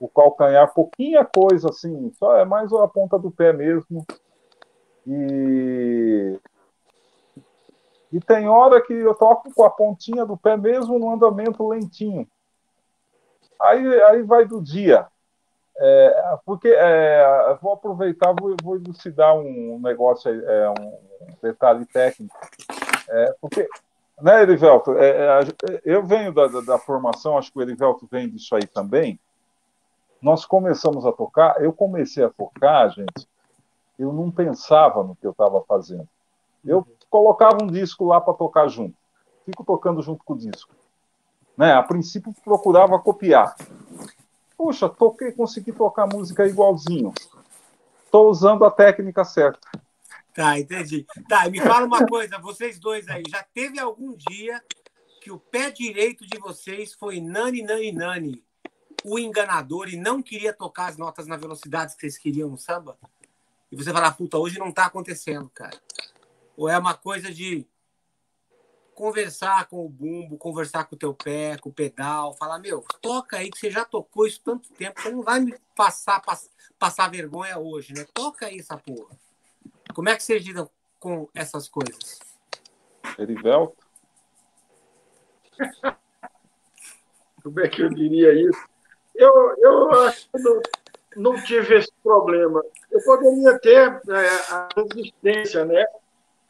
o 0.00 0.08
calcanhar, 0.08 0.72
pouquinha 0.74 1.24
coisa 1.24 1.70
assim, 1.70 2.10
só 2.14 2.36
é 2.36 2.44
mais 2.44 2.72
a 2.72 2.88
ponta 2.88 3.18
do 3.18 3.30
pé 3.30 3.52
mesmo, 3.52 4.04
e, 5.06 6.40
e 8.12 8.20
tem 8.20 8.48
hora 8.48 8.80
que 8.80 8.92
eu 8.92 9.14
toco 9.14 9.52
com 9.54 9.64
a 9.64 9.70
pontinha 9.70 10.24
do 10.26 10.36
pé 10.36 10.56
mesmo 10.56 10.98
no 10.98 11.10
andamento 11.10 11.66
lentinho. 11.68 12.26
Aí, 13.60 14.02
aí 14.02 14.22
vai 14.22 14.44
do 14.44 14.60
dia. 14.60 15.06
É, 15.78 16.38
porque 16.44 16.68
é, 16.68 17.58
vou 17.60 17.72
aproveitar, 17.72 18.34
vou, 18.38 18.56
vou 18.62 18.76
elucidar 18.76 19.36
um 19.36 19.78
negócio, 19.82 20.30
é, 20.30 20.70
um 20.70 20.98
detalhe 21.42 21.84
técnico. 21.84 22.34
É, 23.08 23.34
porque, 23.40 23.68
né, 24.20 24.42
Erivelto, 24.42 24.96
é, 24.96 25.10
é, 25.10 25.80
eu 25.84 26.02
venho 26.04 26.32
da, 26.32 26.46
da, 26.46 26.60
da, 26.62 26.78
formação, 26.78 27.36
acho 27.36 27.52
que 27.52 27.58
o 27.58 27.62
Erivelto 27.62 28.08
vem 28.10 28.28
disso 28.28 28.56
aí 28.56 28.66
também. 28.66 29.20
Nós 30.20 30.46
começamos 30.46 31.04
a 31.04 31.12
tocar, 31.12 31.62
eu 31.62 31.72
comecei 31.72 32.24
a 32.24 32.30
tocar, 32.30 32.88
gente, 32.88 33.28
eu 33.98 34.12
não 34.12 34.30
pensava 34.30 35.02
no 35.02 35.16
que 35.16 35.26
eu 35.26 35.30
estava 35.30 35.62
fazendo. 35.62 36.08
Eu 36.64 36.78
uhum. 36.78 36.84
colocava 37.08 37.62
um 37.62 37.66
disco 37.66 38.04
lá 38.04 38.20
para 38.20 38.34
tocar 38.34 38.68
junto. 38.68 38.96
Fico 39.44 39.64
tocando 39.64 40.02
junto 40.02 40.24
com 40.24 40.34
o 40.34 40.38
disco. 40.38 40.74
Né? 41.56 41.72
A 41.72 41.82
princípio 41.82 42.34
procurava 42.44 42.98
copiar. 42.98 43.56
Puxa, 44.56 44.88
toquei, 44.88 45.32
consegui 45.32 45.72
tocar 45.72 46.06
música 46.06 46.46
igualzinho. 46.46 47.12
Estou 48.04 48.30
usando 48.30 48.64
a 48.64 48.70
técnica 48.70 49.24
certa. 49.24 49.68
Tá, 50.34 50.58
entendi. 50.58 51.06
Tá, 51.28 51.48
me 51.48 51.60
fala 51.60 51.86
uma 51.86 52.06
coisa, 52.06 52.38
vocês 52.38 52.78
dois 52.78 53.08
aí, 53.08 53.22
já 53.28 53.42
teve 53.54 53.78
algum 53.78 54.14
dia 54.14 54.62
que 55.22 55.30
o 55.30 55.38
pé 55.38 55.70
direito 55.70 56.26
de 56.26 56.38
vocês 56.38 56.92
foi 56.92 57.20
nani, 57.20 57.62
nani, 57.62 57.90
nani, 57.90 58.44
o 59.02 59.18
enganador 59.18 59.88
e 59.88 59.96
não 59.96 60.22
queria 60.22 60.52
tocar 60.52 60.88
as 60.88 60.96
notas 60.96 61.26
na 61.26 61.36
velocidade 61.36 61.94
que 61.94 62.00
vocês 62.00 62.18
queriam 62.18 62.50
no 62.50 62.58
samba? 62.58 62.98
E 63.70 63.76
você 63.76 63.92
falar, 63.92 64.12
puta, 64.12 64.38
hoje 64.38 64.58
não 64.58 64.72
tá 64.72 64.86
acontecendo, 64.86 65.50
cara. 65.50 65.80
Ou 66.56 66.68
é 66.68 66.78
uma 66.78 66.94
coisa 66.94 67.32
de 67.32 67.66
conversar 68.94 69.68
com 69.68 69.84
o 69.84 69.88
bumbo, 69.88 70.38
conversar 70.38 70.84
com 70.84 70.96
o 70.96 70.98
teu 70.98 71.12
pé, 71.12 71.58
com 71.58 71.68
o 71.68 71.72
pedal, 71.72 72.34
falar, 72.34 72.58
meu, 72.58 72.82
toca 73.02 73.36
aí 73.36 73.50
que 73.50 73.58
você 73.58 73.70
já 73.70 73.84
tocou 73.84 74.26
isso 74.26 74.40
tanto 74.42 74.72
tempo, 74.72 75.00
você 75.00 75.10
não 75.10 75.22
vai 75.22 75.38
me 75.38 75.54
passar, 75.74 76.20
pass, 76.20 76.50
passar 76.78 77.10
vergonha 77.10 77.58
hoje, 77.58 77.92
né? 77.92 78.06
Toca 78.14 78.46
aí 78.46 78.58
essa 78.58 78.78
porra. 78.78 79.14
Como 79.94 80.08
é 80.08 80.16
que 80.16 80.22
vocês 80.22 80.42
lidam 80.42 80.70
com 80.98 81.28
essas 81.34 81.68
coisas? 81.68 82.18
Erivelto? 83.18 83.76
Como 87.42 87.60
é 87.60 87.68
que 87.68 87.82
eu 87.82 87.90
diria 87.90 88.32
isso? 88.32 88.66
Eu, 89.14 89.54
eu 89.58 89.90
acho 90.02 90.28
que 90.30 90.38
não, 90.38 90.60
não 91.16 91.42
tive 91.42 91.76
esse 91.76 91.92
problema. 92.02 92.62
Eu 92.90 93.00
poderia 93.02 93.58
ter 93.58 94.00
é, 94.08 94.52
a 94.52 94.68
resistência, 94.76 95.64
né? 95.64 95.84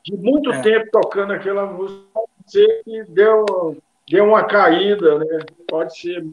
De 0.05 0.17
muito 0.17 0.53
é. 0.53 0.63
tempo 0.63 0.91
tocando 0.91 1.33
aquela 1.33 1.67
música, 1.67 2.05
pode 2.13 2.31
ser 2.47 2.83
que 2.85 3.05
deu, 3.05 3.77
deu 4.09 4.25
uma 4.25 4.45
caída, 4.45 5.19
né? 5.19 5.39
Pode 5.69 5.99
ser. 5.99 6.25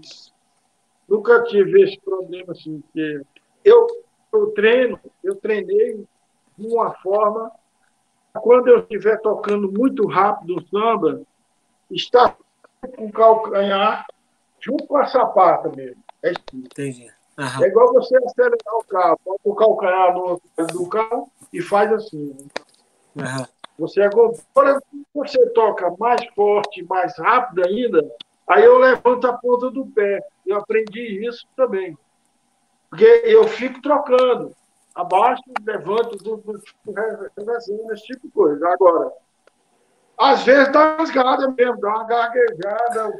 Nunca 1.07 1.43
tive 1.43 1.83
esse 1.83 1.99
problema 1.99 2.51
assim, 2.53 2.81
porque 2.81 3.21
eu, 3.63 3.87
eu 4.31 4.47
treino, 4.51 4.99
eu 5.23 5.35
treinei 5.35 6.05
de 6.57 6.67
uma 6.67 6.93
forma 6.95 7.51
quando 8.33 8.67
eu 8.67 8.79
estiver 8.79 9.19
tocando 9.21 9.71
muito 9.71 10.07
rápido 10.07 10.57
o 10.57 10.67
samba, 10.67 11.21
está 11.91 12.35
com 12.95 13.05
o 13.05 13.11
calcanhar 13.11 14.05
junto 14.59 14.87
com 14.87 14.97
a 14.97 15.05
sapata 15.05 15.69
mesmo. 15.75 16.01
É 16.23 16.31
isso. 16.31 16.43
Entendi. 16.53 17.11
Uhum. 17.37 17.63
É 17.63 17.67
igual 17.67 17.93
você 17.93 18.15
acelerar 18.17 18.75
o 18.75 18.83
carro, 18.85 19.19
bota 19.25 19.41
o 19.43 19.55
calcanhar 19.55 20.13
no 20.13 20.41
do 20.71 20.87
carro 20.87 21.31
e 21.51 21.61
faz 21.61 21.91
assim. 21.91 22.37
Uhum. 23.15 23.45
Você 23.79 24.01
agora 24.01 24.79
você 25.13 25.49
toca 25.49 25.93
mais 25.99 26.23
forte, 26.35 26.83
mais 26.83 27.17
rápido 27.17 27.65
ainda, 27.65 28.05
aí 28.47 28.63
eu 28.63 28.77
levanto 28.77 29.25
a 29.25 29.33
ponta 29.33 29.71
do 29.71 29.85
pé. 29.87 30.19
Eu 30.45 30.57
aprendi 30.57 31.25
isso 31.27 31.47
também. 31.55 31.97
Porque 32.89 33.05
eu 33.25 33.47
fico 33.47 33.81
trocando. 33.81 34.55
Abaixo, 34.93 35.41
levanto, 35.65 36.15
revezando, 37.35 37.93
esse 37.93 38.05
tipo 38.05 38.27
de 38.27 38.31
coisa. 38.31 38.69
Agora, 38.69 39.11
às 40.19 40.43
vezes 40.43 40.71
dá 40.71 40.79
uma 40.79 40.97
rasgada 40.97 41.49
mesmo, 41.49 41.79
dá 41.79 41.89
uma 41.89 42.03
gaguejada, 42.03 43.19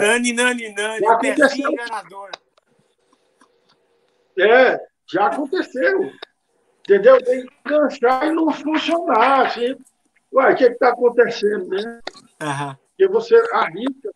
Nani, 0.00 0.32
nani, 0.32 0.72
nani. 0.74 1.00
Já 1.00 1.12
aconteceu. 1.12 1.70
enganador. 1.70 2.30
É, 4.38 4.80
já 5.06 5.26
aconteceu. 5.26 6.12
Entendeu? 6.80 7.22
Tem 7.24 7.46
que 7.46 7.52
enganchar 7.66 8.26
e 8.26 8.32
não 8.32 8.52
funcionar. 8.52 9.46
Assim. 9.46 9.76
Ué, 10.32 10.52
o 10.52 10.56
que 10.56 10.64
está 10.64 10.88
acontecendo, 10.90 11.68
né? 11.68 12.00
Uhum. 12.42 12.76
Porque 12.88 13.08
você 13.08 13.36
arrisca 13.52 14.10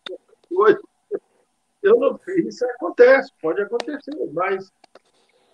coisa. 0.49 0.79
Eu 1.81 1.97
não 1.97 2.17
sei, 2.19 2.47
isso 2.47 2.63
acontece, 2.65 3.31
pode 3.41 3.61
acontecer, 3.61 4.15
mas 4.33 4.71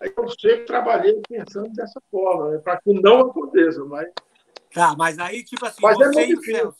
eu 0.00 0.28
sempre 0.38 0.66
trabalhei 0.66 1.20
pensando 1.26 1.72
dessa 1.72 2.00
forma, 2.10 2.50
né, 2.50 2.58
para 2.58 2.78
que 2.80 2.92
não 2.92 3.20
aconteça, 3.20 3.82
mas. 3.86 4.08
Tá, 4.72 4.94
mas 4.96 5.18
aí, 5.18 5.42
tipo 5.42 5.64
assim, 5.64 5.80
mas 5.80 5.98
é 5.98 6.04
você 6.04 6.20
é 6.20 6.28
e 6.28 6.34
o 6.34 6.42
Celso, 6.42 6.76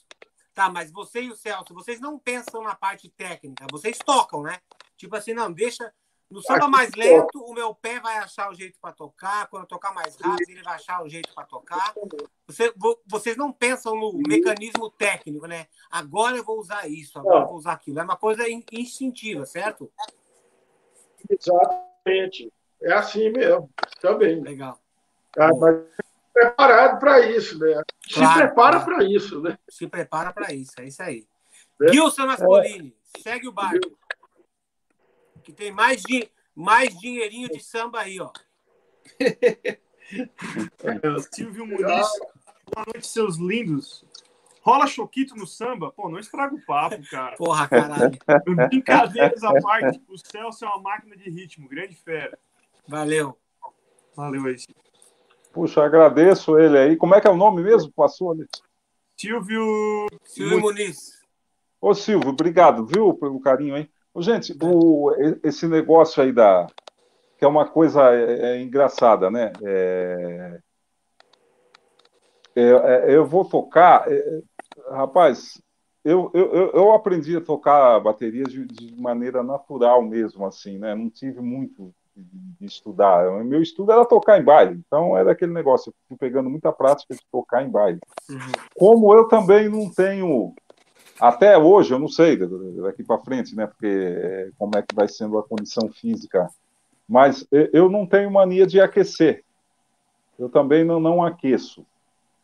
Tá, 0.59 0.69
mas 0.69 0.91
você 0.91 1.23
e 1.23 1.31
o 1.31 1.37
Celso, 1.37 1.73
vocês 1.73 2.01
não 2.01 2.19
pensam 2.19 2.65
na 2.65 2.75
parte 2.75 3.09
técnica, 3.09 3.65
vocês 3.71 3.97
tocam, 3.97 4.43
né? 4.43 4.59
Tipo 4.97 5.15
assim, 5.15 5.33
não, 5.33 5.53
deixa. 5.53 5.95
No 6.29 6.43
samba 6.43 6.67
mais 6.67 6.91
lento, 6.97 7.39
o 7.45 7.55
meu 7.55 7.73
pé 7.73 8.01
vai 8.01 8.19
achar 8.19 8.51
o 8.51 8.55
jeito 8.55 8.77
para 8.81 8.93
tocar. 8.93 9.47
Quando 9.47 9.63
eu 9.63 9.69
tocar 9.69 9.95
mais 9.95 10.17
rápido, 10.17 10.51
ele 10.51 10.65
vai 10.65 10.75
achar 10.75 11.01
o 11.05 11.09
jeito 11.09 11.33
para 11.33 11.47
tocar. 11.47 11.95
Você, 12.49 12.75
vocês 13.07 13.37
não 13.37 13.53
pensam 13.53 13.95
no 13.95 14.13
mecanismo 14.27 14.91
técnico, 14.91 15.47
né? 15.47 15.69
Agora 15.89 16.37
eu 16.37 16.43
vou 16.43 16.59
usar 16.59 16.89
isso, 16.89 17.21
agora 17.21 17.43
eu 17.43 17.47
vou 17.47 17.57
usar 17.57 17.75
aquilo. 17.75 18.01
É 18.01 18.03
uma 18.03 18.17
coisa 18.17 18.43
instintiva, 18.73 19.47
certo? 19.47 19.89
Exatamente. 21.31 22.53
É 22.83 22.95
assim 22.95 23.31
mesmo. 23.31 23.71
Também. 24.01 24.41
Legal. 24.41 24.77
Ah, 25.39 25.55
mas 25.55 25.87
preparado 26.39 27.01
para 27.01 27.27
isso, 27.27 27.59
né? 27.59 27.83
Claro, 28.13 28.33
se 28.33 28.39
prepara 28.39 28.81
para 28.81 29.05
isso, 29.05 29.41
né? 29.41 29.59
Se 29.69 29.89
prepara 29.89 30.33
para 30.33 30.55
isso, 30.55 30.73
é 30.79 30.87
isso 30.87 31.03
aí. 31.03 31.27
É. 31.83 31.93
Gilson 31.93 32.27
Naspolini, 32.27 32.95
é. 33.17 33.21
segue 33.21 33.49
o 33.49 33.53
barco. 33.53 33.99
Que 35.43 35.53
tem 35.53 35.73
mais, 35.73 36.03
di 36.03 36.31
mais 36.55 36.97
dinheirinho 36.99 37.49
de 37.49 37.61
samba 37.61 38.01
aí, 38.01 38.21
ó. 38.21 38.31
Silvio 41.33 41.67
Muniz, 41.67 42.09
boa 42.73 42.87
noite, 42.87 43.07
seus 43.07 43.37
lindos. 43.37 44.05
Rola 44.61 44.87
choquito 44.87 45.35
no 45.35 45.47
samba? 45.47 45.91
Pô, 45.93 46.11
não 46.11 46.19
estraga 46.19 46.55
o 46.55 46.65
papo, 46.67 47.01
cara. 47.11 47.37
Porra, 47.37 47.69
caralho. 47.69 48.19
Brincadeiras 48.69 49.43
à 49.43 49.59
parte, 49.61 50.01
o 50.09 50.19
Celso 50.19 50.65
é 50.65 50.69
uma 50.69 50.83
máquina 50.83 51.17
de 51.17 51.31
ritmo, 51.31 51.69
grande 51.69 51.95
fera. 51.95 52.39
Valeu. 52.87 53.39
Valeu 54.15 54.45
aí. 54.45 54.57
Puxa, 55.53 55.85
agradeço 55.85 56.59
ele 56.59 56.79
aí. 56.79 56.97
Como 56.97 57.15
é 57.15 57.21
que 57.21 57.27
é 57.27 57.31
o 57.31 57.37
nome 57.37 57.63
mesmo? 57.63 57.93
Passou 57.93 58.33
ali. 58.33 58.47
Silvio. 59.17 60.07
Silvio 60.25 60.61
Muniz. 60.61 61.19
Ô, 61.81 61.95
Silvio, 61.95 62.31
obrigado, 62.31 62.85
viu, 62.85 63.15
pelo 63.15 63.41
carinho 63.41 63.75
aí. 63.75 63.89
Gente, 64.17 64.57
o, 64.61 65.15
esse 65.45 65.67
negócio 65.69 66.23
aí 66.23 66.33
da. 66.33 66.67
que 67.39 67.45
é 67.45 67.49
uma 67.49 67.69
coisa 67.69 68.13
é, 68.13 68.57
é 68.57 68.61
engraçada, 68.61 69.31
né? 69.31 69.53
É, 69.63 70.61
é, 72.57 72.63
é 72.63 73.17
eu 73.17 73.25
vou 73.25 73.45
tocar. 73.45 74.11
É, 74.11 74.43
rapaz, 74.91 75.61
eu, 76.05 76.31
eu, 76.35 76.71
eu 76.73 76.93
aprendi 76.93 77.37
a 77.37 77.41
tocar 77.41 78.01
bateria 78.01 78.45
de, 78.45 78.65
de 78.65 79.01
maneira 79.01 79.43
natural 79.43 80.03
mesmo, 80.03 80.47
assim, 80.47 80.79
né? 80.79 80.95
Não 80.95 81.09
tive 81.11 81.41
muito 81.41 81.95
de, 82.19 82.67
estudar. 82.67 83.29
O 83.29 83.45
meu 83.45 83.63
estudo 83.63 83.93
era 83.93 84.05
tocar 84.05 84.41
em 84.41 84.45
baile, 84.45 84.83
então 84.87 85.17
era 85.17 85.33
aquele 85.33 85.53
negócio, 85.53 85.91
eu 85.91 85.95
fui 86.09 86.17
pegando 86.17 86.51
muita 86.51 86.73
prática 86.73 87.15
de 87.15 87.21
tocar 87.31 87.63
em 87.63 87.71
baile. 87.71 88.01
Uhum. 88.29 88.39
Como 88.77 89.15
eu 89.15 89.29
também 89.29 89.69
não 89.69 89.91
tenho, 89.91 90.53
até 91.21 91.57
hoje, 91.57 91.93
eu 91.93 91.99
não 91.99 92.09
sei, 92.09 92.37
daqui 92.37 93.03
para 93.03 93.19
frente, 93.19 93.55
né, 93.55 93.67
porque 93.67 93.87
é, 93.87 94.51
como 94.59 94.77
é 94.77 94.83
que 94.83 94.95
vai 94.95 95.09
sendo 95.09 95.39
a 95.39 95.43
condição 95.43 95.89
física, 95.91 96.51
mas 97.09 97.47
eu 97.73 97.89
não 97.89 98.07
tenho 98.07 98.31
mania 98.31 98.67
de 98.67 98.81
aquecer. 98.81 99.43
Eu 100.39 100.49
também 100.49 100.85
não, 100.85 101.01
não 101.01 101.25
aqueço. 101.25 101.85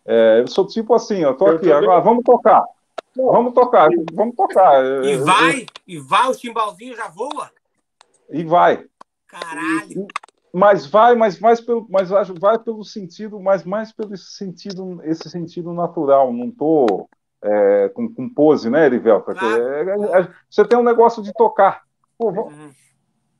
É, 0.06 0.40
eu 0.40 0.46
sou 0.48 0.66
tipo 0.66 0.94
assim, 0.94 1.18
eu 1.18 1.34
tô 1.34 1.46
aqui, 1.46 1.70
agora 1.70 2.00
vamos 2.00 2.24
tocar. 2.24 2.64
Vamos 3.16 3.54
tocar, 3.54 3.88
vamos 4.12 4.34
tocar. 4.34 5.04
E 5.04 5.16
vai, 5.18 5.66
e 5.86 5.98
vai, 5.98 6.28
o 6.28 6.34
timbalzinho 6.34 6.96
já 6.96 7.06
voa? 7.08 7.50
E 8.28 8.42
vai. 8.42 8.84
Caralho! 9.40 10.06
Mas 10.52 10.86
vai, 10.86 11.16
mas 11.16 11.40
mais 11.40 11.60
pelo, 11.60 11.84
mas 11.90 12.08
vai 12.38 12.58
pelo 12.60 12.84
sentido, 12.84 13.40
mas 13.40 13.64
mais 13.64 13.90
pelo 13.90 14.16
sentido, 14.16 15.00
esse 15.02 15.28
sentido 15.28 15.72
natural. 15.72 16.32
Não 16.32 16.48
tô 16.48 17.08
é, 17.42 17.88
com, 17.88 18.08
com 18.12 18.28
pose, 18.28 18.70
né, 18.70 18.86
Erivelta? 18.86 19.32
É, 19.32 19.82
é, 19.82 20.20
é, 20.20 20.28
você 20.48 20.64
tem 20.64 20.78
um 20.78 20.84
negócio 20.84 21.22
de 21.24 21.32
tocar. 21.32 21.82
Pô, 22.16 22.30
vamos, 22.30 22.54
uhum. 22.54 22.70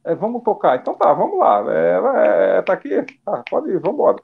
É, 0.05 0.15
vamos 0.17 0.43
tocar. 0.43 0.77
Então 0.77 0.95
tá, 0.95 1.13
vamos 1.13 1.39
lá. 1.39 1.65
É, 1.73 2.63
tá 2.63 2.73
aqui? 2.73 3.01
Tá, 3.25 3.45
pode 3.49 3.71
ir, 3.71 3.79
vamos 3.79 3.95
embora. 3.95 4.17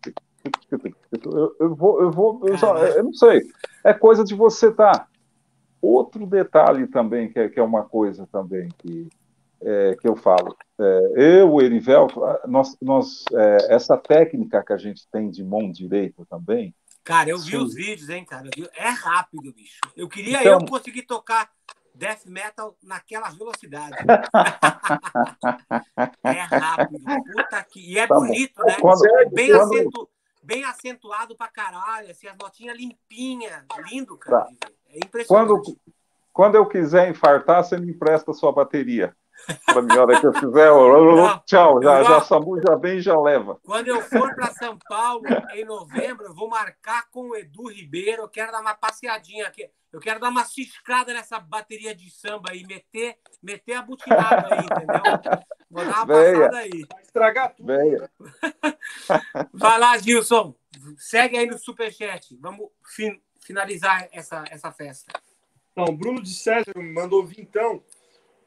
Eu, 1.13 1.57
eu, 1.61 1.75
vou, 1.77 2.03
eu 2.03 2.11
vou, 2.11 2.41
eu, 2.49 2.59
só, 2.59 2.77
eu, 2.77 3.05
não 3.05 3.15
sei. 3.15 3.43
É 3.85 3.95
coisa 3.95 4.25
de 4.25 4.35
você 4.35 4.73
tá. 4.73 5.07
Outro 5.81 6.27
detalhe 6.27 6.89
também 6.89 7.31
que 7.31 7.39
é, 7.39 7.49
que 7.49 7.61
é 7.61 7.63
uma 7.63 7.85
coisa 7.85 8.29
também 8.33 8.69
que 8.79 9.09
é, 9.63 9.97
que 10.01 10.09
eu 10.09 10.17
falo. 10.17 10.57
É, 10.81 11.43
eu, 11.43 11.53
o 11.53 11.61
Erivelto, 11.61 12.23
nós, 12.49 12.75
nós, 12.81 13.27
é, 13.35 13.75
essa 13.75 13.99
técnica 13.99 14.65
que 14.65 14.73
a 14.73 14.79
gente 14.79 15.07
tem 15.13 15.31
de 15.31 15.45
mão 15.45 15.71
direita 15.71 16.25
também. 16.25 16.75
Cara, 17.05 17.29
eu 17.29 17.39
vi 17.39 17.59
os 17.59 17.75
vídeos, 17.75 18.09
hein, 18.09 18.25
cara? 18.25 18.49
É 18.75 18.89
rápido, 18.89 19.53
bicho. 19.53 19.79
Eu 19.95 20.09
queria 20.09 20.41
então, 20.41 20.61
eu 20.61 20.67
conseguir 20.67 21.03
tocar 21.03 21.51
death 21.95 22.25
metal 22.25 22.75
naquela 22.83 23.29
velocidade. 23.29 23.95
é 26.25 26.41
rápido. 26.41 26.99
Puta 27.33 27.63
que... 27.65 27.93
E 27.93 27.99
é 27.99 28.07
tá 28.07 28.15
bonito, 28.15 28.65
né? 28.65 28.77
Quando, 28.81 29.03
bem, 29.33 29.51
quando... 29.51 29.75
Acentu... 29.75 30.09
bem 30.43 30.65
acentuado 30.65 31.37
pra 31.37 31.49
caralho, 31.49 32.11
assim, 32.11 32.27
as 32.27 32.39
notinhas 32.39 32.75
limpinhas. 32.77 33.65
Lindo, 33.91 34.17
cara. 34.17 34.47
Tá. 34.59 34.71
É 34.89 34.97
impressionante. 34.99 35.29
Quando, 35.29 35.63
quando 36.33 36.55
eu 36.55 36.65
quiser 36.67 37.11
infartar, 37.11 37.63
você 37.63 37.77
me 37.77 37.91
empresta 37.91 38.31
a 38.31 38.35
sua 38.35 38.51
bateria 38.51 39.15
para 39.65 39.83
mim, 39.83 39.93
a 39.97 40.03
hora 40.03 40.21
que 40.21 40.27
eu 40.27 40.33
fizer, 40.33 40.71
não, 40.71 41.39
tchau, 41.47 41.83
já, 41.83 42.03
já 42.03 42.21
Samu 42.23 42.61
já 42.61 42.77
vem 42.77 42.99
e 42.99 43.01
já 43.01 43.19
leva. 43.19 43.59
Quando 43.65 43.89
eu 43.89 44.01
for 44.03 44.35
para 44.35 44.53
São 44.53 44.79
Paulo 44.89 45.23
em 45.55 45.65
novembro, 45.65 46.27
eu 46.27 46.35
vou 46.35 46.49
marcar 46.49 47.09
com 47.11 47.31
o 47.31 47.37
Edu 47.37 47.69
Ribeiro. 47.69 48.23
Eu 48.23 48.29
quero 48.29 48.53
dar 48.53 48.61
uma 48.61 48.75
passeadinha 48.75 49.47
aqui. 49.47 49.69
Eu 49.93 50.01
quero 50.01 50.21
dar 50.21 50.29
uma 50.29 50.45
ciscada 50.45 51.13
nessa 51.13 51.41
bateria 51.41 51.95
de 51.95 52.11
samba 52.11 52.51
aí, 52.51 52.65
meter, 52.65 53.17
meter 53.43 53.75
a 53.75 53.83
butinada 53.83 54.49
aí, 54.55 54.65
entendeu? 54.65 55.45
Vou 55.69 55.85
dar 55.85 56.05
uma 56.05 56.07
Venha. 56.07 56.39
passada 56.39 56.59
aí. 56.59 56.87
estragar 57.03 57.55
tudo. 57.55 57.67
Venha. 57.67 58.11
Vai 59.53 59.79
lá, 59.79 59.99
Gilson. 59.99 60.55
Segue 60.97 61.37
aí 61.37 61.47
no 61.47 61.59
superchat. 61.59 62.37
Vamos 62.41 62.69
fin 62.85 63.21
finalizar 63.41 64.09
essa, 64.13 64.45
essa 64.49 64.71
festa. 64.71 65.13
Então, 65.73 65.97
Bruno 65.97 66.23
de 66.23 66.35
César 66.35 66.73
mandou 66.77 67.25
vintão. 67.25 67.83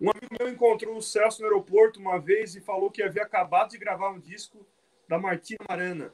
Um 0.01 0.09
amigo 0.09 0.35
meu 0.37 0.49
encontrou 0.49 0.97
o 0.97 1.01
Celso 1.01 1.41
no 1.41 1.47
aeroporto 1.47 1.99
uma 1.99 2.19
vez 2.19 2.55
e 2.55 2.61
falou 2.61 2.91
que 2.91 3.03
havia 3.03 3.23
acabado 3.23 3.71
de 3.71 3.77
gravar 3.77 4.09
um 4.09 4.19
disco 4.19 4.65
da 5.07 5.17
Martina 5.17 5.59
Marana. 5.67 6.13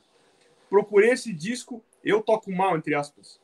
Procurei 0.69 1.11
esse 1.11 1.33
disco, 1.33 1.83
eu 2.03 2.21
toco 2.21 2.51
mal, 2.51 2.77
entre 2.77 2.93
aspas. 2.93 3.39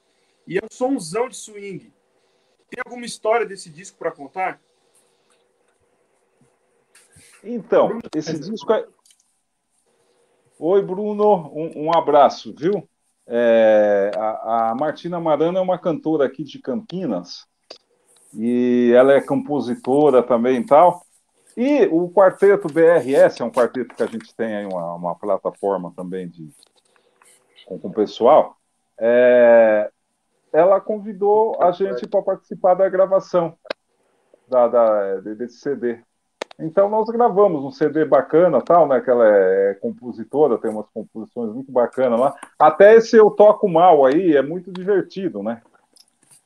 E 0.48 0.57
é 0.57 0.62
um 0.64 0.68
somzão 0.72 1.28
de 1.28 1.36
swing. 1.36 1.91
Tem 2.70 2.82
alguma 2.86 3.06
história 3.06 3.45
desse 3.45 3.70
disco 3.70 3.98
para 3.98 4.12
contar? 4.12 4.62
Então, 7.44 7.99
esse 8.16 8.40
disco 8.40 8.72
é. 8.74 8.88
Oi, 10.57 10.82
Bruno, 10.82 11.52
um, 11.53 11.86
um 11.86 11.98
abraço, 11.98 12.53
viu? 12.56 12.88
É, 13.28 14.12
a, 14.16 14.72
a, 14.72 14.76
Martina 14.76 15.20
Marana 15.20 15.60
é 15.60 15.62
uma 15.62 15.80
cantora 15.80 16.26
aqui 16.26 16.44
de 16.44 16.60
Campinas 16.60 17.48
e 18.38 18.91
ela 18.95 19.14
é 19.14 19.22
compositora 19.22 20.22
também 20.22 20.57
e 20.57 20.66
tal. 20.66 21.06
E 21.56 21.86
o 21.91 22.10
quarteto 22.10 22.68
BRS 22.68 23.40
é 23.40 23.44
um 23.44 23.52
quarteto 23.52 23.95
que 23.95 24.03
a 24.03 24.07
gente 24.07 24.36
tem 24.36 24.56
aí 24.56 24.66
uma, 24.66 24.94
uma 24.95 25.16
plataforma 25.16 25.94
também 25.95 26.28
de 26.28 26.49
com, 27.66 27.80
com 27.80 27.88
o 27.88 27.94
pessoal. 27.94 28.57
É, 28.98 29.90
ela 30.52 30.80
convidou 30.82 31.62
a 31.62 31.72
gente 31.72 32.07
para 32.07 32.22
participar 32.22 32.74
da 32.74 32.90
gravação 32.90 33.57
da, 34.48 34.68
da, 34.68 35.16
desse 35.22 35.60
CD. 35.60 35.99
Então 36.57 36.90
nós 36.90 37.07
gravamos 37.10 37.64
um 37.64 37.72
CD 37.72 38.06
bacana, 38.06 38.62
tal, 38.62 38.88
né? 38.88 39.02
Que 39.02 39.10
ela 39.10 39.28
é 39.28 39.74
compositora, 39.76 40.57
tem 40.57 40.72
umas 40.72 40.88
composições 40.94 41.53
muito 41.53 41.72
bacanas 41.72 42.20
lá. 42.20 42.36
Até 42.57 42.95
esse 42.95 43.18
eu 43.18 43.30
toco 43.30 43.68
mal 43.68 44.06
aí 44.06 44.36
é 44.36 44.41
muito 44.41 44.72
divertido, 44.72 45.44
né? 45.44 45.62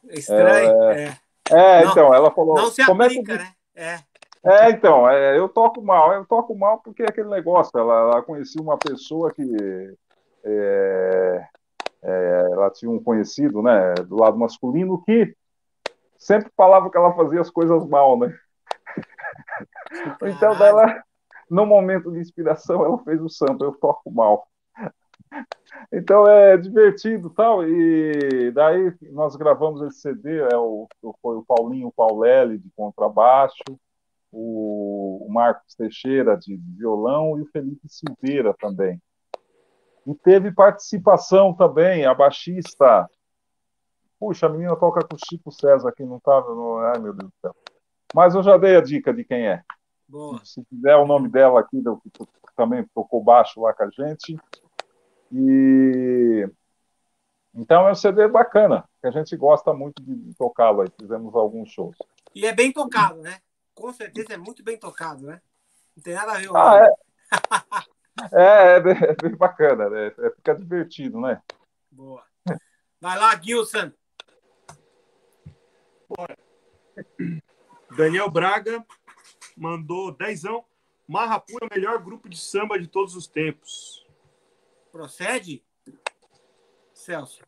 Estranho. 0.09 0.83
É, 0.91 1.03
é. 1.03 1.17
É 1.49 1.83
não, 1.83 1.91
então 1.91 2.13
ela 2.13 2.31
falou. 2.31 2.55
Não 2.55 2.71
se 2.71 2.85
como 2.85 3.03
aplica, 3.03 3.33
é 3.33 3.37
que... 3.37 3.43
né? 3.43 3.53
É. 3.75 4.09
É, 4.41 4.69
então, 4.69 5.09
é, 5.09 5.37
eu 5.37 5.49
toco 5.49 5.81
mal, 5.81 6.13
eu 6.13 6.25
toco 6.25 6.55
mal 6.55 6.79
porque 6.79 7.03
é 7.03 7.07
aquele 7.09 7.27
negócio, 7.27 7.77
ela, 7.77 7.93
ela 7.93 8.21
conhecia 8.21 8.61
uma 8.61 8.77
pessoa 8.77 9.33
que 9.33 9.43
é, 10.45 11.47
é, 12.01 12.49
ela 12.51 12.69
tinha 12.69 12.89
um 12.89 13.03
conhecido, 13.03 13.61
né, 13.61 13.95
do 13.95 14.15
lado 14.15 14.37
masculino 14.37 15.03
que 15.03 15.35
sempre 16.17 16.49
falava 16.55 16.89
que 16.89 16.97
ela 16.97 17.13
fazia 17.13 17.41
as 17.41 17.49
coisas 17.49 17.85
mal, 17.87 18.17
né? 18.17 18.33
Então, 20.23 20.55
dela, 20.57 21.03
no 21.49 21.65
momento 21.65 22.11
de 22.11 22.19
inspiração, 22.19 22.85
ela 22.85 22.97
fez 22.99 23.19
o 23.21 23.27
samba, 23.27 23.65
eu 23.65 23.73
toco 23.73 24.11
mal. 24.11 24.47
Então 25.91 26.27
é 26.27 26.57
divertido 26.57 27.29
tal, 27.29 27.67
e 27.67 28.51
daí 28.51 28.93
nós 29.11 29.35
gravamos 29.35 29.81
esse 29.81 30.01
CD, 30.01 30.39
é 30.39 30.57
o, 30.57 30.87
foi 31.21 31.37
o 31.37 31.45
Paulinho 31.45 31.91
Paulelli 31.91 32.57
de 32.57 32.69
contrabaixo, 32.75 33.63
o, 34.31 35.27
Marcos 35.29 35.75
Teixeira 35.75 36.37
de 36.37 36.57
violão 36.77 37.37
e 37.37 37.41
o 37.41 37.49
Felipe 37.51 37.87
Silveira 37.87 38.53
também. 38.59 39.01
E 40.05 40.15
teve 40.15 40.51
participação 40.51 41.53
também, 41.53 42.05
a 42.05 42.13
baixista. 42.13 43.07
Puxa, 44.19 44.47
a 44.47 44.49
menina 44.49 44.75
toca 44.75 45.05
com 45.07 45.15
o 45.15 45.19
Chico 45.29 45.51
César 45.51 45.89
aqui, 45.89 46.03
não 46.03 46.17
estava. 46.17 46.47
Tá, 46.47 46.91
ai, 46.93 46.99
meu 46.99 47.13
Deus 47.13 47.29
do 47.29 47.35
céu. 47.41 47.55
Mas 48.13 48.33
eu 48.33 48.41
já 48.41 48.57
dei 48.57 48.75
a 48.75 48.81
dica 48.81 49.13
de 49.13 49.23
quem 49.23 49.47
é. 49.47 49.61
Boa. 50.07 50.43
Se 50.43 50.63
quiser 50.65 50.95
o 50.95 51.05
nome 51.05 51.29
dela 51.29 51.59
aqui, 51.59 51.81
que 51.81 52.55
também 52.55 52.83
tocou 52.93 53.23
baixo 53.23 53.61
lá 53.61 53.73
com 53.73 53.83
a 53.83 53.89
gente. 53.89 54.35
E 55.31 56.49
então 57.53 57.87
é 57.87 57.91
um 57.91 57.95
CD 57.95 58.27
bacana, 58.27 58.87
que 59.01 59.07
a 59.07 59.11
gente 59.11 59.35
gosta 59.35 59.73
muito 59.73 60.01
de 60.01 60.33
tocá-lo 60.35 60.81
aí. 60.81 60.87
Fizemos 60.99 61.35
alguns 61.35 61.69
shows. 61.71 61.97
E 62.33 62.45
é 62.45 62.53
bem 62.53 62.71
tocado, 62.71 63.21
né? 63.21 63.39
Com 63.73 63.91
certeza 63.91 64.33
é 64.33 64.37
muito 64.37 64.63
bem 64.63 64.77
tocado, 64.77 65.25
né? 65.25 65.41
Não 65.95 66.03
tem 66.03 66.13
nada 66.13 66.33
a 66.33 66.37
ver. 66.37 66.49
Ah, 66.55 66.87
é. 68.31 68.31
é, 68.31 68.75
é, 68.75 68.79
bem, 68.79 68.93
é, 68.93 69.15
bem, 69.21 69.35
bacana, 69.35 69.89
né? 69.89 70.07
É, 70.07 70.29
fica 70.31 70.55
divertido, 70.55 71.19
né? 71.19 71.41
Boa. 71.91 72.23
Vai 73.01 73.17
lá, 73.17 73.35
Gilson. 73.35 73.91
Bora. 76.07 76.37
Daniel 77.95 78.29
Braga 78.29 78.85
mandou 79.57 80.11
dezão. 80.11 80.63
Marrapu 81.07 81.53
é 81.61 81.65
o 81.65 81.69
melhor 81.73 81.99
grupo 81.99 82.29
de 82.29 82.37
samba 82.37 82.79
de 82.79 82.87
todos 82.87 83.15
os 83.15 83.25
tempos. 83.27 84.05
Procede? 84.91 85.63
Celso. 86.93 87.41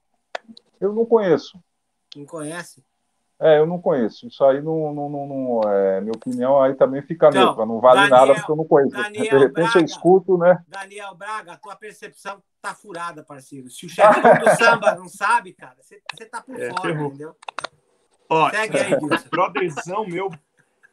Eu 0.79 0.93
não 0.93 1.05
conheço. 1.05 1.61
Não 2.15 2.25
conhece? 2.25 2.83
É, 3.39 3.57
eu 3.57 3.65
não 3.65 3.81
conheço. 3.81 4.27
Isso 4.27 4.43
aí 4.43 4.61
não, 4.61 4.93
não, 4.93 5.09
não, 5.09 5.27
não 5.27 5.61
é, 5.71 5.99
minha 5.99 6.13
opinião 6.15 6.61
aí 6.61 6.75
também 6.75 7.01
fica 7.01 7.29
então, 7.29 7.45
neutra. 7.45 7.65
Não 7.65 7.79
vale 7.79 8.01
Daniel, 8.01 8.17
nada 8.17 8.33
porque 8.35 8.51
eu 8.51 8.55
não 8.55 8.65
conheço. 8.65 8.95
Daniel 8.95 9.23
de 9.23 9.37
repente 9.37 9.53
Braga, 9.53 9.79
eu 9.79 9.85
escuto, 9.85 10.37
né? 10.37 10.63
Daniel 10.67 11.15
Braga, 11.15 11.53
a 11.53 11.57
tua 11.57 11.75
percepção 11.75 12.41
tá 12.61 12.75
furada, 12.75 13.23
parceiro. 13.23 13.67
Se 13.71 13.87
o 13.87 13.89
chefe 13.89 14.21
do 14.21 14.49
samba 14.63 14.93
não 14.93 15.09
sabe, 15.09 15.53
cara, 15.53 15.75
você, 15.81 15.99
tá 16.25 16.41
por 16.41 16.59
é, 16.59 16.69
fora, 16.69 16.81
ferrou. 16.81 17.07
entendeu? 17.07 17.35
Ó, 18.29 18.49
Segue 18.51 18.77
aí, 18.77 18.91
Brotherzão 19.31 20.05
meu, 20.05 20.29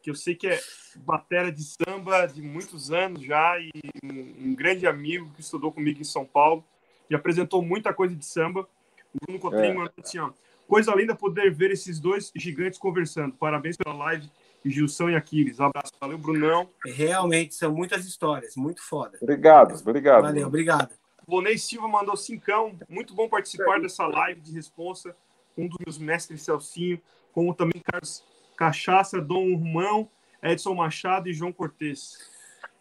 que 0.08 0.10
eu 0.10 0.14
sei 0.14 0.34
que 0.34 0.46
é 0.46 0.58
batera 0.96 1.52
de 1.52 1.62
samba 1.62 2.26
de 2.26 2.40
muitos 2.40 2.90
anos 2.90 3.22
já 3.22 3.58
e 3.58 3.70
um, 4.02 4.48
um, 4.48 4.54
grande 4.54 4.86
amigo 4.86 5.30
que 5.34 5.42
estudou 5.42 5.70
comigo 5.70 6.00
em 6.00 6.04
São 6.04 6.24
Paulo 6.24 6.64
e 7.10 7.14
apresentou 7.14 7.60
muita 7.62 7.92
coisa 7.92 8.16
de 8.16 8.24
samba. 8.24 8.66
O 9.12 9.18
Bruno 9.26 9.38
Cotrim 9.38 9.68
é. 9.68 9.74
mandou 9.74 9.92
assim, 10.02 10.18
ó, 10.18 10.30
coisa 10.66 10.94
linda 10.94 11.14
poder 11.14 11.52
ver 11.52 11.70
esses 11.70 12.00
dois 12.00 12.32
gigantes 12.34 12.78
conversando. 12.78 13.34
Parabéns 13.34 13.76
pela 13.76 13.94
live, 13.94 14.30
Gilson 14.64 15.10
e 15.10 15.14
Aquiles. 15.14 15.60
Um 15.60 15.64
abraço. 15.64 15.92
Valeu, 16.00 16.16
Brunão. 16.16 16.70
Realmente, 16.86 17.54
são 17.54 17.74
muitas 17.74 18.06
histórias, 18.06 18.56
muito 18.56 18.82
foda. 18.82 19.18
Obrigado, 19.20 19.78
obrigado. 19.78 20.22
Valeu, 20.22 20.46
obrigado. 20.46 20.94
Bonei 21.26 21.58
Silva 21.58 21.86
mandou 21.86 22.16
cincão. 22.16 22.78
Muito 22.88 23.14
bom 23.14 23.28
participar 23.28 23.78
dessa 23.78 24.06
live 24.06 24.40
de 24.40 24.52
responsa. 24.52 25.14
Um 25.56 25.68
dos 25.68 25.78
meus 25.84 25.98
mestres 25.98 26.42
Celcinho 26.42 26.98
como 27.32 27.54
também 27.54 27.80
Carlos 27.82 28.24
Cachaça, 28.58 29.20
Dom 29.20 29.54
Romão, 29.54 30.10
Edson 30.42 30.74
Machado 30.74 31.28
e 31.28 31.32
João 31.32 31.52
Cortes. 31.52 32.18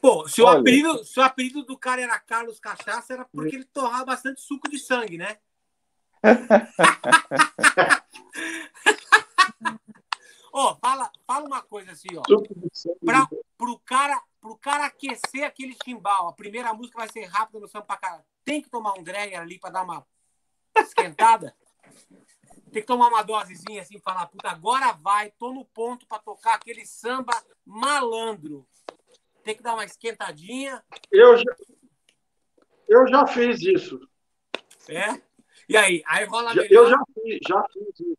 Pô, 0.01 0.27
se 0.27 0.41
o, 0.41 0.47
apelido, 0.47 1.03
se 1.03 1.19
o 1.19 1.23
apelido 1.23 1.61
do 1.63 1.77
cara 1.77 2.01
era 2.01 2.19
Carlos 2.19 2.59
Cachaça, 2.59 3.13
era 3.13 3.25
porque 3.25 3.57
ele 3.57 3.65
torrava 3.65 4.05
bastante 4.05 4.41
suco 4.41 4.67
de 4.67 4.79
sangue, 4.79 5.19
né? 5.19 5.37
ó, 10.51 10.71
oh, 10.71 10.75
fala, 10.77 11.11
fala 11.27 11.45
uma 11.45 11.61
coisa 11.61 11.91
assim, 11.91 12.07
ó. 12.17 12.23
Pra, 13.05 13.29
pro, 13.55 13.77
cara, 13.85 14.19
pro 14.41 14.57
cara 14.57 14.87
aquecer 14.87 15.43
aquele 15.43 15.77
chimbal, 15.83 16.27
a 16.27 16.33
primeira 16.33 16.73
música 16.73 16.97
vai 16.97 17.11
ser 17.11 17.25
rápida 17.25 17.59
no 17.59 17.67
samba 17.67 17.85
pra 17.85 17.97
cara. 17.97 18.25
Tem 18.43 18.63
que 18.63 18.69
tomar 18.69 18.97
um 18.97 19.03
dragger 19.03 19.39
ali 19.39 19.59
pra 19.59 19.69
dar 19.69 19.83
uma 19.83 20.03
esquentada? 20.75 21.55
Tem 22.71 22.81
que 22.81 22.87
tomar 22.87 23.07
uma 23.07 23.23
dosezinha 23.23 23.81
assim, 23.81 23.99
falar, 23.99 24.27
puta, 24.27 24.49
agora 24.49 24.91
vai, 24.91 25.31
tô 25.31 25.53
no 25.53 25.65
ponto 25.65 26.05
para 26.05 26.19
tocar 26.19 26.55
aquele 26.55 26.85
samba 26.85 27.33
malandro. 27.65 28.67
Tem 29.43 29.55
que 29.55 29.63
dar 29.63 29.73
uma 29.73 29.85
esquentadinha. 29.85 30.83
Eu 31.11 31.37
já, 31.37 31.55
eu 32.87 33.07
já 33.07 33.25
fiz 33.25 33.61
isso. 33.61 33.99
É? 34.89 35.21
E 35.69 35.77
aí? 35.77 36.03
Aí 36.05 36.25
rola 36.25 36.53
já, 36.53 36.61
Eu 36.65 36.89
já 36.89 36.99
fiz, 37.13 37.39
já 37.47 37.63
fiz 37.71 37.99
isso. 37.99 38.17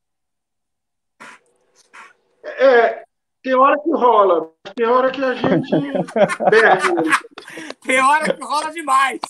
É, 2.44 3.04
tem 3.42 3.54
hora 3.54 3.78
que 3.80 3.90
rola, 3.90 4.52
tem 4.74 4.86
hora 4.86 5.10
que 5.10 5.22
a 5.22 5.34
gente 5.34 5.70
perde. 6.50 7.76
tem 7.82 8.00
hora 8.00 8.34
que 8.34 8.42
rola 8.42 8.70
demais. 8.70 9.20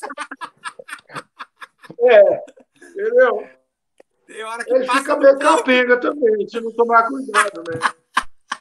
É, 2.00 2.44
entendeu? 2.80 3.57
Tem 4.28 4.44
hora 4.44 4.62
que 4.62 4.74
Ele 4.74 4.86
fica 4.86 5.16
meio 5.16 5.38
capenga 5.38 5.98
também, 5.98 6.46
se 6.46 6.60
não 6.60 6.70
tomar 6.72 7.08
cuidado, 7.08 7.62
né? 7.66 7.80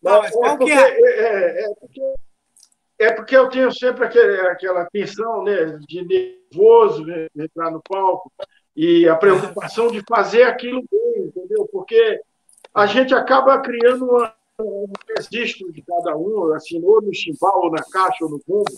Não, 0.00 0.22
mas 0.22 0.34
é, 0.34 0.56
porque, 0.56 0.72
é? 0.72 1.00
É, 1.00 1.64
é, 1.64 1.74
porque, 1.74 2.14
é 3.00 3.12
porque 3.12 3.36
eu 3.36 3.50
tenho 3.50 3.70
sempre 3.70 4.06
aquele, 4.06 4.40
aquela 4.42 4.86
tensão 4.86 5.44
né, 5.44 5.78
de 5.86 6.02
nervoso, 6.02 7.04
né, 7.04 7.26
de 7.34 7.44
entrar 7.44 7.70
no 7.70 7.82
palco, 7.82 8.32
e 8.74 9.06
a 9.06 9.14
preocupação 9.14 9.88
de 9.88 10.02
fazer 10.08 10.44
aquilo 10.44 10.82
bem, 10.90 11.24
entendeu? 11.24 11.68
Porque 11.70 12.18
a 12.72 12.86
gente 12.86 13.14
acaba 13.14 13.60
criando 13.60 14.06
uma, 14.06 14.34
um 14.58 14.90
registro 15.14 15.70
de 15.70 15.82
cada 15.82 16.16
um, 16.16 16.54
assim, 16.54 16.82
ou 16.82 17.02
no 17.02 17.12
chimbal, 17.12 17.64
ou 17.64 17.70
na 17.70 17.82
caixa, 17.82 18.24
ou 18.24 18.30
no 18.30 18.40
bumbo, 18.46 18.72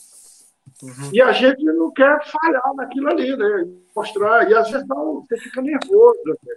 Uhum. 0.82 1.10
E 1.12 1.22
a 1.22 1.30
gente 1.32 1.62
não 1.64 1.92
quer 1.92 2.18
falhar 2.26 2.74
naquilo 2.74 3.08
ali, 3.08 3.36
né? 3.36 3.68
Mostrar. 3.94 4.50
E 4.50 4.54
às 4.54 4.68
vezes 4.68 4.86
não, 4.88 5.24
você 5.24 5.36
fica 5.38 5.62
nervoso, 5.62 6.20
né? 6.26 6.54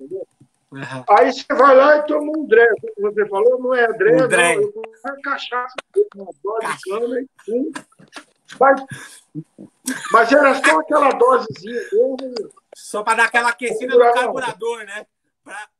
entendeu? 0.00 0.26
Uhum. 0.72 1.04
Aí 1.10 1.32
você 1.32 1.46
vai 1.54 1.76
lá 1.76 1.96
e 1.96 2.02
toma 2.02 2.32
um 2.36 2.46
dré. 2.46 2.68
Como 2.96 3.12
você 3.12 3.26
falou, 3.26 3.58
não 3.62 3.74
é 3.74 3.86
dré, 3.92 4.16
um 4.16 4.28
não. 4.28 4.62
Eu 4.62 4.72
vou 4.72 5.22
cachaça, 5.22 5.74
uma 6.16 6.30
dose 6.42 6.76
de 6.76 6.90
cana 6.90 7.20
e 7.20 7.28
pum. 7.46 7.72
Mas, 8.58 8.84
mas 10.12 10.32
era 10.32 10.54
só 10.54 10.80
aquela 10.80 11.10
dosezinha 11.12 11.80
mesmo. 11.92 12.50
Só 12.74 13.02
para 13.02 13.18
dar 13.18 13.24
aquela 13.26 13.50
aquecida 13.50 13.94
no 13.94 14.12
carburador, 14.12 14.84
né? 14.84 15.06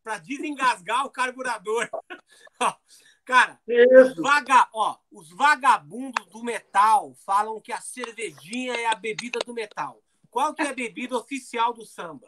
Para 0.02 0.18
desengasgar 0.18 1.04
o 1.04 1.10
carburador. 1.10 1.88
Cara, 3.28 3.60
os, 3.68 4.14
vaga, 4.16 4.66
ó, 4.72 4.96
os 5.12 5.30
vagabundos 5.32 6.24
do 6.28 6.42
metal 6.42 7.12
falam 7.26 7.60
que 7.60 7.70
a 7.70 7.78
cervejinha 7.78 8.72
é 8.72 8.86
a 8.86 8.94
bebida 8.94 9.38
do 9.44 9.52
metal. 9.52 10.00
Qual 10.30 10.54
que 10.54 10.62
é 10.62 10.70
a 10.70 10.72
bebida 10.72 11.14
oficial 11.14 11.74
do 11.74 11.84
samba? 11.84 12.26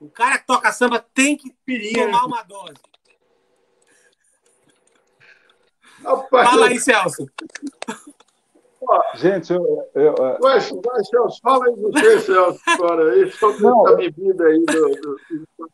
O 0.00 0.08
cara 0.08 0.38
que 0.38 0.46
toca 0.46 0.72
samba 0.72 0.98
tem 0.98 1.36
que 1.36 1.54
tomar 1.92 2.24
uma 2.24 2.42
dose. 2.42 2.80
Rapaz, 6.02 6.48
Fala 6.48 6.68
aí, 6.68 6.80
Celso. 6.80 7.26
Gente, 9.16 9.52
eu. 9.52 9.90
eu 9.94 10.14
vai, 10.40 10.58
vai, 10.58 11.04
Celso, 11.04 11.38
fala 11.42 11.66
aí 11.66 11.76
você, 11.76 12.20
Celso, 12.20 12.60
agora 12.66 13.12
aí, 13.12 13.30
sobre 13.30 13.62
Não, 13.62 13.86
essa 13.88 13.96
bebida 13.98 14.46
aí 14.46 14.64
do, 14.64 14.88
do, 14.88 15.70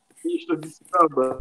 do 0.48 0.56
de 0.56 0.70
samba. 0.70 1.40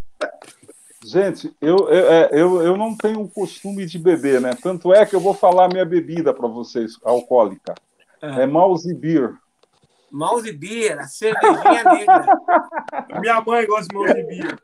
Gente, 1.03 1.52
eu, 1.60 1.90
eu, 1.90 2.11
é, 2.11 2.30
eu, 2.32 2.61
eu 2.61 2.78
não 2.78 2.95
tenho 2.95 3.22
o 3.22 3.30
costume 3.30 3.86
de 3.86 3.98
beber, 3.98 4.40
né? 4.40 4.52
Tanto 4.61 4.94
é 4.94 5.03
que 5.06 5.15
eu 5.15 5.19
vou 5.19 5.34
falar 5.34 5.68
minha 5.68 5.86
bebida 5.86 6.32
para 6.32 6.48
vocês, 6.48 6.94
alcoólica. 7.03 7.73
É, 8.22 8.44
é 8.44 8.45
Mouse 8.45 8.94
Beer. 8.94 9.34
Mouse 10.11 10.52
Beer, 10.52 10.99
a 10.99 11.07
cervejinha 11.07 11.84
negra. 11.84 12.26
Minha 13.19 13.41
mãe 13.41 13.65
gosta 13.65 13.88
de 13.88 13.95
Mouse 13.95 14.23
Beer. 14.23 14.60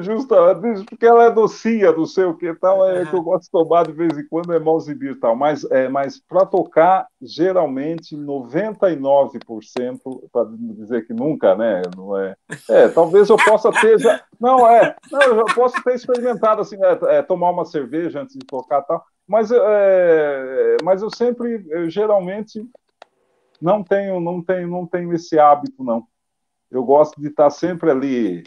Justamente, 0.00 0.84
porque 0.86 1.06
ela 1.06 1.24
é 1.24 1.30
docinha, 1.30 1.92
não 1.92 2.06
sei 2.06 2.24
o 2.24 2.34
que 2.34 2.54
tal, 2.54 2.88
é 2.88 3.04
que 3.04 3.14
eu 3.14 3.22
gosto 3.22 3.44
de 3.44 3.50
tomar 3.50 3.86
de 3.86 3.92
vez 3.92 4.16
em 4.16 4.26
quando, 4.26 4.52
é 4.52 4.58
beer 4.58 5.12
e 5.12 5.20
tal. 5.20 5.36
Mas, 5.36 5.64
é, 5.70 5.88
mas 5.88 6.18
para 6.18 6.46
tocar, 6.46 7.06
geralmente, 7.20 8.16
99%, 8.16 10.00
para 10.32 10.48
dizer 10.50 11.06
que 11.06 11.12
nunca, 11.12 11.54
né? 11.54 11.82
Não 11.96 12.18
é, 12.18 12.34
é, 12.68 12.88
talvez 12.88 13.28
eu 13.28 13.36
possa 13.36 13.70
ter 13.72 13.98
já. 13.98 14.20
Não, 14.40 14.66
é, 14.66 14.96
não, 15.10 15.20
eu 15.20 15.44
posso 15.54 15.82
ter 15.82 15.94
experimentado 15.94 16.60
assim, 16.60 16.76
é, 16.82 17.16
é, 17.16 17.22
tomar 17.22 17.50
uma 17.50 17.64
cerveja 17.64 18.20
antes 18.20 18.36
de 18.36 18.46
tocar 18.46 18.82
tal, 18.82 19.04
mas, 19.26 19.50
é, 19.50 20.76
mas 20.82 21.02
eu 21.02 21.10
sempre, 21.10 21.64
eu, 21.68 21.90
geralmente, 21.90 22.64
não 23.60 23.82
tenho, 23.82 24.20
não 24.20 24.42
tenho, 24.42 24.68
não 24.68 24.86
tenho 24.86 25.12
esse 25.12 25.38
hábito, 25.38 25.84
não. 25.84 26.06
Eu 26.70 26.84
gosto 26.84 27.20
de 27.20 27.28
estar 27.28 27.50
sempre 27.50 27.90
ali 27.90 28.44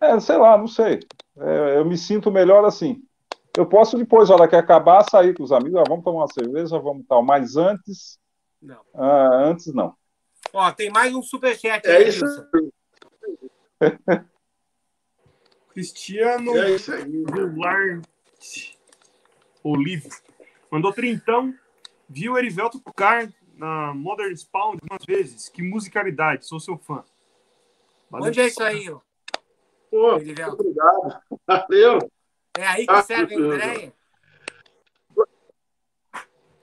é, 0.00 0.18
sei 0.20 0.36
lá, 0.36 0.56
não 0.56 0.66
sei. 0.66 1.00
É, 1.38 1.78
eu 1.78 1.84
me 1.84 1.96
sinto 1.96 2.30
melhor 2.30 2.64
assim. 2.64 3.02
Eu 3.56 3.66
posso 3.66 3.96
depois, 3.96 4.30
a 4.30 4.34
hora 4.34 4.48
que 4.48 4.56
acabar, 4.56 5.02
sair 5.10 5.34
com 5.34 5.42
os 5.42 5.52
amigos, 5.52 5.80
ah, 5.80 5.84
vamos 5.88 6.04
tomar 6.04 6.20
uma 6.20 6.32
cerveja, 6.32 6.78
vamos 6.78 7.04
tal. 7.06 7.22
Mas 7.22 7.56
antes, 7.56 8.18
não. 8.60 8.80
Ah, 8.94 9.28
antes 9.44 9.72
não. 9.74 9.94
Ó, 10.52 10.70
tem 10.72 10.90
mais 10.90 11.14
um 11.14 11.22
superchat 11.22 11.86
é 11.86 11.96
aí, 11.96 12.08
isso. 12.08 12.24
Cristiano 15.70 16.56
é 16.56 16.70
isso 16.72 16.92
aí. 16.92 17.06
Olive 19.62 20.08
mandou 20.70 20.92
trintão. 20.92 21.54
Viu 22.08 22.36
Erivelto 22.36 22.80
tocar 22.80 23.32
na 23.54 23.94
Modern 23.94 24.34
Spawn 24.34 24.72
algumas 24.72 25.04
vezes. 25.06 25.48
Que 25.48 25.62
musicalidade, 25.62 26.46
sou 26.46 26.58
seu 26.58 26.76
fã. 26.76 27.04
Valeu. 28.10 28.28
Onde 28.28 28.40
é 28.40 28.46
isso 28.46 28.62
aí, 28.62 28.90
ó? 28.90 29.00
Pô, 29.90 30.14
obrigado. 30.14 30.56
Valeu. 31.46 31.98
É 32.56 32.66
aí 32.66 32.86
que 32.86 33.02
serve 33.02 33.34
a 33.34 33.38
Andréia? 33.38 33.92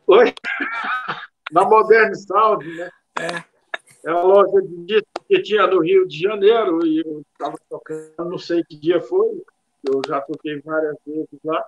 Oi? 0.08 0.34
Na 1.52 1.66
Modern 1.66 2.14
Sound, 2.14 2.66
né? 2.66 2.90
É. 3.20 3.58
É 4.06 4.12
uma 4.12 4.24
loja 4.24 4.62
de 4.62 4.86
disco 4.86 5.26
que 5.28 5.42
tinha 5.42 5.68
no 5.68 5.82
Rio 5.82 6.08
de 6.08 6.22
Janeiro 6.22 6.86
e 6.86 7.00
eu 7.00 7.24
estava 7.34 7.58
tocando, 7.70 8.30
não 8.30 8.38
sei 8.38 8.64
que 8.64 8.78
dia 8.78 9.02
foi, 9.02 9.44
eu 9.84 10.02
já 10.08 10.22
toquei 10.22 10.62
várias 10.62 10.96
vezes 11.06 11.28
lá. 11.44 11.66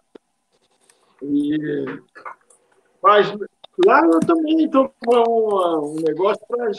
E... 1.22 1.86
Mas 3.02 3.28
lá 3.86 4.02
eu 4.06 4.20
também 4.22 4.66
estou 4.66 4.94
com 5.04 5.96
um 5.96 6.02
negócio 6.02 6.46
para. 6.48 6.72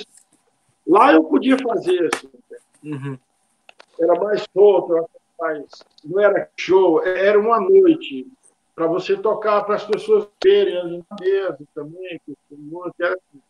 Lá 0.87 1.13
eu 1.13 1.25
podia 1.25 1.59
fazer 1.59 2.09
isso. 2.15 2.31
Uhum 2.83 3.19
era 4.01 4.19
mais 4.19 4.47
solto, 4.53 5.09
mais, 5.39 5.67
não 6.05 6.21
era 6.21 6.51
show, 6.57 7.03
era 7.05 7.39
uma 7.39 7.61
noite 7.61 8.27
para 8.75 8.87
você 8.87 9.17
tocar 9.17 9.63
para 9.65 9.77
as 9.77 9.85
pessoas 9.85 10.27
verem 10.43 11.05
na 11.09 11.17
mesa 11.21 11.59
também, 11.75 12.21
assim. 12.27 13.43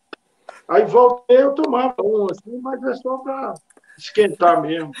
Aí 0.67 0.85
voltei, 0.85 1.37
eu 1.37 1.53
tomava 1.53 1.95
um, 2.03 2.27
assim, 2.29 2.59
mas 2.59 2.83
é 2.83 2.93
só 2.95 3.17
para 3.17 3.53
esquentar 3.97 4.61
mesmo. 4.61 4.91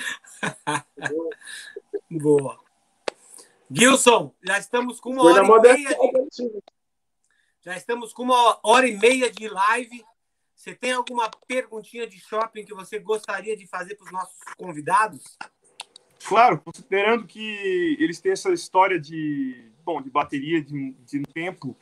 Boa. 2.09 2.57
Gilson, 3.69 4.33
já 4.43 4.57
estamos 4.57 4.99
com 4.99 5.11
uma 5.11 5.23
hora 5.23 5.45
e 5.45 5.61
meia 5.61 5.89
de... 6.29 6.63
Já 7.61 7.77
estamos 7.77 8.11
com 8.11 8.23
uma 8.23 8.59
hora 8.63 8.87
e 8.87 8.97
meia 8.97 9.31
de 9.31 9.47
live. 9.47 10.03
Você 10.61 10.75
tem 10.75 10.91
alguma 10.91 11.27
perguntinha 11.47 12.05
de 12.05 12.19
shopping 12.19 12.63
que 12.63 12.73
você 12.75 12.99
gostaria 12.99 13.57
de 13.57 13.65
fazer 13.65 13.95
para 13.95 14.05
os 14.05 14.11
nossos 14.11 14.37
convidados? 14.55 15.35
Claro, 16.23 16.61
considerando 16.63 17.25
que 17.25 17.97
eles 17.99 18.21
têm 18.21 18.33
essa 18.33 18.53
história 18.53 18.99
de, 18.99 19.71
bom, 19.83 19.99
de 19.99 20.11
bateria 20.11 20.61
de, 20.63 20.91
de 21.03 21.23
tempo 21.33 21.75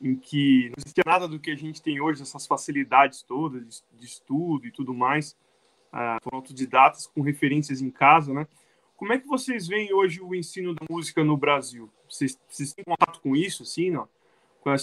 em 0.00 0.14
que 0.14 0.68
não 0.68 0.76
existia 0.78 1.02
nada 1.04 1.26
do 1.26 1.40
que 1.40 1.50
a 1.50 1.56
gente 1.56 1.82
tem 1.82 2.00
hoje, 2.00 2.22
essas 2.22 2.46
facilidades 2.46 3.20
todas 3.24 3.82
de, 3.90 3.98
de 3.98 4.06
estudo 4.06 4.64
e 4.64 4.70
tudo 4.70 4.94
mais, 4.94 5.32
uh, 5.92 6.22
foram 6.22 6.38
autodidatas 6.38 7.08
com 7.08 7.20
referências 7.20 7.82
em 7.82 7.90
casa, 7.90 8.32
né? 8.32 8.46
Como 8.96 9.12
é 9.12 9.18
que 9.18 9.26
vocês 9.26 9.66
veem 9.66 9.92
hoje 9.92 10.20
o 10.20 10.36
ensino 10.36 10.72
da 10.72 10.86
música 10.88 11.24
no 11.24 11.36
Brasil? 11.36 11.90
Vocês, 12.08 12.38
vocês 12.48 12.72
têm 12.72 12.84
contato 12.84 13.20
com 13.20 13.34
isso, 13.34 13.64
assim, 13.64 13.90
não? 13.90 14.08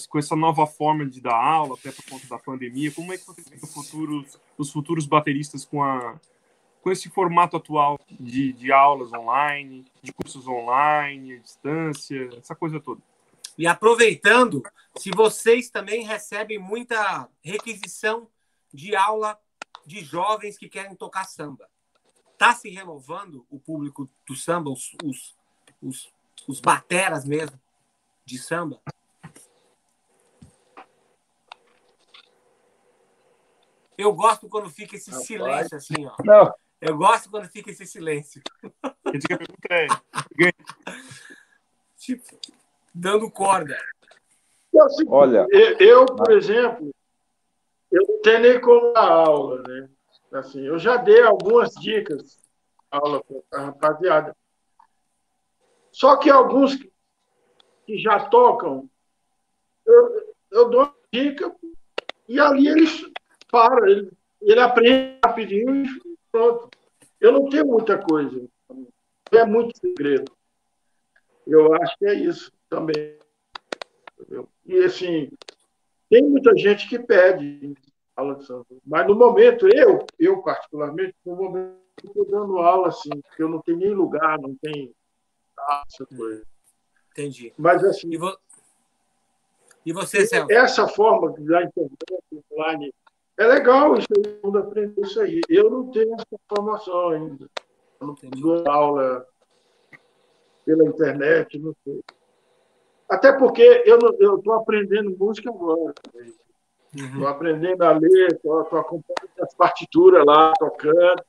Com 0.10 0.20
essa, 0.20 0.36
nova 0.36 0.68
forma 0.68 1.06
de 1.06 1.20
dar 1.20 1.36
aula, 1.36 1.76
até 1.76 1.92
por 1.92 2.06
conta 2.06 2.28
da 2.28 2.38
pandemia? 2.38 2.92
Como 2.92 3.12
é 3.12 3.18
que 3.18 3.26
você 3.26 3.42
vê 3.42 3.58
futuro, 3.58 4.26
os 4.58 4.72
futuros 4.72 5.08
bateristas 5.08 5.66
com, 5.66 5.84
a, 5.84 6.20
com 6.82 6.92
esse 6.92 7.10
formato 7.10 7.58
atual 7.58 8.00
de, 8.08 8.54
de 8.54 8.72
aulas 8.72 9.12
online, 9.12 9.86
de 10.02 10.14
cursos 10.14 10.48
online, 10.48 11.34
à 11.34 11.40
distância, 11.40 12.30
essa 12.38 12.56
coisa 12.56 12.80
toda? 12.80 13.02
E 13.58 13.66
aproveitando, 13.66 14.64
se 14.98 15.10
vocês 15.12 15.70
também 15.70 16.06
recebem 16.06 16.60
muita 16.60 17.28
requisição 17.44 18.28
de 18.74 18.96
aula 18.96 19.38
de 19.86 20.04
jovens 20.04 20.58
que 20.58 20.70
querem 20.70 20.96
tocar 20.96 21.26
samba. 21.26 21.68
Está 22.34 22.54
se 22.54 22.70
renovando 22.70 23.46
o 23.50 23.60
público 23.60 24.10
do 24.28 24.36
samba, 24.36 24.70
os, 24.70 24.96
os, 25.04 25.36
os, 25.82 26.14
os 26.48 26.60
bateras 26.60 27.26
mesmo 27.26 27.60
de 28.26 28.38
samba? 28.38 28.82
Eu 34.02 34.14
gosto 34.14 34.50
quando 34.50 34.68
fica 34.68 34.96
esse 34.96 35.12
Rapaz. 35.12 35.28
silêncio 35.28 35.78
assim, 35.78 36.06
ó. 36.08 36.16
Não. 36.26 36.52
Eu 36.82 36.98
gosto 36.98 37.30
quando 37.30 37.48
fica 37.48 37.70
esse 37.70 37.86
silêncio. 37.86 38.42
É, 39.70 39.86
tipo, 41.98 42.24
dando 42.94 43.30
corda. 43.30 43.78
Olha, 45.08 45.46
eu, 45.52 46.06
por 46.08 46.32
exemplo, 46.32 46.90
eu 47.92 48.08
não 48.08 48.22
tenho 48.22 48.40
nem 48.40 48.60
como 48.60 48.92
dar 48.94 49.08
aula, 49.08 49.62
né? 49.68 49.90
Assim, 50.34 50.66
eu 50.66 50.80
já 50.80 50.98
dei 50.98 51.22
algumas 51.22 51.74
dicas 51.76 52.40
aula 52.90 53.24
para 53.24 53.62
a 53.62 53.66
rapaziada. 53.66 54.36
Só 55.92 56.18
que 56.18 56.30
alguns 56.30 56.76
que 57.86 58.00
já 58.00 58.26
tocam, 58.30 58.90
eu, 59.86 60.34
eu 60.50 60.70
dou 60.70 60.84
uma 60.86 60.96
dica 61.14 61.56
e 62.28 62.40
ali 62.40 62.68
eles 62.68 63.11
para, 63.52 63.90
ele, 63.90 64.12
ele 64.42 64.60
aprende 64.60 65.20
rapidinho 65.24 65.86
e 65.86 66.18
pronto. 66.32 66.70
Eu 67.20 67.32
não 67.32 67.50
tenho 67.50 67.68
muita 67.68 67.98
coisa. 67.98 68.48
É 69.32 69.46
muito 69.46 69.78
segredo. 69.78 70.32
Eu 71.46 71.74
acho 71.76 71.98
que 71.98 72.06
é 72.06 72.14
isso 72.14 72.52
também. 72.70 73.18
E 74.66 74.80
assim, 74.84 75.30
tem 76.10 76.24
muita 76.24 76.56
gente 76.56 76.88
que 76.88 77.00
pede 77.00 77.74
aula 78.16 78.36
de 78.36 78.46
samba. 78.46 78.66
Mas 78.86 79.08
no 79.08 79.16
momento, 79.16 79.68
eu, 79.68 80.06
eu 80.20 80.42
particularmente, 80.42 81.16
no 81.26 81.36
momento, 81.36 81.78
estou 82.04 82.26
dando 82.26 82.58
aula 82.60 82.90
assim, 82.90 83.10
porque 83.10 83.44
eu 83.44 83.50
não 83.50 83.62
tenho 83.62 83.78
nem 83.78 83.94
lugar, 83.94 84.40
não 84.40 84.56
tenho 84.56 84.94
essa 85.88 86.06
coisa. 86.06 86.44
Entendi. 87.12 87.54
Mas 87.58 87.84
assim. 87.84 88.10
E, 88.12 88.18
vo... 88.18 88.38
e 89.86 89.94
você, 89.94 90.26
Celso? 90.26 90.52
Essa 90.52 90.88
forma 90.88 91.32
da 91.32 91.64
internet 91.64 92.00
online 92.52 92.94
é 93.42 93.48
legal 93.48 93.98
isso 93.98 94.08
aí, 94.16 94.24
todo 94.24 94.46
mundo 94.46 94.60
aprender 94.60 95.02
isso 95.02 95.20
aí. 95.20 95.42
Eu 95.50 95.70
não 95.70 95.90
tenho 95.90 96.14
essa 96.14 96.40
formação 96.48 97.10
ainda. 97.10 97.50
Eu 98.00 98.08
não 98.08 98.16
tenho 98.16 98.70
aula 98.70 99.26
pela 100.64 100.86
internet, 100.86 101.58
não 101.58 101.76
sei. 101.84 102.04
Até 103.10 103.34
porque 103.34 103.84
eu 103.86 103.98
estou 104.38 104.54
aprendendo 104.54 105.18
música 105.18 105.50
agora. 105.50 105.94
Estou 106.94 107.22
uhum. 107.22 107.28
aprendendo 107.28 107.82
a 107.84 107.92
ler, 107.94 108.34
estou 108.34 108.60
acompanhando 108.60 109.42
as 109.42 109.54
partituras 109.56 110.24
lá, 110.24 110.54
tocando. 110.60 111.24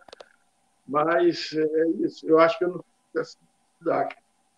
Mas 0.87 1.51
é 1.55 1.89
isso. 2.05 2.29
Eu 2.29 2.39
acho 2.39 2.59
que 2.59 2.65
eu 2.65 2.69
não 2.69 2.85
tenho 3.13 3.23
essa 3.23 3.39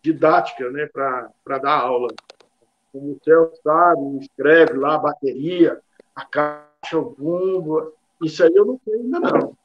didática 0.02 0.70
né, 0.70 0.86
para 0.86 1.58
dar 1.58 1.78
aula. 1.78 2.08
Como 2.90 3.12
o 3.12 3.20
Celso 3.22 3.60
sabe, 3.62 4.18
escreve 4.18 4.74
lá 4.74 4.96
a 4.96 4.98
bateria, 4.98 5.80
a 6.16 6.24
caixa, 6.24 6.73
o 6.92 7.10
bumbo. 7.10 7.92
Isso 8.22 8.42
aí 8.44 8.52
eu 8.54 8.64
não 8.64 8.78
tenho 8.78 9.02
ainda, 9.02 9.20
não. 9.20 9.56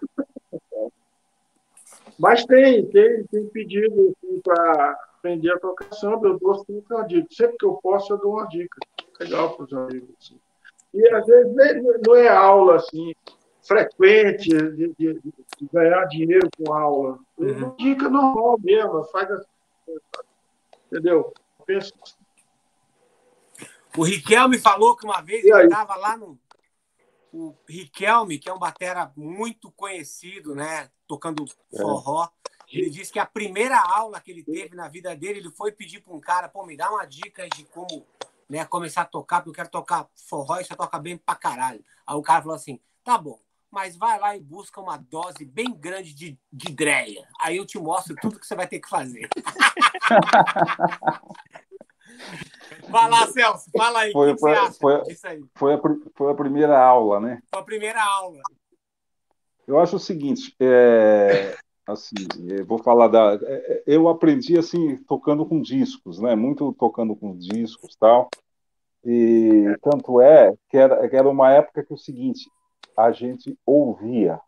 Mas 2.17 2.45
tem, 2.45 2.85
tem, 2.87 3.23
tem 3.25 3.47
pedido 3.47 4.15
assim, 4.17 4.41
para 4.41 4.91
aprender 5.17 5.51
a 5.51 5.59
tocar 5.59 5.91
samba, 5.93 6.27
eu 6.27 6.37
dou 6.37 6.55
sempre 6.65 6.93
uma 6.93 7.07
dica. 7.07 7.27
Sempre 7.31 7.57
que 7.57 7.65
eu 7.65 7.79
posso, 7.81 8.13
eu 8.13 8.17
dou 8.17 8.33
uma 8.33 8.47
dica. 8.47 8.79
Legal 9.19 9.55
para 9.55 9.65
os 9.65 9.73
amigos. 9.73 10.09
Assim. 10.19 10.39
E 10.93 11.07
às 11.09 11.25
vezes 11.25 11.53
não 12.05 12.15
é 12.15 12.27
aula 12.27 12.77
assim, 12.77 13.13
frequente 13.61 14.49
de, 14.49 14.93
de, 14.97 15.21
de 15.21 15.69
ganhar 15.71 16.05
dinheiro 16.05 16.49
com 16.57 16.73
aula. 16.73 17.19
Uhum. 17.37 17.75
Dica 17.77 18.09
normal 18.09 18.57
mesmo, 18.59 19.03
faz 19.05 19.29
assim, 19.29 19.45
entendeu? 20.87 21.31
Penso. 21.65 21.93
O 23.97 24.03
Riquelme 24.03 24.57
falou 24.57 24.95
que 24.95 25.05
uma 25.05 25.21
vez 25.21 25.43
ele 25.43 25.63
estava 25.63 25.95
lá 25.95 26.17
no. 26.17 26.37
O 27.31 27.55
Riquelme, 27.67 28.39
que 28.39 28.49
é 28.49 28.53
um 28.53 28.59
batera 28.59 29.11
muito 29.15 29.71
conhecido, 29.71 30.55
né? 30.55 30.89
Tocando 31.07 31.45
forró. 31.71 32.25
É. 32.25 32.29
Ele 32.71 32.89
disse 32.89 33.11
que 33.11 33.19
a 33.19 33.25
primeira 33.25 33.79
aula 33.79 34.19
que 34.19 34.31
ele 34.31 34.43
teve 34.43 34.75
na 34.75 34.87
vida 34.87 35.15
dele, 35.15 35.39
ele 35.39 35.51
foi 35.51 35.71
pedir 35.71 36.01
para 36.01 36.13
um 36.13 36.19
cara, 36.19 36.47
pô, 36.47 36.65
me 36.65 36.77
dá 36.77 36.89
uma 36.89 37.05
dica 37.05 37.47
de 37.49 37.63
como 37.65 38.05
né, 38.47 38.63
começar 38.65 39.01
a 39.01 39.05
tocar, 39.05 39.37
porque 39.37 39.49
eu 39.49 39.55
quero 39.55 39.69
tocar 39.69 40.07
forró 40.15 40.59
e 40.59 40.65
você 40.65 40.75
toca 40.75 40.99
bem 40.99 41.17
pra 41.17 41.35
caralho. 41.35 41.83
Aí 42.05 42.15
o 42.15 42.21
cara 42.21 42.41
falou 42.41 42.55
assim: 42.55 42.79
tá 43.03 43.17
bom, 43.17 43.39
mas 43.71 43.95
vai 43.95 44.19
lá 44.19 44.35
e 44.35 44.39
busca 44.39 44.81
uma 44.81 44.97
dose 44.97 45.45
bem 45.45 45.71
grande 45.71 46.13
de, 46.13 46.37
de 46.51 46.73
dreia. 46.73 47.27
Aí 47.39 47.57
eu 47.57 47.65
te 47.65 47.79
mostro 47.79 48.15
tudo 48.21 48.39
que 48.39 48.45
você 48.45 48.55
vai 48.55 48.67
ter 48.67 48.79
que 48.79 48.89
fazer. 48.89 49.27
vai 52.89 53.09
lá, 53.09 53.27
Celso, 53.27 53.69
fala 53.75 53.99
aí. 54.01 54.11
Foi, 54.11 54.33
que 54.33 54.39
foi, 54.39 54.55
que 54.55 54.73
foi, 54.79 55.43
foi, 55.55 55.73
a, 55.73 55.79
foi 56.15 56.31
a 56.31 56.35
primeira 56.35 56.79
aula, 56.79 57.19
né? 57.19 57.41
Foi 57.49 57.61
a 57.61 57.63
primeira 57.63 58.03
aula. 58.03 58.41
Eu 59.67 59.79
acho 59.79 59.97
o 59.97 59.99
seguinte, 59.99 60.55
é, 60.59 61.55
assim, 61.85 62.15
vou 62.65 62.79
falar 62.79 63.07
da, 63.07 63.39
é, 63.41 63.83
eu 63.85 64.07
aprendi 64.07 64.57
assim 64.57 64.97
tocando 65.03 65.45
com 65.45 65.61
discos, 65.61 66.19
né? 66.19 66.35
Muito 66.35 66.73
tocando 66.73 67.15
com 67.15 67.37
discos, 67.37 67.95
tal. 67.95 68.29
E 69.05 69.65
tanto 69.81 70.19
é 70.19 70.53
que 70.69 70.77
era, 70.77 71.07
que 71.07 71.15
era 71.15 71.29
uma 71.29 71.51
época 71.51 71.83
que 71.83 71.93
é 71.93 71.95
o 71.95 71.99
seguinte, 71.99 72.49
a 72.97 73.11
gente 73.11 73.57
ouvia, 73.65 74.39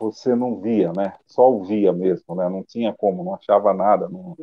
você 0.00 0.34
não 0.34 0.60
via, 0.60 0.92
né? 0.92 1.12
Só 1.26 1.50
ouvia 1.50 1.92
mesmo, 1.92 2.34
né? 2.34 2.48
Não 2.48 2.64
tinha 2.64 2.92
como, 2.92 3.22
não 3.22 3.34
achava 3.34 3.74
nada, 3.74 4.08
não, 4.08 4.34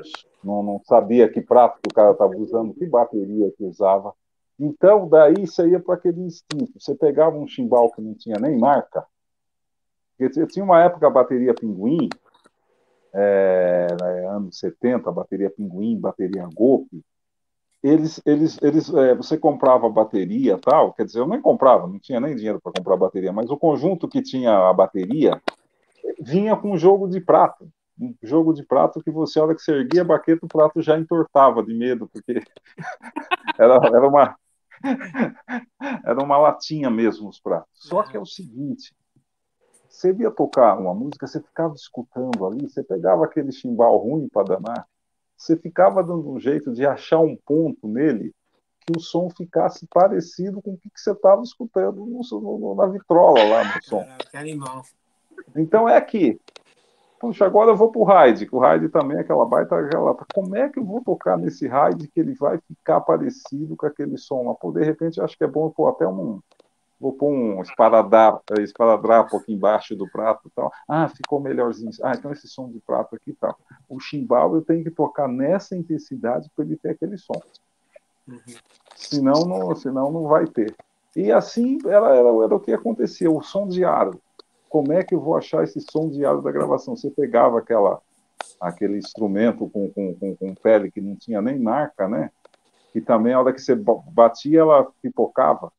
não, 0.43 0.61
não 0.61 0.81
sabia 0.85 1.27
que 1.27 1.41
prato 1.41 1.79
que 1.81 1.89
o 1.89 1.93
cara 1.93 2.11
estava 2.11 2.35
usando, 2.37 2.73
que 2.73 2.85
bateria 2.85 3.51
que 3.57 3.63
usava. 3.63 4.13
Então, 4.59 5.07
daí 5.09 5.47
você 5.47 5.67
ia 5.67 5.79
para 5.79 5.95
aquele 5.95 6.21
instinto. 6.21 6.79
Você 6.79 6.95
pegava 6.95 7.37
um 7.37 7.47
chimbal 7.47 7.91
que 7.91 8.01
não 8.01 8.13
tinha 8.13 8.37
nem 8.39 8.57
marca. 8.57 9.05
Eu 10.19 10.47
tinha 10.47 10.65
uma 10.65 10.83
época 10.83 11.05
a 11.05 11.11
bateria 11.11 11.53
Pinguim, 11.53 12.09
é, 13.13 13.87
anos 14.29 14.57
70, 14.59 15.11
bateria 15.11 15.49
Pinguim, 15.49 15.99
bateria 15.99 16.47
Golpe, 16.53 17.03
eles, 17.83 18.21
eles, 18.25 18.57
eles, 18.61 18.93
é, 18.93 19.15
você 19.15 19.37
comprava 19.37 19.89
bateria 19.89 20.57
tal, 20.57 20.93
quer 20.93 21.05
dizer, 21.05 21.19
eu 21.19 21.27
nem 21.27 21.41
comprava, 21.41 21.87
não 21.87 21.99
tinha 21.99 22.19
nem 22.19 22.35
dinheiro 22.35 22.59
para 22.61 22.71
comprar 22.71 22.97
bateria, 22.97 23.31
mas 23.31 23.49
o 23.49 23.57
conjunto 23.57 24.07
que 24.07 24.21
tinha 24.21 24.69
a 24.69 24.73
bateria 24.73 25.41
vinha 26.19 26.55
com 26.55 26.71
um 26.71 26.77
jogo 26.77 27.07
de 27.07 27.21
prato, 27.21 27.69
um 27.99 28.15
jogo 28.21 28.53
de 28.53 28.63
prato 28.63 29.01
que 29.01 29.11
você, 29.11 29.39
a 29.39 29.43
hora 29.43 29.55
que 29.55 29.61
você 29.61 29.71
erguia 29.71 30.01
a 30.01 30.05
baqueta, 30.05 30.45
o 30.45 30.49
prato 30.49 30.81
já 30.81 30.97
entortava 30.97 31.63
de 31.63 31.73
medo, 31.73 32.09
porque 32.11 32.41
era, 33.57 33.75
era 33.75 34.07
uma 34.07 34.35
era 36.05 36.23
uma 36.23 36.37
latinha 36.37 36.89
mesmo 36.89 37.29
os 37.29 37.39
pratos. 37.39 37.69
Só 37.73 38.03
que 38.03 38.15
é 38.15 38.19
o 38.19 38.25
seguinte, 38.25 38.95
você 39.87 40.13
via 40.13 40.29
tocar 40.29 40.77
uma 40.77 40.93
música, 40.93 41.25
você 41.25 41.41
ficava 41.41 41.73
escutando 41.73 42.45
ali, 42.45 42.69
você 42.69 42.83
pegava 42.83 43.25
aquele 43.25 43.51
chimbal 43.51 43.97
ruim 43.97 44.27
para 44.27 44.55
danar, 44.55 44.87
você 45.37 45.55
ficava 45.55 46.03
dando 46.03 46.29
um 46.29 46.39
jeito 46.39 46.73
de 46.73 46.85
achar 46.85 47.19
um 47.19 47.35
ponto 47.35 47.87
nele 47.87 48.33
que 48.79 48.97
o 48.97 48.99
som 48.99 49.29
ficasse 49.29 49.85
parecido 49.87 50.61
com 50.61 50.71
o 50.71 50.77
que, 50.77 50.89
você 50.95 51.11
estava 51.11 51.41
escutando 51.43 52.05
no, 52.05 52.21
no, 52.41 52.75
na 52.75 52.87
vitrola 52.87 53.43
lá 53.43 53.63
no 53.63 53.83
som. 53.83 54.05
Que 54.31 54.37
animal. 54.37 54.83
Então 55.55 55.87
é 55.87 55.97
aqui. 55.97 56.39
Puxa, 57.19 57.45
agora 57.45 57.71
eu 57.71 57.75
vou 57.75 57.91
pro 57.91 58.03
Raid, 58.03 58.45
que 58.45 58.55
o 58.55 58.59
Raid 58.59 58.89
também 58.89 59.17
é 59.17 59.21
aquela 59.21 59.45
baita 59.45 59.77
aquela. 59.77 60.15
Como 60.33 60.55
é 60.55 60.69
que 60.69 60.79
eu 60.79 60.85
vou 60.85 61.03
tocar 61.03 61.37
nesse 61.37 61.67
Raid 61.67 62.07
que 62.07 62.19
ele 62.19 62.33
vai 62.35 62.59
ficar 62.59 63.01
parecido 63.01 63.75
com 63.75 63.87
aquele 63.87 64.17
som 64.17 64.47
lá? 64.47 64.53
Pô, 64.53 64.71
de 64.71 64.83
repente, 64.83 65.19
acho 65.19 65.37
que 65.37 65.43
é 65.43 65.47
bom 65.47 65.69
pôr 65.69 65.89
até 65.89 66.07
um, 66.07 66.39
vou 66.99 67.13
pôr 67.13 67.31
um 67.31 67.61
esparadrapo, 67.61 68.41
esparadrapo 68.59 69.37
aqui 69.37 69.53
embaixo 69.53 69.95
do 69.95 70.09
prato 70.09 70.47
e 70.47 70.51
tal. 70.51 70.71
Ah, 70.87 71.07
ficou 71.07 71.39
melhorzinho. 71.39 71.91
Ah, 72.03 72.13
então 72.17 72.31
esse 72.31 72.47
som 72.47 72.69
de 72.69 72.79
prato 72.79 73.15
aqui 73.15 73.31
e 73.31 73.33
tal. 73.33 73.57
O 73.87 73.99
chimbal 73.99 74.55
eu 74.55 74.61
tenho 74.61 74.83
que 74.83 74.91
tocar 74.91 75.27
nessa 75.27 75.75
intensidade 75.75 76.49
para 76.55 76.65
ele 76.65 76.75
ter 76.75 76.89
aquele 76.89 77.17
som. 77.17 77.39
Uhum. 78.27 78.39
Senão, 78.95 79.45
não, 79.45 79.75
senão 79.75 80.11
não 80.11 80.23
vai 80.23 80.47
ter. 80.47 80.75
E 81.15 81.31
assim 81.31 81.77
era, 81.85 82.15
era, 82.15 82.29
era 82.43 82.55
o 82.55 82.59
que 82.59 82.73
acontecia, 82.73 83.29
o 83.29 83.41
som 83.41 83.67
de 83.67 83.85
aro. 83.85 84.19
Como 84.69 84.91
é 84.91 85.03
que 85.03 85.15
eu 85.15 85.21
vou 85.21 85.37
achar 85.37 85.63
esse 85.63 85.79
som 85.79 86.09
de 86.09 86.25
aro 86.25 86.41
da 86.41 86.51
gravação? 86.51 86.95
Você 86.95 87.09
pegava 87.09 87.59
aquela, 87.59 88.01
aquele 88.59 88.97
instrumento 88.97 89.69
com, 89.69 89.89
com, 89.89 90.13
com, 90.15 90.35
com 90.35 90.55
pele 90.55 90.91
que 90.91 90.99
não 90.99 91.15
tinha 91.15 91.41
nem 91.41 91.57
marca, 91.57 92.07
né? 92.07 92.31
E 92.93 92.99
também 92.99 93.33
a 93.33 93.39
hora 93.39 93.53
que 93.53 93.61
você 93.61 93.75
batia, 93.75 94.59
ela 94.59 94.87
pipocava 95.01 95.71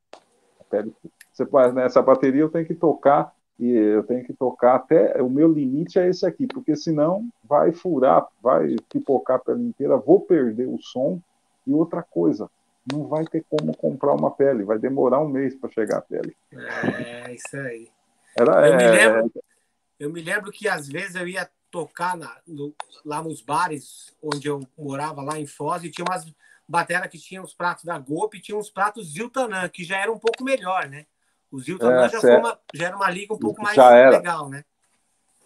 pele. 0.68 0.92
Você, 1.32 1.46
nessa 1.72 2.02
bateria 2.02 2.42
eu 2.42 2.48
tenho 2.48 2.66
que 2.66 2.74
tocar 2.74 3.32
e 3.58 3.70
eu 3.70 4.04
tenho 4.04 4.24
que 4.24 4.32
tocar 4.32 4.76
até 4.76 5.20
o 5.20 5.28
meu 5.28 5.52
limite 5.52 5.98
é 5.98 6.08
esse 6.08 6.24
aqui, 6.24 6.46
porque 6.46 6.76
senão 6.76 7.28
vai 7.42 7.72
furar, 7.72 8.26
vai 8.40 8.76
pipocar 8.88 9.36
a 9.36 9.40
pele 9.40 9.64
inteira, 9.64 9.96
vou 9.96 10.20
perder 10.20 10.66
o 10.66 10.78
som 10.78 11.20
e 11.66 11.72
outra 11.72 12.02
coisa, 12.02 12.48
não 12.90 13.06
vai 13.06 13.24
ter 13.24 13.44
como 13.50 13.76
comprar 13.76 14.14
uma 14.14 14.30
pele, 14.30 14.62
vai 14.62 14.78
demorar 14.78 15.20
um 15.20 15.28
mês 15.28 15.56
para 15.56 15.70
chegar 15.70 15.98
a 15.98 16.02
pele. 16.02 16.36
É 16.52 17.34
isso 17.34 17.56
aí. 17.56 17.88
Era, 18.36 18.68
eu, 18.68 18.74
é... 18.74 18.76
me 18.76 18.90
lembro, 18.90 19.32
eu 19.98 20.12
me 20.12 20.22
lembro 20.22 20.52
que 20.52 20.68
às 20.68 20.88
vezes 20.88 21.16
eu 21.16 21.26
ia 21.26 21.48
tocar 21.70 22.16
na, 22.16 22.36
no, 22.46 22.72
lá 23.04 23.22
nos 23.22 23.42
bares 23.42 24.14
onde 24.22 24.48
eu 24.48 24.60
morava 24.78 25.22
lá 25.22 25.38
em 25.38 25.46
Foz 25.46 25.82
e 25.82 25.90
tinha 25.90 26.06
umas 26.08 26.24
batera 26.68 27.08
que 27.08 27.18
tinha 27.18 27.42
os 27.42 27.54
pratos 27.54 27.84
da 27.84 27.98
Golpe 27.98 28.36
e 28.36 28.40
tinha 28.40 28.58
uns 28.58 28.68
pratos 28.68 29.12
Ziltanã, 29.12 29.68
que 29.68 29.82
já 29.82 29.96
era 29.96 30.12
um 30.12 30.18
pouco 30.18 30.44
melhor, 30.44 30.86
né? 30.86 31.06
O 31.50 31.58
Ziltanã 31.58 32.04
é, 32.04 32.08
já, 32.10 32.20
foi 32.20 32.36
uma, 32.36 32.58
já 32.74 32.86
era 32.88 32.96
uma 32.96 33.10
liga 33.10 33.32
um 33.32 33.38
pouco 33.38 33.62
mais 33.62 33.76
legal, 33.76 34.50
né? 34.50 34.62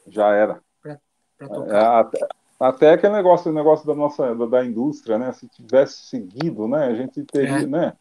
Já 0.09 0.35
era. 0.35 0.61
Pra, 0.82 0.99
pra 1.39 1.49
tocar. 1.49 1.74
É, 1.74 2.01
até, 2.01 2.28
até 2.59 2.90
aquele 2.93 3.12
negócio, 3.12 3.53
negócio 3.53 3.86
da 3.86 3.94
nossa 3.94 4.35
da, 4.35 4.47
da, 4.47 4.65
indústria, 4.65 5.16
né? 5.16 5.32
Se 5.32 5.47
tivesse 5.47 6.07
seguido, 6.07 6.66
né? 6.66 6.86
A 6.86 6.94
gente 6.94 7.23
teria, 7.23 7.59
é. 7.59 7.66
né? 7.66 7.93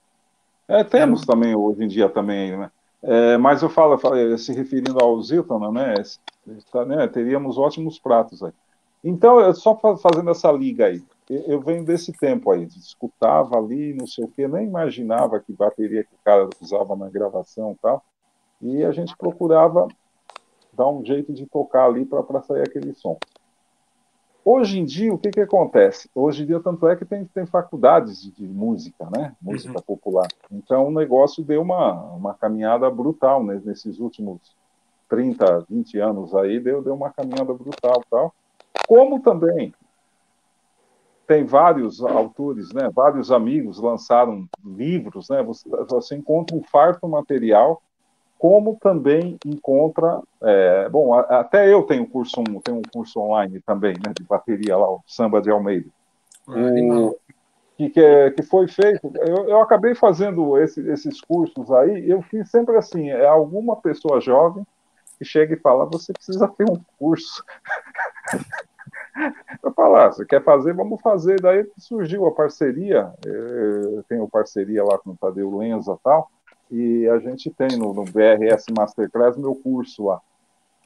É, 0.68 0.84
temos 0.84 1.22
é. 1.22 1.26
também 1.28 1.54
hoje 1.54 1.84
em 1.84 1.88
dia 1.88 2.10
também, 2.10 2.58
né? 2.58 2.72
É, 3.04 3.38
mas 3.38 3.62
eu 3.62 3.70
falo, 3.70 3.94
eu 3.94 4.00
falo, 4.00 4.38
se 4.38 4.52
referindo 4.54 4.98
ao 5.00 5.22
Ziltana, 5.22 5.72
né, 5.72 5.96
né? 6.88 7.08
Teríamos 7.08 7.58
ótimos 7.58 8.00
pratos 8.00 8.42
aí. 8.44 8.54
Então, 9.04 9.54
só 9.54 9.76
fazendo 9.98 10.30
essa 10.30 10.52
liga 10.52 10.86
aí 10.86 11.04
eu 11.48 11.62
venho 11.62 11.86
desse 11.86 12.12
tempo 12.12 12.52
aí, 12.52 12.66
escutava 12.66 13.58
ali, 13.58 13.94
não 13.94 14.06
sei 14.06 14.26
o 14.26 14.28
quê, 14.28 14.48
nem 14.48 14.68
imaginava 14.68 15.40
que 15.40 15.54
bateria 15.54 16.04
que 16.04 16.14
o 16.14 16.24
cara 16.24 16.50
usava 16.60 16.96
na 16.96 17.10
gravação 17.10 17.72
e 17.72 17.76
tal, 17.76 18.04
e 18.62 18.84
a 18.84 18.92
gente 18.92 19.16
procurava 19.16 19.88
dar 20.74 20.90
um 20.90 21.06
jeito 21.06 21.34
de 21.34 21.46
tocar 21.46 21.86
ali 21.86 22.06
para 22.06 22.42
sair 22.42 22.62
aquele 22.62 22.94
som. 22.94 23.18
Hoje 24.44 24.80
em 24.80 24.86
dia, 24.86 25.14
o 25.14 25.18
que, 25.20 25.30
que 25.30 25.40
acontece? 25.40 26.10
Hoje 26.16 26.44
em 26.44 26.48
dia, 26.48 26.60
tanto 26.60 26.88
é 26.88 26.96
que 26.96 27.06
tem, 27.06 27.26
tem 27.26 27.46
faculdades 27.46 28.22
de, 28.22 28.32
de 28.32 28.48
música, 28.48 29.08
né? 29.16 29.36
Música 29.40 29.78
uhum. 29.78 29.84
popular. 29.84 30.28
Então, 30.52 30.88
o 30.88 30.92
negócio 30.92 31.44
deu 31.44 31.62
uma, 31.62 31.94
uma 32.14 32.34
caminhada 32.34 32.90
brutal 32.90 33.44
né? 33.44 33.62
nesses 33.64 34.00
últimos 34.00 34.40
30, 35.08 35.66
20 35.70 36.00
anos 36.00 36.34
aí, 36.34 36.60
deu, 36.60 36.82
deu 36.82 36.96
uma 36.96 37.12
caminhada 37.12 37.54
brutal 37.54 38.04
tal. 38.10 38.34
Como 38.88 39.20
também 39.22 39.72
tem 41.32 41.46
vários 41.46 42.04
autores, 42.04 42.74
né, 42.74 42.90
vários 42.94 43.32
amigos 43.32 43.80
lançaram 43.80 44.46
livros, 44.66 45.30
né, 45.30 45.42
você, 45.42 45.70
você 45.88 46.16
encontra 46.18 46.58
um 46.58 46.62
farto 46.62 47.08
material, 47.08 47.82
como 48.38 48.78
também 48.82 49.38
encontra, 49.46 50.22
é, 50.44 50.90
bom, 50.90 51.14
a, 51.14 51.22
até 51.40 51.74
eu 51.74 51.84
tenho 51.84 52.06
curso, 52.06 52.44
tenho 52.62 52.80
um 52.80 52.82
curso 52.94 53.18
online 53.22 53.62
também, 53.62 53.94
né, 53.94 54.14
de 54.14 54.26
bateria 54.26 54.76
lá, 54.76 54.92
o 54.92 55.00
Samba 55.08 55.42
de 55.42 55.50
Almeida, 55.50 55.88
o, 56.46 57.16
que, 57.78 57.90
que, 57.92 58.32
que, 58.32 58.44
foi 58.44 58.68
feito, 58.68 59.10
eu, 59.16 59.48
eu 59.48 59.62
acabei 59.62 59.96
fazendo 59.96 60.58
esse, 60.58 60.86
esses 60.90 61.22
cursos 61.22 61.72
aí, 61.72 62.10
eu 62.10 62.22
fiz 62.24 62.52
sempre 62.52 62.76
assim, 62.76 63.10
é 63.10 63.26
alguma 63.26 63.78
pessoa 63.78 64.20
jovem 64.20 64.68
que 65.18 65.24
chega 65.24 65.54
e 65.54 65.60
fala, 65.60 65.86
você 65.86 66.12
precisa 66.12 66.46
ter 66.50 66.70
um 66.70 66.82
curso 67.00 67.42
eu 69.64 69.72
falar, 69.74 70.08
ah, 70.08 70.12
você 70.12 70.26
quer 70.26 70.44
fazer, 70.44 70.74
vamos 70.74 71.02
fazer. 71.02 71.42
Daí 71.42 71.70
surgiu 71.78 72.26
a 72.26 72.32
parceria, 72.32 73.12
eu 73.26 74.04
tenho 74.04 74.28
parceria 74.28 74.84
lá 74.84 74.98
com 74.98 75.12
o 75.12 75.18
Tadeu 75.18 75.58
Lenza 75.58 75.94
e 75.94 76.04
tal, 76.04 76.32
e 76.70 77.08
a 77.08 77.20
gente 77.20 77.50
tem 77.52 77.78
no, 77.78 77.94
no 77.94 78.04
BRS 78.06 78.66
Masterclass 78.76 79.38
meu 79.38 79.56
curso 79.56 80.06
lá. 80.06 80.22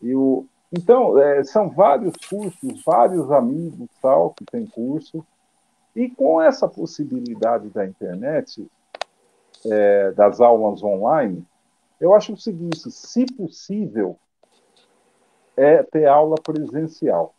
E 0.01 0.15
o, 0.15 0.45
Então, 0.71 1.17
é, 1.17 1.43
são 1.43 1.69
vários 1.69 2.15
cursos, 2.27 2.83
vários 2.83 3.31
amigos 3.31 3.87
tal, 4.01 4.31
que 4.31 4.45
têm 4.45 4.65
curso, 4.65 5.25
e 5.95 6.09
com 6.09 6.41
essa 6.41 6.67
possibilidade 6.67 7.69
da 7.69 7.85
internet, 7.85 8.67
é, 9.65 10.11
das 10.11 10.41
aulas 10.41 10.83
online, 10.83 11.45
eu 11.99 12.13
acho 12.13 12.33
o 12.33 12.37
seguinte: 12.37 12.91
se 12.91 13.25
possível, 13.25 14.17
é 15.55 15.81
ter 15.83 16.05
aula 16.05 16.35
presencial. 16.35 17.33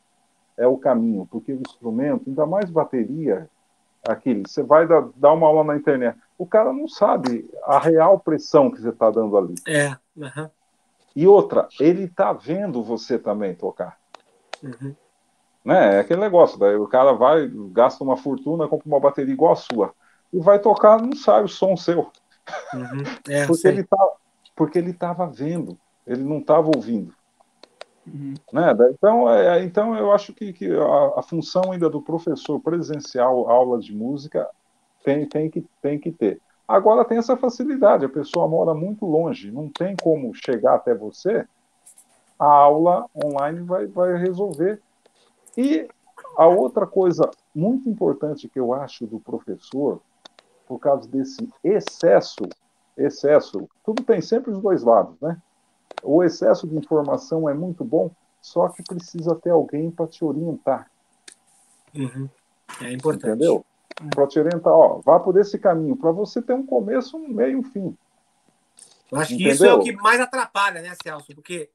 É 0.56 0.66
o 0.66 0.78
caminho, 0.78 1.26
porque 1.30 1.52
o 1.52 1.60
instrumento, 1.60 2.24
ainda 2.28 2.46
mais 2.46 2.70
bateria, 2.70 3.48
aquele, 4.06 4.42
você 4.46 4.62
vai 4.62 4.86
dar, 4.86 5.08
dar 5.16 5.32
uma 5.32 5.46
aula 5.46 5.64
na 5.64 5.76
internet, 5.76 6.16
o 6.38 6.46
cara 6.46 6.72
não 6.72 6.88
sabe 6.88 7.48
a 7.64 7.78
real 7.78 8.18
pressão 8.18 8.70
que 8.70 8.80
você 8.80 8.90
está 8.90 9.10
dando 9.10 9.36
ali. 9.36 9.54
É. 9.66 9.96
Uhum. 10.16 10.50
E 11.14 11.26
outra, 11.26 11.66
ele 11.80 12.04
está 12.04 12.32
vendo 12.32 12.82
você 12.82 13.18
também 13.18 13.54
tocar. 13.54 13.98
Uhum. 14.62 14.94
Né? 15.64 15.96
É 15.96 16.00
aquele 16.00 16.20
negócio, 16.20 16.58
daí 16.58 16.76
o 16.76 16.86
cara 16.86 17.12
vai, 17.12 17.50
gasta 17.72 18.04
uma 18.04 18.16
fortuna, 18.16 18.68
compra 18.68 18.86
uma 18.86 19.00
bateria 19.00 19.32
igual 19.32 19.52
a 19.52 19.56
sua. 19.56 19.94
E 20.32 20.38
vai 20.38 20.58
tocar, 20.58 21.00
não 21.00 21.14
sai 21.16 21.42
o 21.42 21.48
som 21.48 21.76
seu. 21.76 22.10
Uhum. 22.74 23.02
É, 23.28 23.46
porque, 23.48 23.66
ele 23.66 23.82
tá, 23.82 24.08
porque 24.54 24.78
ele 24.78 24.90
estava 24.90 25.26
vendo, 25.26 25.78
ele 26.06 26.22
não 26.22 26.38
estava 26.38 26.68
ouvindo. 26.74 27.12
Uhum. 28.06 28.34
Né? 28.52 28.72
Então, 28.92 29.28
é, 29.28 29.62
então, 29.62 29.96
eu 29.96 30.12
acho 30.12 30.32
que, 30.32 30.52
que 30.52 30.70
a, 30.70 31.20
a, 31.20 31.22
função 31.22 31.72
ainda 31.72 31.90
do 31.90 32.00
professor 32.00 32.60
presencial, 32.60 33.50
aula 33.50 33.78
de 33.78 33.94
música, 33.94 34.48
tem, 35.04 35.26
tem, 35.26 35.50
que, 35.50 35.64
tem 35.82 35.98
que 35.98 36.12
ter. 36.12 36.40
Agora 36.66 37.04
tem 37.04 37.18
essa 37.18 37.36
facilidade, 37.36 38.04
a 38.04 38.08
pessoa 38.08 38.48
mora 38.48 38.74
muito 38.74 39.04
longe, 39.06 39.50
não 39.50 39.68
tem 39.68 39.94
como 39.96 40.34
chegar 40.34 40.74
até 40.74 40.94
você, 40.94 41.46
a 42.38 42.46
aula 42.46 43.06
online 43.24 43.60
vai, 43.60 43.86
vai 43.86 44.16
resolver. 44.16 44.80
E 45.56 45.88
a 46.36 46.46
outra 46.46 46.86
coisa 46.86 47.30
muito 47.54 47.88
importante 47.88 48.48
que 48.48 48.58
eu 48.58 48.74
acho 48.74 49.06
do 49.06 49.18
professor, 49.18 50.00
por 50.66 50.78
causa 50.78 51.08
desse 51.08 51.48
excesso, 51.62 52.42
excesso, 52.96 53.68
tudo 53.84 54.02
tem 54.02 54.20
sempre 54.20 54.50
os 54.50 54.60
dois 54.60 54.82
lados, 54.82 55.18
né? 55.20 55.40
O 56.06 56.22
excesso 56.22 56.66
de 56.66 56.76
informação 56.76 57.48
é 57.48 57.54
muito 57.54 57.84
bom, 57.84 58.10
só 58.40 58.68
que 58.68 58.82
precisa 58.82 59.34
ter 59.34 59.50
alguém 59.50 59.90
para 59.90 60.06
te 60.06 60.24
orientar. 60.24 60.90
Uhum. 61.94 62.28
É 62.80 62.92
importante. 62.92 63.34
Entendeu? 63.34 63.64
Para 64.14 64.26
te 64.26 64.38
orientar, 64.38 64.72
ó, 64.72 65.00
vá 65.04 65.18
por 65.18 65.36
esse 65.38 65.58
caminho, 65.58 65.96
para 65.96 66.12
você 66.12 66.40
ter 66.40 66.52
um 66.52 66.64
começo, 66.64 67.16
um 67.16 67.28
meio 67.28 67.52
e 67.52 67.56
um 67.56 67.62
fim. 67.62 67.96
Eu 69.10 69.18
acho 69.18 69.34
Entendeu? 69.34 69.50
que 69.50 69.54
isso 69.54 69.64
é 69.64 69.74
o 69.74 69.82
que 69.82 69.92
mais 69.92 70.20
atrapalha, 70.20 70.82
né, 70.82 70.94
Celso? 71.02 71.34
Porque, 71.34 71.70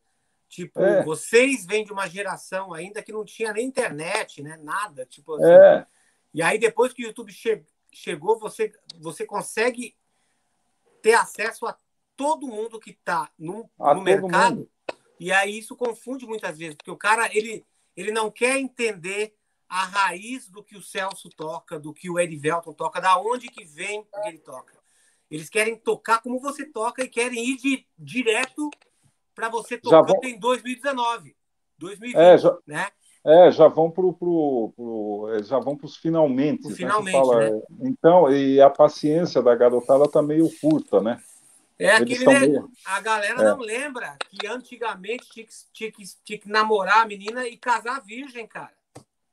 tipo, 0.48 0.82
é. 0.82 1.04
vocês 1.04 1.66
vêm 1.66 1.84
de 1.84 1.92
uma 1.92 2.08
geração 2.08 2.74
ainda 2.74 3.02
que 3.02 3.12
não 3.12 3.26
tinha 3.26 3.52
nem 3.52 3.66
internet, 3.66 4.42
né? 4.42 4.60
Nada. 4.62 5.06
Tipo 5.06 5.36
assim. 5.36 5.52
É. 5.52 5.86
E 6.34 6.42
aí, 6.42 6.58
depois 6.58 6.94
que 6.94 7.04
o 7.04 7.08
YouTube 7.08 7.32
che 7.32 7.64
chegou, 7.92 8.40
você, 8.40 8.72
você 9.00 9.26
consegue 9.26 9.96
ter 11.02 11.14
acesso 11.14 11.66
a 11.66 11.76
todo 12.22 12.46
mundo 12.46 12.80
que 12.80 12.92
está 12.92 13.32
no, 13.36 13.68
no 13.80 14.02
mercado. 14.02 14.58
Mundo. 14.58 14.70
E 15.20 15.32
aí 15.32 15.58
isso 15.58 15.76
confunde 15.76 16.28
muitas 16.28 16.56
vezes, 16.56 16.76
porque 16.76 16.92
o 16.92 16.98
cara 16.98 17.28
ele, 17.36 17.66
ele 17.98 18.12
não 18.12 18.30
quer 18.30 18.60
entender 18.60 19.34
a 19.68 19.86
raiz 19.86 20.48
do 20.48 20.64
que 20.64 20.78
o 20.78 20.84
Celso 20.84 21.30
toca, 21.30 21.80
do 21.80 21.92
que 21.92 22.12
o 22.12 22.20
Erivelton 22.20 22.74
toca, 22.74 23.02
da 23.02 23.20
onde 23.20 23.48
que 23.48 23.66
vem 23.66 24.02
o 24.02 24.04
que 24.04 24.30
ele 24.30 24.38
toca. 24.38 24.80
Eles 25.32 25.50
querem 25.50 25.76
tocar 25.76 26.22
como 26.22 26.40
você 26.40 26.64
toca 26.64 27.04
e 27.04 27.08
querem 27.08 27.44
ir 27.44 27.58
de, 27.58 27.88
direto 27.98 28.70
para 29.34 29.50
você 29.50 29.80
tocando 29.80 30.20
vão... 30.22 30.30
em 30.30 30.38
2019, 30.38 31.36
2020, 31.80 32.16
é, 32.16 32.38
já... 32.38 32.58
né? 32.68 32.88
É, 33.26 33.52
já 33.52 33.68
vão 33.68 33.90
pro, 33.90 34.14
pro, 34.14 34.74
pro 34.76 35.30
é, 35.34 35.44
já 35.44 35.58
vão 35.58 35.76
para 35.76 35.86
os 35.86 35.96
finalmente. 35.96 36.68
Né, 36.68 36.76
finalmente, 36.76 37.36
né? 37.36 37.62
Então, 37.82 38.32
e 38.32 38.62
a 38.62 38.70
paciência 38.70 39.42
da 39.42 39.56
garotada 39.56 40.08
tá 40.08 40.22
meio 40.22 40.48
curta, 40.60 41.02
né? 41.02 41.20
É 41.82 41.96
aquele. 41.96 42.26
Meio... 42.26 42.72
A 42.86 43.00
galera 43.02 43.42
é. 43.42 43.44
não 43.44 43.58
lembra 43.58 44.16
que 44.30 44.46
antigamente 44.46 45.28
tinha 45.32 45.46
que, 45.48 45.54
tinha, 45.74 45.92
que, 45.92 46.04
tinha 46.24 46.38
que 46.38 46.48
namorar 46.48 47.00
a 47.00 47.08
menina 47.08 47.48
e 47.48 47.58
casar 47.58 48.02
virgem, 48.02 48.46
cara. 48.46 48.74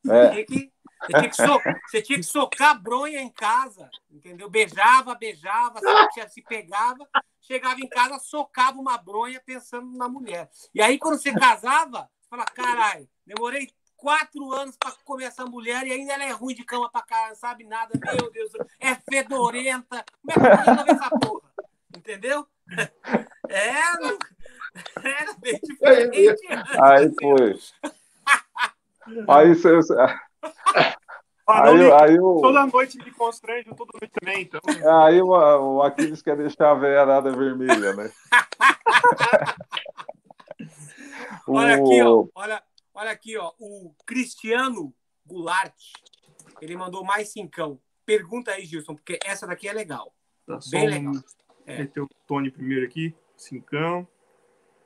É. 0.09 0.31
Tinha 0.31 0.47
que, 0.47 0.73
você, 0.99 1.13
tinha 1.13 1.29
que 1.29 1.37
so, 1.37 1.61
você 1.87 2.03
tinha 2.03 2.19
que 2.19 2.25
socar 2.25 2.81
bronha 2.81 3.21
em 3.21 3.29
casa, 3.29 3.91
entendeu? 4.11 4.49
Beijava, 4.49 5.15
beijava, 5.15 5.79
se, 6.15 6.29
se 6.31 6.43
pegava, 6.43 7.07
chegava 7.43 7.79
em 7.81 7.89
casa, 7.89 8.19
socava 8.19 8.81
uma 8.81 8.97
bronha 8.97 9.43
pensando 9.45 9.95
na 9.99 10.09
mulher. 10.09 10.49
E 10.75 10.81
aí, 10.81 10.99
quando 10.99 11.19
você 11.19 11.31
casava, 11.35 12.09
você 12.19 12.31
fala, 12.31 12.47
caralho, 12.47 13.07
demorei 13.27 13.69
quatro 13.95 14.55
anos 14.55 14.75
para 14.79 14.93
comer 15.05 15.25
essa 15.25 15.45
mulher 15.45 15.87
e 15.87 15.93
ainda 15.93 16.15
ela 16.15 16.25
é 16.25 16.31
ruim 16.31 16.55
de 16.55 16.65
cama 16.65 16.89
pra 16.91 17.03
caralho, 17.03 17.31
não 17.31 17.37
sabe 17.37 17.65
nada, 17.65 17.93
meu 18.17 18.31
Deus, 18.31 18.53
é 18.81 18.95
fedorenta. 18.95 20.03
Como 20.23 20.31
é 20.31 20.35
que 20.35 20.41
eu 20.41 20.57
resolver 20.57 20.91
essa 20.93 21.11
porra? 21.11 21.48
Entendeu? 22.09 22.47
É, 23.51 23.81
não... 23.99 24.19
era 25.03 25.33
bem 25.39 25.59
diferente. 25.59 26.47
Aí 26.83 27.11
foi. 27.19 27.59
Aí 29.27 29.55
você. 29.55 29.71
Aí, 31.49 31.93
aí, 31.93 32.21
o... 32.21 32.43
Toda 32.43 32.67
noite 32.67 32.99
me 32.99 33.11
constrange, 33.11 33.75
toda 33.75 33.91
noite 33.99 34.13
também. 34.21 34.43
Então... 34.43 34.61
Aí 35.03 35.23
o, 35.23 35.29
o 35.29 35.83
Aquiles 35.83 36.21
quer 36.21 36.37
deixar 36.37 36.73
a 36.73 36.75
veiarada 36.75 37.35
vermelha, 37.35 37.95
né? 37.95 38.13
olha 41.49 41.77
aqui, 41.77 42.03
ó. 42.03 42.27
Olha, 42.35 42.63
olha 42.93 43.11
aqui, 43.11 43.39
ó. 43.39 43.55
O 43.59 43.95
Cristiano 44.05 44.95
Goulart, 45.25 45.73
ele 46.61 46.77
mandou 46.77 47.03
mais 47.03 47.33
cincão. 47.33 47.81
Pergunta 48.05 48.51
aí, 48.51 48.67
Gilson, 48.67 48.95
porque 48.95 49.19
essa 49.25 49.47
daqui 49.47 49.67
é 49.67 49.73
legal. 49.73 50.15
Tá, 50.47 50.59
Bem 50.71 50.87
um... 50.87 50.91
legal. 50.91 51.15
É. 51.69 51.81
Meter 51.81 52.03
o 52.03 52.09
Tony 52.27 52.51
primeiro 52.51 52.87
aqui, 52.87 53.15
cincão. 53.37 54.09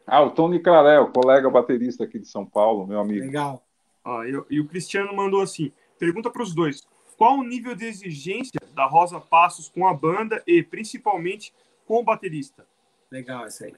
Ah, 0.04 0.20
o 0.20 0.30
Tony 0.30 0.58
Clarel, 0.58 1.12
colega 1.12 1.48
baterista 1.48 2.02
aqui 2.02 2.18
de 2.18 2.26
São 2.26 2.44
Paulo, 2.44 2.86
meu 2.86 2.98
amigo. 2.98 3.24
Legal. 3.24 3.64
Ah, 4.04 4.26
eu, 4.26 4.44
e 4.50 4.58
o 4.58 4.66
Cristiano 4.66 5.14
mandou 5.14 5.40
assim: 5.40 5.72
pergunta 5.96 6.28
para 6.28 6.42
os 6.42 6.52
dois. 6.52 6.82
Qual 7.16 7.38
o 7.38 7.44
nível 7.44 7.76
de 7.76 7.84
exigência 7.84 8.60
da 8.74 8.84
Rosa 8.84 9.20
Passos 9.20 9.68
com 9.68 9.86
a 9.86 9.94
banda 9.94 10.42
e 10.44 10.60
principalmente 10.60 11.54
com 11.86 12.00
o 12.00 12.02
baterista? 12.02 12.66
Legal, 13.12 13.44
essa 13.44 13.66
aí. 13.66 13.74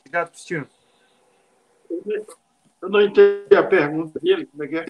Obrigado, 0.00 0.30
Cristiano. 0.30 0.68
Eu 2.82 2.90
não 2.90 3.00
entendi 3.00 3.56
a 3.56 3.62
pergunta 3.62 4.20
dele, 4.20 4.44
como 4.44 4.64
é 4.64 4.68
que 4.68 4.76
é? 4.76 4.86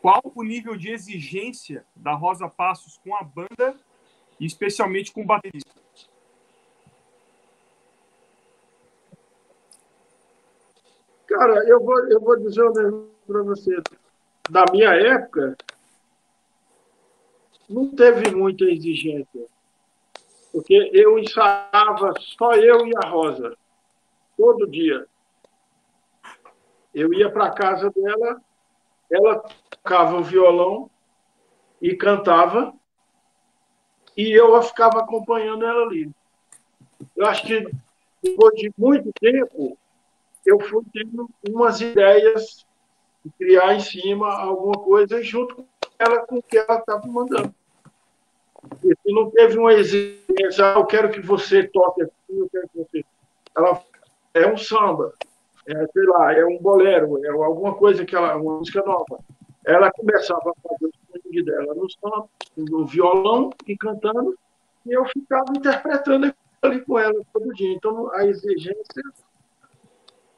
Qual 0.00 0.22
o 0.32 0.44
nível 0.44 0.76
de 0.76 0.90
exigência 0.90 1.84
da 1.96 2.14
Rosa 2.14 2.48
Passos 2.48 2.98
com 2.98 3.16
a 3.16 3.22
banda 3.24 3.76
especialmente 4.46 5.12
com 5.12 5.22
o 5.22 5.26
baterista. 5.26 5.70
Cara, 11.26 11.62
eu 11.68 11.78
vou, 11.84 11.98
eu 12.08 12.20
vou 12.20 12.38
dizer 12.38 12.64
para 13.26 13.42
você. 13.42 13.76
Da 14.50 14.64
minha 14.72 14.90
época, 14.94 15.56
não 17.68 17.90
teve 17.90 18.34
muita 18.34 18.64
exigência. 18.64 19.46
Porque 20.50 20.90
eu 20.94 21.18
ensaiava 21.18 22.14
só 22.18 22.54
eu 22.54 22.86
e 22.86 22.92
a 22.96 23.08
Rosa, 23.08 23.54
todo 24.36 24.66
dia. 24.66 25.06
Eu 26.94 27.12
ia 27.12 27.30
para 27.30 27.50
casa 27.50 27.90
dela, 27.90 28.40
ela 29.10 29.44
tocava 29.70 30.16
o 30.16 30.24
violão 30.24 30.90
e 31.80 31.94
cantava, 31.94 32.72
e 34.18 34.32
eu 34.32 34.60
ficava 34.64 34.98
acompanhando 34.98 35.64
ela 35.64 35.84
ali. 35.84 36.10
Eu 37.16 37.24
acho 37.26 37.46
que 37.46 37.70
depois 38.20 38.52
de 38.56 38.72
muito 38.76 39.12
tempo, 39.20 39.78
eu 40.44 40.58
fui 40.58 40.82
tendo 40.92 41.30
umas 41.48 41.80
ideias 41.80 42.66
de 43.24 43.30
criar 43.38 43.76
em 43.76 43.80
cima 43.80 44.28
alguma 44.34 44.74
coisa 44.74 45.22
junto 45.22 45.54
com 45.54 45.64
ela, 45.96 46.26
com 46.26 46.38
o 46.38 46.42
que 46.42 46.58
ela 46.58 46.80
estava 46.80 47.06
mandando. 47.06 47.54
E 48.82 48.88
se 48.88 49.12
não 49.12 49.30
teve 49.30 49.56
uma 49.56 49.72
exigência, 49.72 50.74
ah, 50.74 50.78
eu 50.80 50.86
quero 50.86 51.12
que 51.12 51.20
você 51.20 51.68
toque 51.68 52.02
assim, 52.02 52.40
eu 52.40 52.48
quero 52.50 52.68
que 52.70 52.78
você. 52.78 53.04
Ela 53.56 53.80
é 54.34 54.52
um 54.52 54.56
samba, 54.56 55.14
é, 55.64 55.86
sei 55.92 56.06
lá, 56.06 56.32
é 56.32 56.44
um 56.44 56.58
bolero, 56.58 57.24
é 57.24 57.28
alguma 57.28 57.76
coisa 57.76 58.04
que 58.04 58.16
ela, 58.16 58.36
uma 58.36 58.58
música 58.58 58.82
nova. 58.82 59.20
Ela 59.64 59.92
começava 59.92 60.50
a 60.50 60.68
fazer 60.68 60.90
swing 61.28 61.42
dela 61.42 61.74
no 61.74 61.90
samba, 61.90 62.28
no 62.56 62.86
violão 62.86 63.50
e 63.66 63.76
cantando, 63.76 64.36
e 64.86 64.92
eu 64.92 65.04
ficava 65.06 65.46
interpretando 65.56 66.34
ali 66.62 66.80
com 66.84 66.98
ela 66.98 67.20
todo 67.32 67.54
dia. 67.54 67.72
Então, 67.72 68.12
a 68.14 68.24
exigência 68.26 69.02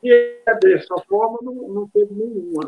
e 0.03 0.43
é 0.47 0.55
dessa 0.59 0.97
forma 1.09 1.39
não, 1.43 1.55
não 1.69 1.89
teve 1.89 2.15
nenhuma. 2.15 2.67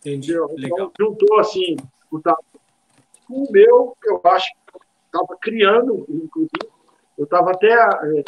Entendi. 0.00 0.32
Então, 0.32 0.54
Legal. 0.54 0.92
juntou 0.98 1.40
assim, 1.40 1.76
o, 2.10 2.20
com 2.20 3.42
o 3.42 3.50
meu, 3.50 3.96
eu 4.04 4.20
acho 4.24 4.48
que 4.52 4.78
estava 5.06 5.36
criando, 5.40 6.06
inclusive, 6.08 6.70
eu 7.18 7.24
estava 7.24 7.50
até 7.50 7.72
é, 7.72 8.24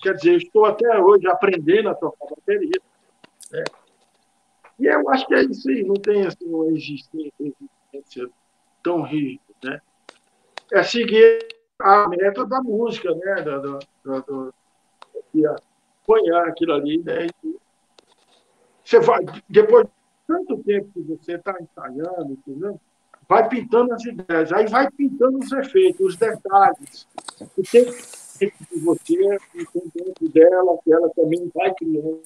quer 0.00 0.14
dizer, 0.14 0.36
estou 0.36 0.64
até 0.64 0.98
hoje 0.98 1.26
aprendendo 1.26 1.90
a 1.90 1.94
tocar 1.94 2.26
bateria. 2.26 2.80
Né? 3.50 3.64
E 4.78 4.86
eu 4.86 5.08
acho 5.10 5.26
que 5.26 5.34
é 5.34 5.42
isso 5.42 5.68
aí, 5.68 5.82
não 5.84 5.94
tem 5.94 6.26
assim, 6.26 6.46
uma 6.46 6.66
existência 6.68 8.30
tão 8.82 9.02
rígida. 9.02 9.42
Né? 9.62 9.80
É 10.72 10.82
seguir 10.82 11.46
a 11.80 12.08
meta 12.08 12.46
da 12.46 12.62
música, 12.62 13.14
né? 13.14 13.42
Da, 13.42 13.58
da, 13.58 13.78
da, 14.04 14.20
da, 14.20 15.56
aquilo 16.44 16.72
ali. 16.74 17.02
Né? 17.02 17.26
Você 18.84 19.00
vai, 19.00 19.24
depois 19.48 19.84
de 19.84 19.90
tanto 20.26 20.62
tempo 20.62 20.90
que 20.92 21.00
você 21.02 21.32
está 21.34 21.56
ensaiando, 21.60 22.32
entendeu? 22.32 22.80
vai 23.28 23.46
pintando 23.46 23.92
as 23.92 24.04
ideias, 24.04 24.52
aí 24.52 24.66
vai 24.66 24.90
pintando 24.90 25.38
os 25.38 25.52
efeitos, 25.52 26.00
os 26.00 26.16
detalhes. 26.16 27.06
O 27.40 27.62
tempo 27.62 27.92
de 28.70 28.80
você, 28.80 29.38
o 29.54 29.90
tempo 29.90 30.28
dela, 30.30 30.78
que 30.82 30.92
ela 30.92 31.10
também 31.10 31.50
vai 31.54 31.74
criando. 31.74 32.22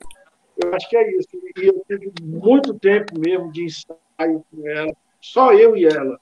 Eu 0.56 0.74
acho 0.74 0.88
que 0.88 0.96
é 0.96 1.16
isso. 1.16 1.28
E 1.56 1.66
eu 1.66 1.84
tive 1.86 2.12
muito 2.22 2.78
tempo 2.78 3.18
mesmo 3.18 3.50
de 3.52 3.64
ensaio 3.64 4.44
com 4.50 4.68
ela, 4.68 4.92
só 5.20 5.52
eu 5.52 5.76
e 5.76 5.84
ela. 5.86 6.20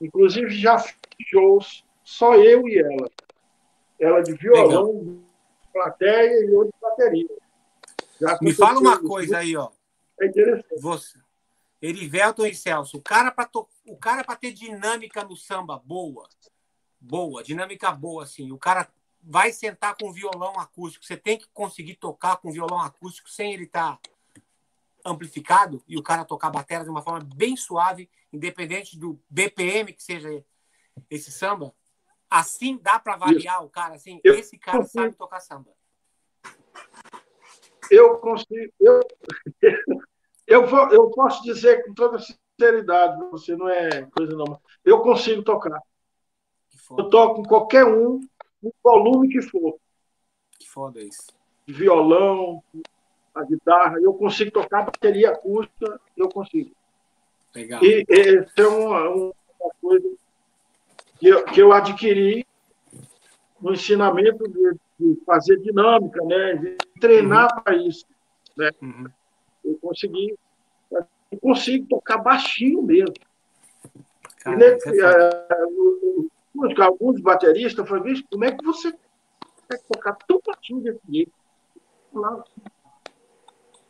Inclusive, 0.00 0.50
já 0.50 0.78
fiz 0.78 0.94
shows, 1.26 1.84
só 2.02 2.34
eu 2.34 2.66
e 2.68 2.78
ela. 2.78 3.10
Ela 3.98 4.22
de 4.22 4.32
violão, 4.32 4.92
Legal. 4.92 5.18
plateia 5.72 6.44
e 6.46 6.50
outro 6.52 6.74
bateria. 6.80 7.28
Já 8.20 8.38
Me 8.40 8.52
fala 8.52 8.80
uma 8.80 9.00
coisa 9.00 9.38
aí, 9.38 9.56
ó. 9.56 9.70
É 10.20 10.26
interessante. 10.26 10.80
Você, 10.80 11.18
Erivelton 11.82 12.46
e 12.46 12.54
Celso, 12.54 12.98
o 12.98 13.02
cara 13.02 13.30
para 13.30 13.46
to... 13.46 13.66
o 13.86 13.96
cara 13.96 14.22
para 14.22 14.36
ter 14.36 14.52
dinâmica 14.52 15.24
no 15.24 15.36
samba 15.36 15.80
boa, 15.84 16.28
boa, 17.00 17.42
dinâmica 17.42 17.90
boa 17.92 18.24
assim, 18.24 18.52
o 18.52 18.58
cara 18.58 18.86
vai 19.22 19.52
sentar 19.52 19.96
com 19.96 20.12
violão 20.12 20.58
acústico, 20.58 21.04
você 21.04 21.16
tem 21.16 21.38
que 21.38 21.46
conseguir 21.52 21.96
tocar 21.96 22.36
com 22.36 22.50
violão 22.50 22.80
acústico 22.80 23.28
sem 23.28 23.52
ele 23.52 23.64
estar 23.64 23.96
tá 23.96 24.10
amplificado 25.04 25.82
e 25.86 25.96
o 25.98 26.02
cara 26.02 26.24
tocar 26.24 26.50
bateria 26.50 26.84
de 26.84 26.90
uma 26.90 27.02
forma 27.02 27.26
bem 27.34 27.56
suave, 27.56 28.10
independente 28.32 28.98
do 28.98 29.20
BPM 29.28 29.92
que 29.92 30.02
seja 30.02 30.44
esse 31.08 31.30
samba. 31.30 31.74
Assim 32.28 32.78
dá 32.80 32.98
para 32.98 33.14
avaliar 33.14 33.56
Isso. 33.56 33.64
o 33.64 33.70
cara 33.70 33.94
assim, 33.94 34.20
eu 34.22 34.34
esse 34.34 34.56
cara 34.58 34.78
consigo. 34.78 35.02
sabe 35.02 35.16
tocar 35.16 35.40
samba. 35.40 35.70
Eu 37.90 38.18
consigo, 38.18 38.72
eu 38.80 39.00
Eu, 40.50 40.66
vou, 40.66 40.88
eu 40.88 41.08
posso 41.10 41.44
dizer 41.44 41.86
com 41.86 41.94
toda 41.94 42.18
sinceridade, 42.18 43.24
você 43.30 43.54
não 43.54 43.68
é 43.68 44.04
coisa 44.06 44.34
normal. 44.34 44.60
Eu 44.84 45.00
consigo 45.00 45.44
tocar. 45.44 45.80
Eu 46.98 47.08
toco 47.08 47.36
com 47.36 47.42
qualquer 47.44 47.84
um, 47.84 48.20
no 48.62 48.72
volume 48.82 49.28
que 49.28 49.42
for. 49.42 49.78
Que 50.58 50.68
foda 50.68 51.00
isso. 51.00 51.28
Violão, 51.66 52.62
a 53.34 53.44
guitarra, 53.44 53.98
eu 54.00 54.12
consigo 54.14 54.50
tocar 54.50 54.84
bateria 54.84 55.30
acústica, 55.30 56.00
eu 56.16 56.28
consigo. 56.28 56.74
Legal. 57.54 57.82
E 57.82 58.04
essa 58.08 58.52
é 58.58 58.66
uma, 58.66 59.08
uma 59.10 59.72
coisa 59.80 60.08
que 61.18 61.28
eu, 61.28 61.44
que 61.44 61.60
eu 61.60 61.72
adquiri 61.72 62.46
no 63.60 63.72
ensinamento 63.72 64.48
de, 64.48 64.76
de 64.98 65.20
fazer 65.24 65.58
dinâmica, 65.60 66.24
né? 66.24 66.54
de 66.54 66.76
treinar 67.00 67.54
uhum. 67.54 67.62
para 67.62 67.76
isso. 67.76 68.06
Né? 68.56 68.70
Uhum 68.80 69.06
eu 69.64 69.78
consegui, 69.80 70.36
eu 70.90 71.38
consigo 71.40 71.86
tocar 71.88 72.18
baixinho 72.18 72.82
mesmo. 72.82 73.14
Cara, 74.40 74.58
e, 74.58 74.64
é, 74.64 74.78
alguns 76.80 77.20
bateristas 77.20 77.88
falaram, 77.88 78.14
como 78.30 78.44
é 78.44 78.52
que 78.52 78.64
você 78.64 78.92
consegue 78.92 79.84
tocar 79.92 80.16
tão 80.26 80.40
baixinho 80.46 80.82
desse 80.82 81.00
jeito? 81.08 81.32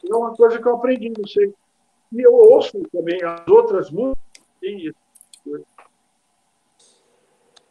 É 0.05 0.15
uma 0.15 0.35
coisa 0.35 0.61
que 0.61 0.67
eu 0.67 0.77
aprendi, 0.77 1.11
não 1.17 1.27
sei. 1.27 1.55
E 2.13 2.21
eu 2.21 2.33
ouço 2.33 2.81
também 2.93 3.23
as 3.23 3.47
outras 3.49 3.91
músicas, 3.91 4.21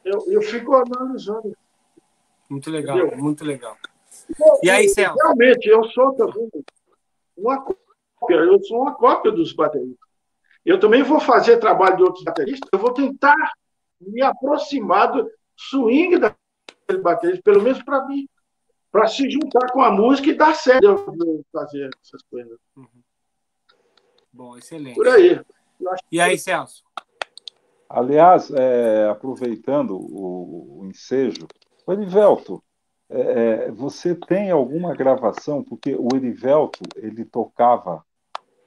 eu, 0.04 0.26
eu 0.28 0.42
fico 0.42 0.76
analisando. 0.76 1.56
Muito 2.50 2.72
legal, 2.72 2.98
Entendeu? 2.98 3.18
muito 3.18 3.44
legal. 3.44 3.78
E 4.64 4.70
aí, 4.70 4.90
Celso? 4.90 5.18
Realmente, 5.22 5.68
eu 5.68 5.84
sou 5.86 6.14
também 6.14 6.50
uma 7.38 7.66
eu 8.28 8.62
sou 8.64 8.82
uma 8.82 8.96
cópia 8.96 9.32
dos 9.32 9.54
bateristas. 9.54 10.10
Eu 10.66 10.80
também 10.80 11.04
vou 11.04 11.20
fazer 11.20 11.58
trabalho 11.58 11.98
de 11.98 12.04
outros 12.04 12.24
bateristas, 12.24 12.70
eu 12.72 12.80
vou 12.80 12.94
tentar 12.94 13.54
me 14.00 14.22
aproximar 14.22 15.12
do 15.12 15.30
swing 15.56 16.20
daquele 16.20 17.02
baterista, 17.02 17.42
pelo 17.44 17.62
menos 17.62 17.82
para 17.84 18.06
mim, 18.08 18.28
para 18.92 19.08
se 19.08 19.30
juntar 19.30 19.72
com 19.72 19.82
a 19.82 19.92
música 19.92 20.30
e 20.30 20.36
dar 20.36 20.54
certo 20.56 20.84
eu 20.84 21.46
fazer 21.52 21.90
essas 22.04 22.22
coisas. 22.24 22.58
Uhum. 22.76 22.88
Bom, 24.32 24.58
excelente. 24.58 24.96
Por 24.96 25.08
aí. 25.08 25.42
E 26.12 26.20
aí, 26.20 26.38
Celso? 26.38 26.84
Aliás, 27.88 28.52
é, 28.52 29.08
aproveitando 29.10 29.98
o, 29.98 30.82
o 30.82 30.86
ensejo, 30.86 31.48
o 31.86 31.94
Elivelto, 31.94 32.64
é, 33.10 33.20
é, 33.20 33.72
você 33.72 34.14
tem 34.14 34.52
alguma 34.52 34.94
gravação? 34.94 35.64
Porque 35.64 35.96
o 35.96 36.08
Erivelto 36.16 36.82
ele 36.96 37.26
tocava 37.26 38.06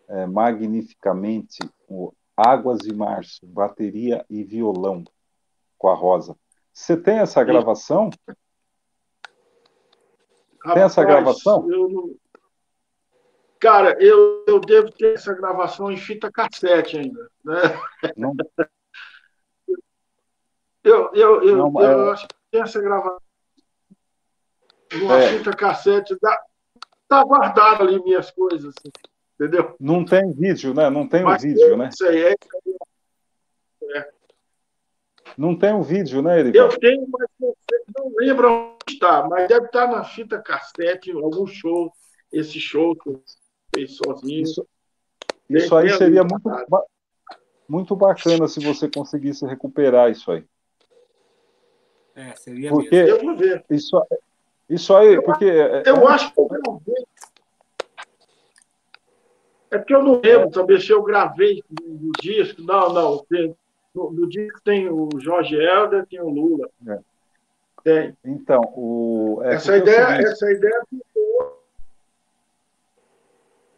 é, 0.08 0.26
magnificamente 0.26 1.58
o 1.88 2.12
Águas 2.36 2.80
de 2.80 2.92
Março, 2.92 3.46
bateria 3.46 4.26
e 4.28 4.42
violão 4.42 5.04
com 5.82 5.88
a 5.88 5.94
Rosa. 5.94 6.36
Você 6.72 6.96
tem 6.96 7.18
essa 7.18 7.42
gravação? 7.42 8.08
Rapaz, 10.64 10.74
tem 10.74 10.82
essa 10.84 11.04
gravação? 11.04 11.68
Eu 11.68 11.88
não... 11.88 12.14
Cara, 13.58 13.96
eu, 14.00 14.44
eu 14.46 14.60
devo 14.60 14.92
ter 14.92 15.14
essa 15.14 15.34
gravação 15.34 15.90
em 15.90 15.96
fita 15.96 16.30
cassete 16.30 16.98
ainda. 16.98 17.28
Né? 17.44 17.56
Não. 18.16 18.32
Eu, 20.84 21.12
eu, 21.14 21.44
eu, 21.44 21.56
não, 21.58 21.80
eu 21.80 22.08
é... 22.08 22.10
acho 22.10 22.26
que 22.26 22.34
tem 22.50 22.60
essa 22.60 22.82
gravação. 22.82 23.20
Uma 24.94 25.16
é. 25.16 25.38
fita 25.38 25.52
cassete. 25.52 26.12
Está 26.12 26.44
tá 27.06 27.22
guardado 27.22 27.84
ali 27.84 28.02
minhas 28.02 28.32
coisas. 28.32 28.74
Assim 28.76 28.90
entendeu? 29.42 29.74
Não 29.78 30.04
tem 30.04 30.32
vídeo, 30.32 30.74
né? 30.74 30.88
Não 30.90 31.06
tem 31.06 31.24
o 31.24 31.28
um 31.28 31.36
vídeo, 31.36 31.76
né? 31.76 31.88
Isso 31.92 32.04
aí 32.04 32.22
é... 32.22 32.30
é. 32.32 32.36
Não 35.36 35.56
tem 35.56 35.72
um 35.72 35.82
vídeo, 35.82 36.22
né, 36.22 36.40
Eric? 36.40 36.56
Eu 36.56 36.68
tenho, 36.78 37.06
mas 37.10 37.28
não 37.96 38.12
lembro 38.16 38.50
onde 38.50 38.94
está, 38.94 39.26
mas 39.28 39.48
deve 39.48 39.66
estar 39.66 39.86
na 39.86 40.04
fita 40.04 40.40
cassete, 40.40 41.10
algum 41.12 41.46
show, 41.46 41.92
esse 42.32 42.60
show 42.60 42.94
que 42.96 43.08
eu 43.08 43.22
fiz 43.74 43.96
sozinho. 43.96 44.42
Isso, 44.42 44.66
isso 45.48 45.76
aí 45.76 45.90
seria 45.90 46.22
muito, 46.22 46.50
muito 47.68 47.96
bacana 47.96 48.46
se 48.48 48.60
você 48.60 48.88
conseguisse 48.88 49.46
recuperar 49.46 50.10
isso 50.10 50.30
aí. 50.30 50.44
É, 52.14 52.34
seria 52.36 52.70
porque 52.70 53.02
mesmo. 53.02 53.18
Eu 53.18 53.24
vou 53.24 53.36
ver. 53.36 53.64
Isso, 53.70 54.06
isso 54.68 54.94
aí, 54.94 55.14
eu, 55.14 55.22
porque. 55.22 55.46
É, 55.46 55.82
eu 55.86 55.96
é, 55.96 56.12
acho 56.12 56.32
que 56.32 56.40
eu 56.40 56.46
gravei 56.46 57.04
é 59.72 59.78
porque 59.78 59.94
eu 59.94 60.02
não 60.02 60.20
lembro 60.22 60.50
também 60.50 60.78
se 60.78 60.90
eu 60.90 61.02
gravei 61.02 61.64
no 61.82 62.12
disco. 62.20 62.60
Não, 62.60 62.92
não. 62.92 63.26
No, 63.94 64.10
no, 64.10 64.28
disco 64.28 64.60
tem 64.64 64.88
o 64.88 65.08
Jorge 65.18 65.54
Helder, 65.56 66.06
tem 66.06 66.20
o 66.20 66.28
Lula. 66.28 66.68
É. 66.86 66.98
Tem. 67.84 68.16
Então, 68.24 68.60
o, 68.74 69.40
é 69.42 69.54
essa, 69.54 69.76
ideia, 69.76 70.22
essa 70.22 70.50
ideia. 70.50 70.82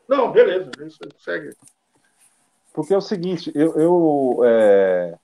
Não, 0.08 0.30
beleza. 0.30 0.70
Segue. 1.18 1.56
Porque 2.72 2.92
é 2.92 2.96
o 2.96 3.00
seguinte, 3.00 3.50
eu. 3.54 3.74
eu 3.76 4.40
é... 4.44 5.18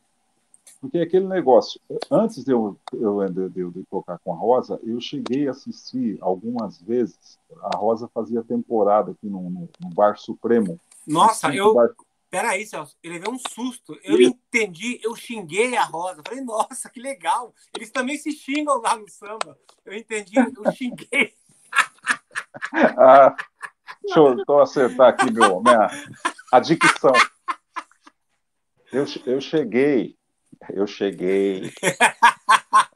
Porque 0.80 0.98
aquele 0.98 1.26
negócio, 1.26 1.78
antes 2.10 2.42
de 2.42 2.52
eu, 2.52 2.74
eu, 2.94 3.28
de, 3.28 3.50
de, 3.50 3.70
de 3.70 3.84
tocar 3.90 4.18
com 4.24 4.32
a 4.32 4.36
Rosa, 4.36 4.80
eu 4.82 4.98
cheguei 4.98 5.46
a 5.46 5.50
assistir 5.50 6.16
algumas 6.22 6.80
vezes. 6.80 7.38
A 7.60 7.76
Rosa 7.76 8.08
fazia 8.14 8.42
temporada 8.42 9.10
aqui 9.10 9.26
no, 9.28 9.50
no, 9.50 9.68
no 9.78 9.90
Bar 9.90 10.16
Supremo. 10.16 10.80
Nossa, 11.06 11.54
eu. 11.54 11.74
Bar... 11.74 11.90
Peraí, 12.30 12.64
Celso, 12.64 12.96
ele 13.02 13.18
veio 13.18 13.32
um 13.32 13.38
susto. 13.38 13.98
Eu 14.04 14.20
entendi, 14.20 15.00
eu 15.02 15.16
xinguei 15.16 15.76
a 15.76 15.82
Rosa. 15.82 16.22
Falei, 16.26 16.44
nossa, 16.44 16.88
que 16.88 17.00
legal. 17.00 17.52
Eles 17.74 17.90
também 17.90 18.16
se 18.16 18.30
xingam 18.30 18.80
lá 18.80 18.96
no 18.96 19.08
samba. 19.08 19.58
Eu 19.84 19.94
entendi, 19.94 20.36
eu 20.36 20.72
xinguei. 20.72 21.34
ah, 22.72 23.34
deixa 24.02 24.20
eu, 24.48 24.60
acertar 24.60 25.08
aqui 25.08 25.30
meu, 25.32 25.60
minha, 25.60 25.88
a 26.52 26.60
dicção. 26.60 27.12
Eu, 28.92 29.04
eu 29.26 29.40
cheguei 29.40 30.16
eu 30.68 30.86
cheguei. 30.86 31.72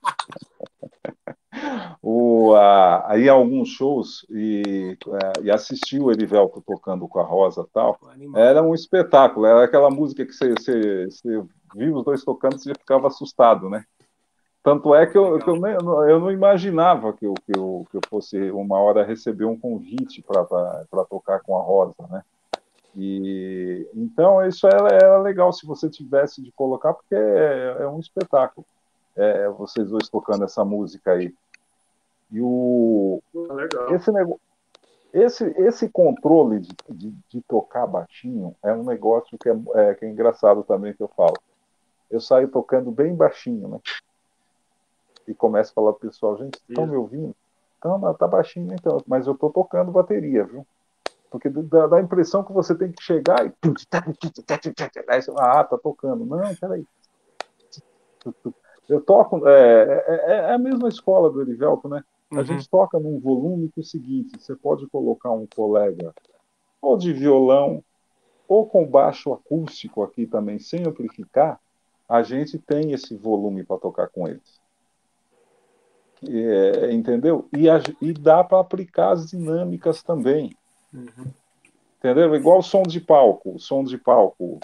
o, 2.07 2.55
a, 2.55 3.13
aí 3.13 3.31
alguns 3.31 3.71
shows 3.71 4.27
e, 4.29 4.95
é, 5.39 5.45
e 5.45 5.51
assisti 5.51 5.99
o 5.99 6.11
Erivelto 6.11 6.61
tocando 6.61 7.09
com 7.09 7.19
a 7.19 7.23
Rosa 7.23 7.67
tal. 7.73 7.99
Era 8.37 8.63
um 8.63 8.75
espetáculo, 8.75 9.47
era 9.47 9.65
aquela 9.65 9.91
música 9.91 10.27
que 10.27 10.35
você, 10.35 10.53
você, 10.53 11.07
você 11.07 11.43
viu 11.75 11.97
os 11.97 12.05
dois 12.05 12.23
tocando, 12.23 12.59
você 12.59 12.75
ficava 12.75 13.09
assustado, 13.09 13.71
né? 13.71 13.87
Tanto 14.63 14.95
é 14.95 15.07
que 15.07 15.17
eu, 15.17 15.39
que 15.39 15.49
eu, 15.49 15.57
nem, 15.57 15.73
eu 15.73 16.21
não 16.21 16.31
imaginava 16.31 17.15
que 17.15 17.25
eu, 17.25 17.33
que, 17.33 17.59
eu, 17.59 17.87
que 17.91 17.97
eu 17.97 18.01
fosse 18.07 18.51
uma 18.51 18.79
hora 18.79 19.03
receber 19.03 19.47
um 19.47 19.59
convite 19.59 20.23
para 20.23 20.45
tocar 21.09 21.41
com 21.41 21.57
a 21.57 21.63
Rosa, 21.63 21.95
né? 22.11 22.23
E, 22.95 23.89
então, 23.95 24.47
isso 24.47 24.67
era, 24.67 24.89
era, 24.95 25.19
legal 25.23 25.51
se 25.55 25.67
você 25.67 25.89
tivesse 25.89 26.43
de 26.43 26.53
colocar, 26.53 26.93
porque 26.93 27.15
é, 27.15 27.79
é 27.81 27.89
um 27.89 27.99
espetáculo. 27.99 28.67
É, 29.17 29.49
vocês 29.49 29.89
dois 29.89 30.09
tocando 30.11 30.45
essa 30.45 30.63
música 30.67 31.13
aí. 31.13 31.33
E 32.31 32.41
o. 32.41 33.23
Legal. 33.35 33.95
Esse, 33.95 34.11
esse, 35.13 35.45
esse 35.61 35.89
controle 35.89 36.61
de, 36.61 36.75
de, 36.91 37.15
de, 37.29 37.41
tocar 37.43 37.87
baixinho 37.87 38.55
é 38.63 38.73
um 38.73 38.85
negócio 38.85 39.39
que 39.39 39.49
é, 39.49 39.57
é, 39.75 39.95
que 39.95 40.05
é 40.05 40.09
engraçado 40.09 40.65
também 40.65 40.95
que 40.95 41.03
eu 41.03 41.09
falo. 41.09 41.37
Eu 42.11 42.21
saio 42.21 42.49
tocando 42.49 42.91
bem 42.91 43.15
baixinho, 43.15 43.69
né? 43.69 43.81
e 45.27 45.35
começa 45.35 45.71
a 45.71 45.75
falar 45.75 45.93
pro 45.93 46.09
pessoal, 46.09 46.37
gente, 46.37 46.61
estão 46.69 46.87
me 46.87 46.97
ouvindo? 46.97 47.35
Então, 47.79 48.15
tá 48.15 48.27
baixinho 48.27 48.73
então, 48.73 49.03
mas 49.07 49.27
eu 49.27 49.35
tô 49.35 49.51
tocando 49.51 49.93
bateria, 49.93 50.45
viu? 50.45 50.67
Porque 51.31 51.49
dá, 51.51 51.87
dá 51.87 51.97
a 51.97 52.03
impressão 52.03 52.45
que 52.45 52.53
você 52.53 52.75
tem 52.75 52.93
que 52.93 53.03
chegar 53.03 53.45
e. 53.45 53.53
Aí 55.09 55.23
você 55.23 55.33
fala, 55.33 55.61
ah, 55.61 55.65
tá 55.65 55.77
tocando. 55.77 56.25
Não, 56.25 56.55
peraí. 56.55 56.87
Eu 58.89 59.01
toco. 59.01 59.47
É, 59.49 60.05
é, 60.07 60.33
é 60.37 60.55
a 60.55 60.59
mesma 60.59 60.89
escola 60.89 61.31
do 61.31 61.43
Erivelto, 61.43 61.89
né? 61.89 62.05
A 62.35 62.41
uhum. 62.41 62.45
gente 62.45 62.69
toca 62.69 62.99
num 62.99 63.19
volume 63.19 63.69
que 63.69 63.81
é 63.81 63.83
o 63.83 63.85
seguinte: 63.85 64.39
você 64.39 64.55
pode 64.55 64.87
colocar 64.89 65.31
um 65.31 65.47
colega 65.47 66.15
ou 66.81 66.97
de 66.97 67.13
violão 67.13 67.83
ou 68.47 68.67
com 68.67 68.87
baixo 68.87 69.33
acústico 69.33 70.03
aqui 70.03 70.27
também, 70.27 70.59
sem 70.59 70.85
amplificar, 70.87 71.59
a 72.09 72.23
gente 72.23 72.59
tem 72.59 72.93
esse 72.93 73.17
volume 73.17 73.65
para 73.65 73.79
tocar 73.79 74.09
com 74.09 74.29
eles. 74.29 74.61
É, 76.29 76.93
entendeu? 76.93 77.49
E, 77.53 77.69
a, 77.69 77.81
e 78.01 78.13
dá 78.13 78.43
para 78.45 78.61
aplicar 78.61 79.13
as 79.13 79.31
dinâmicas 79.31 80.03
também. 80.03 80.57
Uhum. 80.93 81.33
Entendeu? 81.99 82.35
Igual 82.35 82.59
o 82.59 82.63
som 82.63 82.83
de 82.83 83.01
palco. 83.01 83.55
O 83.55 83.59
som 83.59 83.83
de 83.83 83.99
palco. 83.99 84.61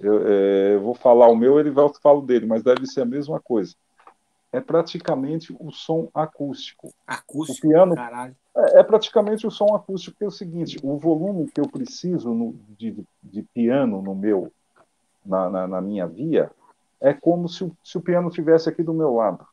Eu, 0.00 0.26
é, 0.26 0.74
eu 0.74 0.80
vou 0.80 0.94
falar 0.94 1.28
o 1.28 1.36
meu, 1.36 1.58
ele 1.58 1.70
vai 1.70 1.88
falar 2.00 2.22
dele, 2.22 2.46
mas 2.46 2.62
deve 2.62 2.86
ser 2.86 3.02
a 3.02 3.06
mesma 3.06 3.40
coisa. 3.40 3.74
É 4.52 4.60
praticamente 4.60 5.54
o 5.58 5.70
som 5.70 6.08
acústico. 6.14 6.92
Acústico? 7.06 7.66
O 7.66 7.70
piano 7.70 7.94
é, 8.56 8.80
é, 8.80 8.82
praticamente 8.82 9.46
o 9.46 9.50
som 9.50 9.74
acústico, 9.74 10.16
que 10.16 10.24
é 10.24 10.26
o 10.26 10.30
seguinte: 10.30 10.78
o 10.82 10.96
volume 10.96 11.50
que 11.50 11.60
eu 11.60 11.68
preciso 11.68 12.32
no, 12.32 12.54
de, 12.70 12.96
de 13.22 13.42
piano 13.42 14.00
no 14.00 14.14
meu, 14.14 14.50
na, 15.24 15.50
na, 15.50 15.66
na 15.66 15.80
minha 15.80 16.06
via, 16.06 16.50
é 17.00 17.12
como 17.12 17.48
se 17.48 17.62
o, 17.62 17.76
se 17.84 17.98
o 17.98 18.00
piano 18.00 18.28
estivesse 18.28 18.68
aqui 18.68 18.82
do 18.82 18.94
meu 18.94 19.14
lado 19.14 19.46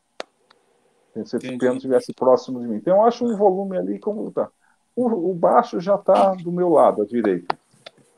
se 1.24 1.36
o 1.36 1.40
piano 1.40 1.76
estivesse 1.76 2.12
próximo 2.12 2.60
de 2.60 2.66
mim. 2.66 2.76
Então, 2.76 2.96
eu 2.96 3.04
acho 3.04 3.24
um 3.24 3.36
volume 3.36 3.78
ali 3.78 3.98
como 3.98 4.30
tá. 4.30 4.50
O, 4.94 5.30
o 5.30 5.34
baixo 5.34 5.80
já 5.80 5.94
está 5.94 6.34
do 6.34 6.50
meu 6.50 6.68
lado, 6.70 7.02
à 7.02 7.06
direita. 7.06 7.56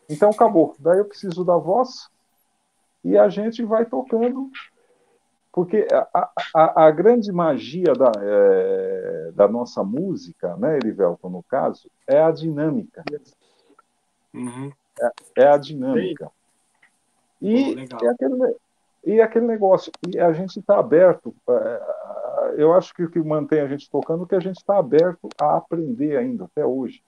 Então, 0.08 0.30
acabou. 0.30 0.74
Daí 0.78 0.98
eu 0.98 1.04
preciso 1.04 1.44
da 1.44 1.56
voz 1.56 2.08
e 3.04 3.16
a 3.16 3.28
gente 3.28 3.62
vai 3.64 3.84
tocando. 3.84 4.50
Porque 5.58 5.88
a, 5.90 6.30
a, 6.54 6.86
a 6.86 6.90
grande 6.92 7.32
magia 7.32 7.92
da, 7.92 8.12
é, 8.16 9.32
da 9.34 9.48
nossa 9.48 9.82
música, 9.82 10.56
né, 10.56 10.76
Erivelton, 10.76 11.28
no 11.30 11.42
caso, 11.42 11.90
é 12.06 12.22
a 12.22 12.30
dinâmica. 12.30 13.02
Uhum. 14.32 14.70
É, 15.00 15.10
é, 15.42 15.48
a 15.48 15.56
dinâmica. 15.56 16.30
E, 17.42 17.74
oh, 17.74 18.04
e, 18.04 18.06
aquele, 18.06 18.56
e 19.04 19.20
aquele 19.20 19.46
negócio, 19.48 19.90
e 20.06 20.20
a 20.20 20.32
gente 20.32 20.60
está 20.60 20.78
aberto. 20.78 21.34
É, 21.50 22.54
eu 22.56 22.72
acho 22.72 22.94
que 22.94 23.02
o 23.02 23.10
que 23.10 23.18
mantém 23.18 23.60
a 23.60 23.66
gente 23.66 23.90
tocando 23.90 24.22
é 24.22 24.28
que 24.28 24.36
a 24.36 24.40
gente 24.40 24.58
está 24.58 24.78
aberto 24.78 25.28
a 25.40 25.56
aprender 25.56 26.16
ainda, 26.18 26.44
até 26.44 26.64
hoje. 26.64 27.02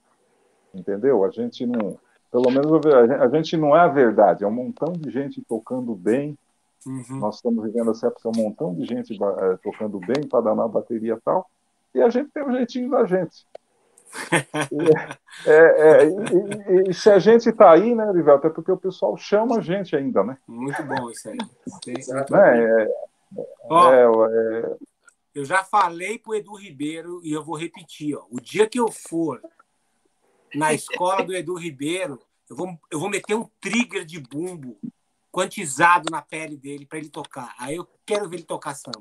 Entendeu? 0.74 1.22
A 1.22 1.30
gente 1.30 1.64
não. 1.64 1.96
Pelo 2.32 2.50
menos 2.50 2.84
a 3.20 3.28
gente 3.28 3.56
não 3.56 3.76
é 3.76 3.80
a 3.82 3.86
verdade, 3.86 4.42
é 4.42 4.46
um 4.48 4.50
montão 4.50 4.92
de 4.92 5.08
gente 5.08 5.40
tocando 5.40 5.94
bem. 5.94 6.36
Uhum. 6.86 7.18
Nós 7.18 7.36
estamos 7.36 7.64
vivendo 7.64 7.90
essa 7.90 8.06
época, 8.06 8.28
um 8.28 8.42
montão 8.42 8.74
de 8.74 8.84
gente 8.84 9.12
é, 9.12 9.56
tocando 9.62 9.98
bem 10.00 10.26
para 10.28 10.40
dar 10.40 10.54
na 10.54 10.66
bateria 10.66 11.14
e 11.14 11.20
tal. 11.20 11.48
E 11.94 12.00
a 12.00 12.08
gente 12.08 12.30
tem 12.30 12.42
um 12.42 12.52
jeitinho 12.52 12.90
da 12.90 13.04
gente. 13.04 13.46
é, 15.46 15.52
é, 15.52 16.04
e, 16.06 16.90
e, 16.90 16.94
se 16.94 17.10
a 17.10 17.18
gente 17.18 17.48
está 17.48 17.72
aí, 17.72 17.94
né, 17.94 18.10
Rivelto, 18.10 18.46
é 18.46 18.50
porque 18.50 18.72
o 18.72 18.76
pessoal 18.76 19.16
chama 19.16 19.58
a 19.58 19.60
gente 19.60 19.94
ainda, 19.94 20.24
né? 20.24 20.36
Muito 20.48 20.82
bom 20.82 21.10
isso 21.10 21.28
aí. 21.28 21.36
Né? 21.36 22.86
É, 22.88 22.88
oh, 23.68 24.26
é, 24.26 24.76
eu 25.32 25.44
já 25.44 25.62
falei 25.62 26.18
pro 26.18 26.34
Edu 26.34 26.54
Ribeiro 26.54 27.20
e 27.22 27.32
eu 27.32 27.44
vou 27.44 27.56
repetir, 27.56 28.16
ó. 28.16 28.24
O 28.30 28.40
dia 28.40 28.68
que 28.68 28.80
eu 28.80 28.90
for 28.90 29.40
na 30.54 30.72
escola 30.72 31.22
do 31.22 31.34
Edu 31.34 31.54
Ribeiro, 31.54 32.18
eu 32.48 32.56
vou, 32.56 32.68
eu 32.90 32.98
vou 32.98 33.08
meter 33.08 33.34
um 33.34 33.48
trigger 33.60 34.04
de 34.04 34.18
bumbo 34.18 34.76
quantizado 35.30 36.10
na 36.10 36.22
pele 36.22 36.56
dele 36.56 36.86
para 36.86 36.98
ele 36.98 37.08
tocar. 37.08 37.54
Aí 37.58 37.76
eu 37.76 37.88
quero 38.04 38.28
ver 38.28 38.36
ele 38.36 38.44
tocar 38.44 38.74
samba. 38.74 39.00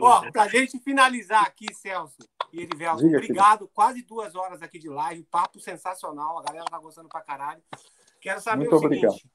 Ó, 0.00 0.30
pra 0.30 0.46
gente 0.48 0.78
finalizar 0.78 1.42
aqui, 1.42 1.66
Celso 1.74 2.16
e 2.52 2.60
Erivelto, 2.60 3.04
obrigado. 3.04 3.68
Quase 3.74 4.02
duas 4.02 4.34
horas 4.36 4.62
aqui 4.62 4.78
de 4.78 4.88
live, 4.88 5.24
papo 5.24 5.58
sensacional. 5.58 6.38
A 6.38 6.42
galera 6.42 6.64
tá 6.66 6.78
gostando 6.78 7.08
pra 7.08 7.20
caralho. 7.20 7.62
Quero 8.20 8.40
saber 8.40 8.68
Muito 8.68 8.76
o 8.76 8.78
seguinte: 8.78 9.06
obrigado 9.06 9.34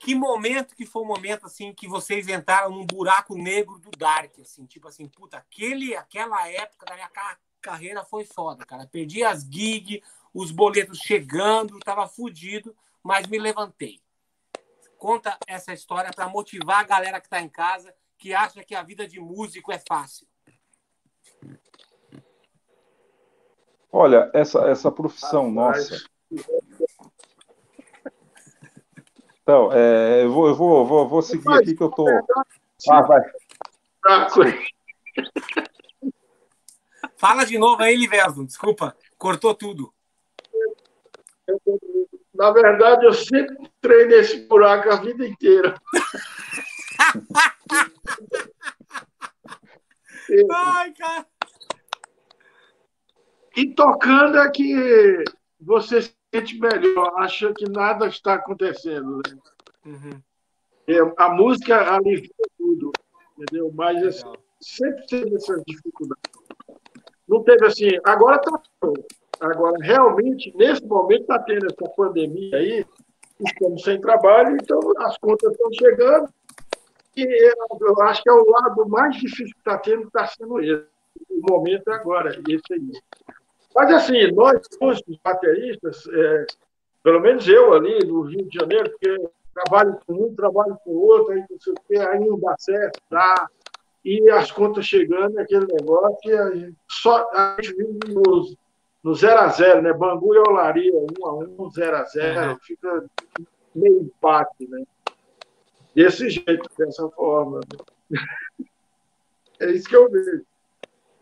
que 0.00 0.14
momento 0.14 0.74
que 0.74 0.86
foi 0.86 1.02
o 1.02 1.06
momento 1.06 1.46
assim 1.46 1.74
que 1.74 1.86
vocês 1.86 2.26
entraram 2.26 2.70
num 2.70 2.86
buraco 2.86 3.36
negro 3.36 3.78
do 3.78 3.90
Dark, 3.90 4.32
assim, 4.40 4.64
tipo 4.64 4.88
assim, 4.88 5.06
puta, 5.06 5.36
aquele, 5.36 5.94
aquela 5.94 6.48
época 6.48 6.86
da 6.86 6.94
minha 6.94 7.10
carreira 7.60 8.02
foi 8.02 8.24
foda, 8.24 8.64
cara. 8.64 8.86
Perdi 8.86 9.22
as 9.22 9.42
gigs, 9.42 10.00
os 10.34 10.50
boletos 10.50 10.98
chegando, 10.98 11.78
tava 11.80 12.06
fudido, 12.06 12.76
mas 13.02 13.26
me 13.26 13.38
levantei. 13.38 14.00
Conta 14.98 15.36
essa 15.46 15.72
história 15.72 16.10
para 16.14 16.28
motivar 16.28 16.80
a 16.80 16.86
galera 16.86 17.20
que 17.20 17.28
tá 17.28 17.40
em 17.40 17.48
casa, 17.48 17.94
que 18.18 18.34
acha 18.34 18.62
que 18.62 18.74
a 18.74 18.82
vida 18.82 19.08
de 19.08 19.18
músico 19.18 19.72
é 19.72 19.80
fácil. 19.88 20.26
Olha, 23.92 24.30
essa, 24.32 24.68
essa 24.68 24.90
profissão 24.90 25.50
nossa, 25.50 26.00
então, 29.42 29.72
é, 29.72 30.22
eu, 30.22 30.32
vou, 30.32 30.48
eu 30.48 30.54
vou, 30.54 30.86
vou, 30.86 31.08
vou 31.08 31.22
seguir 31.22 31.52
aqui 31.54 31.74
que 31.74 31.82
eu 31.82 31.90
tô. 31.90 32.06
Ah, 32.88 33.02
vai. 33.02 33.20
Fala 37.16 37.44
de 37.44 37.58
novo 37.58 37.82
aí, 37.82 37.96
Liverson. 37.96 38.44
Desculpa, 38.44 38.96
cortou 39.18 39.52
tudo. 39.52 39.92
Na 42.34 42.50
verdade, 42.52 43.06
eu 43.06 43.12
sempre 43.12 43.56
entrei 43.60 44.06
nesse 44.06 44.46
buraco 44.46 44.88
a 44.90 44.96
vida 44.96 45.26
inteira. 45.26 45.74
Ai, 50.50 50.92
cara. 50.92 51.26
E 53.56 53.74
tocando 53.74 54.38
é 54.38 54.48
que 54.50 55.24
você 55.60 56.02
sente 56.32 56.56
melhor, 56.58 57.12
acha 57.18 57.52
que 57.52 57.68
nada 57.68 58.06
está 58.06 58.34
acontecendo. 58.34 59.20
Né? 59.26 59.36
Uhum. 59.84 60.22
É, 60.86 60.98
a 61.16 61.28
música 61.30 61.94
alivia 61.94 62.30
tudo, 62.56 62.92
entendeu? 63.36 63.72
Mas 63.74 64.02
assim, 64.04 64.32
sempre 64.60 65.04
teve 65.06 65.34
essa 65.34 65.60
dificuldade. 65.66 66.20
Não 67.28 67.42
teve 67.42 67.66
assim, 67.66 67.90
agora 68.04 68.36
está. 68.36 68.62
Agora, 69.40 69.76
realmente, 69.80 70.52
nesse 70.56 70.84
momento, 70.86 71.22
está 71.22 71.38
tendo 71.40 71.66
essa 71.66 71.90
pandemia 71.96 72.56
aí, 72.56 72.84
estamos 73.40 73.82
sem 73.82 74.00
trabalho, 74.00 74.56
então 74.60 74.78
as 74.98 75.16
contas 75.18 75.52
estão 75.52 75.72
chegando. 75.72 76.28
E 77.16 77.52
eu 77.80 78.02
acho 78.02 78.22
que 78.22 78.28
é 78.28 78.32
o 78.32 78.48
lado 78.48 78.88
mais 78.88 79.16
difícil 79.16 79.54
que 79.54 79.58
está 79.58 79.78
tendo, 79.78 80.06
está 80.06 80.26
sendo 80.26 80.60
esse. 80.60 80.84
O 81.28 81.50
momento 81.50 81.90
é 81.90 81.94
agora, 81.94 82.30
esse 82.30 82.72
aí. 82.72 82.92
Mas, 83.74 83.90
assim, 83.92 84.30
nós, 84.32 84.60
músicos, 84.80 85.18
bateristas, 85.24 86.06
é, 86.12 86.46
pelo 87.02 87.20
menos 87.20 87.48
eu 87.48 87.72
ali 87.72 87.98
no 88.06 88.22
Rio 88.22 88.48
de 88.48 88.58
Janeiro, 88.58 88.90
porque 88.90 89.30
trabalho 89.54 89.98
com 90.06 90.14
um, 90.14 90.34
trabalho 90.34 90.76
com 90.84 90.90
outro, 90.90 91.32
aí 91.32 91.44
não 91.48 91.58
sei 91.58 91.72
o 91.72 91.76
quê, 91.86 91.96
aí 91.96 92.20
não 92.20 92.38
dá 92.38 92.54
certo, 92.58 93.00
dá. 93.10 93.48
E 94.04 94.30
as 94.30 94.50
contas 94.50 94.86
chegando, 94.86 95.38
aquele 95.38 95.66
negócio, 95.66 96.42
a 96.42 96.54
gente, 96.54 96.76
só, 96.88 97.28
a 97.32 97.56
gente 97.60 97.74
vive 97.74 98.14
nos, 98.14 98.56
no 99.02 99.14
0 99.14 99.40
a 99.40 99.48
0 99.48 99.82
né? 99.82 99.92
Bangu 99.92 100.34
e 100.34 100.38
Olaria, 100.38 100.92
1 100.92 101.26
a 101.26 101.34
1 101.34 101.70
0 101.70 101.96
a 101.96 102.04
0 102.04 102.58
fica 102.62 103.04
meio 103.74 104.02
empate, 104.02 104.68
né? 104.68 104.84
Desse 105.94 106.30
jeito, 106.30 106.68
dessa 106.76 107.08
forma. 107.10 107.60
Né? 108.10 108.18
É 109.62 109.70
isso 109.72 109.86
que 109.90 109.94
eu 109.94 110.10
vejo. 110.10 110.42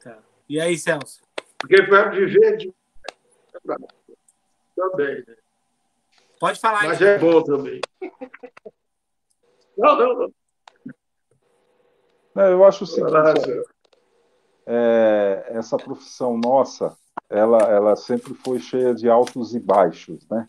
Tá. 0.01 0.17
E 0.49 0.61
aí, 0.61 0.79
Celso? 0.79 1.21
Porque 1.59 1.83
vai 1.83 2.09
viver 2.11 2.57
de. 2.57 2.73
Também, 4.77 5.25
né? 5.27 5.37
Pode 6.39 6.61
falar 6.61 6.85
Mas 6.85 7.03
é 7.03 7.19
bom 7.19 7.43
também. 7.43 7.81
Não, 9.77 9.97
não, 9.97 10.19
não. 10.19 10.35
não 12.33 12.45
eu 12.45 12.65
acho 12.65 12.85
o 12.85 12.87
seguinte, 12.87 13.13
é, 14.65 15.47
essa 15.49 15.77
profissão 15.77 16.39
nossa, 16.39 16.97
ela, 17.29 17.59
ela 17.59 17.97
sempre 17.97 18.35
foi 18.35 18.59
cheia 18.59 18.95
de 18.95 19.09
altos 19.09 19.55
e 19.55 19.61
baixos, 19.61 20.27
né? 20.29 20.47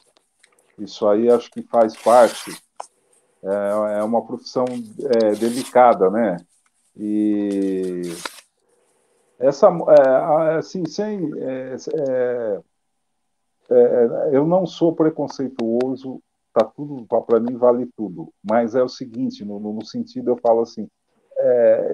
Isso 0.78 1.08
aí 1.08 1.30
acho 1.30 1.52
que 1.52 1.62
faz 1.62 1.96
parte. 1.96 2.52
É, 3.44 4.00
é 4.00 4.04
uma 4.04 4.26
profissão 4.26 4.66
é, 4.66 5.32
delicada, 5.36 6.10
né? 6.10 6.38
E 6.96 8.02
essa, 9.38 9.68
é, 9.68 10.58
assim, 10.58 10.86
sem, 10.86 11.32
é, 11.38 11.76
é, 11.94 12.62
é, 13.70 14.30
eu 14.32 14.46
não 14.46 14.66
sou 14.66 14.94
preconceituoso, 14.94 16.22
tá 16.54 16.66
tudo 16.66 17.06
para 17.06 17.40
mim 17.40 17.58
vale 17.58 17.90
tudo. 17.96 18.34
Mas 18.44 18.76
é 18.76 18.84
o 18.84 18.90
seguinte, 18.90 19.46
no, 19.46 19.60
no 19.60 19.86
sentido 19.86 20.32
eu 20.32 20.38
falo 20.38 20.62
assim, 20.62 20.90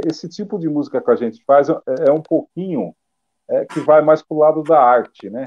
esse 0.08 0.28
tipo 0.28 0.58
de 0.58 0.68
música 0.68 1.00
que 1.00 1.12
a 1.12 1.16
gente 1.16 1.44
faz 1.46 1.68
é 1.70 2.12
um 2.12 2.22
pouquinho 2.22 2.96
é, 3.50 3.66
que 3.66 3.80
vai 3.80 4.02
mais 4.02 4.22
para 4.22 4.36
o 4.36 4.40
lado 4.40 4.64
da 4.64 4.82
arte, 4.82 5.30
né? 5.30 5.44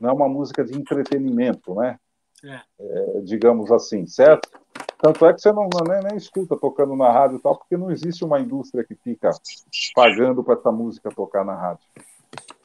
Não 0.00 0.10
é 0.10 0.12
uma 0.12 0.28
música 0.28 0.64
de 0.64 0.76
entretenimento, 0.76 1.74
né? 1.74 1.98
É. 2.44 2.60
é. 2.80 3.20
digamos 3.22 3.70
assim, 3.72 4.06
certo? 4.06 4.48
Tanto 4.98 5.26
é 5.26 5.34
que 5.34 5.40
você 5.40 5.52
não, 5.52 5.68
nem, 5.86 6.02
nem, 6.02 6.16
escuta 6.16 6.56
tocando 6.56 6.96
na 6.96 7.10
rádio 7.10 7.36
e 7.36 7.40
tal, 7.40 7.56
porque 7.56 7.76
não 7.76 7.90
existe 7.90 8.24
uma 8.24 8.40
indústria 8.40 8.84
que 8.84 8.94
fica 8.94 9.30
pagando 9.94 10.42
para 10.42 10.54
essa 10.54 10.72
música 10.72 11.10
tocar 11.10 11.44
na 11.44 11.54
rádio. 11.54 11.84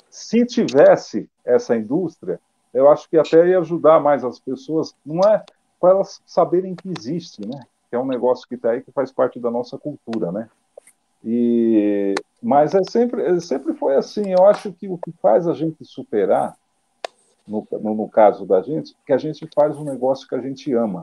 Se 0.10 0.46
tivesse 0.46 1.30
essa 1.44 1.76
indústria, 1.76 2.40
eu 2.74 2.90
acho 2.90 3.10
que 3.10 3.18
até 3.18 3.48
ia 3.48 3.60
ajudar 3.60 4.00
mais 4.00 4.24
as 4.24 4.40
pessoas, 4.40 4.96
não 5.06 5.22
é 5.30 5.44
para 5.80 5.92
elas 5.92 6.22
saberem 6.26 6.76
que 6.76 6.90
existe, 6.90 7.46
né? 7.46 7.66
Que 7.90 7.96
é 7.96 8.00
um 8.00 8.06
negócio 8.06 8.48
que 8.48 8.56
está 8.56 8.72
aí 8.72 8.82
que 8.82 8.92
faz 8.92 9.12
parte 9.12 9.40
da 9.40 9.50
nossa 9.50 9.78
cultura, 9.78 10.32
né? 10.32 10.50
E, 11.24 12.16
mas 12.42 12.74
é 12.74 12.82
sempre, 12.90 13.22
é, 13.24 13.40
sempre 13.40 13.74
foi 13.74 13.96
assim. 13.96 14.32
Eu 14.32 14.46
acho 14.46 14.72
que 14.74 14.88
o 14.88 14.98
que 14.98 15.12
faz 15.22 15.48
a 15.48 15.54
gente 15.54 15.84
superar, 15.84 16.58
no, 17.48 17.68
no, 17.72 17.96
no 17.96 18.10
caso 18.10 18.46
da 18.46 18.62
gente, 18.62 18.94
é 18.94 18.96
que 19.06 19.14
a 19.14 19.18
gente 19.18 19.48
faz 19.54 19.78
um 19.78 19.84
negócio 19.84 20.28
que 20.28 20.36
a 20.36 20.42
gente 20.42 20.74
ama. 20.74 21.02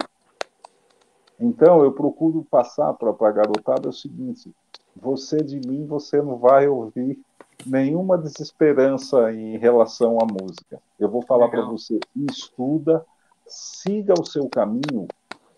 Então, 1.39 1.85
eu 1.85 1.93
procuro 1.93 2.47
passar 2.51 2.95
para 2.95 3.11
a 3.11 3.33
garotada 3.33 3.89
o 3.89 3.93
seguinte: 3.93 4.51
você 4.95 5.39
de 5.39 5.61
mim, 5.61 5.87
você 5.87 6.23
não 6.23 6.37
vai 6.37 6.67
ouvir 6.67 7.19
nenhuma 7.65 8.17
desesperança 8.17 9.33
em 9.33 9.59
relação 9.59 10.19
à 10.19 10.25
música. 10.25 10.81
Eu 10.99 11.11
vou 11.11 11.23
falar 11.23 11.49
para 11.49 11.63
você: 11.63 11.99
estuda, 12.15 13.05
siga 13.47 14.15
o 14.19 14.25
seu 14.25 14.49
caminho, 14.49 15.07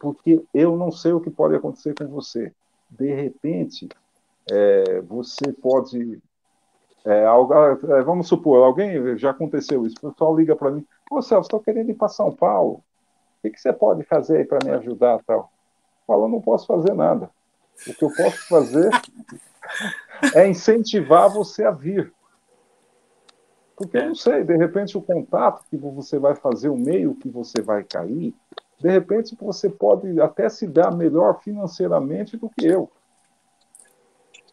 porque 0.00 0.42
eu 0.52 0.76
não 0.76 0.90
sei 0.90 1.12
o 1.12 1.20
que 1.20 1.30
pode 1.30 1.54
acontecer 1.54 1.94
com 1.94 2.08
você. 2.08 2.52
De 2.90 3.14
repente, 3.14 3.88
é, 4.50 5.00
você 5.02 5.52
pode. 5.52 6.20
É, 7.04 7.24
é, 7.24 8.02
vamos 8.02 8.28
supor, 8.28 8.64
alguém 8.64 9.16
já 9.16 9.30
aconteceu 9.30 9.86
isso, 9.86 9.96
o 10.02 10.10
pessoal 10.10 10.36
liga 10.36 10.54
para 10.54 10.70
mim, 10.70 10.86
ô 11.10 11.22
Celso, 11.22 11.46
estou 11.46 11.60
querendo 11.60 11.90
ir 11.90 11.94
para 11.94 12.08
São 12.08 12.30
Paulo, 12.30 12.82
o 13.38 13.42
que, 13.42 13.50
que 13.50 13.60
você 13.60 13.72
pode 13.72 14.02
fazer 14.04 14.46
para 14.48 14.58
me 14.64 14.70
ajudar? 14.72 15.22
tal? 15.24 15.50
Fala, 16.06 16.28
não 16.28 16.40
posso 16.40 16.66
fazer 16.66 16.92
nada. 16.94 17.30
O 17.86 17.94
que 17.94 18.04
eu 18.04 18.10
posso 18.10 18.48
fazer 18.48 18.90
é 20.34 20.48
incentivar 20.48 21.30
você 21.30 21.64
a 21.64 21.70
vir. 21.70 22.12
Porque 23.76 23.96
eu 23.96 24.08
não 24.08 24.14
sei, 24.14 24.42
de 24.42 24.56
repente 24.56 24.98
o 24.98 25.02
contato 25.02 25.64
que 25.70 25.76
você 25.76 26.18
vai 26.18 26.34
fazer, 26.34 26.68
o 26.68 26.76
meio 26.76 27.14
que 27.14 27.28
você 27.28 27.62
vai 27.62 27.84
cair, 27.84 28.34
de 28.80 28.90
repente 28.90 29.36
você 29.40 29.70
pode 29.70 30.20
até 30.20 30.48
se 30.48 30.66
dar 30.66 30.90
melhor 30.90 31.40
financeiramente 31.42 32.36
do 32.36 32.50
que 32.50 32.66
eu. 32.66 32.90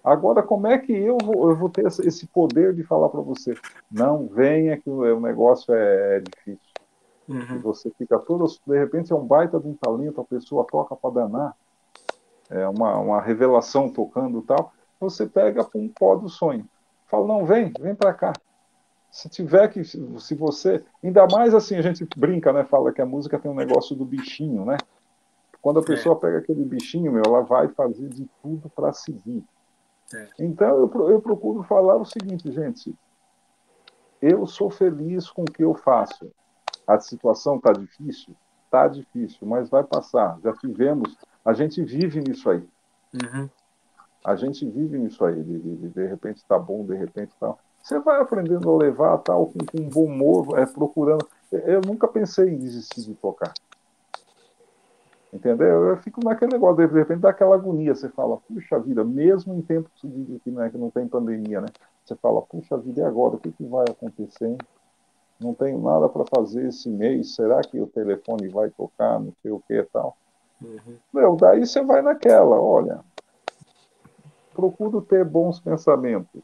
Agora, 0.06 0.44
como 0.44 0.68
é 0.68 0.78
que 0.78 0.94
eu 0.94 1.18
vou, 1.18 1.50
eu 1.50 1.56
vou 1.56 1.68
ter 1.68 1.88
esse 1.88 2.28
poder 2.28 2.76
de 2.76 2.84
falar 2.84 3.10
para 3.10 3.22
você? 3.22 3.56
Não, 3.92 4.28
venha 4.28 4.78
que 4.78 4.88
o 4.88 5.20
negócio 5.20 5.74
é, 5.74 6.18
é 6.18 6.20
difícil. 6.20 6.76
Uhum. 7.28 7.60
Você 7.62 7.90
fica 7.98 8.20
todo. 8.20 8.46
De 8.68 8.78
repente 8.78 9.12
é 9.12 9.16
um 9.16 9.26
baita 9.26 9.60
de 9.60 9.68
um 9.68 9.74
talento, 9.74 10.22
a 10.22 10.24
pessoa 10.24 10.64
toca 10.64 10.96
para 10.96 11.10
danar. 11.10 11.56
É 12.52 12.68
uma, 12.68 13.00
uma 13.00 13.20
revelação 13.20 13.90
tocando 13.90 14.44
tal. 14.44 14.72
Você 15.00 15.26
pega 15.26 15.68
um 15.74 15.90
pó 15.90 16.16
do 16.16 16.30
sonho. 16.30 16.70
Fala, 17.08 17.26
não, 17.26 17.44
vem, 17.44 17.74
vem 17.80 17.96
para 17.96 18.14
cá. 18.14 18.32
Se 19.10 19.28
tiver 19.28 19.68
que. 19.70 19.84
Se 19.84 20.36
você. 20.36 20.84
Ainda 21.04 21.26
mais 21.32 21.56
assim, 21.56 21.78
a 21.78 21.82
gente 21.82 22.08
brinca, 22.16 22.54
né? 22.54 22.64
Fala 22.64 22.92
que 22.94 23.02
a 23.02 23.06
música 23.08 23.40
tem 23.40 23.50
um 23.50 23.56
negócio 23.56 23.96
do 23.96 24.06
bichinho, 24.06 24.66
né? 24.66 24.78
Quando 25.64 25.80
a 25.80 25.82
é. 25.82 25.86
pessoa 25.86 26.16
é. 26.16 26.20
pega 26.20 26.38
aquele 26.38 26.64
bichinho, 26.64 27.12
meu, 27.12 27.24
ela 27.26 27.42
vai 27.42 27.70
fazer 27.70 28.10
de 28.10 28.30
tudo 28.44 28.70
para 28.70 28.94
seguir. 28.94 29.44
Então, 30.40 30.80
eu, 30.80 31.10
eu 31.10 31.22
procuro 31.22 31.64
falar 31.64 31.96
o 31.96 32.06
seguinte, 32.06 32.52
gente. 32.52 32.96
Eu 34.22 34.46
sou 34.48 34.70
feliz 34.70 35.30
com 35.30 35.44
o 35.44 35.52
que 35.52 35.64
eu 35.64 35.74
faço. 35.76 36.32
A 36.88 37.00
situação 37.00 37.58
está 37.58 37.72
difícil? 37.72 38.36
Está 38.66 38.88
difícil, 38.88 39.48
mas 39.48 39.70
vai 39.70 39.84
passar. 39.84 40.40
Já 40.44 40.54
tivemos. 40.54 41.16
A 41.44 41.54
gente 41.54 41.84
vive 41.84 42.20
nisso 42.22 42.50
aí. 42.50 42.68
Uhum. 43.14 43.50
A 44.24 44.36
gente 44.36 44.68
vive 44.68 44.98
nisso 44.98 45.24
aí. 45.24 45.42
De, 45.44 45.60
de, 45.60 45.90
de 45.90 46.08
repente 46.08 46.38
está 46.38 46.58
bom, 46.58 46.86
de 46.86 46.96
repente 46.96 47.30
está. 47.30 47.54
Você 47.82 48.00
vai 48.00 48.20
aprendendo 48.20 48.70
a 48.72 48.78
levar 48.78 49.20
tal, 49.20 49.46
com, 49.46 49.60
com 49.60 49.90
bom 49.90 50.06
humor, 50.06 50.58
é, 50.58 50.66
procurando. 50.66 51.28
Eu 51.52 51.82
nunca 51.82 52.08
pensei 52.08 52.50
em 52.50 52.58
desistir 52.58 53.02
de 53.02 53.14
tocar. 53.14 53.54
Entendeu? 55.36 55.90
Eu 55.90 55.98
fico 55.98 56.24
naquele 56.24 56.54
negócio, 56.54 56.88
de 56.88 56.98
repente 56.98 57.20
dá 57.20 57.32
aquela 57.32 57.56
agonia, 57.56 57.94
você 57.94 58.08
fala, 58.08 58.38
puxa 58.38 58.80
vida, 58.80 59.04
mesmo 59.04 59.54
em 59.54 59.62
tempos 59.62 59.92
que, 60.00 60.50
né, 60.50 60.70
que 60.70 60.78
não 60.78 60.90
tem 60.90 61.06
pandemia, 61.06 61.60
né? 61.60 61.68
Você 62.06 62.16
fala, 62.16 62.42
puxa 62.42 62.78
vida, 62.78 63.02
e 63.02 63.04
agora? 63.04 63.36
O 63.36 63.40
que, 63.40 63.52
que 63.52 63.66
vai 63.66 63.84
acontecer? 63.84 64.48
Hein? 64.48 64.58
Não 65.38 65.54
tenho 65.54 65.78
nada 65.82 66.08
para 66.08 66.24
fazer 66.34 66.70
esse 66.70 66.90
mês, 66.90 67.36
será 67.36 67.60
que 67.60 67.78
o 67.82 67.86
telefone 67.86 68.48
vai 68.48 68.70
tocar, 68.70 69.20
não 69.20 69.34
sei 69.42 69.52
o 69.52 69.60
que 69.60 69.74
e 69.74 69.84
tal? 69.84 70.16
Uhum. 70.62 70.96
Meu, 71.14 71.36
daí 71.36 71.66
você 71.66 71.84
vai 71.84 72.02
naquela, 72.02 72.58
olha, 72.58 73.02
procuro 74.54 75.02
ter 75.02 75.26
bons 75.26 75.60
pensamentos. 75.60 76.44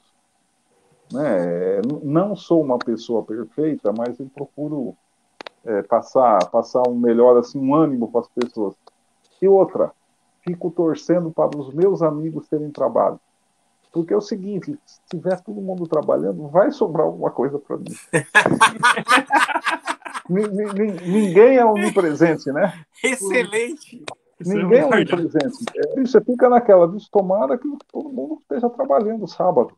Né? 1.14 1.82
Não 2.04 2.36
sou 2.36 2.62
uma 2.62 2.78
pessoa 2.78 3.24
perfeita, 3.24 3.94
mas 3.98 4.20
eu 4.20 4.30
procuro 4.36 4.98
é, 5.64 5.82
passar, 5.84 6.50
passar 6.50 6.88
um 6.88 6.96
melhor 6.96 7.38
assim, 7.38 7.60
um 7.60 7.74
ânimo 7.76 8.12
para 8.12 8.22
as 8.22 8.28
pessoas. 8.28 8.76
E 9.42 9.48
outra, 9.48 9.92
fico 10.44 10.72
torcendo 10.72 11.32
para 11.32 11.58
os 11.58 11.74
meus 11.74 12.02
amigos 12.02 12.48
terem 12.48 12.72
trabalho. 12.72 13.20
Porque 13.92 14.14
é 14.14 14.18
o 14.18 14.22
seguinte, 14.22 14.78
se 14.86 15.02
tiver 15.10 15.40
todo 15.42 15.60
mundo 15.60 15.86
trabalhando, 15.86 16.48
vai 16.48 16.72
sobrar 16.72 17.06
alguma 17.06 17.30
coisa 17.30 17.60
para 17.60 17.78
mim. 17.78 17.94
Ninguém 20.30 21.58
é 21.58 21.66
onipresente, 21.66 22.50
né? 22.52 22.86
Excelente. 23.04 24.06
Ninguém 24.40 24.80
é 24.80 24.86
onipresente. 24.86 25.66
É, 25.76 26.00
você 26.00 26.22
fica 26.22 26.48
naquela, 26.48 26.90
tomara 27.12 27.58
que 27.58 27.68
todo 27.92 28.10
mundo 28.10 28.38
esteja 28.42 28.70
trabalhando 28.70 29.28
sábado. 29.28 29.76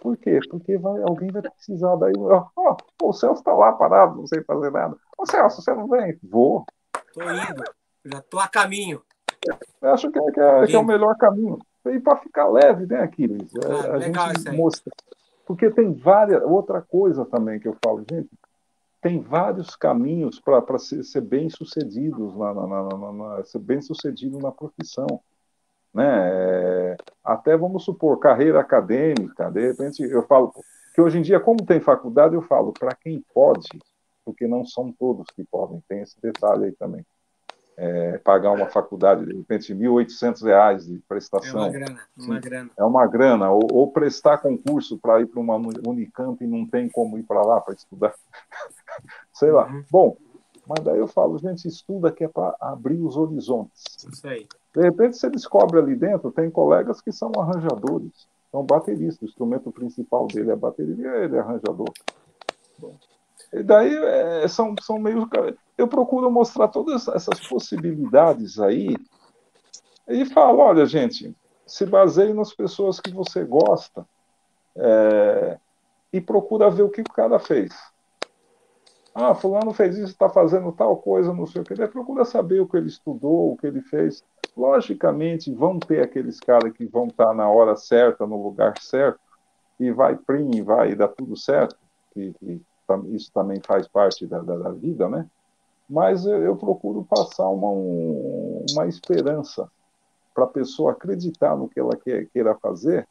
Por 0.00 0.16
quê? 0.16 0.38
Porque 0.48 0.78
vai, 0.78 1.02
alguém 1.02 1.32
vai 1.32 1.42
precisar 1.42 1.96
daí. 1.96 2.12
Ó, 2.16 2.46
oh, 2.56 2.76
o 3.08 3.12
Celso 3.12 3.40
está 3.40 3.52
lá 3.52 3.72
parado, 3.72 4.16
não 4.16 4.26
sei 4.26 4.44
fazer 4.44 4.70
nada. 4.70 4.96
Ô 5.18 5.26
Celso, 5.26 5.60
você 5.60 5.74
não 5.74 5.88
vem? 5.88 6.16
Vou. 6.22 6.64
Tô 7.12 7.22
indo. 7.22 7.64
Já 8.04 8.22
tô 8.22 8.38
a 8.38 8.46
caminho. 8.46 9.02
Eu 9.82 9.90
acho 9.92 10.10
que 10.10 10.18
é, 10.18 10.32
que 10.32 10.40
é, 10.40 10.66
que 10.66 10.76
é 10.76 10.78
o 10.78 10.84
melhor 10.84 11.16
caminho. 11.16 11.58
E 11.86 12.00
para 12.00 12.16
ficar 12.16 12.48
leve, 12.48 12.86
né, 12.86 13.00
Aquiles? 13.00 13.52
Ah, 13.64 13.94
a 13.94 13.96
legal 13.96 14.28
gente 14.28 14.50
mostra. 14.50 14.92
Porque 15.44 15.70
tem 15.70 15.92
várias. 15.92 16.42
Outra 16.42 16.82
coisa 16.82 17.24
também 17.24 17.60
que 17.60 17.68
eu 17.68 17.76
falo, 17.84 18.04
gente, 18.10 18.28
tem 19.00 19.20
vários 19.20 19.76
caminhos 19.76 20.40
para 20.40 20.78
ser, 20.78 21.04
ser 21.04 21.20
bem 21.20 21.48
sucedidos 21.48 22.36
na, 22.36 22.52
na, 22.54 22.66
na, 22.66 23.12
na, 23.12 23.44
ser 23.44 23.60
bem 23.60 23.80
sucedido 23.80 24.38
na 24.38 24.50
profissão 24.50 25.22
né? 25.96 26.30
É, 26.30 26.96
até 27.24 27.56
vamos 27.56 27.84
supor 27.84 28.18
carreira 28.18 28.60
acadêmica, 28.60 29.50
de 29.50 29.68
repente 29.68 30.02
eu 30.02 30.22
falo 30.26 30.52
que 30.94 31.00
hoje 31.00 31.18
em 31.18 31.22
dia, 31.22 31.40
como 31.40 31.64
tem 31.64 31.80
faculdade, 31.80 32.34
eu 32.34 32.42
falo 32.42 32.70
para 32.72 32.94
quem 32.94 33.24
pode, 33.32 33.66
porque 34.22 34.46
não 34.46 34.64
são 34.64 34.92
todos 34.92 35.26
que 35.34 35.42
podem, 35.44 35.82
tem 35.88 36.02
esse 36.02 36.20
detalhe 36.20 36.66
aí 36.66 36.72
também. 36.72 37.04
É, 37.78 38.16
pagar 38.18 38.52
uma 38.52 38.66
faculdade, 38.66 39.26
de 39.26 39.36
repente, 39.36 39.74
R$ 39.74 39.86
1.800 39.86 40.86
de 40.86 40.98
prestação. 41.06 41.60
É 41.60 41.68
uma 41.68 41.70
grana, 41.70 42.00
uma 42.16 42.40
grana. 42.40 42.70
É 42.78 42.84
uma 42.84 43.06
grana. 43.06 43.50
Ou, 43.50 43.68
ou 43.70 43.92
prestar 43.92 44.38
concurso 44.38 44.98
para 44.98 45.20
ir 45.20 45.26
para 45.26 45.40
uma 45.40 45.56
Unicamp 45.56 46.42
e 46.42 46.46
não 46.46 46.66
tem 46.66 46.88
como 46.88 47.18
ir 47.18 47.22
para 47.22 47.42
lá 47.42 47.60
para 47.60 47.74
estudar. 47.74 48.14
Sei 49.34 49.50
lá. 49.50 49.66
Uhum. 49.66 49.84
Bom, 49.90 50.16
mas 50.66 50.84
daí 50.84 50.98
eu 50.98 51.06
falo, 51.06 51.38
gente, 51.38 51.68
estuda 51.68 52.10
que 52.10 52.24
é 52.24 52.28
para 52.28 52.56
abrir 52.60 53.00
os 53.00 53.16
horizontes. 53.16 53.84
Isso 54.10 54.26
aí. 54.26 54.48
De 54.74 54.82
repente 54.82 55.16
você 55.16 55.30
descobre 55.30 55.78
ali 55.78 55.94
dentro, 55.94 56.32
tem 56.32 56.50
colegas 56.50 57.00
que 57.00 57.12
são 57.12 57.30
arranjadores, 57.38 58.26
são 58.50 58.64
bateristas, 58.64 59.22
o 59.22 59.24
instrumento 59.26 59.70
principal 59.70 60.26
dele 60.26 60.50
é 60.50 60.56
bateria 60.56 60.94
e 60.94 61.24
ele 61.24 61.36
é 61.36 61.38
arranjador. 61.38 61.90
Bom, 62.78 62.94
e 63.52 63.62
daí 63.62 63.94
é, 63.94 64.48
são, 64.48 64.74
são 64.80 64.98
meio. 64.98 65.28
Eu 65.76 65.88
procuro 65.88 66.30
mostrar 66.30 66.68
todas 66.68 67.06
essas 67.08 67.46
possibilidades 67.48 68.58
aí 68.58 68.96
E 70.08 70.24
fala, 70.26 70.52
olha, 70.54 70.86
gente, 70.86 71.34
se 71.66 71.84
baseie 71.86 72.32
nas 72.32 72.52
pessoas 72.52 73.00
que 73.00 73.10
você 73.10 73.44
gosta 73.44 74.06
é, 74.76 75.58
e 76.12 76.20
procura 76.20 76.70
ver 76.70 76.82
o 76.82 76.90
que 76.90 77.00
o 77.00 77.12
cara 77.12 77.38
fez. 77.38 77.72
Ah, 79.14 79.34
fulano 79.34 79.72
fez 79.72 79.96
isso, 79.96 80.12
está 80.12 80.28
fazendo 80.28 80.70
tal 80.72 80.98
coisa, 80.98 81.32
não 81.32 81.46
sei 81.46 81.62
o 81.62 81.64
que. 81.64 81.74
Procura 81.88 82.24
saber 82.24 82.60
o 82.60 82.68
que 82.68 82.76
ele 82.76 82.88
estudou, 82.88 83.52
o 83.52 83.56
que 83.56 83.66
ele 83.66 83.80
fez. 83.80 84.22
Logicamente, 84.54 85.52
vão 85.52 85.78
ter 85.78 86.02
aqueles 86.02 86.38
caras 86.38 86.72
que 86.72 86.84
vão 86.84 87.06
estar 87.06 87.28
tá 87.28 87.34
na 87.34 87.48
hora 87.48 87.74
certa, 87.76 88.26
no 88.26 88.42
lugar 88.42 88.74
certo, 88.78 89.18
e 89.80 89.90
vai 89.90 90.16
prim, 90.16 90.62
vai 90.62 90.94
dar 90.94 91.08
tudo 91.08 91.34
certo. 91.34 91.76
E 92.14 92.60
isso 93.08 93.30
também 93.32 93.60
faz 93.60 93.86
parte 93.88 94.26
da, 94.26 94.40
da, 94.40 94.56
da 94.56 94.70
vida, 94.70 95.08
né? 95.08 95.26
Mas 95.88 96.26
eu, 96.26 96.42
eu 96.42 96.56
procuro 96.56 97.04
passar 97.04 97.48
uma, 97.48 97.68
um, 97.68 98.64
uma 98.72 98.86
esperança 98.86 99.70
para 100.34 100.44
a 100.44 100.48
pessoa 100.48 100.92
acreditar 100.92 101.56
no 101.56 101.68
que 101.68 101.78
ela 101.78 101.96
quer, 101.96 102.26
queira 102.26 102.54
fazer 102.56 103.06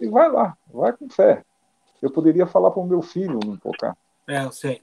e 0.00 0.08
vai 0.08 0.30
lá, 0.30 0.56
vai 0.72 0.92
com 0.92 1.08
fé. 1.08 1.44
Eu 2.00 2.10
poderia 2.10 2.46
falar 2.46 2.70
para 2.70 2.82
o 2.82 2.86
meu 2.86 3.02
filho 3.02 3.40
não 3.44 3.56
tocar. 3.56 3.96
É, 4.26 4.44
eu 4.44 4.52
sei. 4.52 4.82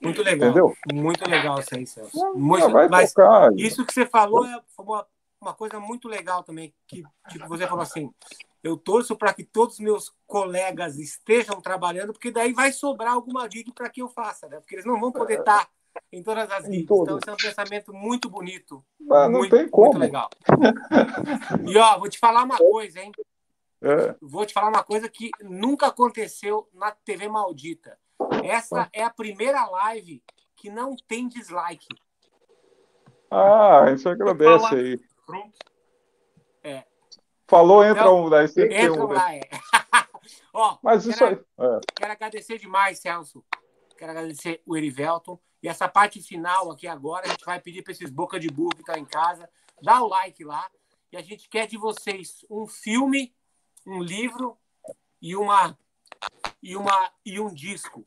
Muito 0.00 0.22
legal. 0.22 0.50
Entendeu? 0.50 0.74
Muito 0.92 1.28
legal 1.28 1.58
isso 1.60 1.74
aí, 1.74 1.86
Celso. 1.86 2.16
Não, 2.16 2.34
muito, 2.34 2.68
vai 2.70 2.88
mas 2.88 3.12
tocar. 3.12 3.52
Isso 3.56 3.84
que 3.84 3.92
você 3.92 4.06
falou 4.06 4.44
é 4.46 4.60
uma, 4.78 5.06
uma 5.40 5.54
coisa 5.54 5.78
muito 5.78 6.08
legal 6.08 6.42
também, 6.42 6.72
que 6.86 7.02
tipo, 7.28 7.48
você 7.48 7.66
falou 7.66 7.82
assim, 7.82 8.10
eu 8.62 8.76
torço 8.76 9.16
para 9.16 9.34
que 9.34 9.44
todos 9.44 9.74
os 9.74 9.80
meus 9.80 10.14
colegas 10.26 10.98
estejam 10.98 11.60
trabalhando, 11.60 12.12
porque 12.12 12.30
daí 12.30 12.52
vai 12.52 12.72
sobrar 12.72 13.14
alguma 13.14 13.48
gig 13.50 13.72
para 13.72 13.88
que 13.88 14.00
eu 14.00 14.08
faça, 14.08 14.48
né? 14.48 14.60
Porque 14.60 14.76
eles 14.76 14.86
não 14.86 15.00
vão 15.00 15.10
poder 15.10 15.40
estar 15.40 15.68
em 16.12 16.22
todas 16.22 16.50
as 16.50 16.64
gigs. 16.64 16.82
Então, 16.82 17.18
isso 17.18 17.30
é 17.30 17.32
um 17.32 17.36
pensamento 17.36 17.92
muito 17.92 18.30
bonito. 18.30 18.84
Mas 19.00 19.30
não 19.30 19.40
muito, 19.40 19.56
tem 19.56 19.68
como. 19.68 19.90
Muito 19.90 19.98
legal. 19.98 20.30
E, 21.66 21.76
ó, 21.76 21.98
vou 21.98 22.08
te 22.08 22.18
falar 22.18 22.44
uma 22.44 22.56
coisa, 22.56 23.00
hein? 23.00 23.12
É. 23.82 24.14
Vou 24.20 24.46
te 24.46 24.54
falar 24.54 24.68
uma 24.68 24.84
coisa 24.84 25.08
que 25.08 25.30
nunca 25.42 25.88
aconteceu 25.88 26.68
na 26.72 26.92
TV 26.92 27.28
Maldita. 27.28 27.98
Essa 28.44 28.88
é 28.92 29.02
a 29.02 29.10
primeira 29.10 29.66
live 29.66 30.22
que 30.54 30.70
não 30.70 30.94
tem 31.08 31.26
dislike. 31.26 31.88
Ah, 33.28 33.90
isso 33.92 34.08
agradece 34.08 34.74
aí. 34.74 35.00
Pronto. 35.26 35.58
É. 36.62 36.84
Falou, 37.52 37.84
entra 37.84 38.00
então, 38.00 38.24
um, 38.24 38.30
daí 38.30 38.46
entra 38.46 39.04
um, 39.04 39.12
lá, 39.12 39.34
é. 39.34 39.42
Ó, 40.54 40.78
Mas 40.82 41.04
isso 41.04 41.18
quero, 41.18 41.44
aí. 41.58 41.66
É. 41.66 41.80
Quero 41.96 42.12
agradecer 42.12 42.58
demais, 42.58 42.98
Celso. 42.98 43.44
Quero 43.98 44.12
agradecer 44.12 44.62
o 44.64 44.74
Erivelton. 44.74 45.38
E 45.62 45.68
essa 45.68 45.86
parte 45.86 46.22
final 46.22 46.70
aqui 46.70 46.86
agora, 46.86 47.26
a 47.26 47.28
gente 47.28 47.44
vai 47.44 47.60
pedir 47.60 47.82
para 47.82 47.92
esses 47.92 48.08
boca 48.08 48.40
de 48.40 48.48
burro 48.48 48.70
que 48.70 48.80
estão 48.80 48.94
tá 48.94 49.00
em 49.02 49.04
casa, 49.04 49.46
dá 49.82 50.02
o 50.02 50.08
like 50.08 50.42
lá. 50.42 50.66
E 51.12 51.16
a 51.18 51.20
gente 51.20 51.46
quer 51.46 51.66
de 51.66 51.76
vocês 51.76 52.42
um 52.48 52.66
filme, 52.66 53.34
um 53.86 54.02
livro 54.02 54.56
e 55.20 55.36
uma 55.36 55.76
e 56.62 56.74
uma 56.74 57.12
e 57.22 57.38
um 57.38 57.52
disco 57.52 58.06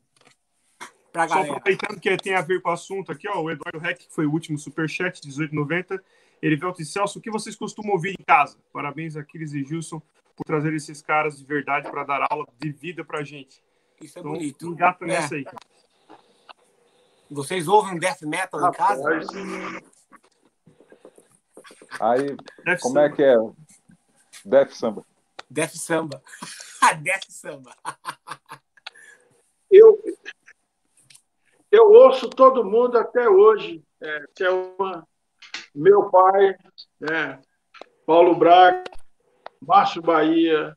pra 1.16 1.26
galera. 1.26 1.46
Só 1.46 1.52
aproveitando 1.54 2.00
que 2.00 2.16
tem 2.18 2.34
a 2.34 2.42
ver 2.42 2.60
com 2.60 2.68
o 2.68 2.72
assunto 2.72 3.10
aqui, 3.10 3.26
ó, 3.28 3.40
o 3.40 3.50
Eduardo 3.50 3.78
Reck, 3.78 4.06
que 4.06 4.14
foi 4.14 4.26
o 4.26 4.32
último 4.32 4.58
superchat, 4.58 5.20
1890. 5.24 6.02
Ele 6.42 6.56
veio 6.56 6.74
e 6.78 6.84
Celso, 6.84 7.18
o 7.18 7.22
que 7.22 7.30
vocês 7.30 7.56
costumam 7.56 7.92
ouvir 7.92 8.14
em 8.18 8.24
casa? 8.24 8.58
Parabéns 8.72 9.16
a 9.16 9.20
Aquiles 9.20 9.54
e 9.54 9.64
Gilson 9.64 10.02
por 10.36 10.44
trazer 10.44 10.74
esses 10.74 11.00
caras 11.00 11.38
de 11.38 11.44
verdade 11.46 11.90
para 11.90 12.04
dar 12.04 12.26
aula 12.30 12.46
de 12.60 12.70
vida 12.70 13.02
pra 13.02 13.24
gente. 13.24 13.62
Isso 14.02 14.18
é 14.18 14.20
então, 14.20 14.32
bonito. 14.32 14.66
Engata 14.66 15.04
é. 15.04 15.08
nessa 15.08 15.34
aí. 15.34 15.46
Vocês 17.30 17.66
ouvem 17.66 17.98
death 17.98 18.20
metal 18.22 18.68
em 18.68 18.72
casa? 18.72 19.02
Aí, 21.98 22.36
death 22.64 22.80
como 22.80 22.98
é 22.98 23.02
samba. 23.02 23.06
é 23.06 23.10
que 23.10 23.22
é? 23.22 23.36
Death 24.44 24.70
samba. 24.72 25.06
Death 25.50 25.72
samba. 25.72 26.22
death 27.02 27.24
samba. 27.30 27.74
eu, 29.70 29.98
eu 31.76 31.92
ouço 31.92 32.28
todo 32.30 32.64
mundo 32.64 32.96
até 32.96 33.28
hoje. 33.28 33.82
É, 34.00 34.24
é 34.40 34.50
uma, 34.50 35.06
meu 35.74 36.10
pai, 36.10 36.56
é, 37.10 37.38
Paulo 38.06 38.34
Braga, 38.34 38.84
Márcio 39.60 40.00
Bahia, 40.00 40.76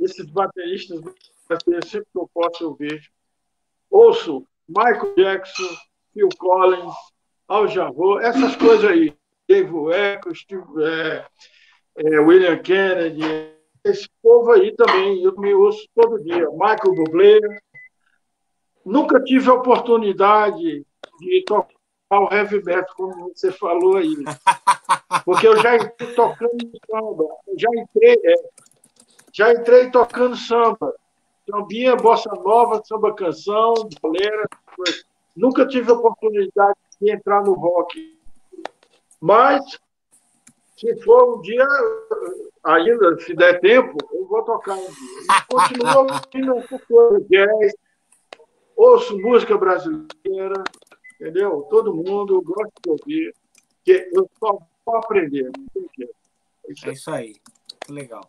esses 0.00 0.26
bateristas 0.30 1.00
sempre 1.86 2.08
que 2.12 2.18
eu 2.18 2.28
posso 2.32 2.68
ouvir. 2.68 3.00
Ouço 3.90 4.46
Michael 4.68 5.14
Jackson, 5.16 5.76
Phil 6.12 6.28
Collins, 6.38 6.94
Al 7.46 7.68
Jarreau, 7.68 8.18
essas 8.20 8.56
coisas 8.56 8.90
aí. 8.90 9.14
Dave 9.46 9.70
Echo, 9.92 10.34
Steve, 10.34 10.64
é, 10.82 11.26
é, 11.96 12.18
William 12.20 12.56
Kennedy, 12.62 13.20
esse 13.84 14.08
povo 14.22 14.52
aí 14.52 14.74
também, 14.74 15.22
eu 15.22 15.36
me 15.36 15.52
ouço 15.52 15.86
todo 15.94 16.22
dia. 16.24 16.48
Michael 16.50 16.94
Bublé. 16.94 17.38
Nunca 18.84 19.22
tive 19.22 19.48
a 19.48 19.54
oportunidade 19.54 20.84
de 21.20 21.44
tocar 21.46 21.74
o 22.10 22.32
heavy 22.32 22.62
metal, 22.62 22.94
como 22.96 23.32
você 23.34 23.50
falou 23.50 23.96
aí. 23.96 24.14
Porque 25.24 25.46
eu 25.46 25.56
já 25.60 25.76
entrei 25.76 26.14
tocando 26.14 26.70
samba, 26.90 27.24
já 27.56 27.68
entrei, 27.76 28.14
é, 28.24 28.34
já 29.32 29.52
entrei 29.52 29.90
tocando 29.90 30.36
samba. 30.36 30.94
Sambinha, 31.48 31.96
bossa 31.96 32.30
nova, 32.42 32.82
samba 32.84 33.14
canção, 33.14 33.74
bolera. 34.00 34.48
Nunca 35.36 35.66
tive 35.66 35.90
a 35.90 35.94
oportunidade 35.94 36.78
de 37.00 37.12
entrar 37.12 37.42
no 37.42 37.54
rock. 37.54 38.18
Mas, 39.20 39.62
se 40.76 40.96
for 41.02 41.38
um 41.38 41.40
dia, 41.42 41.66
ainda, 42.62 43.18
se 43.20 43.34
der 43.34 43.60
tempo, 43.60 43.96
eu 44.12 44.26
vou 44.26 44.42
tocar 44.42 44.74
um 44.74 44.86
dia. 44.86 45.44
Continuo 45.48 45.98
ouvindo 45.98 47.26
jazz, 47.28 47.74
ouço 48.76 49.18
música 49.18 49.56
brasileira, 49.56 50.62
entendeu? 51.20 51.62
Todo 51.70 51.94
mundo 51.94 52.42
gosta 52.42 52.72
de 52.82 52.90
ouvir, 52.90 53.34
que 53.84 54.10
eu 54.12 54.28
só 54.38 54.58
vou 54.84 54.96
aprender. 54.96 55.50
É 56.86 56.90
isso 56.90 57.10
aí. 57.10 57.34
Que 57.80 57.92
legal. 57.92 58.26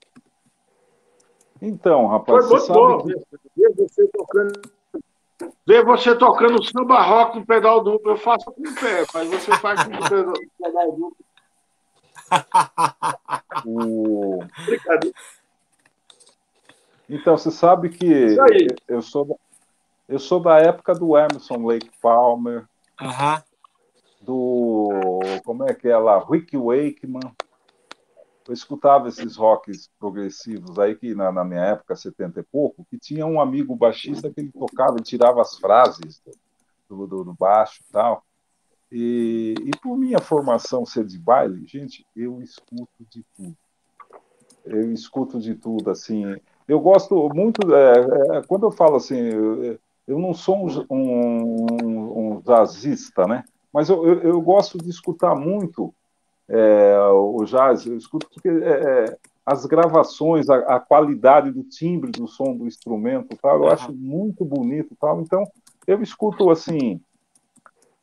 Então, 1.61 2.07
rapaz, 2.07 2.47
Foi 2.47 2.57
muito 2.57 2.73
bom 2.73 3.03
que... 3.03 3.13
ver 3.55 3.73
você 3.75 4.07
tocando. 4.07 4.61
Ver 5.65 5.83
você 5.83 6.15
tocando 6.15 6.63
samba 6.63 7.01
rock 7.01 7.39
no 7.39 7.45
pedal 7.45 7.83
duplo, 7.83 8.11
eu 8.11 8.17
faço 8.17 8.45
com 8.51 8.61
o 8.61 8.75
pé, 8.75 9.05
mas 9.13 9.27
você 9.29 9.51
faz 9.57 9.83
com 9.83 9.91
o 9.91 9.99
pedal 10.63 10.91
duplo. 10.91 11.17
o... 13.65 14.39
Então, 17.09 17.37
você 17.37 17.51
sabe 17.51 17.89
que 17.89 18.35
eu 18.87 19.01
sou, 19.01 19.39
eu 20.07 20.19
sou 20.19 20.39
da 20.39 20.59
época 20.59 20.93
do 20.93 21.17
Emerson 21.17 21.65
Lake 21.65 21.91
Palmer, 22.01 22.67
do. 24.21 25.19
Como 25.43 25.63
é 25.63 25.73
que 25.73 25.87
é 25.87 25.97
lá? 25.97 26.23
Rick 26.29 26.57
Wakeman 26.57 27.33
eu 28.47 28.53
escutava 28.53 29.09
esses 29.09 29.35
rocks 29.35 29.89
progressivos 29.99 30.77
aí, 30.77 30.95
que 30.95 31.15
na, 31.15 31.31
na, 31.31 31.43
minha 31.43 31.61
época, 31.61 31.95
70 31.95 32.39
e 32.39 32.43
pouco, 32.43 32.85
que 32.85 32.97
tinha 32.97 33.25
um 33.25 33.41
amigo 33.41 33.75
baixista 33.75 34.29
que 34.29 34.39
ele 34.39 34.51
tocava, 34.51 34.97
ele 34.97 35.03
tirava 35.03 35.41
as 35.41 35.57
frases 35.57 36.21
do, 36.87 37.07
do, 37.07 37.23
do 37.23 37.33
baixo 37.33 37.81
e 37.81 37.91
tal. 37.91 38.23
E, 38.91 39.55
e 39.65 39.71
por 39.81 39.97
minha 39.97 40.19
formação 40.19 40.85
ser 40.85 41.05
de 41.05 41.17
baile, 41.17 41.65
gente, 41.65 42.05
eu 42.15 42.39
escuto 42.39 43.03
de 43.09 43.25
tudo. 43.35 43.57
Eu 44.63 44.91
escuto 44.91 45.39
de 45.39 45.55
tudo, 45.55 45.89
assim. 45.89 46.35
Eu 46.67 46.79
gosto 46.79 47.29
muito, 47.33 47.73
é, 47.73 48.37
é, 48.37 48.41
quando 48.43 48.67
eu 48.67 48.71
falo 48.71 48.97
assim, 48.97 49.17
eu, 49.17 49.79
eu 50.07 50.19
não 50.19 50.33
sou 50.33 50.67
um, 50.67 50.85
um, 50.89 52.35
um 52.35 52.41
jazzista, 52.41 53.25
né? 53.25 53.43
Mas 53.73 53.89
eu, 53.89 54.05
eu, 54.05 54.21
eu 54.21 54.41
gosto 54.41 54.77
de 54.77 54.89
escutar 54.89 55.35
muito 55.35 55.93
é, 56.47 56.97
o 57.09 57.43
jazz, 57.45 57.85
eu 57.85 57.97
escuto 57.97 58.29
porque 58.31 58.47
é, 58.47 58.51
é, 58.53 59.17
as 59.45 59.65
gravações, 59.65 60.49
a, 60.49 60.57
a, 60.75 60.79
qualidade 60.79 61.51
do 61.51 61.63
timbre 61.63 62.11
do 62.11 62.27
som 62.27 62.55
do 62.55 62.67
instrumento, 62.67 63.35
tal, 63.41 63.63
eu 63.63 63.69
acho 63.69 63.91
muito 63.93 64.45
bonito, 64.45 64.95
tal. 64.99 65.21
Então, 65.21 65.43
eu 65.85 66.01
escuto 66.01 66.49
assim. 66.49 67.01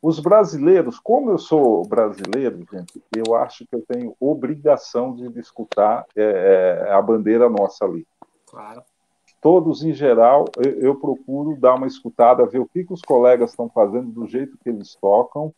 Os 0.00 0.18
brasileiros, 0.18 0.98
como 0.98 1.30
eu 1.30 1.38
sou 1.38 1.86
brasileiro, 1.86 2.66
gente, 2.72 3.00
eu 3.16 3.36
acho 3.36 3.64
que 3.64 3.76
eu 3.76 3.84
tenho 3.86 4.16
obrigação 4.18 5.14
de 5.14 5.38
escutar 5.38 6.04
é, 6.16 6.88
é, 6.88 6.92
a 6.92 7.00
bandeira 7.00 7.48
nossa 7.48 7.84
ali. 7.84 8.04
Claro. 8.46 8.82
Todos, 9.42 9.82
em 9.82 9.92
geral, 9.92 10.44
eu, 10.56 10.80
eu 10.80 10.94
procuro 10.94 11.54
dar 11.60 11.74
uma 11.74 11.86
escutada, 11.86 12.46
ver 12.46 12.60
o 12.60 12.66
que, 12.66 12.84
que 12.84 12.92
os 12.92 13.02
colegas 13.02 13.50
estão 13.50 13.68
fazendo, 13.68 14.10
do 14.10 14.26
jeito 14.26 14.56
que 14.56 14.70
eles 14.70 14.94
tocam, 14.94 15.52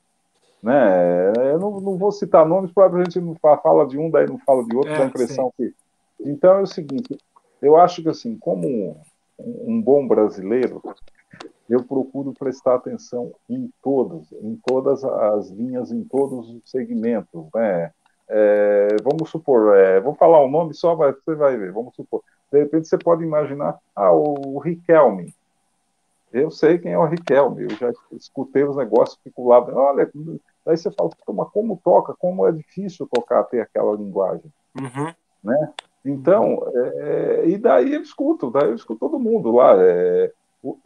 né? 0.62 1.30
Eu 1.52 1.58
não, 1.58 1.80
não 1.80 1.96
vou 1.96 2.10
citar 2.10 2.44
nomes, 2.44 2.72
para 2.72 2.86
a 2.86 3.04
gente 3.04 3.20
não 3.20 3.36
fala 3.36 3.86
de 3.86 3.98
um, 3.98 4.10
daí 4.10 4.26
não 4.26 4.38
fala 4.38 4.64
de 4.64 4.74
outro, 4.74 4.90
é, 4.90 4.96
dá 4.96 5.04
a 5.04 5.08
impressão 5.08 5.52
sim. 5.56 5.68
que. 5.68 5.74
Então 6.28 6.58
é 6.58 6.62
o 6.62 6.66
seguinte, 6.66 7.16
eu 7.60 7.76
acho 7.76 8.02
que 8.02 8.08
assim, 8.08 8.36
como 8.38 8.66
um, 9.38 9.74
um 9.74 9.82
bom 9.82 10.08
brasileiro, 10.08 10.82
eu 11.68 11.84
procuro 11.84 12.32
prestar 12.32 12.76
atenção 12.76 13.32
em 13.48 13.70
todas, 13.82 14.32
em 14.32 14.58
todas 14.66 15.04
as 15.04 15.50
linhas, 15.50 15.92
em 15.92 16.02
todos 16.02 16.48
os 16.48 16.70
segmentos, 16.70 17.44
né? 17.54 17.92
é, 18.28 18.96
vamos 19.02 19.30
supor, 19.30 19.76
é, 19.76 20.00
vou 20.00 20.14
falar 20.14 20.40
o 20.40 20.50
nome 20.50 20.74
só, 20.74 20.94
você 20.94 21.34
vai 21.34 21.56
ver, 21.56 21.72
vamos 21.72 21.94
supor. 21.94 22.22
De 22.54 22.60
repente 22.60 22.86
você 22.86 22.96
pode 22.96 23.24
imaginar, 23.24 23.76
ah, 23.96 24.12
o 24.12 24.58
Riquelme. 24.58 25.34
Eu 26.32 26.50
sei 26.50 26.78
quem 26.78 26.92
é 26.92 26.98
o 26.98 27.06
Riquelme, 27.06 27.64
eu 27.64 27.70
já 27.70 27.92
escutei 28.12 28.64
os 28.64 28.76
negócios, 28.76 29.18
fico 29.22 29.48
lá, 29.48 29.58
olha, 29.58 30.10
Daí 30.64 30.76
você 30.76 30.90
fala, 30.90 31.10
mas 31.34 31.48
como 31.50 31.80
toca, 31.84 32.14
como 32.18 32.46
é 32.46 32.52
difícil 32.52 33.06
tocar 33.12 33.44
ter 33.44 33.60
aquela 33.60 33.94
linguagem. 33.94 34.50
Uhum. 34.80 35.12
Né? 35.42 35.72
Então, 36.04 36.62
é, 36.74 37.48
e 37.48 37.58
daí 37.58 37.92
eu 37.92 38.00
escuto, 38.00 38.50
daí 38.50 38.68
eu 38.68 38.74
escuto 38.74 39.00
todo 39.00 39.18
mundo 39.18 39.52
lá. 39.52 39.74
É, 39.76 40.32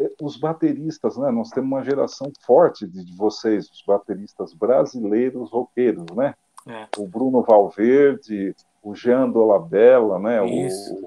é, 0.01 0.11
os 0.21 0.37
bateristas, 0.37 1.17
né? 1.17 1.31
Nós 1.31 1.51
temos 1.51 1.71
uma 1.71 1.85
geração 1.85 2.33
forte 2.45 2.87
de, 2.89 3.05
de 3.05 3.17
vocês, 3.17 3.71
os 3.71 3.83
bateristas 3.87 4.53
brasileiros 4.53 5.51
roqueiros, 5.51 6.07
né? 6.17 6.35
É. 6.67 6.89
O 6.99 7.07
Bruno 7.07 7.43
Valverde, 7.43 8.55
o 8.83 8.95
Jean 8.95 9.29
Dolabella, 9.29 10.19
né? 10.19 10.41
O, 10.41 10.47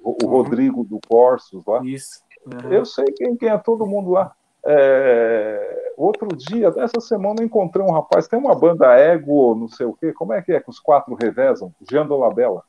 o, 0.03 0.17
o, 0.23 0.27
Rodrigo 0.27 0.83
do 0.83 0.99
Corsos 1.07 1.63
lá. 1.65 1.81
Isso. 1.83 2.21
Uhum. 2.45 2.71
Eu 2.71 2.85
sei 2.85 3.05
quem, 3.05 3.35
quem 3.35 3.49
é 3.49 3.57
todo 3.57 3.85
mundo 3.85 4.11
lá. 4.11 4.33
É, 4.63 5.93
outro 5.97 6.27
dia, 6.35 6.71
essa 6.77 6.99
semana, 6.99 7.41
eu 7.41 7.45
encontrei 7.45 7.83
um 7.83 7.91
rapaz, 7.91 8.27
tem 8.27 8.37
uma 8.37 8.53
banda 8.53 8.95
Ego, 8.95 9.55
não 9.55 9.67
sei 9.67 9.85
o 9.85 9.93
quê, 9.93 10.13
como 10.13 10.33
é 10.33 10.41
que 10.41 10.51
é 10.51 10.59
que 10.59 10.69
os 10.69 10.79
quatro 10.79 11.15
revezam? 11.15 11.73
Jean 11.89 12.05
Dolabella. 12.05 12.63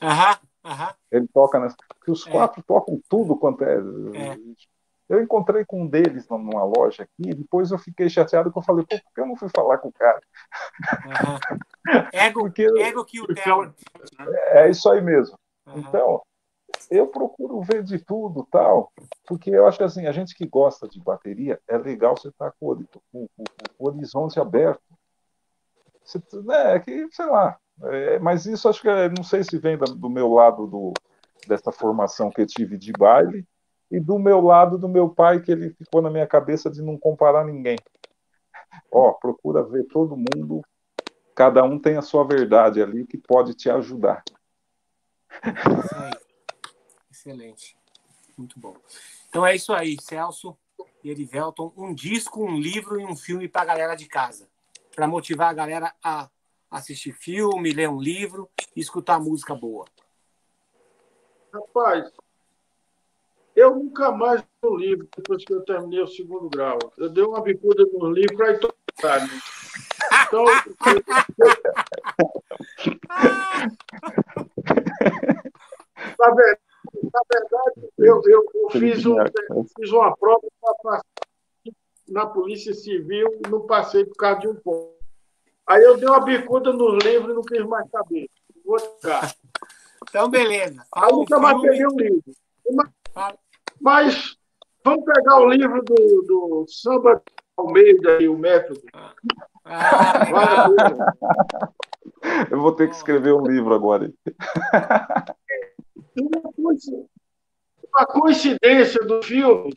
Aham, 0.00 0.36
aham. 0.64 0.94
Ele 1.10 1.26
toca 1.28 1.58
nessa. 1.58 1.76
Que 2.04 2.10
os 2.10 2.26
é. 2.26 2.30
quatro 2.30 2.62
tocam 2.62 3.00
tudo 3.08 3.36
quanto 3.36 3.64
é. 3.64 3.74
é. 3.74 4.36
Eu 5.12 5.22
encontrei 5.22 5.62
com 5.66 5.82
um 5.82 5.86
deles 5.86 6.26
numa 6.26 6.64
loja 6.64 7.02
aqui, 7.02 7.28
e 7.28 7.34
depois 7.34 7.70
eu 7.70 7.76
fiquei 7.78 8.08
chateado 8.08 8.50
que 8.50 8.56
eu 8.56 8.62
falei, 8.62 8.82
pô, 8.88 8.96
por 8.96 9.12
que 9.14 9.20
eu 9.20 9.26
não 9.26 9.36
fui 9.36 9.50
falar 9.54 9.76
com 9.76 9.88
o 9.88 9.92
cara? 9.92 10.22
Uhum. 11.04 11.38
Ego, 12.14 12.40
porque, 12.40 12.62
ego 12.80 13.04
que 13.04 13.20
o 13.20 13.26
talent. 13.34 13.74
É, 14.18 14.62
é 14.62 14.70
isso 14.70 14.90
aí 14.90 15.02
mesmo. 15.02 15.38
Uhum. 15.66 15.80
Então, 15.80 16.22
eu 16.90 17.06
procuro 17.08 17.60
ver 17.60 17.82
de 17.82 17.98
tudo 17.98 18.48
tal, 18.50 18.90
porque 19.26 19.50
eu 19.50 19.66
acho 19.66 19.76
que 19.76 19.84
assim, 19.84 20.06
a 20.06 20.12
gente 20.12 20.34
que 20.34 20.46
gosta 20.46 20.88
de 20.88 20.98
bateria, 20.98 21.60
é 21.68 21.76
legal 21.76 22.16
você 22.16 22.28
estar 22.28 22.50
com, 22.58 22.74
com, 22.76 23.00
com, 23.12 23.26
com 23.36 23.44
o 23.78 23.88
horizonte 23.88 24.40
aberto. 24.40 24.80
Você, 26.02 26.22
né, 26.42 26.76
é 26.76 26.80
que, 26.80 27.06
sei 27.12 27.26
lá, 27.26 27.58
é, 27.82 28.18
mas 28.18 28.46
isso 28.46 28.66
acho 28.66 28.80
que 28.80 28.88
é, 28.88 29.10
não 29.10 29.22
sei 29.22 29.44
se 29.44 29.58
vem 29.58 29.76
do 29.76 30.08
meu 30.08 30.32
lado 30.32 30.66
do, 30.66 30.94
dessa 31.46 31.70
formação 31.70 32.30
que 32.30 32.40
eu 32.40 32.46
tive 32.46 32.78
de 32.78 32.92
baile 32.92 33.46
e 33.92 34.00
do 34.00 34.18
meu 34.18 34.40
lado 34.40 34.78
do 34.78 34.88
meu 34.88 35.10
pai, 35.10 35.42
que 35.42 35.52
ele 35.52 35.68
ficou 35.74 36.00
na 36.00 36.08
minha 36.08 36.26
cabeça 36.26 36.70
de 36.70 36.80
não 36.80 36.96
comparar 36.96 37.44
ninguém. 37.44 37.76
Ó, 38.90 39.12
procura 39.12 39.62
ver 39.62 39.84
todo 39.84 40.16
mundo, 40.16 40.62
cada 41.34 41.62
um 41.62 41.78
tem 41.78 41.98
a 41.98 42.02
sua 42.02 42.24
verdade 42.24 42.82
ali 42.82 43.06
que 43.06 43.18
pode 43.18 43.54
te 43.54 43.68
ajudar. 43.68 44.24
Isso 45.44 45.94
aí. 45.94 46.12
Excelente. 47.10 47.76
Muito 48.36 48.58
bom. 48.58 48.74
Então 49.28 49.46
é 49.46 49.54
isso 49.54 49.74
aí, 49.74 49.96
Celso 50.00 50.56
e 51.04 51.10
Erivelton. 51.10 51.70
Um 51.76 51.94
disco, 51.94 52.42
um 52.42 52.58
livro 52.58 52.98
e 52.98 53.04
um 53.04 53.14
filme 53.14 53.46
para 53.46 53.62
a 53.62 53.66
galera 53.66 53.94
de 53.94 54.06
casa. 54.06 54.48
Para 54.96 55.06
motivar 55.06 55.50
a 55.50 55.54
galera 55.54 55.94
a 56.02 56.30
assistir 56.70 57.12
filme, 57.12 57.72
ler 57.72 57.90
um 57.90 58.00
livro 58.00 58.50
e 58.74 58.80
escutar 58.80 59.20
música 59.20 59.54
boa. 59.54 59.84
Rapaz, 61.52 62.10
eu 63.62 63.74
nunca 63.74 64.10
mais 64.12 64.40
li 64.40 64.46
um 64.64 64.76
livro 64.76 65.08
depois 65.16 65.44
que 65.44 65.52
eu 65.52 65.64
terminei 65.64 66.00
o 66.00 66.06
segundo 66.06 66.48
grau. 66.48 66.78
Eu 66.98 67.08
dei 67.08 67.24
uma 67.24 67.40
bicuda 67.40 67.84
no 67.92 68.10
livro 68.10 68.36
para 68.36 68.58
tocar. 68.58 69.20
Né? 69.20 69.28
Então. 70.26 70.44
Na 76.18 76.30
verdade, 76.30 76.60
na 77.12 77.20
verdade, 77.32 77.92
eu, 77.98 78.22
eu, 78.26 78.44
eu 78.54 78.70
fiz, 78.70 79.06
um, 79.06 79.18
eu 79.18 79.66
fiz 79.76 79.92
uma 79.92 80.16
prova 80.16 80.42
na 82.08 82.26
Polícia 82.26 82.74
Civil 82.74 83.28
e 83.44 83.48
não 83.48 83.66
passei 83.66 84.04
por 84.04 84.16
causa 84.16 84.40
de 84.40 84.48
um 84.48 84.54
ponto. 84.54 84.92
Aí 85.66 85.82
eu 85.82 85.96
dei 85.96 86.08
uma 86.08 86.20
bicuda 86.20 86.72
nos 86.72 87.02
livros 87.04 87.30
e 87.30 87.34
não 87.34 87.42
quis 87.42 87.64
mais 87.66 87.88
saber. 87.90 88.28
Vou 88.64 88.78
ficar. 88.78 89.34
Então, 90.08 90.28
beleza. 90.28 90.84
Fala 90.92 91.06
Aí 91.06 91.12
nunca 91.12 91.38
mais 91.38 91.60
peguei 91.60 91.86
o 91.86 91.96
livro. 91.96 92.22
Mas, 93.14 93.34
mas, 93.82 94.36
vamos 94.84 95.04
pegar 95.04 95.40
o 95.40 95.48
livro 95.48 95.82
do, 95.82 95.94
do 95.94 96.64
Samba 96.68 97.22
Almeida 97.56 98.22
e 98.22 98.28
o 98.28 98.38
Método. 98.38 98.80
Ah, 99.64 100.68
eu 102.50 102.60
vou 102.60 102.72
ter 102.72 102.88
que 102.88 102.94
escrever 102.94 103.32
um 103.32 103.46
livro 103.46 103.74
agora 103.74 104.12
uma 107.94 108.06
coincidência 108.06 109.00
do 109.04 109.22
filme. 109.22 109.76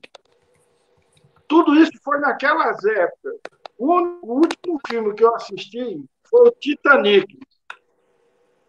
Tudo 1.48 1.76
isso 1.76 1.92
foi 2.04 2.20
naquelas 2.20 2.84
épocas. 2.86 3.40
O 3.78 3.92
último 4.24 4.80
filme 4.88 5.14
que 5.14 5.24
eu 5.24 5.36
assisti 5.36 6.04
foi 6.24 6.48
o 6.48 6.52
Titanic. 6.52 7.38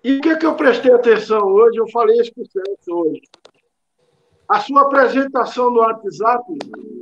E 0.03 0.19
o 0.19 0.21
que, 0.21 0.29
é 0.29 0.37
que 0.37 0.47
eu 0.47 0.55
prestei 0.55 0.93
atenção 0.93 1.43
hoje? 1.43 1.79
Eu 1.79 1.89
falei 1.89 2.21
isso 2.21 2.33
com 2.35 2.43
o 2.43 2.47
Celso 2.47 2.93
hoje. 2.93 3.23
A 4.49 4.61
sua 4.61 4.83
apresentação 4.83 5.71
no 5.71 5.81
WhatsApp, 5.81 6.45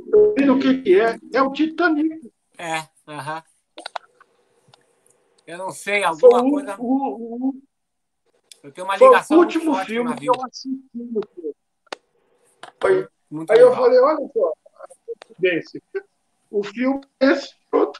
eu 0.07 0.33
vi 0.35 0.49
o 0.49 0.59
que, 0.59 0.81
que 0.81 0.99
é, 0.99 1.17
é 1.33 1.41
o 1.41 1.51
Titanic. 1.51 2.31
É, 2.57 2.87
aham. 3.07 3.37
Uh 3.37 3.41
-huh. 3.41 3.43
Eu 5.45 5.59
não 5.59 5.69
sei, 5.69 6.03
alguma 6.03 6.41
o, 6.41 6.49
coisa. 6.49 6.75
O, 6.79 7.49
o, 7.49 7.61
eu 8.63 8.71
tenho 8.71 8.87
uma 8.87 8.95
ligação. 8.97 9.27
Foi 9.27 9.37
o 9.37 9.39
último 9.41 9.75
filme 9.85 10.15
que 10.15 10.25
eu 10.25 10.33
assisti 10.43 10.81
no 10.95 11.21
filme. 11.35 11.53
Aí, 12.83 13.07
aí 13.49 13.59
eu 13.59 13.75
falei, 13.75 13.99
olha 13.99 14.27
só, 14.33 14.53
desse. 15.37 15.83
O 16.49 16.63
filme 16.63 17.01
é 17.19 17.27
esse 17.27 17.53
pronto. 17.69 17.99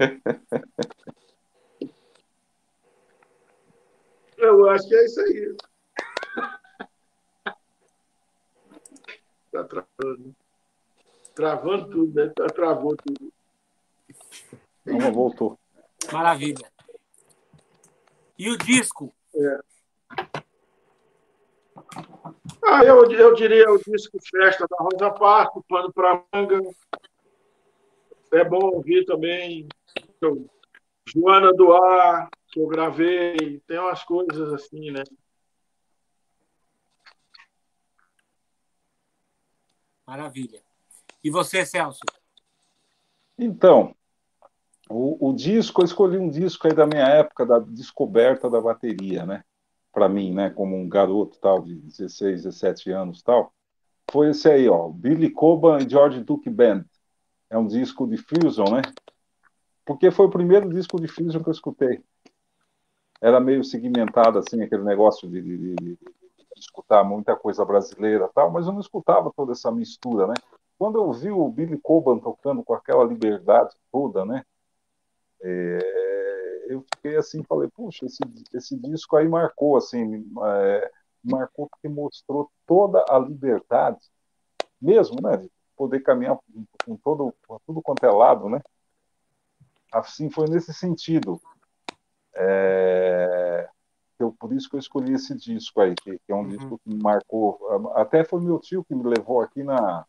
eu 4.36 4.68
acho 4.70 4.88
que 4.88 4.94
é 4.96 5.04
isso 5.04 5.20
aí. 5.20 5.56
Tá 9.50 9.64
travando. 9.64 10.34
Travando 11.34 11.90
tudo, 11.90 12.14
né? 12.14 12.32
Tá, 12.34 12.46
travou 12.46 12.96
tudo. 12.96 13.32
Não, 14.84 15.12
voltou. 15.12 15.58
Maravilha. 16.12 16.70
E 18.38 18.48
o 18.48 18.56
disco? 18.56 19.12
É. 19.34 19.60
Ah, 22.64 22.84
eu, 22.84 23.10
eu 23.10 23.34
diria 23.34 23.70
o 23.70 23.78
disco 23.78 24.18
Festa 24.22 24.66
da 24.68 24.76
Rosa 24.78 25.10
Parque, 25.10 25.60
Pano 25.68 25.92
para 25.92 26.22
Manga. 26.32 26.60
É 28.32 28.44
bom 28.44 28.64
ouvir 28.74 29.04
também. 29.04 29.68
Eu, 30.20 30.48
Joana 31.06 31.52
do 31.52 31.72
Ar, 31.72 32.30
que 32.48 32.60
eu 32.60 32.66
gravei. 32.66 33.60
Tem 33.66 33.78
umas 33.78 34.04
coisas 34.04 34.52
assim, 34.52 34.90
né? 34.90 35.02
Maravilha. 40.10 40.60
E 41.22 41.30
você, 41.30 41.64
Celso? 41.64 42.00
Então, 43.38 43.94
o, 44.90 45.28
o, 45.28 45.32
disco, 45.32 45.82
eu 45.82 45.84
escolhi 45.84 46.18
um 46.18 46.28
disco 46.28 46.66
aí 46.66 46.74
da 46.74 46.84
minha 46.84 47.06
época, 47.06 47.46
da 47.46 47.60
descoberta 47.60 48.50
da 48.50 48.60
bateria, 48.60 49.24
né? 49.24 49.44
Para 49.92 50.08
mim, 50.08 50.34
né? 50.34 50.50
Como 50.50 50.76
um 50.76 50.88
garoto 50.88 51.38
tal, 51.38 51.62
de 51.62 51.76
16, 51.76 52.42
17 52.42 52.90
anos 52.90 53.22
tal. 53.22 53.54
Foi 54.10 54.30
esse 54.30 54.50
aí, 54.50 54.68
ó. 54.68 54.88
Billy 54.88 55.30
Coban 55.30 55.78
e 55.78 55.88
George 55.88 56.24
Duke 56.24 56.50
Band. 56.50 56.84
É 57.48 57.56
um 57.56 57.68
disco 57.68 58.04
de 58.08 58.16
fusion, 58.16 58.68
né? 58.68 58.82
Porque 59.84 60.10
foi 60.10 60.26
o 60.26 60.30
primeiro 60.30 60.68
disco 60.70 61.00
de 61.00 61.06
fusion 61.06 61.40
que 61.40 61.50
eu 61.50 61.52
escutei. 61.52 62.02
Era 63.20 63.38
meio 63.38 63.62
segmentado, 63.62 64.40
assim, 64.40 64.60
aquele 64.60 64.82
negócio 64.82 65.30
de, 65.30 65.40
de, 65.40 65.74
de, 65.76 65.98
escutar 66.60 67.02
muita 67.04 67.36
coisa 67.36 67.64
brasileira 67.64 68.30
tal, 68.34 68.50
mas 68.50 68.66
eu 68.66 68.72
não 68.72 68.80
escutava 68.80 69.32
toda 69.34 69.52
essa 69.52 69.70
mistura, 69.70 70.26
né? 70.26 70.34
Quando 70.78 70.98
eu 70.98 71.12
vi 71.12 71.30
o 71.30 71.48
Billy 71.48 71.78
Coban 71.78 72.18
tocando 72.18 72.62
com 72.62 72.74
aquela 72.74 73.04
liberdade 73.04 73.74
toda, 73.92 74.24
né? 74.24 74.44
É, 75.42 76.66
eu 76.68 76.84
fiquei 76.94 77.16
assim, 77.16 77.42
falei, 77.42 77.68
puxa, 77.68 78.06
esse, 78.06 78.20
esse 78.54 78.76
disco 78.76 79.16
aí 79.16 79.28
marcou, 79.28 79.76
assim, 79.76 80.24
é, 80.44 80.90
marcou 81.22 81.68
porque 81.68 81.88
mostrou 81.88 82.50
toda 82.66 83.04
a 83.08 83.18
liberdade, 83.18 83.98
mesmo, 84.80 85.20
né, 85.20 85.36
de 85.36 85.50
poder 85.76 86.00
caminhar 86.00 86.38
com 86.84 86.96
todo, 86.96 87.34
com 87.46 87.58
tudo 87.66 87.82
quanto 87.82 88.04
é 88.06 88.10
lado, 88.10 88.48
né, 88.48 88.60
assim, 89.92 90.30
foi 90.30 90.48
nesse 90.48 90.72
sentido, 90.72 91.40
é, 92.34 93.68
eu, 94.22 94.32
por 94.32 94.52
isso 94.52 94.68
que 94.68 94.76
eu 94.76 94.80
escolhi 94.80 95.14
esse 95.14 95.34
disco 95.36 95.80
aí, 95.80 95.94
que, 95.94 96.18
que 96.18 96.32
é 96.32 96.34
um 96.34 96.40
uhum. 96.40 96.48
disco 96.48 96.80
que 96.82 96.90
me 96.90 97.02
marcou, 97.02 97.58
até 97.94 98.24
foi 98.24 98.40
meu 98.40 98.58
tio 98.58 98.84
que 98.84 98.94
me 98.94 99.04
levou 99.04 99.40
aqui 99.40 99.62
na 99.62 100.04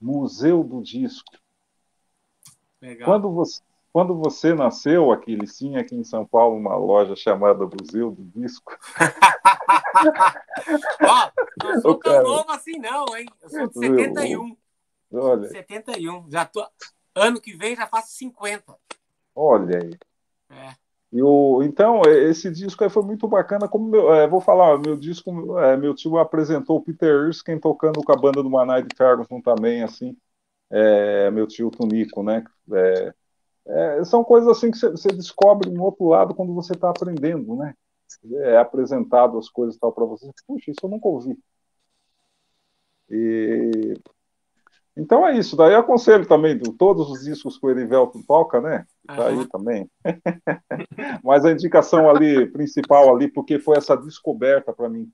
Museu 0.00 0.64
do 0.64 0.82
Disco, 0.82 1.30
Legal. 2.80 3.06
Quando 3.06 3.30
você, 3.30 3.62
quando 3.92 4.16
você 4.16 4.54
nasceu, 4.54 5.12
Aquiles, 5.12 5.58
tinha 5.58 5.80
aqui 5.80 5.94
em 5.94 6.04
São 6.04 6.24
Paulo 6.24 6.56
uma 6.56 6.74
loja 6.76 7.14
chamada 7.14 7.66
Museu 7.66 8.10
do 8.10 8.22
Disco. 8.40 8.74
Ó, 11.02 11.30
não 11.62 11.80
sou 11.80 11.98
tão 11.98 12.22
novo 12.22 12.50
assim 12.50 12.78
não, 12.78 13.04
hein? 13.16 13.26
Eu 13.42 13.50
sou 13.50 13.68
de 13.68 13.78
71. 13.78 14.56
Olha. 15.12 15.48
71. 15.48 16.30
Já 16.30 16.46
tô... 16.46 16.66
Ano 17.14 17.38
que 17.40 17.54
vem 17.54 17.76
já 17.76 17.86
faço 17.86 18.16
50. 18.16 18.74
Olha 19.34 19.78
aí. 19.78 19.98
É. 20.48 20.74
Então, 21.12 22.02
esse 22.06 22.50
disco 22.50 22.88
foi 22.88 23.02
muito 23.02 23.26
bacana. 23.26 23.68
Como 23.68 23.88
meu, 23.88 24.12
é, 24.14 24.28
vou 24.28 24.40
falar, 24.40 24.78
meu 24.78 24.96
disco, 24.96 25.58
é, 25.58 25.76
meu 25.76 25.94
tio 25.94 26.18
apresentou 26.18 26.76
o 26.78 26.82
Peter 26.82 27.26
Erskine 27.26 27.60
tocando 27.60 28.02
com 28.02 28.12
a 28.12 28.16
banda 28.16 28.42
do 28.42 28.50
Manai 28.50 28.82
de 28.82 28.94
Ferguson 28.96 29.40
também, 29.40 29.82
assim. 29.82 30.16
É, 30.70 31.30
meu 31.30 31.46
tio 31.46 31.70
Tunico, 31.70 32.22
né? 32.22 32.44
É, 32.72 33.14
é, 34.00 34.04
são 34.04 34.24
coisas 34.24 34.48
assim 34.50 34.70
que 34.70 34.78
você 34.78 35.08
descobre 35.10 35.70
no 35.70 35.84
outro 35.84 36.06
lado 36.08 36.34
quando 36.34 36.54
você 36.54 36.74
está 36.74 36.90
aprendendo, 36.90 37.56
né? 37.56 37.74
É 38.44 38.58
apresentado 38.58 39.38
as 39.38 39.48
coisas 39.48 39.78
tal 39.78 39.92
para 39.92 40.04
você. 40.04 40.30
Puxa, 40.46 40.70
isso 40.70 40.80
eu 40.84 40.90
nunca 40.90 41.08
ouvi. 41.08 41.38
E... 43.08 43.94
Então 44.96 45.26
é 45.26 45.36
isso. 45.36 45.56
Daí 45.56 45.72
eu 45.72 45.80
aconselho 45.80 46.26
também 46.26 46.58
todos 46.58 47.10
os 47.10 47.22
discos 47.22 47.58
que 47.58 47.66
o 47.66 47.70
Erivelto 47.70 48.22
toca, 48.26 48.60
né? 48.60 48.84
Tá 49.06 49.28
aí 49.28 49.46
também. 49.48 49.90
Mas 51.24 51.44
a 51.44 51.52
indicação 51.52 52.10
ali 52.10 52.46
principal 52.46 53.14
ali, 53.14 53.28
porque 53.28 53.58
foi 53.58 53.76
essa 53.76 53.96
descoberta 53.96 54.72
para 54.72 54.88
mim, 54.88 55.10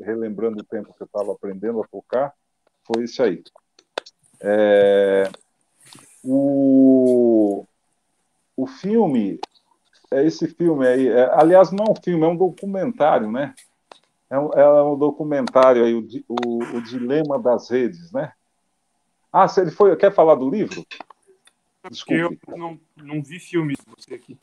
relembrando 0.00 0.60
o 0.60 0.64
tempo 0.64 0.94
que 0.94 1.02
eu 1.02 1.06
estava 1.06 1.32
aprendendo 1.32 1.82
a 1.82 1.86
tocar, 1.86 2.32
foi 2.84 3.04
isso 3.04 3.22
aí. 3.22 3.42
É... 4.40 5.30
O, 6.22 7.66
o 8.56 8.66
filme, 8.66 9.38
é 10.10 10.24
esse 10.24 10.48
filme 10.48 10.86
aí, 10.86 11.08
é, 11.08 11.30
aliás, 11.34 11.70
não 11.70 11.84
é 11.84 11.90
um 11.90 12.02
filme, 12.02 12.24
é 12.24 12.28
um 12.28 12.36
documentário, 12.36 13.30
né? 13.30 13.54
É 14.30 14.38
um, 14.38 14.50
é 14.52 14.82
um 14.82 14.96
documentário 14.96 15.84
aí, 15.84 15.94
o, 15.94 16.06
o, 16.28 16.76
o, 16.76 16.82
Dilema 16.82 17.38
das 17.38 17.68
Redes, 17.68 18.10
né? 18.10 18.32
Ah, 19.36 19.48
se 19.48 19.60
ele 19.60 19.72
foi, 19.72 19.96
quer 19.96 20.14
falar 20.14 20.36
do 20.36 20.48
livro? 20.48 20.86
Desculpe. 21.90 22.38
Eu 22.46 22.56
não, 22.56 22.80
não 22.96 23.20
vi 23.20 23.40
filme 23.40 23.74
de 23.74 23.82
você 23.84 24.14
aqui. 24.14 24.38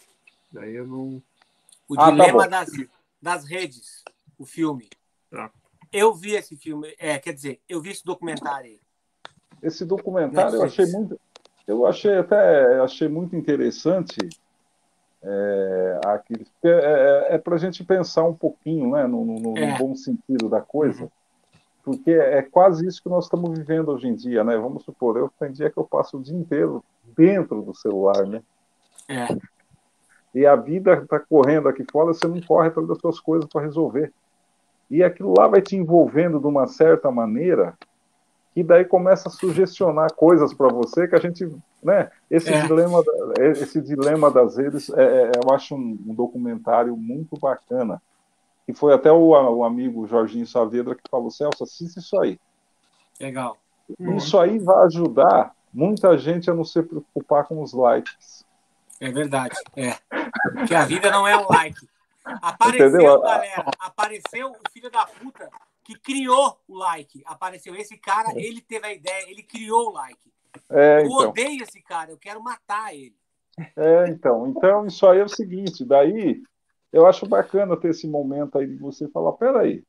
Daí 0.52 0.76
eu 0.76 0.86
não. 0.86 1.24
O 1.88 1.94
ah, 1.94 1.98
tá 1.98 2.12
Dilema 2.12 2.44
tá 2.44 2.48
das, 2.48 2.70
das 3.22 3.46
Redes, 3.46 4.04
o 4.38 4.46
filme. 4.46 4.90
Tá. 5.30 5.50
Eu 5.94 6.14
vi 6.14 6.34
esse 6.34 6.58
filme, 6.58 6.94
é, 7.00 7.18
quer 7.18 7.34
dizer, 7.34 7.62
eu 7.70 7.82
vi 7.82 7.92
esse 7.92 8.04
documentário 8.04 8.72
aí. 8.72 8.80
Esse 9.64 9.86
documentário 9.86 10.56
eu 10.56 10.64
achei 10.64 10.86
muito, 10.88 11.18
eu 11.66 11.86
achei 11.86 12.18
até 12.18 12.80
achei 12.82 13.08
muito 13.08 13.34
interessante 13.34 14.18
é, 15.24 16.02
aqui, 16.06 16.34
é, 16.64 16.70
é, 16.70 17.36
é 17.36 17.38
para 17.38 17.56
a 17.56 17.58
gente 17.58 17.82
pensar 17.86 18.26
um 18.26 18.34
pouquinho, 18.34 18.92
né, 18.92 19.08
no, 19.08 19.24
no, 19.24 19.58
é. 19.58 19.72
no 19.72 19.78
bom 19.78 19.96
sentido 19.96 20.50
da 20.50 20.60
coisa, 20.60 21.04
uhum. 21.04 21.12
Porque 21.84 22.12
é 22.12 22.42
quase 22.42 22.86
isso 22.88 23.02
que 23.02 23.10
nós 23.10 23.26
estamos 23.26 23.58
vivendo 23.58 23.90
hoje 23.90 24.08
em 24.08 24.16
dia, 24.16 24.44
né? 24.44 24.58
Vamos 24.58 24.84
supor, 24.84 25.18
eu 25.18 25.32
tem 25.40 25.52
dia 25.52 25.70
que 25.70 25.78
eu 25.78 25.84
passo 25.84 26.18
o 26.18 26.22
dia 26.22 26.38
inteiro 26.38 26.84
dentro 27.16 27.62
do 27.62 27.74
celular, 27.76 28.26
né? 28.26 28.42
É. 29.10 29.28
E 30.34 30.46
a 30.46 30.56
vida 30.56 30.94
está 30.94 31.20
correndo 31.20 31.68
aqui 31.68 31.86
fora, 31.92 32.14
você 32.14 32.28
não 32.28 32.40
corre 32.42 32.70
atrás 32.70 32.88
das 32.88 33.00
suas 33.00 33.20
coisas 33.20 33.50
para 33.50 33.62
resolver. 33.62 34.14
E 34.90 35.04
aquilo 35.04 35.34
lá 35.38 35.48
vai 35.48 35.62
te 35.62 35.76
envolvendo 35.76 36.40
de 36.40 36.48
uma 36.48 36.68
certa 36.68 37.12
maneira 37.12 37.76
que 38.54 38.64
daí 38.64 38.84
começa 38.84 39.30
a 39.30 39.32
sugestionar 39.32 40.14
coisas 40.14 40.54
para 40.54 40.68
você 40.68 41.08
que 41.08 41.16
a 41.16 41.20
gente, 41.20 41.50
né? 41.82 42.12
Esse 42.30 42.54
é. 42.54 42.62
dilema, 42.62 43.02
esse 43.40 43.82
dilema 43.82 44.30
das 44.30 44.58
redes, 44.58 44.90
é, 44.90 45.04
é, 45.04 45.32
eu 45.44 45.54
acho 45.54 45.76
um, 45.76 45.98
um, 46.08 46.14
documentário 46.14 46.96
muito 46.98 47.40
bacana. 47.40 48.02
E 48.72 48.74
foi 48.74 48.94
até 48.94 49.12
o, 49.12 49.32
o, 49.32 49.64
amigo 49.66 50.08
Jorginho 50.08 50.48
Saavedra 50.48 50.96
que 50.96 51.02
falou: 51.12 51.30
Celso, 51.30 51.64
assista 51.64 52.00
isso 52.00 52.18
aí. 52.18 52.40
Legal. 53.20 53.58
Isso 54.16 54.40
aí 54.40 54.58
vai 54.58 54.86
ajudar 54.86 55.54
muita 55.74 56.18
gente 56.18 56.50
a 56.50 56.54
não 56.54 56.64
se 56.64 56.82
preocupar 56.82 57.44
com 57.46 57.62
os 57.62 57.74
likes. 57.74 58.46
É 59.00 59.12
verdade, 59.12 59.58
é. 59.76 59.98
Porque 60.54 60.74
a 60.74 60.86
vida 60.86 61.12
não 61.12 61.28
é 61.28 61.36
um 61.36 61.46
like. 61.50 61.86
Apareceu, 62.24 62.88
Entendeu? 62.88 63.22
galera. 63.22 63.66
Apareceu 63.78 64.52
o 64.52 64.72
filho 64.72 64.90
da 64.90 65.06
puta 65.06 65.50
que 65.84 66.00
criou 66.00 66.58
o 66.66 66.78
like. 66.78 67.22
Apareceu 67.26 67.76
esse 67.76 67.98
cara, 67.98 68.32
ele 68.36 68.62
teve 68.62 68.88
a 68.88 68.94
ideia, 68.94 69.30
ele 69.30 69.44
criou 69.44 69.90
o 69.90 69.94
like. 69.94 70.32
É, 70.70 71.02
eu 71.02 71.08
então. 71.08 71.18
odeio 71.18 71.64
esse 71.64 71.82
cara, 71.82 72.12
eu 72.12 72.18
quero 72.18 72.42
matar 72.42 72.96
ele. 72.96 73.16
É, 73.76 74.08
então. 74.08 74.48
Então, 74.48 74.88
isso 74.88 75.06
aí 75.06 75.20
é 75.20 75.26
o 75.26 75.30
seguinte, 75.30 75.84
daí 75.84 76.42
eu 76.92 77.06
acho 77.06 77.26
bacana 77.26 77.78
ter 77.78 77.90
esse 77.90 78.08
momento 78.08 78.58
aí 78.58 78.68
de 78.68 78.78
você 78.78 79.08
falar, 79.08 79.34
peraí, 79.34 79.84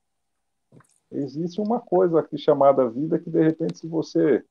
existe 1.10 1.60
uma 1.60 1.80
coisa 1.80 2.20
aqui 2.20 2.38
chamada 2.38 2.88
vida 2.88 3.18
que, 3.18 3.28
de 3.28 3.42
repente, 3.42 3.78
se 3.78 3.86
você 3.86 4.44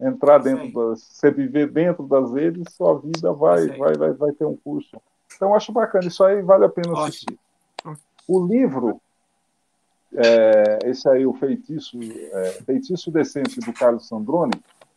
entrar 0.00 0.38
dentro, 0.38 0.72
das, 0.72 1.00
você 1.02 1.30
viver 1.30 1.70
dentro 1.70 2.06
das 2.06 2.32
redes, 2.32 2.74
sua 2.74 2.98
vida 2.98 3.32
vai, 3.32 3.68
vai, 3.68 3.94
vai, 3.94 4.12
vai 4.12 4.32
ter 4.32 4.44
um 4.44 4.56
curso. 4.56 5.00
Então, 5.34 5.50
eu 5.50 5.54
acho 5.54 5.72
bacana, 5.72 6.06
isso 6.06 6.22
aí 6.24 6.42
vale 6.42 6.64
a 6.64 6.68
pena 6.68 6.92
Ótimo. 6.92 7.04
assistir. 7.04 7.38
O 8.26 8.44
livro, 8.44 9.00
é, 10.14 10.78
esse 10.84 11.08
aí, 11.08 11.26
o 11.26 11.34
Feitiço, 11.34 11.98
é, 12.00 12.50
Feitiço 12.64 13.10
Decente, 13.10 13.60
do 13.60 13.72
Carlos 13.72 14.08
Sandrone, 14.08 14.52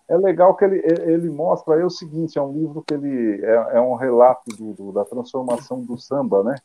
é 0.08 0.18
legal 0.18 0.56
que 0.56 0.64
ele, 0.64 0.82
ele 0.86 1.30
mostra 1.30 1.76
aí 1.76 1.84
o 1.84 1.90
seguinte, 1.90 2.38
é 2.38 2.42
um 2.42 2.54
livro 2.54 2.82
que 2.82 2.94
ele 2.94 3.44
é, 3.46 3.78
é 3.78 3.82
um 3.82 3.96
relato 3.96 4.50
do, 4.56 4.74
do, 4.74 4.92
da 4.94 5.04
transformação 5.04 5.82
do 5.82 5.98
samba, 5.98 6.44
né? 6.44 6.56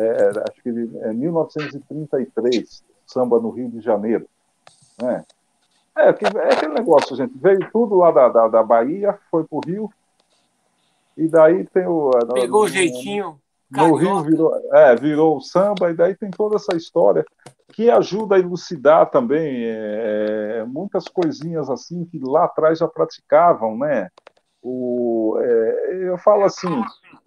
É, 0.00 0.28
acho 0.48 0.62
que 0.62 0.68
ele, 0.68 0.96
é 0.98 1.12
1933, 1.12 2.84
samba 3.06 3.40
no 3.40 3.50
Rio 3.50 3.68
de 3.68 3.80
Janeiro, 3.80 4.28
né? 5.00 5.24
É, 5.96 6.08
é 6.08 6.08
aquele 6.10 6.74
negócio, 6.74 7.16
gente, 7.16 7.32
veio 7.36 7.68
tudo 7.72 7.96
lá 7.96 8.10
da, 8.10 8.28
da, 8.28 8.48
da 8.48 8.62
Bahia, 8.62 9.18
foi 9.30 9.44
para 9.44 9.56
o 9.56 9.60
Rio, 9.64 9.90
e 11.16 11.26
daí 11.26 11.64
tem 11.66 11.86
o... 11.86 12.10
Pegou 12.34 12.64
o 12.64 12.68
jeitinho... 12.68 13.40
No 13.70 13.94
Rio 13.96 14.22
virou, 14.22 14.54
é, 14.72 14.96
virou 14.96 15.36
o 15.36 15.40
samba, 15.42 15.90
e 15.90 15.94
daí 15.94 16.14
tem 16.14 16.30
toda 16.30 16.56
essa 16.56 16.74
história 16.74 17.24
que 17.72 17.90
ajuda 17.90 18.36
a 18.36 18.38
elucidar 18.38 19.10
também 19.10 19.64
é, 19.64 20.58
é, 20.60 20.64
muitas 20.64 21.06
coisinhas 21.06 21.68
assim 21.68 22.04
que 22.06 22.18
lá 22.18 22.44
atrás 22.44 22.78
já 22.78 22.88
praticavam, 22.88 23.76
né? 23.76 24.08
O, 24.62 25.38
é, 25.40 26.08
eu 26.08 26.18
falo 26.18 26.44
assim, 26.44 26.68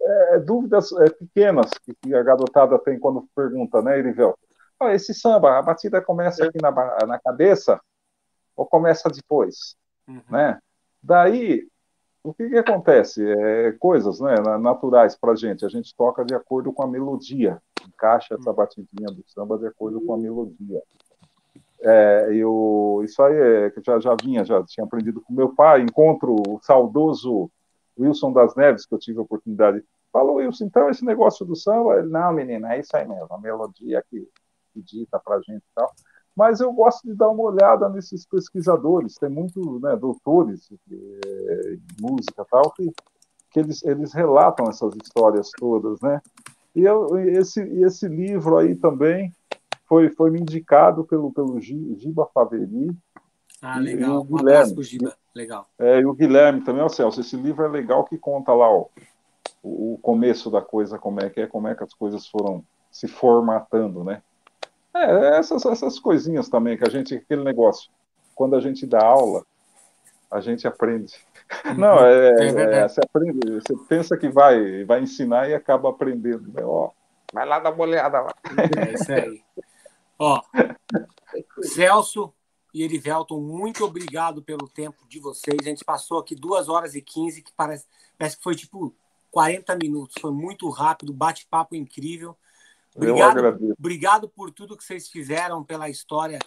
é, 0.00 0.38
dúvidas 0.38 0.92
é, 0.92 1.10
pequenas 1.10 1.70
que, 1.84 1.94
que, 1.94 2.14
a 2.14 2.22
garotada 2.22 2.78
tem 2.78 2.98
quando 2.98 3.28
pergunta, 3.34 3.80
né, 3.80 3.98
Erivel? 3.98 4.38
Oh, 4.80 4.88
esse 4.88 5.14
samba, 5.14 5.58
a 5.58 5.62
batida 5.62 6.02
começa 6.02 6.44
aqui 6.44 6.58
na, 6.60 6.70
na 7.06 7.18
cabeça 7.18 7.80
ou 8.56 8.66
começa 8.66 9.08
depois, 9.08 9.76
uhum. 10.06 10.22
né? 10.28 10.58
Daí 11.02 11.66
o 12.22 12.32
que, 12.32 12.48
que 12.48 12.56
acontece? 12.56 13.24
É, 13.26 13.72
coisas 13.72 14.20
né, 14.20 14.36
naturais 14.60 15.16
para 15.16 15.32
a 15.32 15.36
gente. 15.36 15.64
A 15.64 15.68
gente 15.68 15.94
toca 15.96 16.24
de 16.24 16.34
acordo 16.34 16.72
com 16.72 16.82
a 16.82 16.86
melodia, 16.86 17.60
encaixa 17.86 18.34
essa 18.34 18.52
batidinha 18.52 19.08
do 19.08 19.24
samba 19.26 19.58
de 19.58 19.66
acordo 19.66 20.00
com 20.00 20.14
a 20.14 20.18
melodia. 20.18 20.80
É, 21.82 22.28
eu, 22.32 23.02
isso 23.04 23.22
aí 23.22 23.36
é 23.36 23.70
que 23.70 23.82
já, 23.84 23.98
já 23.98 24.16
vinha, 24.22 24.44
já 24.44 24.62
tinha 24.64 24.84
aprendido 24.84 25.20
com 25.20 25.34
meu 25.34 25.54
pai. 25.54 25.82
Encontro 25.82 26.36
o 26.48 26.60
saudoso 26.62 27.50
Wilson 27.98 28.32
das 28.32 28.54
Neves, 28.54 28.86
que 28.86 28.94
eu 28.94 28.98
tive 28.98 29.18
a 29.18 29.22
oportunidade. 29.22 29.82
Falou, 30.12 30.36
Wilson, 30.36 30.66
então 30.66 30.88
esse 30.88 31.04
negócio 31.04 31.44
do 31.44 31.56
samba? 31.56 31.98
Ele, 31.98 32.08
não, 32.08 32.32
menina, 32.32 32.74
é 32.74 32.80
isso 32.80 32.96
aí 32.96 33.06
mesmo, 33.06 33.28
a 33.30 33.40
melodia 33.40 34.04
que, 34.08 34.28
que 34.72 34.82
dita 34.82 35.18
para 35.18 35.36
a 35.36 35.40
gente 35.40 35.62
e 35.62 35.74
tal 35.74 35.90
mas 36.36 36.60
eu 36.60 36.72
gosto 36.72 37.06
de 37.06 37.14
dar 37.14 37.28
uma 37.28 37.42
olhada 37.42 37.88
nesses 37.88 38.26
pesquisadores, 38.26 39.16
tem 39.16 39.28
muitos 39.28 39.80
né, 39.80 39.94
doutores 39.96 40.68
de, 40.86 41.78
música 42.00 42.44
tal, 42.50 42.70
que, 42.72 42.90
que 43.50 43.60
eles, 43.60 43.84
eles 43.84 44.12
relatam 44.12 44.66
essas 44.68 44.94
histórias 44.96 45.50
todas, 45.56 46.00
né? 46.00 46.20
E 46.74 46.84
eu, 46.84 47.18
esse, 47.18 47.60
esse 47.84 48.08
livro 48.08 48.56
aí 48.56 48.74
também 48.74 49.30
foi, 49.92 50.08
foi 50.08 50.30
me 50.30 50.40
indicado 50.40 51.04
pelo, 51.04 51.30
pelo 51.30 51.60
Giba 51.60 52.26
Faveri. 52.32 52.96
Ah, 53.60 53.78
legal. 53.78 54.14
E 54.14 54.16
o 54.16 54.24
Guilherme, 54.24 54.72
um 54.72 54.82
Giba. 54.82 55.14
Legal. 55.34 55.66
É, 55.78 56.00
e 56.00 56.06
o 56.06 56.14
Guilherme 56.14 56.62
também, 56.62 56.82
ó, 56.82 56.88
Celso, 56.88 57.20
esse 57.20 57.36
livro 57.36 57.62
é 57.62 57.68
legal 57.68 58.02
que 58.04 58.16
conta 58.16 58.54
lá 58.54 58.70
ó, 58.70 58.86
o, 59.62 59.92
o 59.92 59.98
começo 59.98 60.50
da 60.50 60.62
coisa, 60.62 60.98
como 60.98 61.20
é 61.20 61.28
que 61.28 61.42
é, 61.42 61.46
como 61.46 61.68
é 61.68 61.74
que 61.74 61.84
as 61.84 61.92
coisas 61.92 62.26
foram 62.26 62.64
se 62.90 63.06
formatando, 63.06 64.02
né? 64.02 64.22
É, 64.96 65.36
essas, 65.38 65.62
essas 65.66 65.98
coisinhas 65.98 66.48
também, 66.48 66.78
que 66.78 66.84
a 66.84 66.90
gente, 66.90 67.14
aquele 67.14 67.44
negócio, 67.44 67.90
quando 68.34 68.56
a 68.56 68.60
gente 68.60 68.86
dá 68.86 69.04
aula, 69.04 69.44
a 70.30 70.40
gente 70.40 70.66
aprende. 70.66 71.16
Uhum. 71.66 71.74
Não, 71.74 71.98
é, 71.98 72.30
é, 72.30 72.78
é, 72.78 72.88
você 72.88 73.00
aprende, 73.02 73.60
você 73.60 73.76
pensa 73.90 74.16
que 74.16 74.30
vai, 74.30 74.84
vai 74.86 75.02
ensinar 75.02 75.50
e 75.50 75.54
acaba 75.54 75.90
aprendendo. 75.90 76.50
Né? 76.50 76.62
Ó, 76.64 76.88
vai 77.30 77.44
lá 77.44 77.58
dar 77.58 77.72
uma 77.72 77.84
olhada 77.84 78.22
lá. 78.22 78.34
É 78.86 78.94
isso 78.94 79.12
aí. 79.12 79.42
Ó, 80.24 80.40
Celso, 81.62 82.32
e 82.72 82.84
Erivelton, 82.84 83.40
muito 83.40 83.84
obrigado 83.84 84.40
pelo 84.40 84.68
tempo 84.68 85.04
de 85.08 85.18
vocês. 85.18 85.56
A 85.60 85.64
gente 85.64 85.84
passou 85.84 86.20
aqui 86.20 86.36
duas 86.36 86.68
horas 86.68 86.94
e 86.94 87.02
15, 87.02 87.42
que 87.42 87.52
parece, 87.52 87.86
parece 88.16 88.36
que 88.36 88.42
foi 88.44 88.54
tipo 88.54 88.94
40 89.32 89.76
minutos. 89.82 90.14
Foi 90.20 90.30
muito 90.30 90.68
rápido, 90.70 91.12
bate-papo 91.12 91.74
incrível. 91.74 92.36
Obrigado, 92.94 93.74
obrigado 93.76 94.28
por 94.28 94.52
tudo 94.52 94.76
que 94.76 94.84
vocês 94.84 95.08
fizeram 95.08 95.64
pela 95.64 95.88
história 95.88 96.38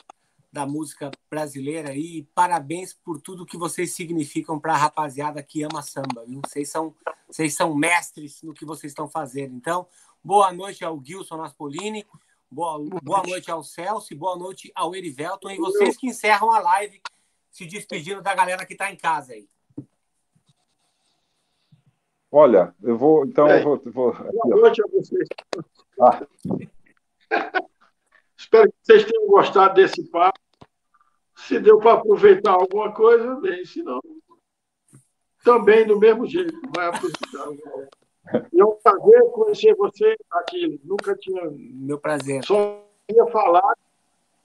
da 0.53 0.65
música 0.65 1.11
brasileira 1.30 1.93
e 1.93 2.23
parabéns 2.34 2.93
por 2.93 3.19
tudo 3.19 3.45
que 3.45 3.57
vocês 3.57 3.91
significam 3.91 4.57
para 4.57 4.73
a 4.73 4.77
rapaziada 4.77 5.43
que 5.43 5.64
ama 5.64 5.81
samba. 5.81 6.23
Viu? 6.26 6.39
Vocês, 6.47 6.69
são, 6.69 6.95
vocês 7.27 7.53
são 7.53 7.76
mestres 7.76 8.41
no 8.41 8.53
que 8.53 8.64
vocês 8.64 8.91
estão 8.91 9.10
fazendo. 9.10 9.53
Então, 9.53 9.85
boa 10.23 10.53
noite 10.53 10.85
ao 10.85 11.03
Gilson 11.03 11.41
Aspolini, 11.43 12.06
boa, 12.56 12.80
boa 13.03 13.22
noite 13.23 13.52
ao 13.52 13.61
Celso 13.61 14.15
boa 14.15 14.38
noite 14.38 14.72
ao 14.73 14.95
Erivelton. 14.95 15.52
E 15.52 15.57
vocês 15.57 15.98
que 15.98 16.07
encerram 16.07 16.49
a 16.49 16.60
live 16.60 17.02
se 17.52 17.65
despedindo 17.65 18.22
da 18.22 18.34
galera 18.34 18.65
que 18.65 18.73
está 18.73 18.90
em 18.90 18.95
casa 18.95 19.34
aí. 19.34 19.49
Olha, 22.32 22.73
eu 22.82 22.98
vou. 22.98 23.26
Então, 23.26 23.48
eu 23.49 23.64
vou. 23.64 23.82
vou 23.91 24.10
aqui, 24.10 24.23
boa 24.32 24.61
noite 24.61 24.82
a 24.82 24.88
vocês. 24.88 25.27
Ah. 26.02 26.26
Espero 28.38 28.69
que 28.69 28.77
vocês 28.82 29.06
tenham 29.06 29.27
gostado 29.27 29.73
desse 29.76 30.03
papo. 30.10 30.40
Se 31.36 31.60
deu 31.60 31.80
para 31.80 31.94
aproveitar 31.94 32.52
alguma 32.52 32.94
coisa, 32.94 33.36
bem, 33.41 33.65
se 33.65 33.84
não, 33.84 33.99
também 35.44 35.86
do 35.86 35.99
mesmo 35.99 36.26
jeito, 36.26 36.53
vai 36.73 36.88
aproveitar. 36.88 37.52
E 37.52 37.82
é 37.82 38.05
um 38.53 38.77
prazer 38.81 39.23
conhecer 39.31 39.76
você 39.76 40.18
aqui. 40.31 40.80
Nunca 40.84 41.15
tinha. 41.15 41.43
Meu 41.52 41.99
prazer. 41.99 42.43
Só 42.43 42.84
ia 43.10 43.26
falar 43.27 43.76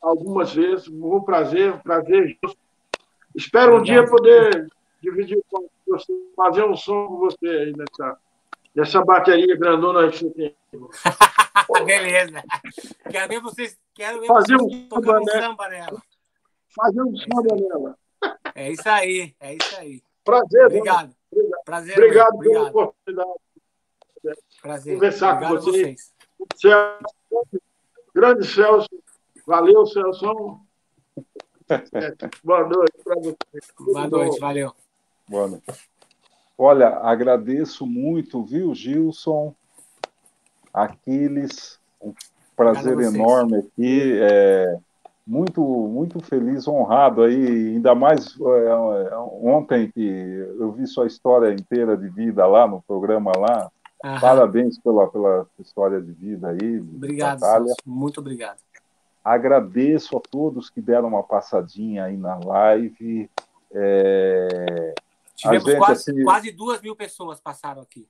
algumas 0.01 0.53
vezes. 0.55 0.89
Um 0.89 1.21
prazer, 1.21 1.75
um 1.75 1.79
prazer. 1.79 2.39
Espero 3.35 3.77
um 3.77 3.83
dia 3.83 4.05
poder 4.07 4.69
dividir 5.01 5.43
com 5.51 5.69
você, 5.87 6.13
fazer 6.37 6.65
um 6.65 6.77
som 6.77 7.07
com 7.07 7.19
você 7.19 7.49
aí 7.49 7.73
nessa, 7.77 8.19
nessa 8.75 9.05
bateria 9.05 9.57
grandona 9.57 10.11
que 10.11 10.19
você 10.19 10.31
tem. 10.31 10.57
Beleza. 11.85 12.43
Quero 13.11 13.29
ver 13.29 13.41
vocês, 13.41 13.79
quero 13.95 14.21
ver 14.21 14.27
fazer 14.27 14.57
vocês 14.57 14.83
um 14.83 14.89
samba, 14.89 15.21
né? 15.21 15.41
samba 15.41 15.69
nela. 15.69 16.03
Fazer 16.75 17.03
um 17.03 17.17
samba 17.17 17.57
nela. 17.57 17.99
É 18.55 18.71
isso 18.71 18.89
aí, 18.89 19.35
é 19.41 19.55
isso 19.55 19.77
aí. 19.79 20.03
Prazer. 20.25 20.67
Obrigado. 20.67 21.15
Obrigado, 21.33 21.65
Prazer, 21.65 21.97
obrigado 21.97 22.35
obrigado. 22.35 22.73
pela 22.73 22.85
oportunidade. 22.85 23.41
Prazer. 24.63 24.95
conversar 24.95 25.35
Obrigado 25.35 25.57
com 25.57 25.65
vocês. 25.65 26.13
vocês. 26.39 26.61
Celso, 26.61 27.63
grande 28.15 28.47
Celso. 28.47 28.89
Valeu, 29.47 29.87
Celso. 29.87 30.61
Boa 32.45 32.69
noite 32.69 32.93
para 33.05 33.17
você. 33.17 33.37
Boa 33.79 34.09
noite, 34.09 34.41
valeu. 34.41 34.73
Boa 35.29 35.49
noite. 35.49 35.91
Olha, 36.59 36.89
agradeço 36.99 37.87
muito, 37.87 38.45
viu, 38.45 38.75
Gilson, 38.75 39.55
Aquiles, 40.75 41.81
um 42.01 42.13
prazer 42.55 42.99
enorme 43.01 43.59
aqui, 43.59 44.19
é, 44.21 44.77
muito, 45.27 45.63
muito 45.63 46.21
feliz, 46.21 46.69
honrado 46.69 47.23
aí, 47.23 47.75
ainda 47.75 47.95
mais 47.95 48.37
é, 48.39 49.17
ontem 49.43 49.91
que 49.91 50.05
eu 50.59 50.73
vi 50.73 50.87
sua 50.87 51.07
história 51.07 51.51
inteira 51.53 51.97
de 51.97 52.09
vida 52.11 52.47
lá 52.47 52.67
no 52.67 52.83
programa 52.83 53.33
lá, 53.39 53.71
Aham. 54.05 54.21
parabéns 54.21 54.79
pela, 54.79 55.09
pela 55.09 55.47
história 55.59 56.01
de 56.01 56.13
vida 56.13 56.49
aí, 56.49 56.81
Obrigado, 56.81 57.41
Natália. 57.41 57.75
Muito 57.85 58.21
obrigado. 58.21 58.59
Agradeço 59.23 60.17
a 60.17 60.21
todos 60.21 60.71
que 60.71 60.81
deram 60.81 61.09
uma 61.09 61.23
passadinha 61.23 62.05
aí 62.05 62.17
na 62.17 62.39
live. 62.39 63.31
É, 63.73 64.95
Tivemos 65.37 65.65
gente, 65.65 65.77
quase, 65.79 66.11
assim- 66.11 66.25
quase 66.25 66.51
duas 66.51 66.81
mil 66.81 66.97
pessoas 66.97 67.41
passaram 67.41 67.83
aqui. 67.83 68.09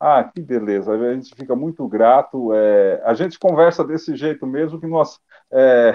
Ah, 0.00 0.24
que 0.24 0.40
beleza. 0.40 0.92
A 0.92 1.14
gente 1.14 1.32
fica 1.36 1.54
muito 1.54 1.86
grato. 1.86 2.52
É, 2.52 3.00
A 3.04 3.14
gente 3.14 3.38
conversa 3.38 3.84
desse 3.84 4.16
jeito 4.16 4.44
mesmo 4.44 4.80
que 4.80 4.86
nós, 4.88 5.20
é, 5.52 5.92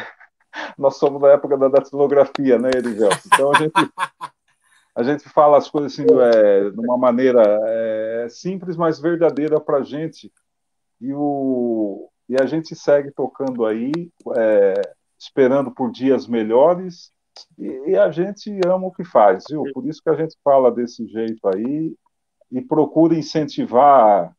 nós 0.77 0.95
somos 0.95 1.21
da 1.21 1.27
época 1.33 1.57
da 1.57 1.67
datilografia, 1.67 2.57
né, 2.57 2.69
Erivelto? 2.73 3.19
Então 3.27 3.51
a 3.51 3.57
gente, 3.57 3.73
a 4.97 5.03
gente 5.03 5.29
fala 5.29 5.59
as 5.59 5.69
coisas 5.69 5.93
assim, 5.93 6.07
é, 6.11 6.71
de 6.71 6.79
uma 6.79 6.97
maneira 6.97 7.43
é, 7.67 8.27
simples, 8.29 8.75
mas 8.75 8.99
verdadeira 8.99 9.59
para 9.59 9.77
a 9.77 9.83
gente. 9.83 10.33
E, 10.99 11.13
o, 11.13 12.09
e 12.27 12.35
a 12.41 12.47
gente 12.47 12.75
segue 12.75 13.11
tocando 13.11 13.63
aí, 13.67 13.91
é, 14.35 14.73
esperando 15.15 15.69
por 15.69 15.91
dias 15.91 16.25
melhores. 16.25 17.11
E, 17.59 17.91
e 17.91 17.95
a 17.95 18.09
gente 18.09 18.59
ama 18.65 18.87
o 18.87 18.91
que 18.91 19.05
faz, 19.05 19.43
viu? 19.47 19.65
Por 19.71 19.85
isso 19.85 20.01
que 20.01 20.09
a 20.09 20.15
gente 20.15 20.35
fala 20.43 20.71
desse 20.71 21.05
jeito 21.05 21.47
aí 21.47 21.95
e 22.51 22.59
procura 22.59 23.13
incentivar 23.13 24.35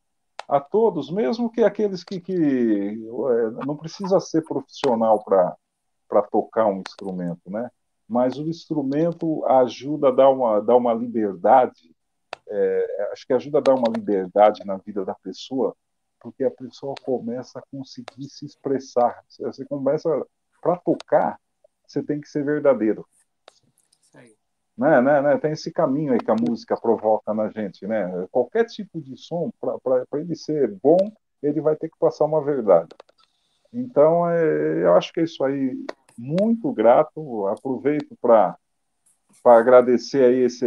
a 0.48 0.58
todos, 0.58 1.08
mesmo 1.08 1.52
que 1.52 1.62
aqueles 1.62 2.02
que, 2.02 2.18
que 2.18 2.34
é, 2.34 3.64
não 3.64 3.76
precisa 3.76 4.18
ser 4.18 4.42
profissional 4.42 5.22
para 5.22 6.22
tocar 6.32 6.66
um 6.66 6.82
instrumento, 6.84 7.48
né? 7.48 7.70
Mas 8.08 8.38
o 8.38 8.48
instrumento 8.48 9.44
ajuda 9.46 10.08
a 10.08 10.12
dar 10.12 10.30
uma, 10.30 10.60
dar 10.60 10.76
uma 10.76 10.94
liberdade, 10.94 11.94
é, 12.48 13.08
acho 13.12 13.26
que 13.26 13.32
ajuda 13.32 13.58
a 13.58 13.60
dar 13.60 13.74
uma 13.74 13.92
liberdade 13.94 14.64
na 14.64 14.76
vida 14.76 15.04
da 15.04 15.14
pessoa, 15.14 15.76
porque 16.20 16.42
a 16.44 16.50
pessoa 16.50 16.94
começa 17.04 17.58
a 17.58 17.62
conseguir 17.70 18.28
se 18.30 18.46
expressar. 18.46 19.22
Você 19.38 19.64
começa, 19.66 20.08
para 20.62 20.76
tocar, 20.78 21.38
você 21.86 22.02
tem 22.02 22.20
que 22.20 22.28
ser 22.28 22.44
verdadeiro 22.44 23.06
né, 24.78 25.00
né, 25.00 25.20
né, 25.20 25.38
tem 25.38 25.50
esse 25.50 25.72
caminho 25.72 26.12
aí 26.12 26.20
que 26.20 26.30
a 26.30 26.36
música 26.36 26.76
provoca 26.80 27.34
na 27.34 27.50
gente, 27.50 27.84
né? 27.84 28.28
Qualquer 28.30 28.64
tipo 28.64 29.00
de 29.00 29.16
som, 29.16 29.50
para 29.60 30.20
ele 30.20 30.36
ser 30.36 30.70
bom, 30.80 30.96
ele 31.42 31.60
vai 31.60 31.74
ter 31.74 31.88
que 31.88 31.98
passar 31.98 32.26
uma 32.26 32.40
verdade. 32.40 32.88
Então, 33.72 34.30
é, 34.30 34.84
eu 34.84 34.94
acho 34.94 35.12
que 35.12 35.18
é 35.18 35.24
isso 35.24 35.42
aí. 35.42 35.84
Muito 36.18 36.72
grato. 36.72 37.47
Aproveito 37.47 38.16
para 38.20 38.58
agradecer 39.44 40.24
aí 40.24 40.40
esse, 40.40 40.66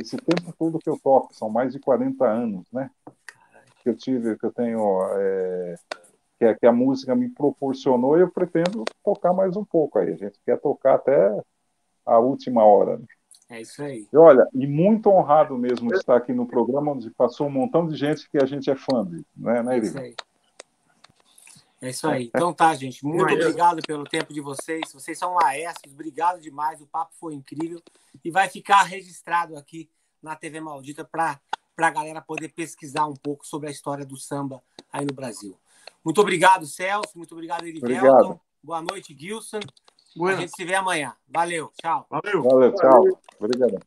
esse 0.00 0.16
tempo 0.16 0.54
todo 0.56 0.78
que 0.78 0.88
eu 0.88 0.96
toco. 1.02 1.34
São 1.34 1.50
mais 1.50 1.72
de 1.72 1.80
40 1.80 2.24
anos, 2.24 2.64
né? 2.72 2.88
Que 3.82 3.90
eu 3.90 3.96
tive, 3.96 4.38
que 4.38 4.46
eu 4.46 4.52
tenho, 4.52 5.00
é, 5.18 5.74
que, 6.38 6.44
a, 6.44 6.54
que 6.54 6.66
a 6.66 6.72
música 6.72 7.16
me 7.16 7.28
proporcionou. 7.28 8.16
E 8.16 8.20
eu 8.20 8.30
pretendo 8.30 8.84
tocar 9.02 9.32
mais 9.32 9.56
um 9.56 9.64
pouco 9.64 9.98
aí. 9.98 10.12
A 10.12 10.16
gente 10.16 10.38
quer 10.46 10.60
tocar 10.60 10.94
até 10.94 11.42
a 12.06 12.18
última 12.20 12.64
hora. 12.64 12.98
né? 12.98 13.04
É 13.50 13.60
isso 13.60 13.82
aí. 13.82 14.06
E 14.12 14.16
olha, 14.16 14.46
e 14.54 14.66
muito 14.66 15.10
honrado 15.10 15.58
mesmo 15.58 15.90
de 15.90 15.98
estar 15.98 16.16
aqui 16.16 16.32
no 16.32 16.46
programa 16.46 16.92
onde 16.92 17.10
passou 17.10 17.46
um 17.46 17.50
montão 17.50 17.86
de 17.86 17.94
gente 17.94 18.28
que 18.30 18.38
a 18.38 18.46
gente 18.46 18.70
é 18.70 18.76
fã 18.76 19.04
de, 19.04 19.24
né, 19.36 19.62
né 19.62 19.76
É 19.76 19.78
isso 19.80 19.98
aí. 19.98 20.14
É 21.84 21.90
isso 21.90 22.08
aí. 22.08 22.26
Então 22.34 22.52
tá, 22.52 22.74
gente. 22.74 23.04
Muito 23.04 23.24
Mas- 23.24 23.34
obrigado 23.34 23.82
pelo 23.86 24.04
tempo 24.04 24.32
de 24.32 24.40
vocês. 24.40 24.92
Vocês 24.92 25.18
são 25.18 25.34
maestros. 25.34 25.92
Obrigado 25.92 26.40
demais. 26.40 26.80
O 26.80 26.86
papo 26.86 27.12
foi 27.20 27.34
incrível. 27.34 27.82
E 28.24 28.30
vai 28.30 28.48
ficar 28.48 28.82
registrado 28.84 29.56
aqui 29.56 29.90
na 30.22 30.34
TV 30.34 30.60
Maldita 30.60 31.04
para 31.04 31.38
a 31.76 31.90
galera 31.90 32.22
poder 32.22 32.48
pesquisar 32.48 33.06
um 33.06 33.14
pouco 33.14 33.46
sobre 33.46 33.68
a 33.68 33.70
história 33.70 34.06
do 34.06 34.16
samba 34.16 34.62
aí 34.90 35.04
no 35.04 35.12
Brasil. 35.14 35.58
Muito 36.04 36.20
obrigado, 36.20 36.66
Celso. 36.66 37.16
Muito 37.16 37.32
obrigado, 37.32 37.66
Erivelton. 37.66 37.96
Obrigado. 38.08 38.40
Boa 38.62 38.80
noite, 38.80 39.14
Gilson. 39.18 39.58
A 39.58 40.18
Bueno, 40.18 40.40
gente 40.40 40.52
se 40.56 40.64
vê 40.64 40.74
amanhã. 40.74 41.14
Valeu. 41.28 41.70
Tchau. 41.80 42.06
valeu. 42.08 42.42
Valeu, 42.42 42.74
tchau. 42.74 43.20
Obrigado. 43.38 43.84